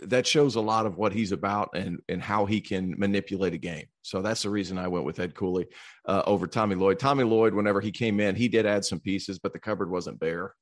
that 0.02 0.26
shows 0.26 0.56
a 0.56 0.60
lot 0.60 0.86
of 0.86 0.96
what 0.96 1.12
he's 1.12 1.32
about 1.32 1.70
and 1.74 1.98
and 2.08 2.22
how 2.22 2.44
he 2.44 2.60
can 2.60 2.94
manipulate 2.98 3.54
a 3.54 3.58
game. 3.58 3.86
So 4.02 4.20
that's 4.20 4.42
the 4.42 4.50
reason 4.50 4.78
I 4.78 4.88
went 4.88 5.06
with 5.06 5.18
Ed 5.18 5.34
Cooley 5.34 5.66
uh, 6.06 6.22
over 6.26 6.46
Tommy 6.46 6.74
Lloyd. 6.74 6.98
Tommy 6.98 7.24
Lloyd, 7.24 7.54
whenever 7.54 7.80
he 7.80 7.90
came 7.90 8.20
in, 8.20 8.36
he 8.36 8.48
did 8.48 8.66
add 8.66 8.84
some 8.84 9.00
pieces, 9.00 9.38
but 9.38 9.52
the 9.52 9.58
cupboard 9.58 9.90
wasn't 9.90 10.20
bare. 10.20 10.54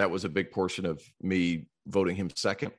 That 0.00 0.10
was 0.10 0.24
a 0.24 0.30
big 0.30 0.50
portion 0.50 0.86
of 0.86 1.02
me 1.20 1.66
voting 1.86 2.16
him 2.16 2.30
second. 2.34 2.72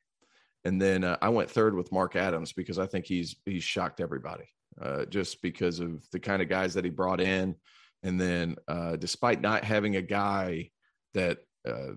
And 0.65 0.81
then 0.81 1.03
uh, 1.03 1.17
I 1.21 1.29
went 1.29 1.51
third 1.51 1.75
with 1.75 1.91
Mark 1.91 2.15
Adams 2.15 2.51
because 2.51 2.79
I 2.79 2.87
think 2.87 3.05
he's 3.05 3.35
he's 3.45 3.63
shocked 3.63 3.99
everybody 3.99 4.45
uh, 4.81 5.05
just 5.05 5.39
because 5.43 5.79
of 5.79 6.03
the 6.09 6.19
kind 6.19 6.41
of 6.41 6.49
guys 6.49 6.73
that 6.73 6.83
he 6.83 6.89
brought 6.89 7.21
in. 7.21 7.55
And 8.01 8.19
then, 8.19 8.55
uh, 8.67 8.95
despite 8.95 9.39
not 9.39 9.63
having 9.63 9.97
a 9.97 10.01
guy 10.01 10.71
that 11.13 11.37
uh, 11.67 11.93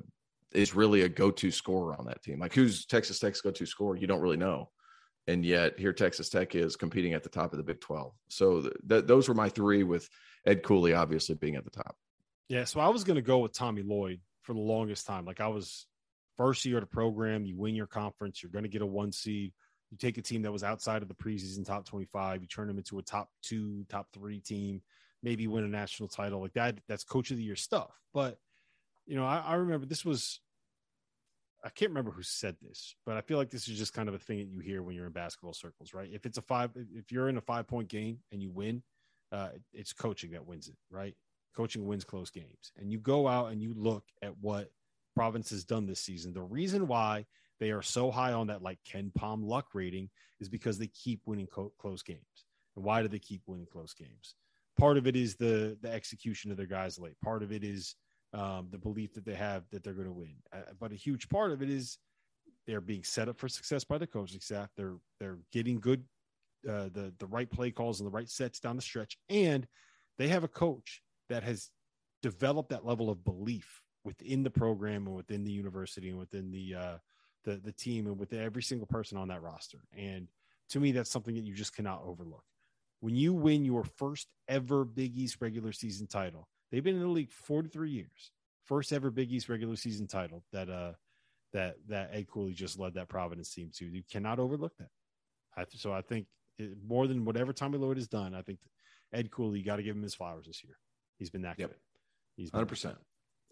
is 0.53 0.75
really 0.75 1.03
a 1.03 1.09
go-to 1.09 1.51
scorer 1.51 1.99
on 1.99 2.05
that 2.05 2.23
team. 2.23 2.39
Like 2.39 2.53
who's 2.53 2.85
Texas 2.85 3.19
Tech's 3.19 3.41
go-to 3.41 3.65
scorer? 3.65 3.97
You 3.97 4.07
don't 4.07 4.21
really 4.21 4.37
know. 4.37 4.69
And 5.27 5.43
yet 5.43 5.79
here 5.79 5.95
Texas 5.95 6.29
Tech 6.29 6.55
is 6.55 6.77
competing 6.77 7.15
at 7.15 7.23
the 7.23 7.31
top 7.31 7.55
of 7.55 7.57
the 7.57 7.63
Big 7.65 7.81
12. 7.81 8.13
So 8.29 8.61
th- 8.61 8.75
th- 8.91 9.07
those 9.07 9.27
were 9.27 9.35
my 9.35 9.49
three 9.49 9.85
with 9.85 10.07
Ed 10.47 10.63
Cooley 10.63 10.93
obviously 10.93 11.35
being 11.35 11.57
at 11.57 11.65
the 11.65 11.71
top. 11.71 11.97
Yeah, 12.51 12.65
so 12.65 12.79
I 12.79 12.89
was 12.89 13.05
going 13.05 13.17
to 13.17 13.23
go 13.23 13.39
with 13.39 13.55
Tommy 13.55 13.83
Lloyd 13.83 14.21
for 14.45 14.53
the 14.53 14.61
longest 14.61 15.07
time. 15.07 15.25
Like 15.25 15.41
I 15.41 15.49
was 15.49 15.87
first 16.37 16.65
year 16.65 16.77
of 16.77 16.83
the 16.83 16.87
program, 16.87 17.45
you 17.45 17.57
win 17.57 17.75
your 17.75 17.87
conference, 17.87 18.43
you're 18.43 18.53
going 18.53 18.65
to 18.65 18.69
get 18.69 18.83
a 18.83 18.87
one 18.87 19.13
seed. 19.13 19.53
You 19.91 19.99
take 19.99 20.19
a 20.19 20.23
team 20.23 20.43
that 20.43 20.53
was 20.53 20.65
outside 20.65 21.03
of 21.03 21.09
the 21.09 21.15
preseason 21.15 21.65
top 21.65 21.87
25, 21.87 22.43
you 22.43 22.49
turn 22.49 22.69
them 22.69 22.79
into 22.79 22.99
a 22.99 23.03
top 23.03 23.29
two, 23.43 23.85
top 23.89 24.09
three 24.13 24.41
team, 24.41 24.83
maybe 25.23 25.47
win 25.47 25.65
a 25.65 25.69
national 25.69 26.09
title 26.09 26.41
like 26.41 26.55
that. 26.55 26.79
That's 26.89 27.05
coach 27.05 27.31
of 27.31 27.37
the 27.37 27.43
year 27.43 27.57
stuff. 27.57 27.91
But, 28.13 28.39
you 29.07 29.17
know, 29.17 29.25
I, 29.25 29.39
I 29.39 29.55
remember 29.55 29.87
this 29.87 30.05
was, 30.05 30.41
I 31.65 31.69
can't 31.71 31.91
remember 31.91 32.11
who 32.11 32.23
said 32.23 32.57
this, 32.61 32.95
but 33.07 33.17
I 33.17 33.23
feel 33.23 33.39
like 33.39 33.51
this 33.51 33.69
is 33.69 33.79
just 33.79 33.95
kind 33.95 34.09
of 34.09 34.15
a 34.15 34.19
thing 34.19 34.39
that 34.39 34.49
you 34.49 34.59
hear 34.59 34.83
when 34.83 34.95
you're 34.95 35.07
in 35.07 35.13
basketball 35.13 35.55
circles, 35.55 35.95
right? 35.95 36.11
If 36.13 36.27
it's 36.27 36.39
a 36.39 36.43
five, 36.43 36.71
if 36.93 37.11
you're 37.11 37.29
in 37.29 37.39
a 37.39 37.43
five 37.43 37.67
point 37.67 37.89
game 37.89 38.19
and 38.33 38.43
you 38.43 38.51
win, 38.51 38.83
uh, 39.33 39.51
it's 39.73 39.93
coaching 39.93 40.33
that 40.33 40.47
wins 40.47 40.69
it, 40.69 40.77
right? 40.91 41.15
Coaching 41.55 41.87
wins 41.87 42.05
close 42.05 42.31
games. 42.31 42.73
And 42.77 42.91
you 42.91 42.99
go 42.99 43.29
out 43.29 43.53
and 43.53 43.63
you 43.63 43.75
look 43.77 44.05
at 44.23 44.37
what 44.39 44.71
Providence 45.15 45.51
has 45.51 45.65
done 45.65 45.87
this 45.87 46.01
season. 46.01 46.33
The 46.33 46.43
reason 46.43 46.87
why 46.89 47.27
they 47.61 47.71
are 47.71 47.83
so 47.83 48.11
high 48.11 48.33
on 48.33 48.49
that 48.49 48.63
like 48.63 48.79
KenPom 48.91 49.45
luck 49.45 49.69
rating 49.75 50.11
is 50.41 50.49
because 50.49 50.79
they 50.79 50.89
keep 50.89 51.21
winning 51.27 51.47
co- 51.47 51.73
close 51.79 52.03
games. 52.03 52.21
And 52.77 52.85
why 52.85 53.03
do 53.03 53.09
they 53.09 53.19
keep 53.19 53.43
winning 53.47 53.67
close 53.71 53.95
games? 53.95 54.35
Part 54.79 54.99
of 54.99 55.07
it 55.07 55.15
is 55.15 55.37
the 55.37 55.79
the 55.81 55.93
execution 55.93 56.51
of 56.51 56.57
their 56.57 56.67
guys 56.67 56.99
late. 56.99 57.15
Part 57.23 57.45
of 57.45 57.53
it 57.53 57.63
is 57.63 57.95
um, 58.33 58.67
the 58.71 58.79
belief 58.79 59.15
that 59.15 59.25
they 59.25 59.35
have 59.35 59.63
that 59.71 59.85
they're 59.85 59.93
going 59.93 60.09
to 60.09 60.13
win. 60.13 60.35
Uh, 60.53 60.73
but 60.81 60.91
a 60.91 60.97
huge 60.97 61.29
part 61.29 61.53
of 61.53 61.63
it 61.63 61.71
is 61.71 61.99
they're 62.67 62.81
being 62.81 63.05
set 63.05 63.29
up 63.29 63.39
for 63.39 63.49
success 63.49 63.85
by 63.85 63.99
the 63.99 64.07
coaching 64.07 64.41
staff. 64.41 64.71
They're 64.77 64.97
they're 65.21 65.39
getting 65.53 65.79
good 65.79 66.03
uh, 66.69 66.89
the 66.93 67.13
the 67.19 67.27
right 67.27 67.51
play 67.51 67.71
calls 67.71 68.01
and 68.01 68.07
the 68.07 68.13
right 68.13 68.29
sets 68.29 68.59
down 68.59 68.75
the 68.75 68.83
stretch, 68.83 69.17
and 69.29 69.67
they 70.19 70.29
have 70.29 70.43
a 70.43 70.49
coach 70.49 71.03
that 71.29 71.43
has 71.43 71.71
developed 72.23 72.71
that 72.71 72.87
level 72.87 73.11
of 73.11 73.25
belief 73.25 73.83
within 74.05 74.43
the 74.43 74.51
program 74.51 75.07
and 75.07 75.17
within 75.17 75.45
the 75.45 75.51
university 75.51 76.11
and 76.11 76.19
within 76.19 76.51
the 76.51 76.75
uh, 76.75 76.97
the 77.45 77.57
the 77.57 77.73
team 77.73 78.07
and 78.07 78.19
with 78.19 78.33
every 78.33 78.63
single 78.63 78.87
person 78.87 79.19
on 79.19 79.29
that 79.29 79.43
roster. 79.43 79.79
And 79.97 80.29
to 80.71 80.81
me, 80.81 80.93
that's 80.93 81.11
something 81.11 81.35
that 81.35 81.45
you 81.45 81.55
just 81.55 81.75
cannot 81.75 82.03
overlook. 82.05 82.45
When 83.01 83.15
you 83.15 83.33
win 83.35 83.65
your 83.65 83.85
first 83.85 84.29
ever 84.49 84.85
Big 84.85 85.17
East 85.17 85.37
regular 85.41 85.73
season 85.73 86.07
title, 86.07 86.49
they've 86.71 86.83
been 86.83 86.97
in 86.97 87.03
the 87.03 87.09
league 87.09 87.31
43 87.31 87.91
years. 87.91 88.31
First 88.65 88.93
ever 88.93 89.11
Big 89.11 89.31
East 89.31 89.49
regular 89.49 89.77
season 89.77 90.07
title 90.07 90.43
that 90.53 90.71
uh 90.71 90.93
that 91.53 91.77
that 91.89 92.11
Ed 92.13 92.29
Cooley 92.29 92.53
just 92.53 92.79
led 92.79 92.95
that 92.95 93.09
Providence 93.09 93.53
team 93.53 93.71
to. 93.77 93.87
You 93.87 94.03
cannot 94.11 94.39
overlook 94.39 94.73
that. 94.79 94.89
I, 95.57 95.65
so 95.75 95.93
I 95.93 96.01
think 96.01 96.27
it, 96.59 96.77
more 96.87 97.07
than 97.07 97.25
whatever 97.25 97.53
Tommy 97.53 97.79
Lloyd 97.79 97.97
has 97.97 98.09
done, 98.09 98.35
I 98.35 98.43
think 98.43 98.59
Ed 99.13 99.31
Cooley, 99.31 99.63
got 99.63 99.77
to 99.77 99.83
give 99.83 99.97
him 99.97 100.03
his 100.03 100.15
flowers 100.15 100.47
this 100.47 100.65
year. 100.65 100.77
He's 101.19 101.31
been 101.31 101.43
that 101.43 101.59
yep. 101.59 101.71
good. 101.71 101.79
He's 102.37 102.51
hundred 102.51 102.67
percent. 102.67 102.97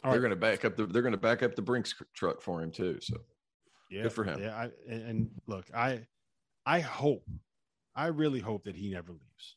They're 0.03 0.13
right. 0.13 0.19
going 0.19 0.31
to 0.31 0.37
back 0.37 0.65
up 0.65 0.77
the. 0.77 0.87
They're 0.87 1.03
going 1.03 1.13
to 1.13 1.19
back 1.19 1.43
up 1.43 1.55
the 1.55 1.63
Brinks 1.63 1.95
truck 2.15 2.41
for 2.41 2.61
him 2.63 2.71
too. 2.71 2.99
So 3.01 3.19
yeah, 3.91 4.03
good 4.03 4.13
for 4.13 4.25
him. 4.25 4.43
Yeah, 4.43 4.57
I, 4.57 4.71
and, 4.89 5.03
and 5.09 5.31
look, 5.47 5.67
I, 5.75 6.07
I 6.67 6.81
hope, 6.81 7.25
I 7.95 8.07
really 8.07 8.41
hope 8.41 8.65
that 8.65 8.75
he 8.75 8.91
never 8.91 9.13
leaves. 9.13 9.57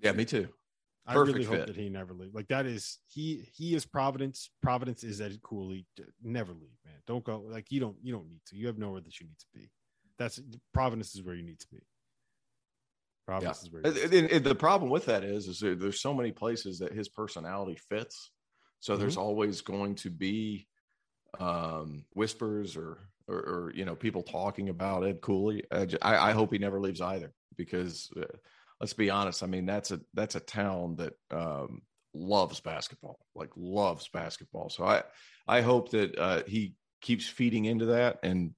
Yeah, 0.00 0.12
me 0.12 0.24
too. 0.24 0.48
I 1.06 1.14
really 1.14 1.44
hope 1.44 1.66
that 1.66 1.76
he 1.76 1.88
never 1.88 2.12
leaves. 2.12 2.34
Like 2.34 2.48
that 2.48 2.66
is 2.66 2.98
he 3.06 3.48
he 3.52 3.74
is 3.74 3.84
Providence. 3.84 4.50
Providence 4.62 5.02
is 5.02 5.20
Ed 5.20 5.40
Cooley. 5.42 5.86
Never 6.22 6.52
leave, 6.52 6.78
man. 6.84 6.94
Don't 7.06 7.24
go. 7.24 7.44
Like 7.48 7.70
you 7.70 7.80
don't 7.80 7.96
you 8.02 8.12
don't 8.12 8.28
need 8.28 8.40
to. 8.46 8.56
You 8.56 8.66
have 8.66 8.78
nowhere 8.78 9.00
that 9.00 9.20
you 9.20 9.26
need 9.26 9.38
to 9.38 9.46
be. 9.54 9.70
That's 10.18 10.40
Providence 10.72 11.14
is 11.14 11.22
where 11.22 11.34
you 11.34 11.42
need 11.42 11.58
to 11.60 11.66
be. 11.68 11.78
Providence 13.26 13.60
yeah. 13.62 13.78
is 13.78 13.94
where. 13.94 14.22
And, 14.22 14.30
and 14.30 14.44
the 14.44 14.54
problem 14.54 14.90
with 14.90 15.06
that 15.06 15.24
is, 15.24 15.46
is 15.46 15.60
there, 15.60 15.74
there's 15.74 16.00
so 16.00 16.14
many 16.14 16.32
places 16.32 16.78
that 16.80 16.92
his 16.92 17.08
personality 17.08 17.78
fits 17.88 18.30
so 18.80 18.94
mm-hmm. 18.94 19.02
there's 19.02 19.16
always 19.16 19.60
going 19.60 19.94
to 19.96 20.10
be 20.10 20.66
um, 21.38 22.04
whispers 22.14 22.76
or, 22.76 23.08
or, 23.28 23.36
or, 23.36 23.72
you 23.74 23.84
know, 23.84 23.94
people 23.94 24.22
talking 24.22 24.68
about 24.68 25.06
Ed 25.06 25.20
Cooley. 25.20 25.62
I, 25.70 25.86
I, 26.02 26.32
hope 26.32 26.52
he 26.52 26.58
never 26.58 26.80
leaves 26.80 27.00
either 27.00 27.32
because 27.56 28.10
uh, 28.18 28.24
let's 28.80 28.94
be 28.94 29.10
honest. 29.10 29.44
I 29.44 29.46
mean, 29.46 29.64
that's 29.64 29.92
a, 29.92 30.00
that's 30.14 30.34
a 30.34 30.40
town 30.40 30.96
that 30.96 31.12
um, 31.30 31.82
loves 32.14 32.58
basketball, 32.58 33.20
like 33.36 33.50
loves 33.54 34.08
basketball. 34.08 34.70
So 34.70 34.84
I, 34.84 35.02
I 35.46 35.60
hope 35.60 35.90
that 35.90 36.18
uh, 36.18 36.42
he 36.46 36.74
keeps 37.00 37.28
feeding 37.28 37.66
into 37.66 37.86
that 37.86 38.18
and 38.24 38.54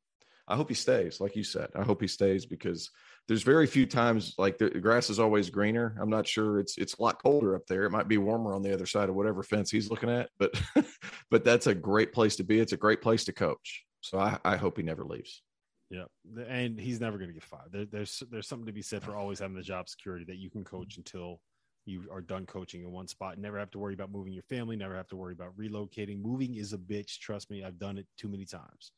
I 0.49 0.57
hope 0.57 0.69
he 0.69 0.75
stays, 0.75 1.21
like 1.21 1.37
you 1.37 1.45
said. 1.45 1.69
I 1.75 1.83
hope 1.83 2.01
he 2.01 2.09
stays 2.09 2.47
because 2.47 2.91
there's 3.33 3.43
very 3.43 3.66
few 3.66 3.87
times 3.87 4.35
like 4.37 4.59
the 4.59 4.68
grass 4.68 5.09
is 5.09 5.18
always 5.18 5.49
greener. 5.49 5.97
I'm 5.99 6.11
not 6.11 6.28
sure 6.28 6.61
it's 6.61 6.76
it's 6.76 6.93
a 6.99 7.03
lot 7.03 7.22
colder 7.22 7.57
up 7.57 7.66
there. 7.66 7.85
It 7.85 7.91
might 7.91 8.07
be 8.07 8.18
warmer 8.18 8.53
on 8.53 8.61
the 8.61 8.74
other 8.74 8.85
side 8.85 9.09
of 9.09 9.14
whatever 9.14 9.43
fence 9.43 9.70
he's 9.70 9.89
looking 9.89 10.11
at, 10.11 10.28
but 10.39 10.53
but 11.30 11.43
that's 11.43 11.66
a 11.66 11.74
great 11.74 12.12
place 12.12 12.37
to 12.37 12.45
be. 12.45 12.61
It's 12.61 12.74
a 12.74 12.76
great 12.76 13.01
place 13.01 13.24
to 13.24 13.33
coach. 13.33 13.87
So 14.03 14.18
I, 14.18 14.39
I 14.45 14.57
hope 14.57 14.76
he 14.76 14.83
never 14.83 15.03
leaves. 15.03 15.41
Yeah, 15.89 16.05
and 16.47 16.78
he's 16.78 17.01
never 17.01 17.16
going 17.16 17.30
to 17.30 17.33
get 17.33 17.43
fired. 17.43 17.72
There, 17.72 17.87
there's 17.87 18.22
there's 18.30 18.49
something 18.49 18.66
to 18.66 18.72
be 18.72 18.83
said 18.83 19.03
for 19.03 19.16
always 19.16 19.39
having 19.39 19.57
the 19.57 19.62
job 19.62 19.89
security 19.89 20.26
that 20.26 20.37
you 20.37 20.51
can 20.51 20.62
coach 20.62 20.99
until 20.99 21.41
you 21.87 22.05
are 22.12 22.20
done 22.20 22.45
coaching 22.45 22.83
in 22.83 22.91
one 22.93 23.09
spot. 23.09 23.39
Never 23.39 23.59
have 23.59 23.70
to 23.70 23.78
worry 23.78 23.95
about 23.95 24.12
moving 24.12 24.35
your 24.35 24.43
family. 24.43 24.76
Never 24.76 24.95
have 24.95 25.09
to 25.09 25.16
worry 25.16 25.33
about 25.33 25.57
relocating. 25.57 26.20
Moving 26.20 26.57
is 26.57 26.74
a 26.74 26.78
bitch. 26.78 27.18
Trust 27.18 27.51
me, 27.51 27.64
I've 27.64 27.78
done 27.78 27.97
it 27.97 28.07
too 28.18 28.28
many 28.28 28.45
times. 28.45 28.93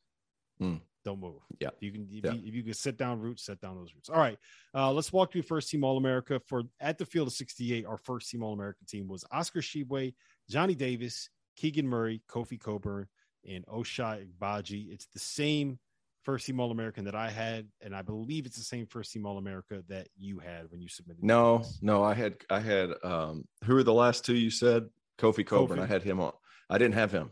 Mm. 0.60 0.80
Don't 1.04 1.20
move. 1.20 1.40
Yeah. 1.60 1.70
You 1.80 1.92
can 1.92 2.08
if, 2.10 2.24
yeah. 2.24 2.32
you, 2.32 2.42
if 2.44 2.54
you 2.54 2.62
can 2.62 2.74
sit 2.74 2.96
down 2.96 3.20
roots, 3.20 3.44
set 3.44 3.60
down 3.60 3.76
those 3.76 3.94
roots. 3.94 4.08
All 4.08 4.18
right. 4.18 4.38
Uh, 4.74 4.90
let's 4.90 5.12
walk 5.12 5.32
through 5.32 5.42
first 5.42 5.68
team 5.68 5.84
All 5.84 5.98
America 5.98 6.40
for 6.46 6.62
at 6.80 6.98
the 6.98 7.04
field 7.04 7.28
of 7.28 7.34
68. 7.34 7.84
Our 7.84 7.98
first 7.98 8.30
team 8.30 8.42
All 8.42 8.54
American 8.54 8.86
team 8.86 9.06
was 9.06 9.24
Oscar 9.30 9.60
Tshiebwe, 9.60 10.14
Johnny 10.48 10.74
Davis, 10.74 11.28
Keegan 11.56 11.86
Murray, 11.86 12.22
Kofi 12.28 12.58
Cockburn, 12.58 13.06
and 13.48 13.66
Ochai 13.66 14.26
Agbaji. 14.26 14.92
It's 14.92 15.06
the 15.06 15.18
same 15.18 15.78
first 16.22 16.46
team 16.46 16.58
All 16.58 16.70
American 16.70 17.04
that 17.04 17.14
I 17.14 17.30
had, 17.30 17.68
and 17.82 17.94
I 17.94 18.02
believe 18.02 18.46
it's 18.46 18.56
the 18.56 18.64
same 18.64 18.86
first 18.86 19.12
team 19.12 19.26
All 19.26 19.36
America 19.36 19.84
that 19.88 20.08
you 20.16 20.38
had 20.38 20.70
when 20.70 20.80
you 20.80 20.88
submitted. 20.88 21.22
No, 21.22 21.64
no, 21.82 22.02
I 22.02 22.14
had 22.14 22.36
I 22.48 22.60
had 22.60 22.90
um 23.02 23.44
who 23.64 23.74
were 23.74 23.82
the 23.82 23.92
last 23.92 24.24
two 24.24 24.34
you 24.34 24.50
said? 24.50 24.88
Kofi 25.18 25.46
Cockburn. 25.46 25.78
Kofi. 25.78 25.82
I 25.82 25.86
had 25.86 26.02
him 26.02 26.20
on. 26.20 26.32
I 26.70 26.78
didn't 26.78 26.94
have 26.94 27.12
him. 27.12 27.30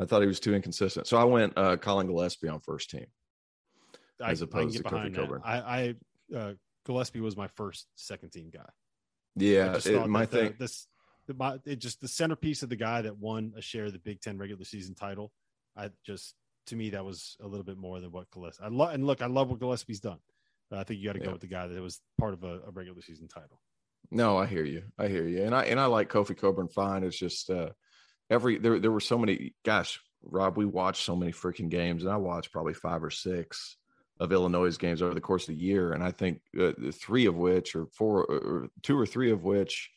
I 0.00 0.06
thought 0.06 0.22
he 0.22 0.26
was 0.26 0.40
too 0.40 0.54
inconsistent. 0.54 1.06
So 1.06 1.16
I 1.18 1.24
went 1.24 1.52
uh, 1.56 1.76
Collin 1.76 2.06
Gillespie 2.06 2.48
on 2.48 2.60
first 2.60 2.90
team 2.90 3.06
as 4.22 4.42
opposed 4.42 4.76
to 4.76 4.82
Kofi 4.82 5.14
Cockburn. 5.14 5.42
I, 5.44 5.58
I 5.58 5.94
uh, 6.36 6.52
Gillespie 6.86 7.20
was 7.20 7.36
my 7.36 7.48
first 7.48 7.86
second 7.94 8.30
team 8.30 8.50
guy. 8.52 8.68
Yeah, 9.36 9.76
it, 9.76 10.08
my 10.08 10.26
the, 10.26 10.26
thing. 10.26 10.54
this 10.58 10.86
the, 11.26 11.34
my, 11.34 11.58
it 11.64 11.78
just 11.78 12.00
the 12.00 12.08
centerpiece 12.08 12.62
of 12.62 12.68
the 12.68 12.76
guy 12.76 13.02
that 13.02 13.16
won 13.16 13.52
a 13.56 13.62
share 13.62 13.84
of 13.84 13.92
the 13.92 13.98
Big 13.98 14.20
Ten 14.20 14.38
regular 14.38 14.64
season 14.64 14.94
title. 14.94 15.32
I 15.76 15.90
just 16.04 16.34
to 16.66 16.76
me 16.76 16.90
that 16.90 17.04
was 17.04 17.36
a 17.40 17.46
little 17.46 17.64
bit 17.64 17.78
more 17.78 18.00
than 18.00 18.10
what 18.10 18.30
Gillespie. 18.30 18.64
I 18.64 18.68
love 18.68 18.94
and 18.94 19.06
look, 19.06 19.22
I 19.22 19.26
love 19.26 19.50
what 19.50 19.60
Gillespie's 19.60 20.00
done. 20.00 20.18
But 20.68 20.78
I 20.78 20.84
think 20.84 21.00
you 21.00 21.08
got 21.08 21.14
to 21.14 21.18
yeah. 21.18 21.26
go 21.26 21.32
with 21.32 21.40
the 21.40 21.48
guy 21.48 21.66
that 21.66 21.82
was 21.82 22.00
part 22.16 22.32
of 22.32 22.44
a, 22.44 22.60
a, 22.66 22.70
regular 22.70 23.02
season 23.02 23.26
title. 23.26 23.60
No, 24.12 24.38
I 24.38 24.46
hear 24.46 24.64
you. 24.64 24.84
I 24.98 25.08
hear 25.08 25.26
you, 25.26 25.42
and 25.42 25.52
I 25.52 25.64
and 25.64 25.80
I 25.80 25.86
like 25.86 26.08
Kofi 26.08 26.36
Cockburn 26.36 26.68
fine. 26.68 27.02
It's 27.02 27.18
just 27.18 27.50
uh, 27.50 27.70
every 28.30 28.58
there 28.58 28.78
there 28.78 28.92
were 28.92 29.00
so 29.00 29.18
many 29.18 29.54
gosh 29.64 30.00
rob 30.22 30.56
we 30.56 30.66
watched 30.66 31.04
so 31.04 31.16
many 31.16 31.32
freaking 31.32 31.68
games 31.68 32.04
and 32.04 32.12
i 32.12 32.16
watched 32.16 32.52
probably 32.52 32.74
five 32.74 33.02
or 33.02 33.10
six 33.10 33.76
of 34.18 34.32
illinois 34.32 34.76
games 34.76 35.02
over 35.02 35.14
the 35.14 35.20
course 35.20 35.48
of 35.48 35.54
the 35.54 35.60
year 35.60 35.92
and 35.92 36.02
i 36.02 36.10
think 36.10 36.40
uh, 36.60 36.72
three 36.92 37.26
of 37.26 37.36
which 37.36 37.74
or 37.74 37.86
four 37.86 38.24
or 38.24 38.68
two 38.82 38.98
or 38.98 39.06
three 39.06 39.30
of 39.30 39.44
which 39.44 39.90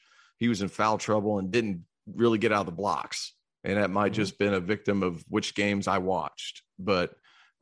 he 0.44 0.48
was 0.48 0.62
in 0.62 0.68
foul 0.68 0.98
trouble 0.98 1.40
and 1.40 1.52
didn't 1.52 1.86
really 2.06 2.38
get 2.38 2.52
out 2.52 2.62
of 2.62 2.66
the 2.66 2.72
blocks. 2.72 3.34
And 3.64 3.78
that 3.78 3.90
might 3.90 4.12
mm-hmm. 4.12 4.22
just 4.22 4.38
been 4.38 4.54
a 4.54 4.60
victim 4.60 5.04
of 5.04 5.24
which 5.30 5.56
games 5.56 5.88
i 5.88 5.98
watched. 5.98 6.64
But 6.78 7.12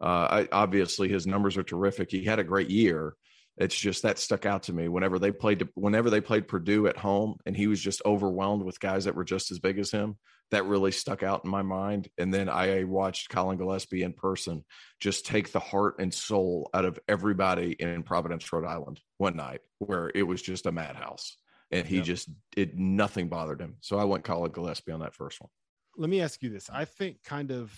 uh, 0.02 0.28
I, 0.32 0.48
obviously 0.52 1.08
his 1.08 1.28
numbers 1.28 1.58
are 1.58 1.64
terrific. 1.64 2.10
He 2.10 2.24
had 2.24 2.40
a 2.40 2.44
great 2.44 2.70
year 2.70 3.14
it's 3.58 3.76
just 3.76 4.04
that 4.04 4.18
stuck 4.18 4.46
out 4.46 4.64
to 4.64 4.74
me. 4.74 4.88
Whenever 4.88 5.20
they 5.20 5.32
played 5.32 5.68
whenever 5.76 6.10
they 6.10 6.22
played 6.22 6.48
Purdue 6.48 6.88
at 6.88 6.98
home 6.98 7.38
and 7.46 7.56
he 7.56 7.68
was 7.68 7.82
just 7.82 8.02
overwhelmed 8.06 8.64
with 8.64 8.80
guys 8.80 9.06
that 9.06 9.16
were 9.16 9.24
just 9.24 9.52
as 9.52 9.60
big 9.60 9.78
as 9.78 9.92
him 9.92 10.18
that 10.52 10.66
really 10.66 10.92
stuck 10.92 11.24
out 11.24 11.46
in 11.46 11.50
my 11.50 11.62
mind. 11.62 12.10
And 12.18 12.34
then 12.34 12.50
I 12.50 12.84
watched 12.84 13.30
Collin 13.30 13.58
Gillespie 13.58 14.04
in 14.04 14.14
person 14.14 14.64
just 15.00 15.26
take 15.26 15.52
the 15.52 15.60
heart 15.60 15.96
and 16.00 16.14
soul 16.14 16.70
out 16.74 16.86
of 16.86 17.00
everybody 17.08 17.74
in 17.80 18.04
Providence 18.04 18.52
Rhode 18.52 18.66
Island 18.66 19.00
one 19.18 19.38
night 19.38 19.62
where 19.80 20.12
it 20.14 20.24
was 20.24 20.42
just 20.42 20.66
a 20.66 20.72
madhouse 20.72 21.38
and 21.72 21.88
he 21.88 21.98
yep. 21.98 22.06
just 22.06 22.30
did 22.54 22.78
nothing 22.78 23.30
bothered 23.30 23.62
him. 23.62 23.78
So 23.82 23.98
I 23.98 24.04
went 24.04 24.26
Collin 24.26 24.52
Gillespie 24.52 24.92
on 24.92 25.00
that 25.00 25.16
first 25.16 25.40
one. 25.42 25.50
Let 25.98 26.10
me 26.10 26.22
ask 26.22 26.42
you 26.42 26.50
this. 26.50 26.70
I 26.70 26.86
think 26.86 27.24
kind 27.24 27.52
of 27.52 27.74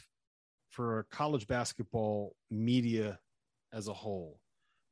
for 0.70 1.06
college 1.12 1.48
basketball 1.48 2.36
media 2.50 3.20
as 3.72 3.88
a 3.88 3.94
whole 3.94 4.40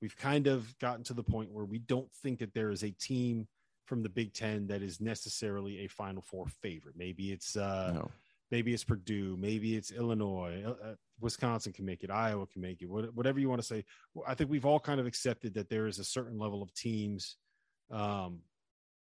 we've 0.01 0.17
kind 0.17 0.47
of 0.47 0.77
gotten 0.79 1.03
to 1.05 1.13
the 1.13 1.23
point 1.23 1.51
where 1.51 1.65
we 1.65 1.79
don't 1.79 2.11
think 2.11 2.39
that 2.39 2.53
there 2.53 2.71
is 2.71 2.83
a 2.83 2.91
team 2.91 3.47
from 3.85 4.03
the 4.03 4.09
Big 4.09 4.33
Ten 4.33 4.67
that 4.67 4.81
is 4.81 4.99
necessarily 5.01 5.79
a 5.79 5.87
Final 5.87 6.21
Four 6.21 6.47
favorite. 6.61 6.95
Maybe 6.97 7.31
it's 7.31 7.55
uh, 7.55 7.91
no. 7.93 8.11
maybe 8.49 8.73
it's 8.73 8.83
Purdue, 8.83 9.37
maybe 9.39 9.75
it's 9.75 9.91
Illinois, 9.91 10.63
uh, 10.65 10.89
uh 10.89 10.95
Wisconsin 11.19 11.71
can 11.71 11.85
make 11.85 12.03
it, 12.03 12.09
Iowa 12.09 12.47
can 12.47 12.61
make 12.61 12.81
it, 12.81 12.87
whatever 12.87 13.39
you 13.39 13.47
want 13.49 13.61
to 13.61 13.67
say. 13.67 13.85
I 14.27 14.33
think 14.33 14.49
we've 14.49 14.65
all 14.65 14.79
kind 14.79 14.99
of 14.99 15.05
accepted 15.05 15.53
that 15.53 15.69
there 15.69 15.87
is 15.87 15.99
a 15.99 16.03
certain 16.03 16.39
level 16.39 16.63
of 16.63 16.73
teams, 16.73 17.37
um, 17.91 18.39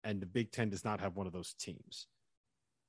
and 0.03 0.21
the 0.21 0.27
Big 0.27 0.51
Ten 0.53 0.69
does 0.69 0.85
not 0.85 1.01
have 1.01 1.17
one 1.17 1.27
of 1.27 1.33
those 1.33 1.55
teams. 1.55 2.09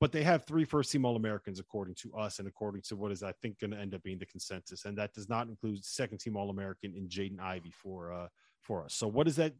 But 0.00 0.12
they 0.12 0.22
have 0.22 0.44
three 0.44 0.64
first 0.64 0.92
team 0.92 1.04
All 1.04 1.16
Americans 1.16 1.58
according 1.58 1.94
to 1.96 2.14
us 2.14 2.38
and 2.38 2.46
according 2.46 2.82
to 2.82 2.96
what 2.96 3.12
is 3.12 3.22
I 3.22 3.32
think 3.42 3.58
going 3.58 3.70
to 3.70 3.78
end 3.78 3.94
up 3.94 4.02
being 4.02 4.18
the 4.18 4.26
consensus, 4.26 4.84
and 4.84 4.96
that 4.98 5.14
does 5.14 5.28
not 5.28 5.48
include 5.48 5.84
second 5.84 6.18
team 6.18 6.36
All 6.36 6.50
American 6.50 6.94
in 6.94 7.08
Jaden 7.08 7.40
Ivey 7.40 7.70
for 7.70 8.12
uh, 8.12 8.28
for 8.62 8.84
us. 8.84 8.94
So 8.94 9.06
what 9.06 9.26
is 9.26 9.36
that? 9.36 9.52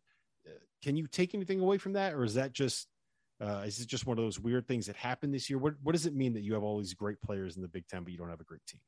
Uh, 0.47 0.53
can 0.83 0.97
you 0.97 1.07
take 1.07 1.35
anything 1.35 1.61
away 1.61 1.79
from 1.79 1.95
that, 1.95 2.15
or 2.15 2.25
is 2.25 2.35
that 2.35 2.53
just 2.53 2.89
uh, 3.41 3.63
is 3.67 3.81
it 3.81 3.89
just 3.89 4.07
one 4.07 4.19
of 4.19 4.25
those 4.25 4.41
weird 4.41 4.67
things 4.67 4.87
that 4.87 4.97
happened 4.97 5.35
this 5.35 5.49
year? 5.49 5.59
What 5.59 5.75
what 5.83 5.93
does 5.93 6.07
it 6.07 6.15
mean 6.15 6.35
that 6.35 6.43
you 6.43 6.55
have 6.55 6.63
all 6.63 6.79
these 6.79 6.95
great 6.95 7.21
players 7.23 7.57
in 7.57 7.63
the 7.63 7.69
Big 7.69 7.87
Ten, 7.87 8.03
but 8.03 8.13
you 8.13 8.19
don't 8.19 8.31
have 8.31 8.41
a 8.41 8.45
great 8.45 8.65
team? 8.67 8.81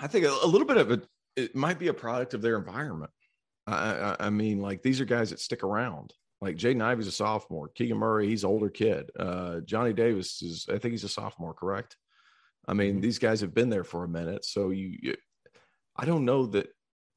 I 0.00 0.06
think 0.06 0.26
a, 0.26 0.46
little 0.46 0.66
bit 0.66 0.76
of 0.76 0.90
it 0.90 1.06
it 1.36 1.54
might 1.54 1.78
be 1.78 1.88
a 1.88 1.94
product 1.94 2.34
of 2.34 2.42
their 2.42 2.56
environment. 2.56 3.10
I, 3.66 3.74
I, 3.74 4.16
I 4.26 4.30
mean, 4.30 4.60
like 4.60 4.82
these 4.82 5.00
are 5.00 5.04
guys 5.04 5.30
that 5.30 5.40
stick 5.40 5.62
around. 5.62 6.12
Like 6.44 6.56
Jaden 6.56 6.82
Ivey's 6.82 7.06
a 7.06 7.12
sophomore. 7.12 7.68
Keegan 7.68 7.96
Murray, 7.96 8.28
he's 8.28 8.44
an 8.44 8.50
older 8.50 8.68
kid. 8.68 9.10
Uh, 9.18 9.60
Johnny 9.60 9.94
Davis 9.94 10.42
is, 10.42 10.66
I 10.68 10.76
think 10.76 10.92
he's 10.92 11.04
a 11.04 11.08
sophomore, 11.08 11.54
correct? 11.54 11.96
I 12.68 12.74
mean, 12.74 12.92
mm-hmm. 12.92 13.00
these 13.00 13.18
guys 13.18 13.40
have 13.40 13.54
been 13.54 13.70
there 13.70 13.82
for 13.82 14.04
a 14.04 14.08
minute. 14.08 14.44
So 14.44 14.68
you, 14.68 14.98
you 15.00 15.14
I 15.96 16.04
don't 16.04 16.26
know 16.26 16.44
that. 16.48 16.66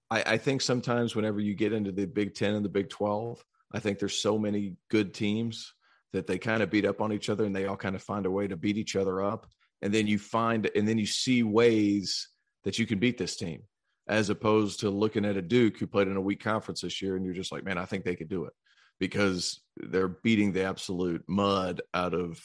I, 0.10 0.24
I 0.26 0.38
think 0.38 0.62
sometimes 0.62 1.14
whenever 1.14 1.42
you 1.42 1.56
get 1.56 1.74
into 1.74 1.92
the 1.92 2.08
Big 2.08 2.36
Ten 2.36 2.56
and 2.56 2.64
the 2.64 2.70
Big 2.70 2.90
12, 2.90 3.44
I 3.74 3.80
think 3.80 4.00
there's 4.00 4.18
so 4.18 4.38
many 4.38 4.78
good 4.90 5.14
teams 5.14 5.74
that 6.14 6.26
they 6.26 6.38
kind 6.38 6.64
of 6.64 6.72
beat 6.72 6.86
up 6.86 7.02
on 7.02 7.12
each 7.12 7.30
other 7.30 7.44
and 7.44 7.54
they 7.54 7.66
all 7.66 7.76
kind 7.76 7.96
of 7.96 8.02
find 8.02 8.26
a 8.26 8.32
way 8.32 8.48
to 8.48 8.56
beat 8.56 8.78
each 8.78 8.96
other 8.96 9.22
up. 9.22 9.46
And 9.82 9.94
then 9.94 10.08
you 10.08 10.20
find, 10.20 10.72
and 10.74 10.88
then 10.88 10.98
you 10.98 11.06
see 11.06 11.44
ways 11.44 12.30
that 12.64 12.80
you 12.80 12.88
can 12.88 12.98
beat 12.98 13.18
this 13.18 13.36
team 13.36 13.64
as 14.08 14.30
opposed 14.30 14.80
to 14.80 14.90
looking 14.90 15.26
at 15.26 15.36
a 15.36 15.42
Duke 15.42 15.78
who 15.78 15.86
played 15.86 16.08
in 16.08 16.16
a 16.16 16.22
weak 16.22 16.42
conference 16.42 16.80
this 16.80 17.02
year 17.02 17.18
and 17.18 17.26
you're 17.26 17.34
just 17.34 17.52
like, 17.52 17.66
man, 17.66 17.78
I 17.78 17.84
think 17.84 18.06
they 18.06 18.16
could 18.16 18.30
do 18.30 18.46
it 18.46 18.54
because 19.00 19.62
they're 19.78 20.08
beating 20.08 20.52
the 20.52 20.64
absolute 20.64 21.24
mud 21.28 21.82
out 21.94 22.14
of 22.14 22.42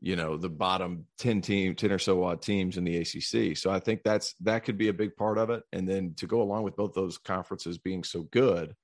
you 0.00 0.16
know 0.16 0.36
the 0.36 0.48
bottom 0.48 1.04
10 1.18 1.42
team 1.42 1.74
10 1.74 1.92
or 1.92 1.98
so 1.98 2.24
odd 2.24 2.40
teams 2.40 2.76
in 2.76 2.84
the 2.84 2.96
ACC. 2.96 3.56
So 3.56 3.70
I 3.70 3.78
think 3.78 4.02
that's 4.02 4.34
that 4.40 4.64
could 4.64 4.78
be 4.78 4.88
a 4.88 4.94
big 4.94 5.14
part 5.16 5.38
of 5.38 5.50
it. 5.50 5.62
And 5.72 5.86
then 5.86 6.14
to 6.16 6.26
go 6.26 6.40
along 6.40 6.62
with 6.62 6.76
both 6.76 6.94
those 6.94 7.18
conferences 7.18 7.78
being 7.78 8.04
so 8.04 8.22
good 8.30 8.74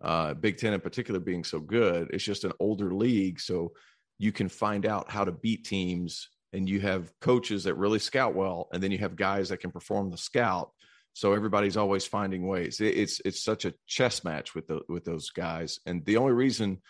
uh 0.00 0.32
Big 0.34 0.58
10 0.58 0.74
in 0.74 0.80
particular 0.80 1.18
being 1.18 1.42
so 1.42 1.58
good, 1.58 2.10
it's 2.12 2.24
just 2.24 2.44
an 2.44 2.52
older 2.60 2.94
league. 2.94 3.40
So 3.40 3.72
you 4.18 4.30
can 4.30 4.48
find 4.48 4.84
out 4.84 5.10
how 5.10 5.24
to 5.24 5.32
beat 5.32 5.64
teams 5.64 6.28
and 6.52 6.68
you 6.68 6.80
have 6.80 7.12
coaches 7.20 7.64
that 7.64 7.74
really 7.74 7.98
scout 7.98 8.34
well. 8.34 8.68
And 8.72 8.82
then 8.82 8.90
you 8.90 8.98
have 8.98 9.16
guys 9.16 9.48
that 9.48 9.58
can 9.58 9.70
perform 9.70 10.10
the 10.10 10.16
scout 10.16 10.70
so 11.18 11.32
everybody's 11.32 11.76
always 11.76 12.06
finding 12.06 12.46
ways. 12.46 12.80
It's 12.80 13.20
it's 13.24 13.42
such 13.42 13.64
a 13.64 13.74
chess 13.88 14.22
match 14.22 14.54
with 14.54 14.68
the 14.68 14.82
with 14.88 15.04
those 15.04 15.30
guys, 15.30 15.80
and 15.84 16.04
the 16.04 16.16
only 16.16 16.32
reason 16.32 16.80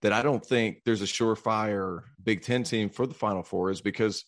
that 0.00 0.10
I 0.10 0.22
don't 0.22 0.42
think 0.42 0.78
there's 0.86 1.02
a 1.02 1.04
surefire 1.04 2.00
Big 2.22 2.40
Ten 2.40 2.62
team 2.62 2.88
for 2.88 3.06
the 3.06 3.12
Final 3.12 3.42
Four 3.42 3.70
is 3.70 3.82
because 3.82 4.24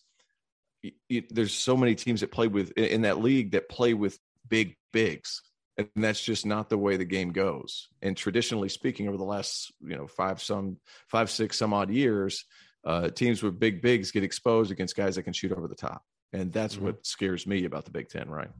it, 1.09 1.33
there's 1.33 1.55
so 1.55 1.75
many 1.75 1.95
teams 1.95 2.21
that 2.21 2.31
play 2.31 2.47
with 2.47 2.69
in 2.73 3.01
that 3.01 3.19
league 3.19 3.53
that 3.53 3.67
play 3.67 3.95
with 3.95 4.19
big 4.47 4.75
bigs, 4.93 5.41
and 5.75 5.89
that's 5.95 6.23
just 6.23 6.45
not 6.45 6.69
the 6.69 6.77
way 6.77 6.95
the 6.95 7.03
game 7.03 7.31
goes. 7.31 7.87
And 8.03 8.15
traditionally 8.15 8.69
speaking, 8.69 9.07
over 9.07 9.17
the 9.17 9.23
last 9.23 9.73
you 9.81 9.97
know 9.97 10.05
five 10.05 10.39
some 10.39 10.77
five 11.07 11.31
six 11.31 11.57
some 11.57 11.73
odd 11.73 11.89
years, 11.89 12.45
uh, 12.83 13.09
teams 13.09 13.41
with 13.41 13.59
big 13.59 13.81
bigs 13.81 14.11
get 14.11 14.23
exposed 14.23 14.69
against 14.69 14.95
guys 14.95 15.15
that 15.15 15.23
can 15.23 15.33
shoot 15.33 15.51
over 15.51 15.67
the 15.67 15.73
top, 15.73 16.03
and 16.31 16.53
that's 16.53 16.75
mm-hmm. 16.75 16.85
what 16.85 17.07
scares 17.07 17.47
me 17.47 17.65
about 17.65 17.85
the 17.85 17.91
Big 17.91 18.07
Ten, 18.09 18.29
right? 18.29 18.51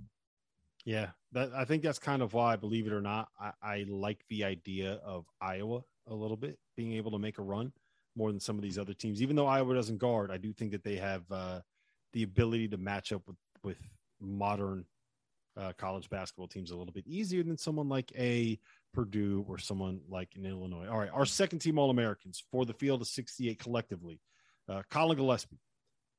Yeah, 0.88 1.08
that, 1.34 1.52
I 1.54 1.66
think 1.66 1.84
that's 1.84 2.00
kind 2.00 2.22
of 2.22 2.34
why, 2.34 2.56
believe 2.56 2.88
it 2.88 2.94
or 2.94 3.02
not, 3.02 3.28
I, 3.38 3.52
I 3.62 3.86
like 3.90 4.24
the 4.30 4.46
idea 4.46 5.02
of 5.06 5.26
Iowa 5.42 5.82
a 6.08 6.14
little 6.14 6.38
bit 6.38 6.58
being 6.78 6.94
able 6.94 7.12
to 7.12 7.20
make 7.20 7.40
a 7.40 7.42
run 7.42 7.74
more 8.16 8.32
than 8.32 8.40
some 8.40 8.56
of 8.56 8.62
these 8.62 8.78
other 8.78 8.94
teams. 8.94 9.22
Even 9.22 9.36
though 9.36 9.48
Iowa 9.48 9.76
doesn't 9.76 9.98
guard, 9.98 10.32
I 10.32 10.38
do 10.38 10.54
think 10.54 10.72
that 10.72 10.86
they 10.86 10.96
have 10.96 11.30
uh, 11.30 11.60
the 12.14 12.24
ability 12.24 12.70
to 12.70 12.78
match 12.78 13.12
up 13.12 13.22
with 13.28 13.36
with 13.66 13.78
modern 14.22 14.86
uh, 15.58 15.74
college 15.78 16.10
basketball 16.10 16.48
teams 16.48 16.72
a 16.72 16.78
little 16.78 16.94
bit 16.94 17.06
easier 17.06 17.44
than 17.44 17.58
someone 17.58 17.90
like 17.90 18.10
a 18.18 18.58
Purdue 18.94 19.44
or 19.46 19.58
someone 19.58 20.00
like 20.08 20.38
in 20.38 20.46
Illinois. 20.46 20.88
All 20.88 21.00
right, 21.00 21.12
our 21.14 21.26
second 21.26 21.60
team 21.60 21.78
All 21.78 21.90
Americans 21.90 22.46
for 22.50 22.64
the 22.64 22.74
field 22.74 23.02
of 23.02 23.10
68 23.10 23.60
collectively: 23.60 24.22
uh, 24.70 24.84
Collin 24.90 25.18
Gillespie, 25.18 25.60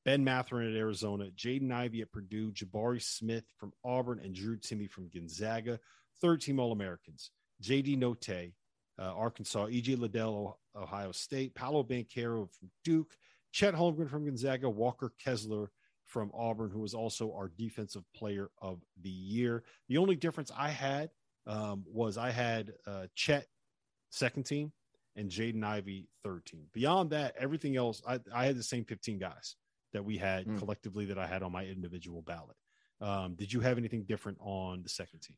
Ben 0.09 0.23
Mathurin 0.23 0.71
at 0.71 0.75
Arizona, 0.75 1.25
Jaden 1.37 1.71
Ivey 1.71 2.01
at 2.01 2.11
Purdue, 2.11 2.51
Jabari 2.51 2.99
Smith 2.99 3.43
from 3.59 3.71
Auburn, 3.85 4.19
and 4.23 4.33
Drew 4.33 4.57
Timme 4.57 4.89
from 4.89 5.07
Gonzaga. 5.13 5.79
Third 6.19 6.41
team 6.41 6.59
All 6.59 6.71
Americans, 6.71 7.29
JD 7.61 7.99
Notae, 7.99 8.53
uh, 8.97 9.13
Arkansas, 9.13 9.67
EJ 9.67 9.99
Liddell, 9.99 10.57
Ohio 10.75 11.11
State, 11.11 11.53
Paolo 11.53 11.83
Banchero 11.83 12.49
from 12.51 12.71
Duke, 12.83 13.13
Chet 13.51 13.75
Holmgren 13.75 14.09
from 14.09 14.25
Gonzaga, 14.25 14.67
Walker 14.67 15.13
Kessler 15.23 15.69
from 16.05 16.31
Auburn, 16.33 16.71
who 16.71 16.79
was 16.79 16.95
also 16.95 17.31
our 17.33 17.51
defensive 17.55 18.03
player 18.15 18.49
of 18.63 18.81
the 19.03 19.11
year. 19.11 19.63
The 19.89 19.97
only 19.97 20.15
difference 20.15 20.51
I 20.57 20.69
had 20.69 21.11
um, 21.45 21.83
was 21.85 22.17
I 22.17 22.31
had 22.31 22.73
uh, 22.87 23.05
Chet 23.13 23.45
second 24.09 24.47
team 24.47 24.71
and 25.15 25.29
Jaden 25.29 25.63
Ivey 25.63 26.09
third 26.23 26.47
team. 26.47 26.65
Beyond 26.73 27.11
that, 27.11 27.35
everything 27.37 27.77
else, 27.77 28.01
I, 28.07 28.19
I 28.33 28.47
had 28.47 28.57
the 28.57 28.63
same 28.63 28.85
15 28.85 29.19
guys 29.19 29.55
that 29.93 30.03
we 30.03 30.17
had 30.17 30.45
mm. 30.45 30.57
collectively 30.57 31.05
that 31.05 31.17
I 31.17 31.27
had 31.27 31.43
on 31.43 31.51
my 31.51 31.65
individual 31.65 32.21
ballot. 32.21 32.55
Um, 33.01 33.35
did 33.35 33.51
you 33.51 33.59
have 33.61 33.77
anything 33.77 34.03
different 34.03 34.37
on 34.41 34.83
the 34.83 34.89
second 34.89 35.21
team? 35.21 35.37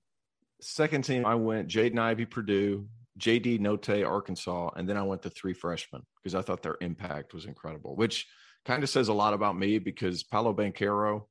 Second 0.62 1.04
team, 1.04 1.26
I 1.26 1.36
went 1.36 1.68
Jaden 1.68 1.98
Ivey, 1.98 2.26
Purdue, 2.26 2.88
JD 3.20 3.60
Notae, 3.60 4.08
Arkansas, 4.08 4.72
and 4.76 4.88
then 4.88 4.98
I 4.98 5.04
went 5.04 5.24
to 5.24 5.30
three 5.30 5.54
freshmen 5.54 6.04
because 6.18 6.36
I 6.36 6.42
thought 6.42 6.64
their 6.64 6.78
impact 6.82 7.34
was 7.34 7.46
incredible, 7.46 7.96
which 7.96 8.28
kind 8.66 8.84
of 8.84 8.90
says 8.90 9.08
a 9.08 9.14
lot 9.14 9.34
about 9.34 9.58
me 9.58 9.80
because 9.80 10.24
Paolo 10.24 10.54
Banchero 10.54 11.24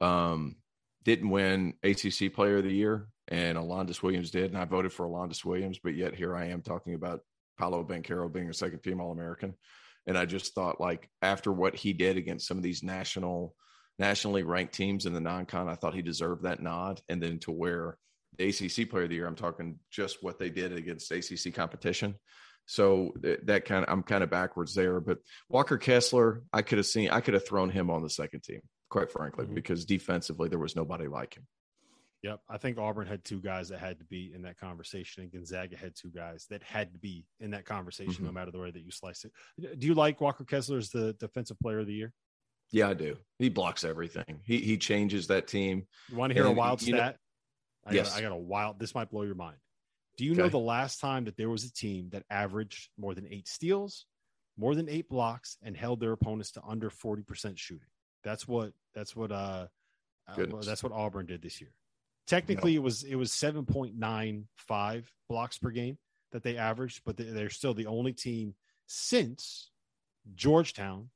um, 0.00 0.56
didn't 1.04 1.30
win 1.30 1.74
ACC 1.82 2.32
Player 2.32 2.58
of 2.58 2.64
the 2.64 2.72
Year, 2.72 3.08
and 3.28 3.58
Alondes 3.58 4.02
Williams 4.02 4.30
did, 4.30 4.52
and 4.52 4.58
I 4.58 4.64
voted 4.64 4.92
for 4.92 5.06
Alondes 5.06 5.44
Williams, 5.44 5.78
but 5.82 5.94
yet 5.94 6.14
here 6.14 6.36
I 6.36 6.46
am 6.46 6.62
talking 6.62 6.94
about 6.94 7.20
Paolo 7.58 7.84
Banchero 7.84 8.32
being 8.32 8.50
a 8.50 8.54
second 8.54 8.80
team 8.80 9.00
All 9.00 9.12
American. 9.12 9.54
And 10.08 10.18
I 10.18 10.24
just 10.24 10.54
thought 10.54 10.80
like 10.80 11.08
after 11.22 11.52
what 11.52 11.76
he 11.76 11.92
did 11.92 12.16
against 12.16 12.48
some 12.48 12.56
of 12.56 12.62
these 12.64 12.82
national 12.82 13.54
nationally 13.98 14.42
ranked 14.42 14.74
teams 14.74 15.06
in 15.06 15.12
the 15.12 15.20
non-con, 15.20 15.68
I 15.68 15.74
thought 15.74 15.94
he 15.94 16.02
deserved 16.02 16.44
that 16.44 16.62
nod. 16.62 17.00
And 17.08 17.22
then 17.22 17.38
to 17.40 17.52
where 17.52 17.98
the 18.38 18.48
ACC 18.48 18.88
player 18.88 19.04
of 19.04 19.10
the 19.10 19.16
year, 19.16 19.26
I'm 19.26 19.34
talking 19.34 19.78
just 19.90 20.22
what 20.22 20.38
they 20.38 20.50
did 20.50 20.72
against 20.72 21.10
ACC 21.10 21.54
competition. 21.54 22.14
So 22.66 23.14
that 23.44 23.64
kind 23.64 23.84
of 23.84 23.92
I'm 23.92 24.02
kind 24.02 24.24
of 24.24 24.30
backwards 24.30 24.74
there. 24.74 25.00
But 25.00 25.18
Walker 25.48 25.78
Kessler, 25.78 26.42
I 26.52 26.62
could 26.62 26.78
have 26.78 26.86
seen 26.86 27.10
I 27.10 27.20
could 27.20 27.34
have 27.34 27.46
thrown 27.46 27.70
him 27.70 27.90
on 27.90 28.02
the 28.02 28.10
second 28.10 28.42
team, 28.42 28.60
quite 28.90 29.10
frankly, 29.10 29.44
mm-hmm. 29.44 29.54
because 29.54 29.84
defensively 29.84 30.48
there 30.48 30.58
was 30.58 30.76
nobody 30.76 31.06
like 31.06 31.36
him. 31.36 31.46
Yep. 32.22 32.40
I 32.48 32.58
think 32.58 32.78
Auburn 32.78 33.06
had 33.06 33.24
two 33.24 33.40
guys 33.40 33.68
that 33.68 33.78
had 33.78 34.00
to 34.00 34.04
be 34.04 34.32
in 34.34 34.42
that 34.42 34.58
conversation, 34.58 35.22
and 35.22 35.32
Gonzaga 35.32 35.76
had 35.76 35.94
two 35.94 36.10
guys 36.10 36.46
that 36.50 36.62
had 36.64 36.92
to 36.92 36.98
be 36.98 37.24
in 37.38 37.52
that 37.52 37.64
conversation, 37.64 38.14
mm-hmm. 38.14 38.26
no 38.26 38.32
matter 38.32 38.50
the 38.50 38.58
way 38.58 38.72
that 38.72 38.82
you 38.82 38.90
slice 38.90 39.24
it. 39.24 39.32
Do 39.78 39.86
you 39.86 39.94
like 39.94 40.20
Walker 40.20 40.44
Kessler 40.44 40.78
as 40.78 40.90
the 40.90 41.12
defensive 41.14 41.60
player 41.60 41.78
of 41.78 41.86
the 41.86 41.94
year? 41.94 42.12
Yeah, 42.70 42.88
I 42.88 42.94
do. 42.94 43.16
He 43.38 43.48
blocks 43.48 43.84
everything. 43.84 44.40
He 44.44 44.58
he 44.58 44.76
changes 44.76 45.28
that 45.28 45.46
team. 45.46 45.86
You 46.10 46.16
want 46.16 46.30
to 46.30 46.34
hear 46.34 46.46
and, 46.46 46.52
a 46.52 46.58
wild 46.58 46.80
stat? 46.80 47.16
Know, 47.86 47.90
I 47.90 47.94
yes. 47.94 48.10
Got, 48.10 48.18
I 48.18 48.22
got 48.22 48.32
a 48.32 48.36
wild. 48.36 48.78
This 48.78 48.94
might 48.94 49.10
blow 49.10 49.22
your 49.22 49.36
mind. 49.36 49.56
Do 50.16 50.24
you 50.24 50.32
okay. 50.32 50.42
know 50.42 50.48
the 50.48 50.58
last 50.58 51.00
time 51.00 51.24
that 51.26 51.36
there 51.36 51.48
was 51.48 51.64
a 51.64 51.72
team 51.72 52.08
that 52.10 52.24
averaged 52.28 52.90
more 52.98 53.14
than 53.14 53.26
eight 53.30 53.46
steals, 53.46 54.06
more 54.58 54.74
than 54.74 54.88
eight 54.88 55.08
blocks, 55.08 55.56
and 55.62 55.76
held 55.76 56.00
their 56.00 56.12
opponents 56.12 56.50
to 56.52 56.62
under 56.66 56.90
forty 56.90 57.22
percent 57.22 57.58
shooting? 57.58 57.88
That's 58.24 58.46
what. 58.46 58.72
That's 58.94 59.14
what. 59.14 59.30
Uh, 59.30 59.68
uh 60.26 60.46
that's 60.62 60.82
what 60.82 60.92
Auburn 60.92 61.24
did 61.24 61.40
this 61.40 61.60
year. 61.60 61.70
Technically, 62.28 62.74
no. 62.74 62.80
it 62.80 62.82
was 62.82 63.02
it 63.04 63.14
was 63.16 63.32
seven 63.32 63.64
point 63.64 63.96
nine 63.96 64.46
five 64.56 65.10
blocks 65.28 65.58
per 65.58 65.70
game 65.70 65.96
that 66.32 66.42
they 66.42 66.58
averaged, 66.58 67.00
but 67.06 67.16
they're 67.16 67.48
still 67.48 67.72
the 67.72 67.86
only 67.86 68.12
team 68.12 68.54
since 68.86 69.70
Georgetown, 70.34 71.08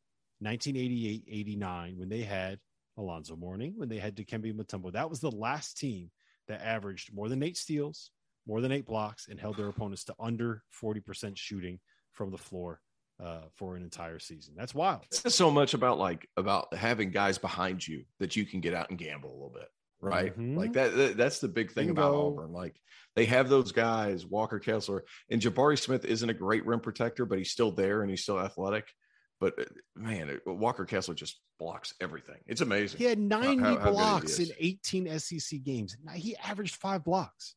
1988-89, 0.42 1.98
when 1.98 2.08
they 2.08 2.22
had 2.22 2.58
Alonzo 2.96 3.36
Mourning, 3.36 3.74
when 3.76 3.90
they 3.90 3.98
had 3.98 4.16
Dikembe 4.16 4.54
Mutombo. 4.54 4.90
That 4.92 5.10
was 5.10 5.20
the 5.20 5.30
last 5.30 5.78
team 5.78 6.10
that 6.48 6.64
averaged 6.64 7.14
more 7.14 7.28
than 7.28 7.42
eight 7.42 7.58
steals, 7.58 8.10
more 8.46 8.62
than 8.62 8.72
eight 8.72 8.86
blocks, 8.86 9.28
and 9.28 9.38
held 9.38 9.58
their 9.58 9.68
opponents 9.68 10.04
to 10.04 10.14
under 10.18 10.62
40% 10.82 11.36
shooting 11.36 11.78
from 12.12 12.30
the 12.30 12.38
floor 12.38 12.80
uh, 13.22 13.42
for 13.54 13.76
an 13.76 13.82
entire 13.82 14.18
season. 14.18 14.54
That's 14.56 14.74
wild. 14.74 15.04
It's 15.10 15.34
so 15.34 15.50
much 15.50 15.74
about 15.74 15.98
like 15.98 16.26
about 16.38 16.72
having 16.74 17.10
guys 17.10 17.36
behind 17.36 17.86
you 17.86 18.04
that 18.18 18.34
you 18.34 18.46
can 18.46 18.60
get 18.60 18.74
out 18.74 18.88
and 18.88 18.98
gamble 18.98 19.30
a 19.30 19.34
little 19.34 19.52
bit 19.54 19.68
right? 20.02 20.32
Mm-hmm. 20.32 20.58
Like 20.58 20.72
that, 20.74 20.94
that, 20.96 21.16
That's 21.16 21.38
the 21.38 21.48
big 21.48 21.72
thing 21.72 21.86
Bingo. 21.86 22.02
about 22.02 22.14
Auburn. 22.14 22.52
Like 22.52 22.78
they 23.16 23.24
have 23.26 23.48
those 23.48 23.72
guys, 23.72 24.26
Walker 24.26 24.58
Kessler, 24.58 25.04
and 25.30 25.40
Jabari 25.40 25.78
Smith 25.78 26.04
isn't 26.04 26.28
a 26.28 26.34
great 26.34 26.66
rim 26.66 26.80
protector, 26.80 27.24
but 27.24 27.38
he's 27.38 27.50
still 27.50 27.70
there 27.70 28.02
and 28.02 28.10
he's 28.10 28.22
still 28.22 28.40
athletic. 28.40 28.92
But 29.40 29.58
uh, 29.58 29.64
man, 29.96 30.40
Walker 30.46 30.84
Kessler 30.84 31.14
just 31.14 31.40
blocks 31.58 31.94
everything. 32.00 32.38
It's 32.46 32.60
amazing. 32.60 32.98
He 32.98 33.04
had 33.04 33.18
90 33.18 33.62
how, 33.62 33.78
how 33.78 33.90
blocks 33.90 34.38
in 34.38 34.48
18 34.58 35.18
SEC 35.18 35.62
games. 35.62 35.96
He 36.14 36.36
averaged 36.36 36.76
five 36.76 37.04
blocks. 37.04 37.54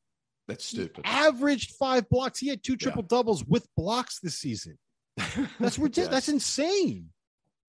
That's 0.48 0.66
stupid. 0.66 1.06
He 1.06 1.12
averaged 1.12 1.72
five 1.72 2.08
blocks. 2.10 2.40
He 2.40 2.48
had 2.48 2.64
two 2.64 2.78
triple 2.78 3.02
yeah. 3.04 3.18
doubles 3.18 3.44
with 3.46 3.68
blocks 3.76 4.20
this 4.20 4.36
season. 4.36 4.78
That's 5.60 5.80
ridiculous. 5.80 5.98
Yeah. 5.98 6.08
That's 6.08 6.30
insane. 6.30 7.10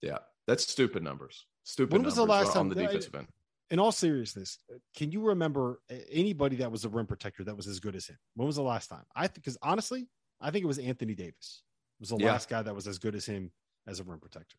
Yeah, 0.02 0.18
that's 0.46 0.70
stupid 0.70 1.02
numbers. 1.02 1.46
Stupid. 1.64 1.94
When 1.94 2.02
was 2.02 2.16
the 2.16 2.26
last 2.26 2.56
on 2.56 2.68
time- 2.68 2.68
the 2.68 2.74
defensive 2.74 3.14
end? 3.14 3.28
In 3.70 3.80
all 3.80 3.90
seriousness, 3.90 4.58
can 4.94 5.10
you 5.10 5.20
remember 5.20 5.80
anybody 6.10 6.56
that 6.56 6.70
was 6.70 6.84
a 6.84 6.88
rim 6.88 7.06
protector 7.06 7.42
that 7.44 7.56
was 7.56 7.66
as 7.66 7.80
good 7.80 7.96
as 7.96 8.06
him? 8.06 8.16
When 8.34 8.46
was 8.46 8.56
the 8.56 8.62
last 8.62 8.88
time? 8.88 9.02
I 9.14 9.26
because 9.26 9.58
honestly, 9.60 10.06
I 10.40 10.50
think 10.50 10.62
it 10.64 10.68
was 10.68 10.78
Anthony 10.78 11.14
Davis. 11.14 11.62
Was 11.98 12.10
the 12.10 12.18
Yeah. 12.18 12.32
last 12.32 12.48
guy 12.48 12.62
that 12.62 12.74
was 12.74 12.86
as 12.86 12.98
good 12.98 13.14
as 13.14 13.26
him 13.26 13.50
as 13.86 13.98
a 13.98 14.04
rim 14.04 14.20
protector. 14.20 14.56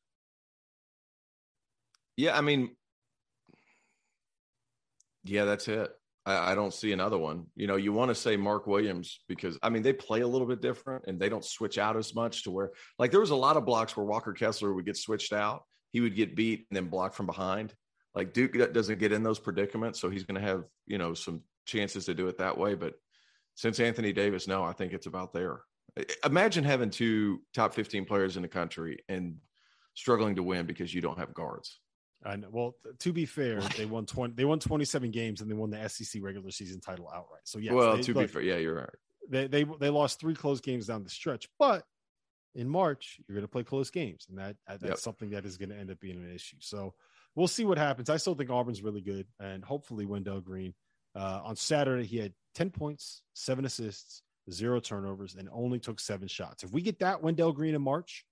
Yeah, 2.18 2.38
I 2.38 2.42
mean, 2.42 2.76
yeah, 5.24 5.46
that's 5.46 5.68
it. 5.68 5.90
I, 6.26 6.52
I 6.52 6.56
don't 6.56 6.74
see 6.74 6.92
another 6.92 7.18
one. 7.18 7.46
You 7.56 7.68
know, 7.68 7.76
you 7.78 7.94
want 7.94 8.10
to 8.10 8.16
say 8.16 8.36
Mark 8.36 8.68
Williams 8.68 9.22
because 9.30 9.58
I 9.64 9.70
mean 9.70 9.84
they 9.84 9.94
play 9.94 10.22
a 10.22 10.28
little 10.28 10.48
bit 10.48 10.62
different 10.62 11.06
and 11.08 11.18
they 11.18 11.30
don't 11.30 11.46
switch 11.46 11.78
out 11.78 11.96
as 11.96 12.14
much 12.14 12.44
to 12.44 12.52
where 12.52 12.72
like 13.00 13.12
there 13.12 13.22
was 13.22 13.30
a 13.30 13.36
lot 13.36 13.56
of 13.56 13.66
blocks 13.66 13.96
where 13.96 14.06
Walker 14.06 14.34
Kessler 14.34 14.74
would 14.74 14.86
get 14.86 14.98
switched 14.98 15.32
out, 15.32 15.64
he 15.94 16.02
would 16.02 16.16
get 16.16 16.36
beat 16.36 16.68
and 16.70 16.76
then 16.76 16.90
blocked 16.90 17.16
from 17.16 17.26
behind. 17.26 17.74
Like 18.18 18.34
Duke 18.34 18.74
doesn't 18.74 18.98
get 18.98 19.12
in 19.12 19.22
those 19.22 19.38
predicaments, 19.38 20.00
so 20.00 20.10
he's 20.10 20.24
going 20.24 20.42
to 20.42 20.48
have 20.48 20.64
you 20.88 20.98
know 20.98 21.14
some 21.14 21.44
chances 21.66 22.06
to 22.06 22.16
do 22.16 22.28
it 22.28 22.40
that 22.40 22.58
way. 22.58 22.74
But 22.74 22.96
since 23.54 23.80
Anthony 23.80 24.12
Davis, 24.12 24.48
no, 24.48 24.64
I 24.64 24.74
think 24.74 24.92
it's 24.92 25.06
about 25.06 25.34
there. 25.34 25.62
Imagine 26.26 26.64
having 26.64 26.90
two 26.90 27.42
top 27.54 27.76
fifteen 27.76 28.06
players 28.06 28.36
in 28.36 28.42
the 28.42 28.48
country 28.48 28.98
and 29.08 29.38
struggling 29.94 30.36
to 30.36 30.42
win 30.42 30.66
because 30.66 30.96
you 30.96 31.00
don't 31.00 31.20
have 31.20 31.36
guards. 31.36 31.80
And 32.26 32.44
well, 32.52 32.76
to 33.00 33.14
be 33.14 33.28
fair, 33.28 33.60
they 33.78 33.86
won 33.86 34.08
twenty. 34.08 34.34
They 34.34 34.46
won 34.46 34.60
twenty-seven 34.60 35.12
games, 35.12 35.42
and 35.42 35.50
they 35.50 35.54
won 35.54 35.70
the 35.70 35.88
SEC 35.88 36.20
regular 36.24 36.50
season 36.50 36.82
title 36.82 37.08
outright. 37.14 37.42
So 37.44 37.60
yeah. 37.60 37.74
well, 37.74 37.98
they, 37.98 38.02
to 38.02 38.14
be 38.16 38.26
fair, 38.26 38.42
yeah, 38.42 38.58
you're 38.58 38.78
right. 38.78 38.90
they 39.30 39.46
they 39.46 39.64
they 39.80 39.90
lost 39.92 40.20
three 40.20 40.34
close 40.34 40.60
games 40.60 40.88
down 40.88 41.04
the 41.04 41.10
stretch, 41.12 41.48
but 41.60 41.86
in 42.56 42.68
March 42.68 43.20
you're 43.28 43.36
going 43.36 43.46
to 43.46 43.52
play 43.52 43.64
close 43.64 43.92
games, 43.92 44.26
and 44.28 44.40
that 44.40 44.56
that's 44.68 44.84
Yep. 44.84 44.98
something 44.98 45.30
that 45.30 45.46
is 45.46 45.58
going 45.58 45.70
to 45.70 45.78
end 45.78 45.92
up 45.92 46.00
being 46.00 46.16
an 46.16 46.34
issue. 46.34 46.58
So 46.60 46.96
we'll 47.38 47.48
see 47.48 47.64
what 47.64 47.78
happens. 47.78 48.10
I 48.10 48.18
still 48.18 48.36
think 48.36 48.50
Auburn's 48.50 48.82
really 48.82 49.00
good, 49.02 49.28
and 49.40 49.64
hopefully 49.64 50.06
Wendell 50.06 50.42
Green. 50.42 50.74
Uh, 51.16 51.42
on 51.46 51.56
Saturday, 51.56 52.06
he 52.06 52.18
had 52.18 52.34
ten 52.54 52.70
points, 52.70 53.22
seven 53.34 53.64
assists, 53.64 54.22
zero 54.52 54.80
turnovers, 54.82 55.36
and 55.36 55.48
only 55.54 55.80
took 55.80 56.00
seven 56.02 56.28
shots. 56.28 56.64
If 56.64 56.72
we 56.72 56.82
get 56.82 57.00
that 57.00 57.24
Wendell 57.24 57.54
Green 57.54 57.76
in 57.76 57.82
March, 57.82 58.26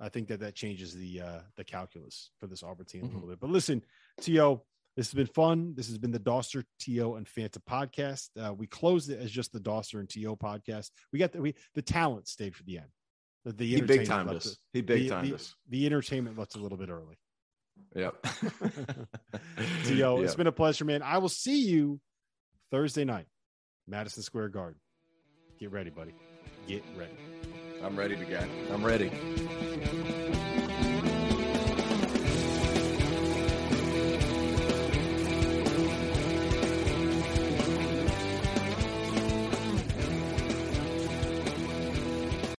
I 0.00 0.08
think 0.10 0.28
that 0.28 0.40
that 0.40 0.54
changes 0.54 0.94
the 0.94 1.20
uh, 1.22 1.40
the 1.56 1.64
calculus 1.64 2.30
for 2.38 2.46
this 2.46 2.62
Auburn 2.62 2.84
team 2.86 3.04
a 3.04 3.08
Mhm. 3.08 3.14
little 3.14 3.28
bit. 3.30 3.40
But 3.40 3.50
listen, 3.50 3.82
To, 4.22 4.60
this 4.96 5.06
has 5.08 5.14
been 5.14 5.26
fun. 5.26 5.74
This 5.74 5.88
has 5.88 5.98
been 5.98 6.10
the 6.12 6.20
Dauster, 6.20 6.64
To, 6.80 7.14
and 7.14 7.26
Fanta 7.26 7.58
podcast. 7.68 8.28
Uh, 8.36 8.52
we 8.54 8.66
closed 8.66 9.10
it 9.10 9.18
as 9.20 9.30
just 9.30 9.52
the 9.52 9.60
Dauster 9.60 9.98
and 10.00 10.08
To 10.10 10.36
podcast. 10.36 10.90
We 11.12 11.18
got 11.18 11.32
the 11.32 11.40
we 11.40 11.54
the 11.74 11.82
talent 11.82 12.28
stayed 12.28 12.54
for 12.54 12.62
the 12.64 12.78
end. 12.78 12.88
The, 13.44 13.52
the 13.52 13.66
He 13.76 13.80
big 13.80 14.06
timed 14.06 14.30
us. 14.30 14.46
it- 14.46 14.58
He 14.72 14.80
big 14.82 15.08
timed 15.08 15.32
us. 15.32 15.54
the 15.68 15.86
entertainment 15.86 16.38
left 16.38 16.54
a 16.56 16.58
little 16.60 16.78
bit 16.78 16.88
early. 16.88 17.16
Yep. 17.94 18.14
To, 19.84 19.94
Yeah. 19.94 20.16
it's 20.18 20.34
been 20.34 20.46
a 20.46 20.52
pleasure, 20.52 20.84
man. 20.84 21.02
I 21.02 21.18
will 21.18 21.28
see 21.28 21.62
you 21.68 22.00
Thursday 22.70 23.04
night, 23.04 23.26
Madison 23.86 24.22
Square 24.22 24.50
Garden. 24.50 24.78
Get 25.58 25.72
ready, 25.72 25.90
buddy. 25.90 26.14
Get 26.66 26.84
ready. 26.96 27.12
I'm 27.82 27.96
ready 27.96 28.16
to 28.16 28.24
go. 28.24 28.40
I'm 28.72 28.84
ready. 28.84 29.10